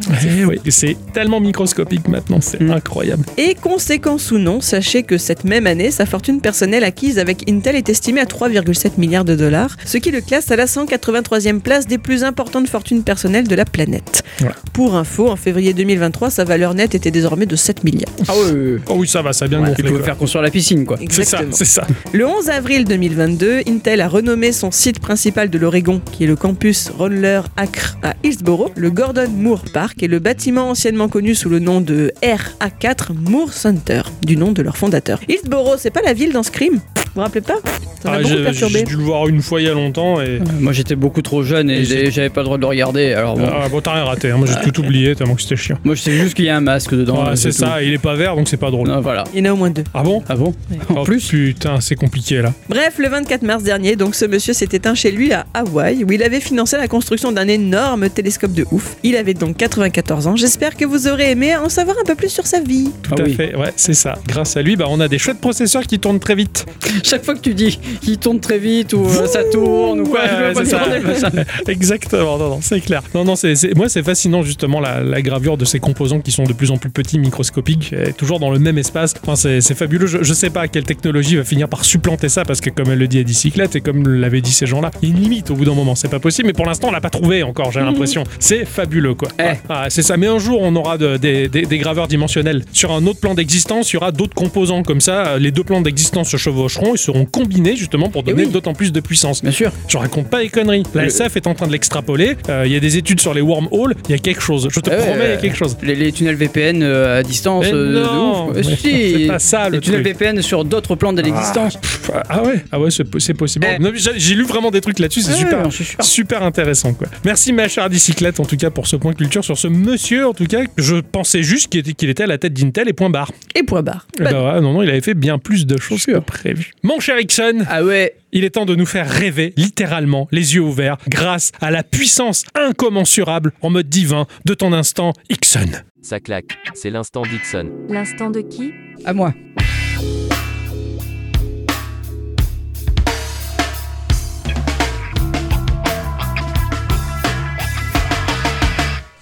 Eh 0.64 0.70
c'est 0.70 0.96
tellement 1.12 1.40
microscopique 1.40 2.08
maintenant, 2.08 2.40
c'est 2.40 2.60
Mm. 2.60 2.72
incroyable. 2.72 3.24
Et 3.36 3.54
conséquence 3.54 4.32
ou 4.32 4.38
non, 4.38 4.60
sachez 4.60 5.04
que 5.04 5.16
cette 5.18 5.44
même 5.44 5.66
année, 5.66 5.90
sa 5.92 6.06
fortune 6.06 6.40
personnelle 6.40 6.82
acquise 6.84 7.18
avec 7.18 7.48
Intel 7.48 7.76
est 7.76 7.88
estimée 7.88 8.20
à 8.20 8.24
3,7 8.26 8.98
milliards 8.98 9.24
de 9.24 9.36
dollars, 9.36 9.76
ce 9.84 9.96
qui 9.98 10.10
le 10.10 10.20
classe 10.20 10.50
à 10.50 10.56
la 10.56 10.66
183e 10.66 11.60
place 11.60 11.86
des 11.86 11.98
plus 11.98 12.24
importantes 12.24 12.68
fortunes 12.68 12.77
personnelles 13.04 13.48
de 13.48 13.54
la 13.54 13.64
planète. 13.64 14.22
Voilà. 14.40 14.54
Pour 14.72 14.94
info, 14.96 15.28
en 15.28 15.36
février 15.36 15.72
2023, 15.74 16.30
sa 16.30 16.44
valeur 16.44 16.74
nette 16.74 16.94
était 16.94 17.10
désormais 17.10 17.46
de 17.46 17.56
7 17.56 17.84
milliards. 17.84 18.12
Ah 18.28 18.32
oui, 18.36 18.50
oui, 18.52 18.60
oui. 18.74 18.80
Oh 18.88 18.94
oui, 18.98 19.08
ça 19.08 19.22
va, 19.22 19.32
ça 19.32 19.44
a 19.46 19.48
bien 19.48 19.58
Voilà. 19.58 19.74
Peux 19.74 19.88
quoi. 19.90 20.02
faire 20.02 20.16
construire 20.16 20.42
la 20.42 20.50
piscine, 20.50 20.84
quoi. 20.84 20.96
C'est 20.98 21.24
ça, 21.24 21.38
Exactement. 21.42 21.52
c'est 21.52 21.64
ça. 21.64 21.86
Le 22.12 22.26
11 22.26 22.48
avril 22.50 22.84
2022, 22.84 23.60
Intel 23.68 24.00
a 24.00 24.08
renommé 24.08 24.52
son 24.52 24.70
site 24.70 25.00
principal 25.00 25.50
de 25.50 25.58
l'Oregon, 25.58 26.00
qui 26.12 26.24
est 26.24 26.26
le 26.26 26.36
campus 26.36 26.90
Roller 26.96 27.44
Acre 27.56 27.96
à 28.02 28.14
Hillsboro, 28.22 28.70
le 28.76 28.90
Gordon 28.90 29.28
Moore 29.36 29.64
Park 29.72 30.02
et 30.02 30.08
le 30.08 30.18
bâtiment 30.18 30.70
anciennement 30.70 31.08
connu 31.08 31.34
sous 31.34 31.48
le 31.48 31.58
nom 31.58 31.80
de 31.80 32.12
RA4 32.22 33.12
Moore 33.28 33.52
Center, 33.52 34.02
du 34.22 34.36
nom 34.36 34.52
de 34.52 34.62
leur 34.62 34.76
fondateur. 34.76 35.20
Hillsboro, 35.28 35.76
c'est 35.78 35.90
pas 35.90 36.02
la 36.02 36.12
ville 36.12 36.32
dans 36.32 36.42
Scream? 36.42 36.74
Vous 36.74 36.80
vous 37.14 37.20
rappelez 37.22 37.40
pas? 37.40 37.56
Ça 38.02 38.10
m'a 38.10 38.16
Ah, 38.16 38.22
beaucoup 38.22 38.28
j'ai 38.36 38.44
perturbé. 38.44 38.78
j'ai 38.80 38.84
dû 38.84 38.96
le 38.96 39.02
voir 39.02 39.26
une 39.28 39.42
fois 39.42 39.60
il 39.60 39.66
y 39.66 39.68
a 39.68 39.74
longtemps 39.74 40.20
et. 40.20 40.26
Euh, 40.26 40.38
Moi 40.60 40.72
j'étais 40.72 40.94
beaucoup 40.94 41.22
trop 41.22 41.42
jeune 41.42 41.68
et 41.68 41.84
j'avais 41.84 42.28
pas 42.30 42.40
le 42.42 42.44
droit 42.44 42.56
de 42.56 42.62
le 42.62 42.67
regarder. 42.68 43.12
Alors 43.14 43.36
bon. 43.36 43.48
Ah 43.52 43.68
bon, 43.68 43.80
t'as 43.80 43.94
rien 43.94 44.04
raté, 44.04 44.30
hein. 44.30 44.36
moi 44.36 44.46
j'ai 44.46 44.70
tout 44.70 44.80
oublié 44.80 45.14
tellement 45.14 45.34
que 45.34 45.42
c'était 45.42 45.56
chiant. 45.56 45.78
Moi 45.84 45.94
je 45.94 46.02
sais 46.02 46.12
juste 46.12 46.34
qu'il 46.34 46.44
y 46.44 46.48
a 46.50 46.56
un 46.56 46.60
masque 46.60 46.94
dedans. 46.94 47.24
Ouais, 47.26 47.36
c'est 47.36 47.52
ça, 47.52 47.82
il 47.82 47.92
est 47.92 47.98
pas 47.98 48.14
vert 48.14 48.36
donc 48.36 48.48
c'est 48.48 48.56
pas 48.56 48.70
drôle. 48.70 48.90
Ah, 48.92 49.00
voilà. 49.00 49.24
Il 49.34 49.40
y 49.44 49.48
en 49.48 49.50
a 49.50 49.54
au 49.54 49.56
moins 49.56 49.70
deux. 49.70 49.84
Ah 49.94 50.02
bon? 50.02 50.22
Ah 50.28 50.36
bon? 50.36 50.54
En 50.94 51.04
plus? 51.04 51.26
Putain, 51.28 51.80
c'est 51.80 51.94
compliqué 51.96 52.42
là. 52.42 52.52
Bref, 52.68 52.94
le 52.98 53.08
24 53.08 53.42
mars 53.42 53.62
dernier, 53.62 53.96
donc 53.96 54.14
ce 54.14 54.24
monsieur 54.24 54.52
s'est 54.52 54.68
éteint 54.72 54.94
chez 54.94 55.10
lui 55.10 55.32
à 55.32 55.46
Hawaï, 55.54 56.04
où 56.04 56.12
il 56.12 56.22
avait 56.22 56.40
financé 56.40 56.76
la 56.76 56.88
construction 56.88 57.32
d'un 57.32 57.48
énorme 57.48 58.08
télescope 58.10 58.52
de 58.52 58.66
ouf. 58.70 58.96
Il 59.02 59.16
avait 59.16 59.34
donc 59.34 59.56
94 59.56 60.26
ans. 60.26 60.36
J'espère 60.36 60.76
que 60.76 60.84
vous 60.84 61.08
aurez 61.08 61.30
aimé 61.32 61.56
en 61.56 61.68
savoir 61.68 61.96
un 62.00 62.04
peu 62.04 62.14
plus 62.14 62.28
sur 62.28 62.46
sa 62.46 62.60
vie. 62.60 62.90
Tout 63.02 63.12
Ah 63.16 63.20
à 63.20 63.24
oui. 63.24 63.34
fait, 63.34 63.54
ouais, 63.56 63.72
c'est 63.76 63.94
ça. 63.94 64.16
Grâce 64.26 64.56
à 64.56 64.62
lui, 64.62 64.76
bah, 64.76 64.86
on 64.88 65.00
a 65.00 65.08
des 65.08 65.18
chouettes 65.18 65.40
processeurs 65.40 65.82
qui 65.86 65.98
tournent 65.98 66.20
très 66.20 66.34
vite. 66.34 66.66
Chaque 67.02 67.24
fois 67.24 67.34
que 67.34 67.40
tu 67.40 67.54
dis 67.54 67.78
qu'il 68.02 68.18
tourne 68.18 68.40
très 68.40 68.58
vite 68.58 68.92
ou 68.92 69.04
euh, 69.06 69.26
ça 69.26 69.44
tourne 69.44 70.00
ou 70.00 70.04
quoi, 70.06 70.20
Ouais, 70.20 70.26
je 70.30 70.34
veux 70.36 70.48
ouais, 70.48 70.52
pas 70.52 70.64
c'est 70.64 71.20
ça. 71.20 71.30
Exactement, 71.68 72.38
non, 72.38 72.48
non, 72.50 72.57
c'est 72.60 72.80
clair. 72.80 73.02
Non, 73.14 73.24
non, 73.24 73.36
c'est, 73.36 73.54
moi 73.76 73.88
c'est 73.88 74.02
fascinant 74.02 74.42
justement 74.42 74.80
la, 74.80 75.02
la 75.02 75.22
gravure 75.22 75.56
de 75.56 75.64
ces 75.64 75.78
composants 75.80 76.20
qui 76.20 76.30
sont 76.32 76.44
de 76.44 76.52
plus 76.52 76.70
en 76.70 76.76
plus 76.76 76.90
petits, 76.90 77.18
microscopiques, 77.18 77.92
et 77.92 78.12
toujours 78.12 78.38
dans 78.40 78.50
le 78.50 78.58
même 78.58 78.78
espace. 78.78 79.14
Enfin, 79.22 79.36
c'est, 79.36 79.60
fabuleux. 79.74 80.06
Je, 80.06 80.22
je 80.22 80.34
sais 80.34 80.50
pas 80.50 80.68
quelle 80.68 80.84
technologie 80.84 81.36
va 81.36 81.44
finir 81.44 81.68
par 81.68 81.84
supplanter 81.84 82.28
ça 82.28 82.44
parce 82.44 82.60
que 82.60 82.70
comme 82.70 82.90
elle 82.90 82.98
le 82.98 83.08
dit 83.08 83.18
à 83.18 83.22
Dicyclette 83.24 83.76
et 83.76 83.80
comme 83.80 84.06
l'avaient 84.08 84.40
dit 84.40 84.52
ces 84.52 84.66
gens-là, 84.66 84.90
il 85.02 85.08
y 85.08 85.12
a 85.12 85.16
une 85.16 85.22
limite 85.22 85.50
au 85.50 85.54
bout 85.54 85.64
d'un 85.64 85.74
moment. 85.74 85.94
C'est 85.94 86.08
pas 86.08 86.20
possible, 86.20 86.46
mais 86.48 86.52
pour 86.52 86.66
l'instant 86.66 86.88
on 86.88 86.92
l'a 86.92 87.00
pas 87.00 87.10
trouvé 87.10 87.42
encore. 87.42 87.70
J'ai 87.72 87.80
l'impression. 87.80 88.24
C'est 88.38 88.64
fabuleux 88.64 89.14
quoi. 89.14 89.28
Eh. 89.38 89.56
Ah, 89.68 89.86
c'est 89.88 90.02
ça. 90.02 90.16
Mais 90.16 90.26
un 90.26 90.38
jour 90.38 90.60
on 90.62 90.74
aura 90.76 90.98
de- 90.98 91.16
des, 91.16 91.48
des- 91.48 91.66
des 91.66 91.78
graveurs 91.78 92.08
dimensionnels 92.08 92.64
sur 92.72 92.92
un 92.92 93.06
autre 93.06 93.20
plan 93.20 93.34
d'existence. 93.34 93.92
Il 93.92 93.94
y 93.94 93.96
aura 93.98 94.12
d'autres 94.12 94.34
composants 94.34 94.82
comme 94.82 95.00
ça. 95.00 95.38
Les 95.38 95.50
deux 95.50 95.64
plans 95.64 95.80
d'existence 95.80 96.28
se 96.30 96.36
chevaucheront 96.36 96.94
et 96.94 96.98
seront 96.98 97.24
combinés 97.24 97.76
justement 97.76 98.08
pour 98.08 98.22
donner 98.22 98.44
oui. 98.44 98.50
d'autant 98.50 98.72
plus 98.74 98.92
de 98.92 99.00
puissance. 99.00 99.42
Bien 99.42 99.52
sûr. 99.52 99.72
Je 99.88 99.96
raconte 99.98 100.28
pas 100.28 100.40
les 100.42 100.48
conneries. 100.48 100.82
La 100.94 101.04
SF 101.06 101.36
est 101.36 101.46
en 101.46 101.54
train 101.54 101.66
de 101.66 101.72
l'extrapoler. 101.72 102.36
Euh, 102.48 102.64
Il 102.66 102.72
y 102.72 102.76
a 102.76 102.80
des 102.80 102.96
études 102.96 103.20
sur 103.20 103.34
les 103.34 103.40
wormholes. 103.40 103.94
Il 104.08 104.12
y 104.12 104.14
a 104.14 104.18
quelque 104.18 104.40
chose. 104.42 104.68
Je 104.70 104.80
te 104.80 104.90
Ah 104.90 104.96
ouais, 104.96 105.02
promets, 105.06 105.24
il 105.26 105.30
y 105.30 105.32
a 105.34 105.36
quelque 105.36 105.56
chose. 105.56 105.76
Les, 105.82 105.94
les 105.94 106.12
tunnels 106.12 106.36
VPN 106.36 106.82
euh, 106.82 107.18
à 107.20 107.22
distance, 107.22 107.66
euh, 107.72 107.94
de 107.94 108.04
non, 108.04 108.48
ouf. 108.50 108.62
Si. 108.78 109.14
c'est 109.20 109.26
pas 109.26 109.38
ça, 109.38 109.68
le 109.68 109.76
Les 109.76 109.80
tunnels 109.80 110.02
truc. 110.02 110.16
VPN 110.18 110.42
sur 110.42 110.64
d'autres 110.64 110.94
plans 110.96 111.12
de 111.12 111.22
l'existence. 111.22 111.76
Pff, 111.76 112.10
Ah 112.28 112.42
ouais, 112.42 112.64
ah 112.72 112.80
ouais, 112.80 112.90
c'est 112.90 113.04
c'est 113.18 113.34
possible. 113.34 113.66
Eh. 113.76 113.82
Non, 113.82 113.90
mais 113.92 113.98
J'ai 113.98 114.12
j'ai 114.16 114.34
lu 114.34 114.44
vraiment 114.44 114.70
des 114.70 114.80
trucs 114.80 114.98
là-dessus. 114.98 115.20
C'est 115.22 115.32
Ouais, 115.32 115.38
super. 115.38 115.58
ouais, 115.64 115.70
je 115.70 115.74
suis 115.76 115.84
sûr. 115.84 116.02
Super 116.04 116.42
intéressant 116.42 116.92
quoi. 116.94 117.06
Merci 117.24 117.52
ma 117.52 117.68
chère 117.68 117.88
bicyclette 117.88 118.40
en 118.40 118.44
tout 118.44 118.56
cas 118.56 118.70
pour 118.70 118.86
ce 118.86 118.96
point 118.96 119.12
culture 119.12 119.44
sur 119.44 119.56
ce 119.58 119.68
monsieur 119.68 120.26
en 120.28 120.32
tout 120.34 120.46
cas. 120.46 120.60
Je 120.76 120.96
pensais 120.96 121.42
juste 121.42 121.68
qu'il 121.68 121.80
était, 121.80 121.92
qu'il 121.92 122.08
était 122.10 122.22
à 122.24 122.26
la 122.26 122.38
tête 122.38 122.52
d'Intel 122.54 122.88
et 122.88 122.92
point 122.92 123.10
barre. 123.10 123.30
Et 123.54 123.62
point 123.62 123.82
barre. 123.82 124.06
Eh 124.18 124.24
ben 124.24 124.32
ouais, 124.32 124.60
non 124.60 124.72
non, 124.72 124.82
il 124.82 124.88
avait 124.90 125.00
fait 125.00 125.14
bien 125.14 125.38
plus 125.38 125.66
de 125.66 125.78
choses 125.78 126.04
que 126.06 126.18
prévu. 126.18 126.72
Mon 126.82 127.00
cher 127.00 127.18
Ixon, 127.20 127.64
Ah 127.68 127.82
ouais. 127.84 128.14
Il 128.32 128.44
est 128.44 128.50
temps 128.50 128.66
de 128.66 128.74
nous 128.74 128.86
faire 128.86 129.08
rêver 129.08 129.52
littéralement 129.56 130.28
les 130.32 130.54
yeux 130.54 130.60
ouverts 130.62 130.98
grâce 131.08 131.52
à 131.60 131.70
la 131.70 131.82
puissance 131.82 132.44
incommensurable 132.54 133.52
en 133.62 133.70
mode 133.70 133.88
divin 133.88 134.26
de 134.44 134.54
ton 134.54 134.72
instant 134.72 135.12
Ixon. 135.30 135.82
Ça 136.02 136.20
claque, 136.20 136.58
c'est 136.74 136.90
l'instant 136.90 137.22
Dixon. 137.22 137.70
L'instant 137.88 138.30
de 138.30 138.40
qui? 138.40 138.72
À 139.04 139.12
moi. 139.12 139.34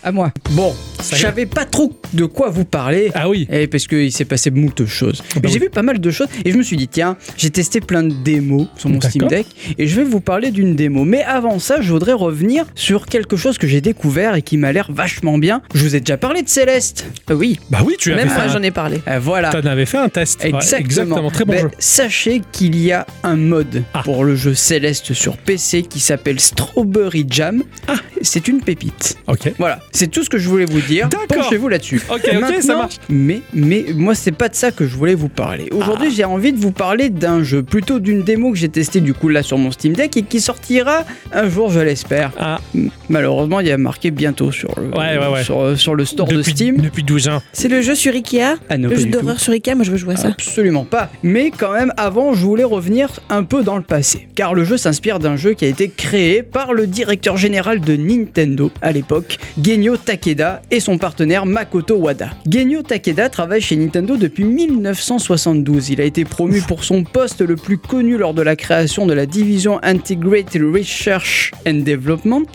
À 0.06 0.12
moi. 0.12 0.30
Bon, 0.52 0.72
Ça 1.02 1.16
je 1.16 1.22
savais 1.22 1.46
pas 1.46 1.64
trop 1.64 1.92
de 2.12 2.26
quoi 2.26 2.48
vous 2.48 2.64
parler. 2.64 3.10
Ah 3.14 3.28
oui. 3.28 3.48
Et 3.50 3.66
parce 3.66 3.88
qu'il 3.88 4.12
s'est 4.12 4.24
passé 4.24 4.52
moult 4.52 4.86
choses. 4.86 5.20
bah 5.34 5.40
Mais 5.42 5.48
j'ai 5.48 5.54
oui. 5.58 5.64
vu 5.64 5.70
pas 5.70 5.82
mal 5.82 5.98
de 6.00 6.10
choses 6.12 6.28
et 6.44 6.52
je 6.52 6.56
me 6.56 6.62
suis 6.62 6.76
dit, 6.76 6.86
tiens, 6.86 7.16
j'ai 7.36 7.50
testé 7.50 7.80
plein 7.80 8.04
de 8.04 8.14
démos 8.14 8.68
sur 8.76 8.88
mon 8.88 9.00
Steam. 9.00 9.26
Deck 9.26 9.46
et 9.78 9.88
je 9.88 9.96
vais 9.96 10.04
vous 10.04 10.20
parler 10.20 10.52
d'une 10.52 10.76
démo. 10.76 11.04
Mais 11.04 11.24
avant 11.24 11.58
ça, 11.58 11.80
je 11.80 11.90
voudrais 11.90 12.12
revenir 12.12 12.66
sur 12.76 13.06
quelque 13.06 13.36
chose 13.36 13.58
que 13.58 13.66
j'ai 13.66 13.80
découvert 13.80 14.36
et 14.36 14.42
qui 14.42 14.56
m'a 14.58 14.70
l'air 14.72 14.92
vachement 14.92 15.38
bien. 15.38 15.60
Je 15.74 15.82
vous 15.82 15.96
ai 15.96 16.00
déjà 16.00 16.16
parlé 16.16 16.42
de 16.42 16.48
Céleste. 16.48 17.06
Euh, 17.32 17.34
oui, 17.34 17.58
Bah 17.70 17.80
oui, 17.84 17.96
tu 17.98 18.12
avais 18.12 18.24
même 18.24 18.32
moi 18.32 18.44
un- 18.44 18.48
j'en 18.48 18.62
ai 18.62 18.70
parlé. 18.70 19.00
Euh, 19.08 19.18
voilà. 19.20 19.50
T'en 19.50 19.66
avais 19.68 19.86
fait 19.86 19.98
un 19.98 20.08
test. 20.08 20.40
Ouais, 20.44 20.50
Exactement. 20.50 20.80
exactement. 20.86 21.30
Très 21.32 21.44
bon 21.44 21.52
Ben, 21.54 21.62
jeu. 21.62 21.70
Sachez 21.80 22.42
qu'il 22.52 22.78
y 22.80 22.92
a 22.92 23.08
un 23.24 23.34
mode 23.34 23.82
Ah. 23.92 24.02
pour 24.04 24.22
le 24.24 24.36
jeu 24.36 24.54
Céleste 24.54 25.14
sur 25.14 25.36
PC 25.36 25.82
qui 25.82 25.98
s'appelle 25.98 26.38
Strawberry 26.38 27.26
Jam. 27.28 27.64
Ah. 27.88 27.96
C'est 28.22 28.46
une 28.46 28.60
pépite. 28.60 29.16
Ok. 29.26 29.52
Voilà, 29.58 29.80
c'est 29.96 30.06
tout 30.08 30.22
ce 30.22 30.30
que 30.30 30.38
je 30.38 30.48
voulais 30.48 30.64
vous 30.66 30.80
dire. 30.80 31.08
Penchez-vous 31.28 31.68
là-dessus. 31.68 32.02
Ok, 32.10 32.28
ok, 32.34 32.62
ça 32.62 32.76
marche. 32.76 32.96
Mais, 33.08 33.42
mais 33.52 33.86
moi, 33.94 34.14
c'est 34.14 34.32
pas 34.32 34.48
de 34.48 34.54
ça 34.54 34.70
que 34.70 34.86
je 34.86 34.94
voulais 34.94 35.14
vous 35.14 35.28
parler. 35.28 35.68
Aujourd'hui, 35.72 36.10
j'ai 36.10 36.24
envie 36.24 36.52
de 36.52 36.58
vous 36.58 36.70
parler 36.72 37.08
d'un 37.10 37.42
jeu, 37.42 37.62
plutôt 37.62 37.98
d'une 37.98 38.22
démo 38.22 38.52
que 38.52 38.58
j'ai 38.58 38.68
testée 38.68 39.00
du 39.00 39.14
coup 39.14 39.28
là 39.28 39.42
sur 39.42 39.58
mon 39.58 39.70
Steam 39.70 39.94
Deck 39.94 40.16
et 40.16 40.22
qui 40.22 40.40
sortira 40.40 41.04
un 41.32 41.48
jour, 41.48 41.70
je 41.70 41.80
l'espère. 41.80 42.32
Ah, 42.38 42.60
Malheureusement, 43.08 43.60
il 43.60 43.68
y 43.68 43.70
a 43.72 43.78
marqué 43.78 44.10
bientôt 44.10 44.50
sur 44.52 44.74
le, 44.78 44.88
Ouais, 44.88 45.18
ouais, 45.18 45.32
ouais. 45.32 45.44
Sur, 45.44 45.78
sur 45.78 45.94
le 45.94 46.04
store 46.04 46.28
de 46.28 46.42
Steam. 46.42 46.78
depuis 46.78 47.02
12 47.02 47.28
ans. 47.28 47.42
C'est 47.52 47.68
le 47.68 47.80
jeu 47.82 47.94
sur 47.94 48.12
Ikea? 48.12 48.56
Ah 48.68 48.78
non, 48.78 48.88
Le 48.88 48.96
jeu 48.96 49.06
d'horreur 49.06 49.40
sur 49.40 49.52
Ikea, 49.52 49.74
moi 49.74 49.84
je 49.84 49.90
veux 49.92 49.96
jouer 49.96 50.14
à 50.14 50.16
ça. 50.16 50.28
Absolument 50.28 50.84
pas. 50.84 51.10
Mais 51.22 51.50
quand 51.56 51.72
même, 51.72 51.92
avant, 51.96 52.34
je 52.34 52.44
voulais 52.44 52.64
revenir 52.64 53.20
un 53.30 53.44
peu 53.44 53.62
dans 53.62 53.76
le 53.76 53.82
passé. 53.82 54.28
Car 54.34 54.54
le 54.54 54.64
jeu 54.64 54.76
s'inspire 54.76 55.18
d'un 55.18 55.36
jeu 55.36 55.52
qui 55.54 55.64
a 55.64 55.68
été 55.68 55.88
créé 55.88 56.42
par 56.42 56.72
le 56.72 56.86
directeur 56.86 57.36
général 57.36 57.80
de 57.80 57.96
Nintendo 57.96 58.70
à 58.82 58.92
l'époque, 58.92 59.38
Genyo 59.62 59.85
Takeda, 59.94 60.62
et 60.72 60.80
son 60.80 60.98
partenaire 60.98 61.46
Makoto 61.46 61.96
Wada. 61.96 62.30
Genyo 62.48 62.82
Takeda 62.82 63.28
travaille 63.28 63.60
chez 63.60 63.76
Nintendo 63.76 64.16
depuis 64.16 64.42
1972. 64.42 65.90
Il 65.90 66.00
a 66.00 66.04
été 66.04 66.24
promu 66.24 66.60
pour 66.62 66.82
son 66.82 67.04
poste 67.04 67.42
le 67.42 67.54
plus 67.54 67.78
connu 67.78 68.16
lors 68.16 68.34
de 68.34 68.42
la 68.42 68.56
création 68.56 69.06
de 69.06 69.12
la 69.12 69.26
division 69.26 69.78
Integrated 69.84 70.62
Research 70.62 71.52
and 71.66 71.82
Development, 71.84 72.46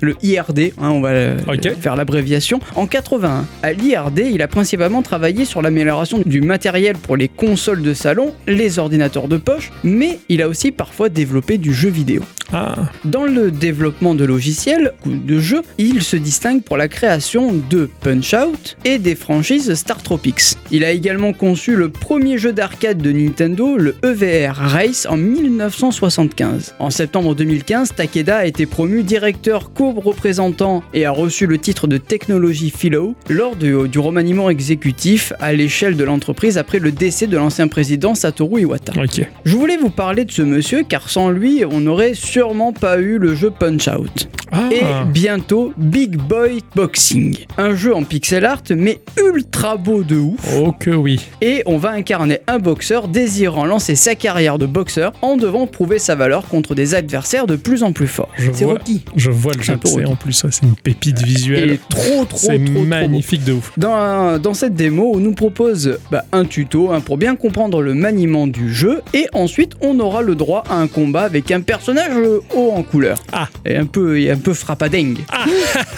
le 0.00 0.14
IRD, 0.22 0.72
hein, 0.78 0.90
on 0.90 1.00
va 1.00 1.08
euh, 1.08 1.38
faire 1.80 1.96
l'abréviation, 1.96 2.60
en 2.76 2.86
81. 2.86 3.46
À 3.62 3.72
l'IRD, 3.72 4.18
il 4.30 4.42
a 4.42 4.48
principalement 4.48 5.02
travaillé 5.02 5.44
sur 5.44 5.62
l'amélioration 5.62 6.20
du 6.24 6.40
matériel 6.40 6.96
pour 6.96 7.16
les 7.16 7.28
consoles 7.28 7.82
de 7.82 7.94
salon, 7.94 8.32
les 8.46 8.78
ordinateurs 8.78 9.28
de 9.28 9.38
poche, 9.38 9.72
mais 9.82 10.18
il 10.28 10.42
a 10.42 10.48
aussi 10.48 10.70
parfois 10.70 11.08
développé 11.08 11.58
du 11.58 11.74
jeu 11.74 11.88
vidéo. 11.88 12.22
Ah, 12.52 12.76
Dans 13.04 13.24
le 13.24 13.50
développement 13.50 14.14
de 14.14 14.24
logiciels 14.24 14.92
ou 15.04 15.10
de 15.10 15.40
jeux, 15.40 15.62
il 15.78 16.02
se 16.02 16.16
distingue 16.16 16.62
pour 16.62 16.75
la 16.76 16.88
création 16.88 17.52
de 17.70 17.88
Punch-Out 18.00 18.76
et 18.84 18.98
des 18.98 19.14
franchises 19.14 19.72
Star 19.74 20.02
Tropics. 20.02 20.56
Il 20.70 20.84
a 20.84 20.90
également 20.92 21.32
conçu 21.32 21.76
le 21.76 21.88
premier 21.90 22.38
jeu 22.38 22.52
d'arcade 22.52 22.98
de 22.98 23.12
Nintendo, 23.12 23.76
le 23.76 23.94
EVR 24.02 24.54
Race, 24.54 25.06
en 25.08 25.16
1975. 25.16 26.74
En 26.78 26.90
septembre 26.90 27.34
2015, 27.34 27.94
Takeda 27.94 28.38
a 28.38 28.46
été 28.46 28.66
promu 28.66 29.02
directeur 29.02 29.72
co-représentant 29.72 30.82
et 30.94 31.04
a 31.04 31.10
reçu 31.10 31.46
le 31.46 31.58
titre 31.58 31.86
de 31.86 31.96
Technology 31.98 32.70
Fellow 32.70 33.14
lors 33.28 33.56
du, 33.56 33.88
du 33.88 33.98
remaniement 33.98 34.50
exécutif 34.50 35.32
à 35.40 35.52
l'échelle 35.52 35.96
de 35.96 36.04
l'entreprise 36.04 36.58
après 36.58 36.78
le 36.78 36.92
décès 36.92 37.26
de 37.26 37.36
l'ancien 37.36 37.68
président 37.68 38.14
Satoru 38.14 38.62
Iwata. 38.62 38.92
ok. 38.96 39.26
Je 39.44 39.56
voulais 39.56 39.76
vous 39.76 39.90
parler 39.90 40.24
de 40.24 40.30
ce 40.32 40.42
monsieur 40.42 40.82
car 40.88 41.08
sans 41.08 41.30
lui, 41.30 41.64
on 41.68 41.80
n'aurait 41.80 42.14
sûrement 42.14 42.72
pas 42.72 42.98
eu 42.98 43.18
le 43.18 43.34
jeu 43.34 43.50
Punch 43.50 43.88
Out. 43.88 44.28
Ah, 44.52 44.68
Et 44.70 44.82
bientôt 45.12 45.72
Big 45.76 46.16
Boy 46.16 46.55
Boxing, 46.74 47.36
un 47.58 47.74
jeu 47.74 47.94
en 47.94 48.04
pixel 48.04 48.44
art 48.44 48.62
mais 48.70 49.00
ultra 49.18 49.76
beau 49.76 50.02
de 50.02 50.16
ouf. 50.16 50.40
oh 50.58 50.72
que 50.72 50.90
oui. 50.90 51.20
Et 51.40 51.62
on 51.66 51.78
va 51.78 51.90
incarner 51.90 52.40
un 52.46 52.58
boxeur 52.58 53.08
désirant 53.08 53.64
lancer 53.64 53.94
sa 53.96 54.14
carrière 54.14 54.58
de 54.58 54.66
boxeur 54.66 55.12
en 55.22 55.36
devant 55.36 55.66
prouver 55.66 55.98
sa 55.98 56.14
valeur 56.14 56.46
contre 56.48 56.74
des 56.74 56.94
adversaires 56.94 57.46
de 57.46 57.56
plus 57.56 57.82
en 57.82 57.92
plus 57.92 58.06
forts. 58.06 58.28
Je 58.36 58.50
C'est 58.52 58.64
vois, 58.64 58.74
Rocky. 58.74 59.04
je 59.16 59.30
vois 59.30 59.52
le 59.52 59.62
C'est 59.62 59.72
jeu. 59.72 59.78
C'est 59.84 60.04
en 60.04 60.16
plus, 60.16 60.32
ça, 60.32 60.48
c'est 60.50 60.62
une 60.64 60.74
pépite 60.76 61.20
Et 61.22 61.24
visuelle. 61.24 61.78
trop 61.88 62.24
trop 62.24 62.38
C'est 62.38 62.58
trop, 62.58 62.64
trop 62.66 62.80
beau. 62.80 62.84
magnifique 62.86 63.44
de 63.44 63.52
ouf. 63.54 63.72
Dans, 63.76 64.38
dans 64.38 64.54
cette 64.54 64.74
démo, 64.74 65.12
on 65.14 65.18
nous 65.18 65.32
propose 65.34 65.98
bah, 66.10 66.24
un 66.32 66.44
tuto 66.44 66.90
hein, 66.92 67.00
pour 67.00 67.16
bien 67.16 67.36
comprendre 67.36 67.82
le 67.82 67.94
maniement 67.94 68.46
du 68.46 68.72
jeu 68.72 69.02
et 69.14 69.26
ensuite 69.32 69.72
on 69.80 69.98
aura 70.00 70.22
le 70.22 70.34
droit 70.34 70.64
à 70.68 70.76
un 70.76 70.86
combat 70.88 71.22
avec 71.22 71.50
un 71.50 71.60
personnage 71.60 72.12
haut 72.54 72.72
en 72.74 72.82
couleur. 72.82 73.18
Ah. 73.32 73.48
Et 73.64 73.76
un 73.76 73.86
peu, 73.86 74.20
et 74.20 74.30
un 74.30 74.36
peu 74.36 74.54
frappadingue. 74.54 75.18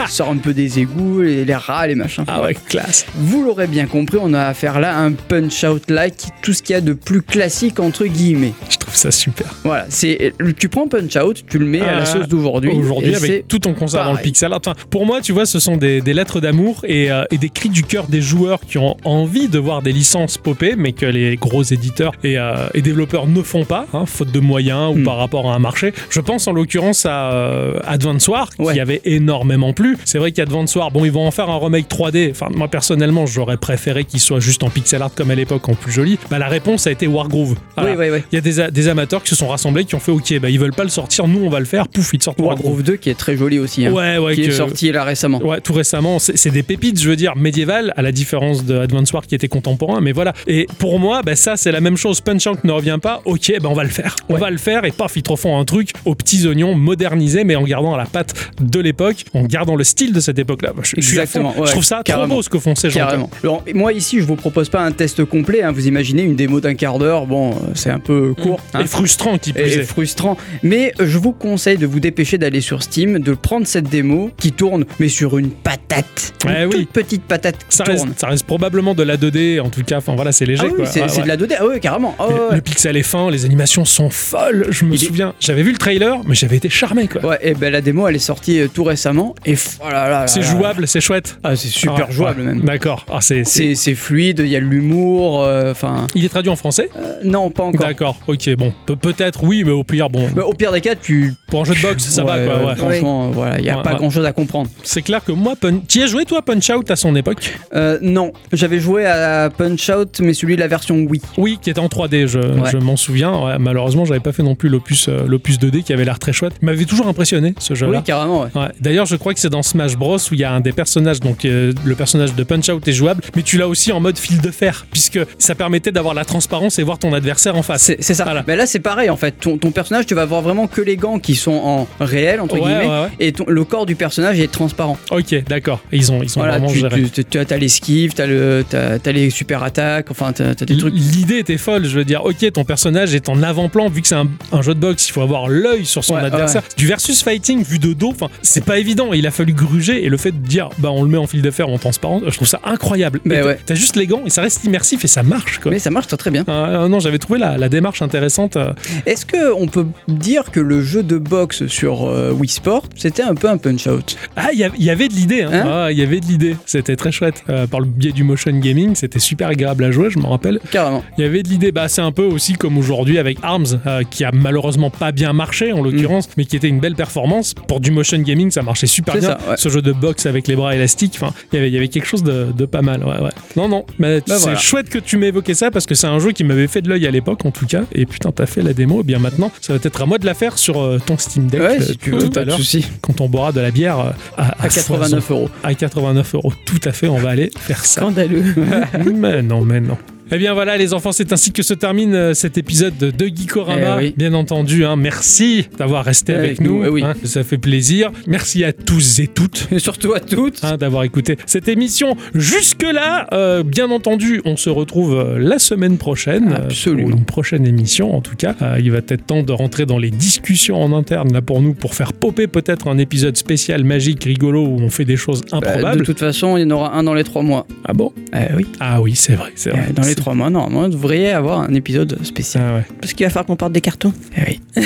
Il 0.00 0.08
sort 0.08 0.30
un 0.30 0.36
peu 0.38 0.47
des 0.52 0.78
égouts, 0.80 1.22
les, 1.22 1.44
les 1.44 1.54
rats, 1.54 1.86
les 1.86 1.94
machins. 1.94 2.24
Ah 2.26 2.42
ouais, 2.42 2.54
classe. 2.68 3.06
Vous 3.16 3.44
l'aurez 3.44 3.66
bien 3.66 3.86
compris, 3.86 4.18
on 4.20 4.32
a 4.34 4.42
affaire 4.44 4.80
là 4.80 4.96
à 4.96 5.00
un 5.00 5.12
punch-out-like, 5.12 6.14
tout 6.42 6.52
ce 6.52 6.62
qu'il 6.62 6.74
y 6.74 6.76
a 6.76 6.80
de 6.80 6.92
plus 6.92 7.22
classique 7.22 7.80
entre 7.80 8.04
guillemets. 8.06 8.52
Je 8.70 8.76
trouve 8.76 8.94
ça 8.94 9.10
super. 9.10 9.46
Voilà, 9.64 9.86
c'est 9.88 10.32
tu 10.58 10.68
prends 10.68 10.88
punch-out, 10.88 11.44
tu 11.48 11.58
le 11.58 11.66
mets 11.66 11.80
à 11.80 11.92
la 11.96 12.02
Ah, 12.02 12.06
sauce 12.06 12.28
d'aujourd'hui. 12.28 12.70
Aujourd'hui, 12.70 13.12
et 13.12 13.16
avec 13.16 13.48
tout 13.48 13.58
conservant 13.60 14.10
le 14.10 14.16
pareil. 14.16 14.24
pixel 14.24 14.52
art. 14.52 14.60
Enfin, 14.64 14.74
pour 14.90 15.04
moi, 15.06 15.20
tu 15.20 15.32
vois, 15.32 15.46
ce 15.46 15.58
sont 15.58 15.76
des, 15.76 16.00
des 16.00 16.14
lettres 16.14 16.40
d'amour 16.40 16.80
et, 16.84 17.10
euh, 17.10 17.24
et 17.30 17.38
des 17.38 17.48
cris 17.50 17.68
du 17.68 17.82
cœur 17.82 18.06
des 18.06 18.20
joueurs 18.22 18.60
qui 18.60 18.78
ont 18.78 18.96
envie 19.04 19.48
de 19.48 19.58
voir 19.58 19.82
des 19.82 19.92
licences 19.92 20.38
popper, 20.38 20.74
mais 20.76 20.92
que 20.92 21.06
les 21.06 21.36
gros 21.36 21.62
éditeurs 21.62 22.12
et, 22.24 22.38
euh, 22.38 22.68
et 22.74 22.82
développeurs 22.82 23.26
ne 23.26 23.42
font 23.42 23.64
pas, 23.64 23.86
hein, 23.92 24.06
faute 24.06 24.32
de 24.32 24.40
moyens 24.40 24.92
ou 24.94 24.98
Hmm. 24.98 25.04
par 25.04 25.16
rapport 25.18 25.50
à 25.50 25.54
un 25.54 25.58
marché. 25.58 25.92
Je 26.10 26.20
pense 26.20 26.46
en 26.48 26.52
l'occurrence 26.52 27.04
à 27.06 27.32
euh, 27.32 27.78
Advance 27.86 28.26
War, 28.28 28.48
Ouais. 28.58 28.74
qui 28.74 28.80
avait 28.80 29.00
énormément 29.04 29.72
plu. 29.72 29.96
C'est 30.04 30.18
vrai 30.18 30.32
qu'Advance 30.38 30.76
War, 30.76 30.92
bon, 30.92 31.04
ils 31.04 31.10
vont 31.10 31.26
en 31.26 31.32
faire 31.32 31.50
un 31.50 31.58
remake 31.58 31.88
3D. 31.88 32.30
Enfin, 32.30 32.46
moi 32.54 32.68
personnellement, 32.68 33.26
j'aurais 33.26 33.56
préféré 33.56 34.04
qu'il 34.04 34.20
soit 34.20 34.38
juste 34.38 34.62
en 34.62 34.70
pixel 34.70 35.02
art 35.02 35.10
comme 35.12 35.32
à 35.32 35.34
l'époque, 35.34 35.68
en 35.68 35.74
plus 35.74 35.90
joli. 35.90 36.16
Bah, 36.30 36.38
la 36.38 36.46
réponse 36.46 36.86
a 36.86 36.92
été 36.92 37.08
Wargroove. 37.08 37.56
Voilà. 37.76 37.90
Oui, 37.90 37.96
oui, 37.98 38.10
oui. 38.12 38.22
Il 38.30 38.36
y 38.36 38.38
a 38.60 38.70
des, 38.70 38.88
amateurs 38.88 39.24
qui 39.24 39.30
se 39.30 39.34
sont 39.34 39.48
rassemblés, 39.48 39.84
qui 39.84 39.96
ont 39.96 40.00
fait 40.00 40.12
OK, 40.12 40.32
bah, 40.40 40.48
ils 40.48 40.60
veulent 40.60 40.72
pas 40.72 40.84
le 40.84 40.90
sortir, 40.90 41.26
nous 41.26 41.44
on 41.44 41.48
va 41.48 41.58
le 41.58 41.64
faire. 41.64 41.88
Pouf, 41.88 42.12
ils 42.14 42.18
te 42.18 42.24
sortent 42.24 42.38
Wargroove. 42.38 42.64
Wargroove 42.66 42.82
2 42.84 42.96
qui 42.96 43.10
est 43.10 43.18
très 43.18 43.36
joli 43.36 43.58
aussi. 43.58 43.84
hein, 43.84 43.90
Ouais, 43.92 44.16
ouais, 44.18 44.36
qui 44.36 44.42
que- 44.42 44.46
est 44.46 44.52
sorti 44.52 44.92
là 44.92 45.02
récemment. 45.02 45.42
Ouais, 45.42 45.60
tout 45.60 45.72
récemment, 45.72 46.20
c'est 46.20 46.50
des 46.50 46.62
pépites, 46.62 47.00
je 47.00 47.08
veux 47.08 47.16
dire, 47.16 47.34
médiévales, 47.34 47.92
à 47.96 48.02
la 48.02 48.12
différence 48.12 48.64
de 48.64 48.78
Advance 48.78 49.12
War 49.12 49.26
qui 49.26 49.34
était 49.34 49.48
contemporain, 49.48 50.00
mais 50.00 50.12
voilà. 50.12 50.34
Et 50.46 50.68
pour 50.78 51.00
moi, 51.00 51.22
bah, 51.22 51.34
ça, 51.34 51.56
c'est 51.56 51.72
la 51.72 51.80
même 51.80 51.96
chose. 51.96 52.20
Punch 52.20 52.46
Out 52.46 52.62
ne 52.62 52.70
revient 52.70 52.98
pas, 53.02 53.22
ok, 53.24 53.54
bah, 53.60 53.68
on 53.70 53.74
va 53.74 53.82
le 53.82 53.88
faire. 53.90 54.14
On 54.28 54.36
va 54.36 54.50
le 54.50 54.58
faire, 54.58 54.84
et 54.84 54.92
paf, 54.92 55.16
ils 55.16 55.22
te 55.24 55.32
refont 55.32 55.58
un 55.58 55.64
truc 55.64 55.90
aux 56.04 56.14
petits 56.14 56.46
oignons, 56.46 56.76
modernisé, 56.76 57.42
mais 57.42 57.56
en 57.56 57.64
gardant 57.64 57.96
la 57.96 58.06
patte 58.06 58.34
de 58.60 58.78
l'époque, 58.78 59.24
en 59.34 59.42
gardant 59.42 59.74
le 59.74 59.84
style 59.84 60.12
de 60.12 60.20
cette 60.28 60.38
époque-là. 60.38 60.72
Je, 60.82 60.94
je 60.96 61.00
suis 61.00 61.18
à 61.18 61.26
fond. 61.26 61.40
Exactement, 61.40 61.58
ouais, 61.60 61.66
je 61.66 61.72
trouve 61.72 61.84
ça 61.84 62.02
carrément. 62.04 62.26
trop 62.28 62.36
beau 62.36 62.42
ce 62.42 62.48
que 62.48 62.58
font 62.58 62.74
ces 62.74 62.90
gens. 62.90 63.00
Carrément. 63.00 63.30
Alors, 63.42 63.64
moi 63.74 63.92
ici, 63.92 64.18
je 64.20 64.24
vous 64.24 64.36
propose 64.36 64.68
pas 64.68 64.80
un 64.80 64.92
test 64.92 65.24
complet. 65.24 65.62
hein, 65.62 65.72
vous 65.72 65.86
imaginez 65.88 66.22
une 66.22 66.36
démo 66.36 66.60
d'un 66.60 66.74
quart 66.74 66.98
d'heure. 66.98 67.26
Bon, 67.26 67.54
c'est 67.74 67.90
un 67.90 67.98
peu 67.98 68.34
court. 68.34 68.60
hein, 68.74 68.80
Et 68.82 68.86
frustrant 68.86 69.38
qui 69.38 69.52
plus 69.52 69.62
et 69.62 69.78
est. 69.80 69.82
frustrant. 69.84 70.36
Mais 70.62 70.92
euh, 71.00 71.06
je 71.06 71.18
vous 71.18 71.32
conseille 71.32 71.78
de 71.78 71.86
vous 71.86 72.00
dépêcher 72.00 72.38
d'aller 72.38 72.60
sur 72.60 72.82
Steam, 72.82 73.18
de 73.18 73.32
prendre 73.34 73.66
cette 73.66 73.88
démo 73.88 74.30
qui 74.36 74.52
tourne, 74.52 74.84
mais 75.00 75.08
sur 75.08 75.38
une 75.38 75.50
patate. 75.50 76.34
Une 76.46 76.66
oui. 76.66 76.70
toute 76.80 76.90
petite 76.90 77.22
patate 77.24 77.56
Ça 77.68 77.84
tourne. 77.84 78.08
reste, 78.08 78.20
ça 78.20 78.26
reste 78.28 78.46
probablement 78.46 78.94
de 78.94 79.02
la 79.02 79.16
2D, 79.16 79.60
en 79.60 79.68
tout 79.70 79.82
cas, 79.82 79.98
enfin 79.98 80.14
voilà, 80.14 80.32
c'est 80.32 80.46
léger. 80.46 80.62
Ah 80.64 80.68
oui, 80.70 80.76
quoi. 80.76 80.86
c'est 80.86 81.02
ouais. 81.02 81.22
de 81.22 81.28
la 81.28 81.36
2D. 81.36 81.54
Ah 81.58 81.64
oui, 81.66 81.80
carrément. 81.80 82.14
Ah 82.18 82.28
ouais, 82.28 82.34
le- 82.56 82.60
pixel 82.60 82.96
est 82.96 83.02
fin, 83.02 83.30
les 83.30 83.44
animations 83.44 83.84
sont 83.84 84.10
folles. 84.10 84.66
Je 84.70 84.84
me 84.84 84.92
Il 84.94 85.02
est- 85.02 85.06
souviens, 85.06 85.34
j'avais 85.40 85.62
vu 85.62 85.72
le 85.72 85.78
trailer, 85.78 86.18
mais 86.26 86.34
j'avais 86.34 86.56
été 86.56 86.68
charmé 86.68 87.08
quoi. 87.08 87.24
Ouais, 87.24 87.38
et 87.42 87.54
ben 87.54 87.72
la 87.72 87.80
démo 87.80 88.06
elle 88.08 88.16
est 88.16 88.18
sortie 88.20 88.60
euh, 88.60 88.68
tout 88.72 88.84
récemment 88.84 89.34
et 89.46 89.54
oh 89.80 89.88
là 89.90 90.08
là 90.08 90.17
là 90.22 90.26
C'est 90.26 90.42
jouable, 90.42 90.86
c'est 90.86 91.00
chouette. 91.00 91.38
Ah, 91.44 91.56
c'est 91.56 91.68
super 91.68 92.06
Ah, 92.08 92.12
jouable 92.12 92.40
ouais. 92.40 92.46
même. 92.46 92.60
D'accord. 92.62 93.04
Ah, 93.10 93.18
c'est, 93.20 93.44
c'est- 93.44 93.74
C'est 93.74 93.94
fluide, 93.94 94.40
il 94.44 94.48
y 94.48 94.56
a 94.56 94.60
de 94.60 94.64
l'humour, 94.64 95.42
euh, 95.44 95.70
enfin. 95.72 96.06
Il 96.14 96.24
est 96.24 96.28
traduit 96.28 96.50
en 96.50 96.56
français? 96.56 96.88
Euh, 96.96 97.14
non, 97.24 97.50
pas 97.50 97.64
encore. 97.64 97.86
D'accord, 97.86 98.16
ok, 98.26 98.54
bon. 98.56 98.72
Pe- 98.86 98.94
peut-être, 98.96 99.44
oui, 99.44 99.62
mais 99.64 99.72
au 99.72 99.84
pire, 99.84 100.10
bon. 100.10 100.28
Mais 100.34 100.42
au 100.42 100.52
pire 100.52 100.72
des 100.72 100.80
cas, 100.80 100.94
tu. 100.94 101.34
Pour 101.48 101.60
un 101.62 101.64
jeu 101.64 101.74
de 101.74 101.80
boxe, 101.82 102.04
ça 102.04 102.24
Ouais, 102.24 102.46
va 102.46 102.54
quoi, 102.58 102.66
ouais. 102.68 102.76
Franchement, 102.76 103.26
euh, 103.26 103.30
voilà, 103.32 103.58
il 103.58 103.64
y 103.64 103.70
a 103.70 103.76
pas 103.78 103.94
grand 103.94 104.10
chose 104.10 104.24
à 104.24 104.32
comprendre. 104.32 104.68
C'est 104.82 105.02
clair 105.02 105.24
que 105.24 105.32
moi, 105.32 105.54
Pun... 105.56 105.80
tu 105.88 105.98
y 106.00 106.02
as 106.02 106.06
joué 106.06 106.24
toi, 106.24 106.42
Punch 106.42 106.68
Out, 106.70 106.90
à 106.90 106.96
son 106.96 107.14
époque? 107.16 107.54
Euh, 107.74 107.98
non, 108.02 108.32
j'avais 108.52 108.80
joué 108.80 109.06
à 109.06 109.50
Punch 109.56 109.88
Out, 109.90 110.20
mais 110.20 110.34
celui 110.34 110.56
de 110.56 110.60
la 110.60 110.68
version 110.68 110.96
Wii. 110.96 111.20
Oui, 111.36 111.58
qui 111.60 111.70
était 111.70 111.80
en 111.80 111.86
3D, 111.88 112.26
je, 112.26 112.40
je 112.70 112.76
m'en 112.78 112.96
souviens. 112.96 113.58
Malheureusement, 113.58 114.04
j'avais 114.04 114.20
pas 114.20 114.32
fait 114.32 114.42
non 114.42 114.54
plus 114.54 114.68
l'opus, 114.68 115.08
l'opus 115.08 115.58
2D 115.58 115.82
qui 115.82 115.92
avait 115.92 116.04
l'air 116.04 116.18
très 116.18 116.32
chouette. 116.32 116.54
Il 116.62 116.66
m'avait 116.66 116.84
toujours 116.84 117.06
impressionné, 117.08 117.54
ce 117.58 117.74
jeu-là. 117.74 117.98
Oui, 117.98 118.02
carrément, 118.04 118.42
ouais. 118.42 118.48
Ouais. 118.54 118.68
D'ailleurs, 118.80 119.06
je 119.06 119.16
crois 119.16 119.34
que 119.34 119.40
c'est 119.40 119.50
dans 119.50 119.62
Smash 119.62 119.96
Bros 119.96 120.07
où 120.16 120.34
il 120.34 120.40
y 120.40 120.44
a 120.44 120.52
un 120.52 120.60
des 120.60 120.72
personnages, 120.72 121.20
donc 121.20 121.44
euh, 121.44 121.72
le 121.84 121.94
personnage 121.94 122.34
de 122.34 122.42
Punch 122.42 122.68
Out 122.68 122.86
est 122.88 122.92
jouable, 122.92 123.22
mais 123.36 123.42
tu 123.42 123.58
l'as 123.58 123.68
aussi 123.68 123.92
en 123.92 124.00
mode 124.00 124.18
fil 124.18 124.40
de 124.40 124.50
fer, 124.50 124.86
puisque 124.90 125.18
ça 125.38 125.54
permettait 125.54 125.92
d'avoir 125.92 126.14
la 126.14 126.24
transparence 126.24 126.78
et 126.78 126.82
voir 126.82 126.98
ton 126.98 127.12
adversaire 127.12 127.56
en 127.56 127.62
face. 127.62 127.92
C'est 128.00 128.14
ça. 128.14 128.24
Voilà. 128.24 128.44
Mais 128.46 128.56
là, 128.56 128.66
c'est 128.66 128.78
pareil 128.80 129.10
en 129.10 129.16
fait. 129.16 129.32
Ton, 129.40 129.58
ton 129.58 129.70
personnage, 129.70 130.06
tu 130.06 130.14
vas 130.14 130.24
voir 130.24 130.42
vraiment 130.42 130.66
que 130.66 130.80
les 130.80 130.96
gants 130.96 131.18
qui 131.18 131.34
sont 131.34 131.52
en 131.52 131.86
réel, 132.00 132.40
entre 132.40 132.54
Ouais, 132.54 132.60
guillemets, 132.60 132.86
ouais, 132.86 133.00
ouais. 133.02 133.08
et 133.20 133.32
ton- 133.32 133.44
le 133.48 133.64
corps 133.64 133.86
du 133.86 133.94
personnage 133.96 134.38
est 134.40 134.50
transparent. 134.50 134.98
Ok, 135.10 135.34
d'accord. 135.48 135.80
Ils 135.92 136.10
ont, 136.12 136.22
ils 136.22 136.30
ont 136.38 136.40
Voilà, 136.42 136.52
vraiment 136.58 136.72
tu, 136.72 136.78
géré. 136.80 137.02
tu, 137.12 137.24
tu 137.24 137.38
as 137.38 137.56
l'esquive, 137.58 138.14
tu 138.14 138.22
as, 138.22 138.26
le- 138.26 138.64
t'as- 138.68 138.98
t'as 138.98 139.12
les 139.12 139.30
super 139.30 139.62
attaques, 139.62 140.10
enfin, 140.10 140.32
tu 140.32 140.42
as, 140.42 140.54
des 140.54 140.76
trucs. 140.76 140.94
L'idée 140.94 141.38
était 141.38 141.58
folle, 141.58 141.84
je 141.84 141.96
veux 141.98 142.04
dire, 142.04 142.24
ok, 142.24 142.52
ton 142.52 142.64
personnage 142.64 143.14
est 143.14 143.28
en 143.28 143.42
avant-plan, 143.42 143.88
vu 143.88 144.02
que 144.02 144.08
c'est 144.08 144.14
un, 144.14 144.28
un 144.52 144.62
jeu 144.62 144.74
de 144.74 144.80
boxe, 144.80 145.08
il 145.08 145.12
faut 145.12 145.22
avoir 145.22 145.48
l'œil 145.48 145.84
sur 145.84 146.04
son 146.04 146.16
adversaire. 146.16 146.62
Du 146.76 146.86
versus 146.86 147.22
fighting 147.22 147.62
vu 147.64 147.78
de 147.78 147.92
dos, 147.92 148.10
enfin, 148.10 148.28
c'est 148.42 148.64
pas 148.64 148.78
évident, 148.78 149.12
il 149.12 149.26
a 149.26 149.30
fallu 149.30 149.52
gruger, 149.52 149.97
et 150.02 150.08
le 150.08 150.16
fait 150.16 150.30
de 150.32 150.46
dire, 150.46 150.68
bah 150.78 150.90
on 150.90 151.02
le 151.02 151.08
met 151.08 151.18
en 151.18 151.26
fil 151.26 151.42
de 151.42 151.50
fer 151.50 151.68
en 151.68 151.78
transparent. 151.78 152.20
Je 152.26 152.34
trouve 152.34 152.48
ça 152.48 152.60
incroyable. 152.64 153.20
Mais 153.24 153.42
ouais. 153.42 153.58
T'as 153.66 153.74
juste 153.74 153.96
les 153.96 154.06
gants 154.06 154.22
et 154.26 154.30
ça 154.30 154.42
reste 154.42 154.64
immersif 154.64 155.04
et 155.04 155.08
ça 155.08 155.22
marche 155.22 155.58
quoi. 155.58 155.70
Mais 155.70 155.78
ça 155.78 155.90
marche 155.90 156.06
très 156.08 156.30
bien. 156.30 156.44
Ah, 156.48 156.82
ah, 156.84 156.88
non, 156.88 157.00
j'avais 157.00 157.18
trouvé 157.18 157.38
la, 157.38 157.56
la 157.58 157.68
démarche 157.68 158.02
intéressante. 158.02 158.56
euh. 158.56 158.72
Est-ce 159.06 159.26
que 159.26 159.52
on 159.52 159.66
peut 159.66 159.86
dire 160.08 160.50
que 160.50 160.60
le 160.60 160.82
jeu 160.82 161.02
de 161.02 161.18
boxe 161.18 161.66
sur 161.66 162.06
euh, 162.08 162.32
Wii 162.32 162.48
Sport, 162.48 162.84
c'était 162.96 163.22
un 163.22 163.34
peu 163.34 163.48
un 163.48 163.58
punch-out 163.58 164.16
Ah, 164.36 164.48
il 164.52 164.60
y, 164.60 164.68
il 164.78 164.90
avait 164.90 165.08
de 165.08 165.14
l'idée. 165.14 165.42
hein. 165.42 165.50
Hein 165.52 165.64
Ah, 165.86 165.92
il 165.92 165.98
y 165.98 166.02
avait 166.02 166.20
de 166.20 166.26
l'idée. 166.26 166.56
C'était 166.66 166.96
très 166.96 167.12
chouette. 167.12 167.42
Euh, 167.48 167.66
par 167.66 167.80
le 167.80 167.86
biais 167.86 168.12
du 168.12 168.24
motion 168.24 168.50
gaming, 168.52 168.94
c'était 168.94 169.18
super 169.18 169.48
agréable 169.48 169.84
à 169.84 169.90
jouer, 169.90 170.10
je 170.10 170.18
me 170.18 170.26
rappelle. 170.26 170.60
Carrément. 170.70 171.02
Il 171.16 171.24
y 171.24 171.26
avait 171.26 171.42
de 171.42 171.48
l'idée. 171.48 171.72
Bah, 171.72 171.88
c'est 171.88 172.00
un 172.02 172.12
peu 172.12 172.24
aussi 172.24 172.54
comme 172.54 172.78
aujourd'hui 172.78 173.18
avec 173.18 173.38
Arms, 173.42 173.66
euh, 173.86 174.02
qui 174.08 174.24
a 174.24 174.30
malheureusement 174.32 174.90
pas 174.90 175.12
bien 175.12 175.32
marché 175.32 175.72
en 175.72 175.82
l'occurrence, 175.82 176.28
mais 176.36 176.44
qui 176.44 176.56
était 176.56 176.68
une 176.68 176.80
belle 176.80 176.94
performance. 176.94 177.54
Pour 177.66 177.80
du 177.80 177.90
motion 177.90 178.18
gaming, 178.18 178.50
ça 178.50 178.62
marchait 178.62 178.86
super 178.86 179.14
bien. 179.16 179.22
ça, 179.30 179.38
ouais. 179.50 179.56
Ce 179.56 179.68
jeu 179.68 179.82
de 179.82 179.87
boxe 179.92 180.26
avec 180.26 180.48
les 180.48 180.56
bras 180.56 180.74
élastiques, 180.74 181.12
enfin, 181.16 181.32
il 181.52 181.56
y 181.56 181.58
avait- 181.58 181.68
il 181.68 181.74
y 181.74 181.76
avait 181.76 181.88
quelque 181.88 182.06
chose 182.06 182.22
de, 182.22 182.46
de 182.56 182.64
pas 182.66 182.82
mal. 182.82 183.04
Ouais, 183.04 183.20
ouais. 183.20 183.30
Non, 183.56 183.68
non, 183.68 183.84
mais 183.98 184.18
Bah, 184.20 184.34
c'est 184.36 184.42
voilà. 184.42 184.58
chouette 184.58 184.88
que 184.88 184.98
tu 184.98 185.16
m'aies 185.16 185.28
évoqué 185.28 185.54
ça 185.54 185.70
parce 185.70 185.86
que 185.86 185.94
c'est 185.94 186.06
un 186.06 186.18
jeu 186.18 186.32
qui 186.32 186.44
m'avait 186.44 186.66
fait 186.68 186.82
de 186.82 186.88
l'œil 186.88 187.06
à 187.06 187.10
l'époque 187.10 187.44
en 187.46 187.50
tout 187.50 187.66
cas. 187.66 187.82
Et 187.94 188.06
putain, 188.06 188.30
t'as 188.32 188.46
fait 188.46 188.62
la 188.62 188.72
démo. 188.72 189.00
Et 189.00 189.04
bien 189.04 189.18
maintenant, 189.18 189.50
ça 189.60 189.72
va 189.74 189.80
être 189.82 190.02
à 190.02 190.06
moi 190.06 190.18
de 190.18 190.26
la 190.26 190.34
faire 190.34 190.58
sur 190.58 190.80
euh, 190.82 190.98
ton 191.04 191.16
Steam 191.18 191.46
Deck 191.46 191.60
Ouais, 191.60 191.78
euh, 191.78 191.82
si 191.82 191.96
tu 191.96 192.10
tout 192.10 192.16
veux, 192.18 192.26
à 192.26 192.30
pas 192.30 192.40
de 192.44 192.50
l'heure 192.50 192.58
quand 193.00 193.20
on 193.20 193.28
boira 193.28 193.52
de 193.52 193.60
la 193.60 193.70
bière 193.70 193.98
euh, 194.00 194.10
à, 194.36 194.64
À 194.64 194.68
89 194.68 195.22
foison. 195.24 195.40
euros. 195.40 195.50
À 195.62 195.74
89 195.74 196.34
euros. 196.34 196.52
Tout 196.64 196.80
à 196.84 196.92
fait, 196.92 197.08
on 197.08 197.18
va 197.18 197.30
aller 197.30 197.50
faire 197.58 197.84
ça. 197.84 198.00
Scandaleux. 198.02 198.54
mais 199.14 199.42
non, 199.42 199.62
mais 199.62 199.80
non. 199.80 199.96
Eh 200.30 200.36
bien 200.38 200.52
voilà 200.54 200.76
les 200.76 200.92
enfants, 200.94 201.12
c'est 201.12 201.32
ainsi 201.32 201.52
que 201.52 201.62
se 201.62 201.74
termine 201.74 202.14
euh, 202.14 202.34
cet 202.34 202.58
épisode 202.58 202.96
de, 202.98 203.26
Geekorama. 203.26 203.96
Eh 204.00 204.04
oui. 204.06 204.14
Bien 204.16 204.34
entendu, 204.34 204.84
hein, 204.84 204.96
merci 204.96 205.68
d'avoir 205.78 206.04
resté 206.04 206.34
Avec 206.34 206.46
avec 206.48 206.60
nous. 206.60 206.78
nous, 206.80 206.84
eh 206.84 206.88
oui. 206.88 207.02
hein, 207.02 207.14
ça 207.24 207.44
fait 207.44 207.58
plaisir. 207.58 208.10
Merci 208.26 208.64
à 208.64 208.72
tous 208.72 209.20
et 209.20 209.26
toutes. 209.26 209.68
Et 209.72 209.78
surtout 209.78 210.12
à 210.12 210.20
toutes. 210.20 210.62
hein, 210.64 210.76
d'avoir 210.76 211.04
écouté 211.04 211.36
cette 211.46 211.68
émission 211.68 212.16
jusque-là. 212.34 213.26
Euh, 213.32 213.62
bien 213.62 213.90
entendu, 213.90 214.42
on 214.44 214.56
se 214.56 214.70
retrouve 214.70 215.14
euh, 215.14 215.38
la 215.38 215.58
semaine 215.58 215.96
prochaine. 215.98 216.52
Absolument. 216.52 217.08
pour 217.08 217.18
une 217.18 217.24
prochaine 217.24 217.66
émission, 217.66 218.14
en 218.14 218.20
tout 218.20 218.36
cas. 218.36 218.54
Euh, 218.62 218.76
il 218.80 218.90
va 218.90 218.98
être 218.98 219.26
temps 219.26 219.42
de 219.42 219.52
rentrer 219.52 219.86
dans 219.86 219.98
les 219.98 220.10
discussions 220.10 220.82
en 220.82 220.92
interne, 220.96 221.32
là, 221.32 221.40
pour 221.42 221.60
nous, 221.62 221.74
pour 221.74 221.94
faire 221.94 222.12
popper 222.12 222.46
peut-être 222.46 222.88
un 222.88 222.98
épisode 222.98 223.36
spécial, 223.36 223.84
magique, 223.84 224.24
rigolo, 224.24 224.64
où 224.66 224.78
on 224.80 224.90
fait 224.90 225.04
des 225.04 225.16
choses 225.16 225.42
Bah, 225.50 225.58
improbables. 225.58 226.00
de 226.00 226.04
toute 226.04 226.18
façon, 226.18 226.56
il 226.56 226.62
y 226.62 226.64
en 226.64 226.70
aura 226.70 226.94
un 226.96 227.02
dans 227.02 227.14
les 227.14 227.24
trois 227.24 227.42
mois. 227.42 227.66
Ah 227.84 227.92
bon? 227.92 228.12
Eh 228.34 228.54
oui. 228.56 228.66
Ah 228.80 229.00
oui, 229.00 229.12
c'est 229.14 229.34
vrai, 229.34 229.52
c'est 229.54 229.70
vrai. 229.70 229.88
Dans 229.94 230.02
les 230.02 230.08
C'est- 230.08 230.14
trois 230.18 230.34
mois, 230.34 230.50
normalement, 230.50 230.82
vous 230.82 230.88
devriez 230.94 231.30
avoir 231.30 231.60
un 231.60 231.74
épisode 231.74 232.18
spécial. 232.24 232.64
Ah 232.68 232.74
ouais. 232.76 232.82
Parce 233.00 233.12
qu'il 233.14 233.24
va 233.26 233.30
falloir 233.30 233.46
qu'on 233.46 233.56
porte 233.56 233.72
des 233.72 233.80
cartons. 233.80 234.12
Eh 234.36 234.40
oui. 234.46 234.60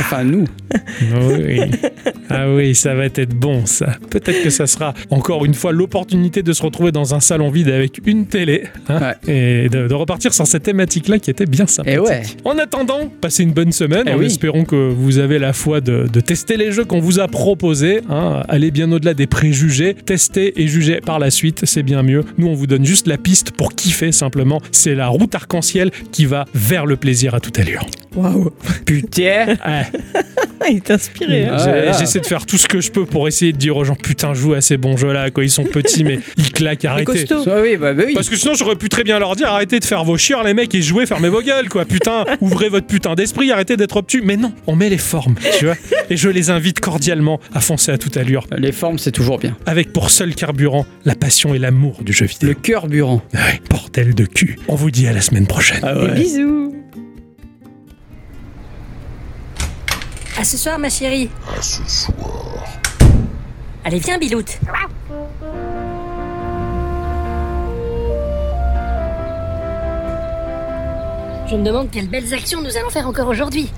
enfin, 0.00 0.24
nous. 0.24 0.44
Oui. 1.20 1.60
Ah 2.28 2.50
oui, 2.52 2.74
ça 2.74 2.94
va 2.94 3.04
être 3.06 3.34
bon 3.34 3.66
ça. 3.66 3.96
Peut-être 4.10 4.42
que 4.42 4.50
ça 4.50 4.66
sera 4.66 4.94
encore 5.10 5.44
une 5.44 5.54
fois 5.54 5.72
l'opportunité 5.72 6.42
de 6.42 6.52
se 6.52 6.62
retrouver 6.62 6.90
dans 6.92 7.14
un 7.14 7.20
salon 7.20 7.50
vide 7.50 7.68
avec 7.68 8.00
une 8.04 8.26
télé 8.26 8.64
hein, 8.88 9.12
et 9.28 9.68
de, 9.68 9.86
de 9.86 9.94
repartir 9.94 10.34
sur 10.34 10.46
cette 10.46 10.64
thématique-là 10.64 11.18
qui 11.20 11.30
était 11.30 11.46
bien 11.46 11.66
sympa. 11.66 11.90
Et 11.90 11.98
ouais. 11.98 12.22
En 12.44 12.58
attendant, 12.58 13.08
passez 13.20 13.44
une 13.44 13.52
bonne 13.52 13.72
semaine 13.72 14.04
Eh 14.06 14.12
en 14.14 14.18
oui. 14.18 14.26
espérant 14.26 14.64
que 14.64 14.90
vous 14.90 15.18
avez 15.18 15.38
la 15.38 15.52
foi 15.52 15.80
de, 15.80 16.06
de 16.12 16.20
tester 16.20 16.56
les 16.56 16.72
jeux 16.72 16.84
qu'on 16.84 16.98
vous 17.00 17.20
a 17.20 17.28
proposés. 17.28 18.00
hein. 18.10 18.42
Allez 18.48 18.70
bien 18.72 18.90
au-delà 18.90 19.14
des 19.14 19.26
préjugés. 19.26 19.94
Tester 19.94 20.60
et 20.60 20.66
juger 20.66 21.00
par 21.00 21.18
la 21.18 21.30
suite, 21.30 21.60
c'est 21.64 21.82
bien 21.84 22.02
mieux. 22.02 22.24
Nous, 22.38 22.48
on 22.48 22.54
vous 22.54 22.66
donne 22.66 22.84
juste 22.84 23.06
la 23.06 23.18
piste 23.18 23.52
pour 23.52 23.74
kiffer 23.74 24.10
simplement. 24.12 24.35
C'est 24.72 24.94
la 24.94 25.08
route 25.08 25.34
arc-en-ciel 25.34 25.90
qui 26.12 26.24
va 26.26 26.44
vers 26.54 26.86
le 26.86 26.96
plaisir 26.96 27.34
à 27.34 27.40
toute 27.40 27.58
allure. 27.58 27.86
Waouh. 28.14 28.50
Putain. 28.84 29.56
Ah, 29.62 29.82
Ah, 30.58 30.70
il 30.70 30.76
est 30.76 30.90
inspiré. 30.90 31.44
hein. 31.44 31.56
Ah. 31.58 31.92
J'essaie 31.98 32.18
de 32.18 32.26
faire 32.26 32.46
tout 32.46 32.56
ce 32.56 32.66
que 32.66 32.80
je 32.80 32.90
peux 32.90 33.04
pour 33.04 33.28
essayer 33.28 33.52
de 33.52 33.58
dire 33.58 33.76
aux 33.76 33.84
gens 33.84 33.94
putain 33.94 34.32
joue 34.32 34.54
à 34.54 34.62
ces 34.62 34.78
bons 34.78 34.96
jeux 34.96 35.12
là 35.12 35.30
quoi 35.30 35.44
ils 35.44 35.50
sont 35.50 35.64
petits 35.64 36.02
mais 36.02 36.18
ils 36.38 36.50
claquent 36.50 36.86
arrêtez 36.86 37.26
oui, 37.62 37.76
bah, 37.76 37.92
bah 37.92 38.02
oui. 38.06 38.14
parce 38.14 38.30
que 38.30 38.36
sinon 38.36 38.54
j'aurais 38.54 38.74
pu 38.74 38.88
très 38.88 39.04
bien 39.04 39.18
leur 39.18 39.36
dire 39.36 39.48
arrêtez 39.48 39.78
de 39.80 39.84
faire 39.84 40.02
vos 40.02 40.16
chieurs 40.16 40.42
les 40.44 40.54
mecs 40.54 40.74
et 40.74 40.80
jouez 40.80 41.04
fermez 41.04 41.28
vos 41.28 41.42
gueules 41.42 41.68
quoi 41.68 41.84
putain 41.84 42.24
ouvrez 42.40 42.70
votre 42.70 42.86
putain 42.86 43.14
d'esprit 43.14 43.52
arrêtez 43.52 43.76
d'être 43.76 43.96
obtus 43.98 44.22
mais 44.24 44.38
non 44.38 44.52
on 44.66 44.74
met 44.76 44.88
les 44.88 44.98
formes 44.98 45.34
tu 45.58 45.66
vois 45.66 45.76
et 46.08 46.16
je 46.16 46.28
les 46.30 46.48
invite 46.48 46.80
cordialement 46.80 47.38
à 47.54 47.60
foncer 47.60 47.92
à 47.92 47.98
toute 47.98 48.16
allure 48.16 48.46
Les 48.56 48.72
formes, 48.72 48.98
c'est 48.98 49.12
toujours 49.12 49.38
bien. 49.38 49.56
avec 49.66 49.92
pour 49.92 50.10
seul 50.10 50.34
carburant 50.34 50.86
la 51.04 51.14
passion 51.14 51.54
et 51.54 51.58
l'amour 51.58 52.02
du 52.02 52.12
jeu 52.14 52.26
vidéo 52.26 52.48
Le 52.48 52.54
cœur 52.54 52.86
burant. 52.88 53.22
Ouais, 53.34 53.60
bordel 53.68 54.14
de 54.14 54.24
cul 54.26 54.58
on 54.68 54.74
vous 54.74 54.90
dit 54.90 55.06
à 55.06 55.12
la 55.12 55.20
semaine 55.20 55.46
prochaine 55.46 55.80
Ah 55.82 55.94
Des 55.94 56.20
bisous. 56.22 56.74
À 60.38 60.44
ce 60.44 60.56
soir, 60.58 60.78
ma 60.78 60.90
chérie. 60.90 61.30
À 61.56 61.62
ce 61.62 61.82
soir. 61.88 62.64
Allez, 63.84 63.98
viens, 63.98 64.18
Biloute. 64.18 64.58
Je 71.48 71.54
me 71.56 71.62
demande 71.64 71.90
quelles 71.90 72.08
belles 72.08 72.34
actions 72.34 72.60
nous 72.60 72.76
allons 72.76 72.90
faire 72.90 73.06
encore 73.06 73.28
aujourd'hui. 73.28 73.70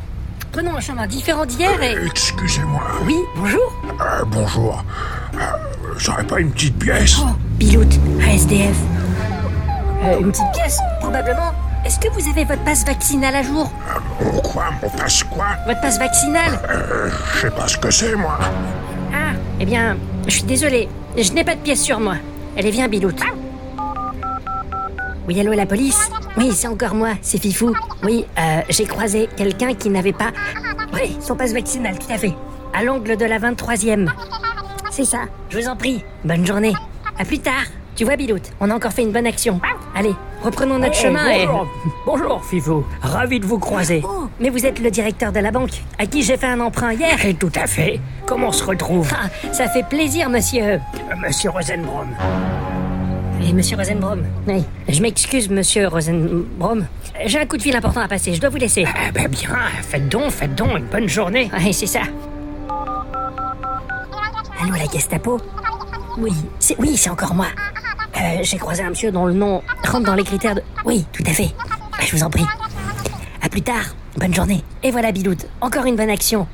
Prenons 0.53 0.75
un 0.77 0.81
chemin 0.81 1.07
différent 1.07 1.45
d'hier 1.45 1.81
et... 1.83 1.95
Excusez-moi. 2.07 2.83
Oui, 3.05 3.17
bonjour. 3.37 3.73
Euh, 4.01 4.25
bonjour. 4.27 4.85
Euh, 5.35 5.39
J'aurais 5.99 6.25
pas 6.27 6.41
une 6.41 6.51
petite 6.51 6.79
pièce? 6.79 7.17
Oh, 7.21 7.27
Biloute, 7.59 7.99
ASDF. 8.27 8.77
Euh, 10.03 10.21
une 10.21 10.31
petite 10.31 10.53
pièce, 10.53 10.79
probablement. 11.01 11.53
Est-ce 11.85 11.99
que 11.99 12.09
vous 12.11 12.29
avez 12.29 12.45
votre 12.45 12.63
passe 12.65 12.85
vaccinal 12.85 13.35
à 13.35 13.43
jour 13.43 13.71
Mon 14.23 14.41
quoi 14.41 14.67
Mon 14.83 14.89
passe 14.91 15.23
quoi 15.25 15.47
Votre 15.67 15.81
passe 15.81 15.99
vaccinal 15.99 16.59
Euh, 16.71 17.11
je 17.35 17.41
sais 17.41 17.51
pas 17.51 17.67
ce 17.69 17.79
que 17.79 17.91
c'est, 17.91 18.15
moi. 18.15 18.39
Ah, 19.13 19.33
eh 19.61 19.65
bien, 19.65 19.97
je 20.27 20.33
suis 20.33 20.43
désolé. 20.43 20.89
Je 21.17 21.33
n'ai 21.33 21.45
pas 21.45 21.55
de 21.55 21.61
pièce 21.61 21.83
sur 21.83 21.99
moi. 22.01 22.17
Allez, 22.57 22.71
viens, 22.71 22.89
Biloute. 22.89 23.21
Oui, 25.27 25.39
allô, 25.41 25.53
la 25.53 25.67
police 25.67 26.11
Oui, 26.37 26.53
c'est 26.53 26.69
encore 26.69 26.95
moi, 26.95 27.11
c'est 27.23 27.41
Fifou. 27.41 27.75
Oui, 28.03 28.25
euh, 28.39 28.61
j'ai 28.69 28.85
croisé 28.85 29.29
quelqu'un 29.37 29.75
qui 29.75 29.91
n'avait 29.91 30.13
pas... 30.13 30.31
Oui, 30.95 31.17
son 31.21 31.37
passe 31.37 31.53
vaccinal, 31.53 31.99
tout 31.99 32.11
à 32.13 32.19
fait. 32.19 32.35
À 32.75 32.83
l'angle 32.83 33.17
de 33.17 33.25
la 33.25 33.39
23e. 33.39 34.09
C'est 34.91 35.05
ça, 35.05 35.19
je 35.51 35.59
vous 35.59 35.69
en 35.69 35.77
prie. 35.77 36.03
Bonne 36.25 36.47
journée. 36.47 36.73
À 37.19 37.25
plus 37.25 37.41
tard. 37.41 37.65
Tu 37.95 38.05
vois, 38.05 38.17
Biloute, 38.17 38.51
on 38.61 38.71
a 38.71 38.75
encore 38.75 38.93
fait 38.93 39.03
une 39.03 39.13
bonne 39.13 39.27
action. 39.27 39.61
Allez, 39.99 40.15
reprenons 40.45 40.79
notre 40.79 40.95
chemin 40.95 41.29
et... 41.31 41.45
bonjour. 41.45 41.67
Bonjour, 42.07 42.45
Fifou. 42.45 42.85
Ravi 43.03 43.41
de 43.41 43.47
vous 43.47 43.59
croiser. 43.59 44.01
Oh, 44.05 44.29
mais 44.39 44.49
vous 44.49 44.65
êtes 44.65 44.79
le 44.79 44.93
directeur 44.93 45.33
de 45.33 45.41
la 45.41 45.51
banque, 45.51 45.83
à 45.99 46.07
qui 46.07 46.23
j'ai 46.23 46.37
fait 46.37 46.47
un 46.47 46.61
emprunt 46.61 46.93
hier. 46.93 47.27
Et 47.27 47.35
tout 47.35 47.51
à 47.57 47.67
fait. 47.67 47.99
Comment 48.25 48.49
on 48.49 48.53
se 48.53 48.63
retrouve? 48.63 49.11
Ah, 49.13 49.29
ça 49.53 49.67
fait 49.67 49.83
plaisir, 49.83 50.31
monsieur. 50.31 50.63
Euh, 50.63 50.79
Monsieur 51.21 51.51
Rosenbrom. 51.51 52.07
Et 53.45 53.53
monsieur 53.53 53.77
Rosenbrom 53.77 54.23
Oui. 54.47 54.63
Je 54.89 55.03
m'excuse, 55.03 55.51
monsieur 55.51 55.89
Rosenbrom. 55.89 56.87
J'ai 57.27 57.41
un 57.41 57.47
coup 57.47 57.57
de 57.57 57.63
fil 57.63 57.75
important 57.75 58.03
à 58.03 58.07
passer, 58.07 58.33
je 58.35 58.41
dois 58.41 58.51
vous 58.51 58.59
laisser. 58.59 58.85
Ah 58.87 59.11
ben 59.13 59.27
bien, 59.27 59.49
faites 59.83 60.09
donc, 60.09 60.31
faites 60.31 60.55
donc 60.55 60.79
une 60.79 60.87
bonne 60.87 61.09
journée. 61.09 61.51
Ouais, 61.53 61.73
c'est 61.73 61.87
ça. 61.87 62.03
Allô, 64.63 64.75
la 64.77 64.89
Gestapo? 64.93 65.41
Oui, 66.19 66.33
c'est 66.61 66.77
oui, 66.79 66.97
c'est 66.97 67.11
encore 67.11 67.35
moi. 67.35 67.47
Euh, 68.17 68.39
J'ai 68.43 68.59
croisé 68.59 68.83
un 68.83 68.91
monsieur 68.91 69.11
dont 69.13 69.27
le 69.27 69.33
nom 69.35 69.63
rentre 69.87 70.07
dans 70.07 70.15
les 70.15 70.25
critères 70.25 70.55
de... 70.55 70.63
Oui, 70.85 71.07
tout 71.13 71.23
à 71.27 71.31
fait. 71.33 71.51
Je 72.01 72.17
vous 72.17 72.23
en 72.23 72.31
prie. 72.31 72.45
À 73.43 73.49
plus 73.49 73.63
tard. 73.63 73.95
Bonne 74.17 74.35
journée. 74.35 74.65
Et 74.83 74.91
voilà, 74.91 75.13
Biloute. 75.13 75.47
Encore 75.61 75.85
une 75.87 75.97
bonne 75.97 76.11
action. 76.11 76.47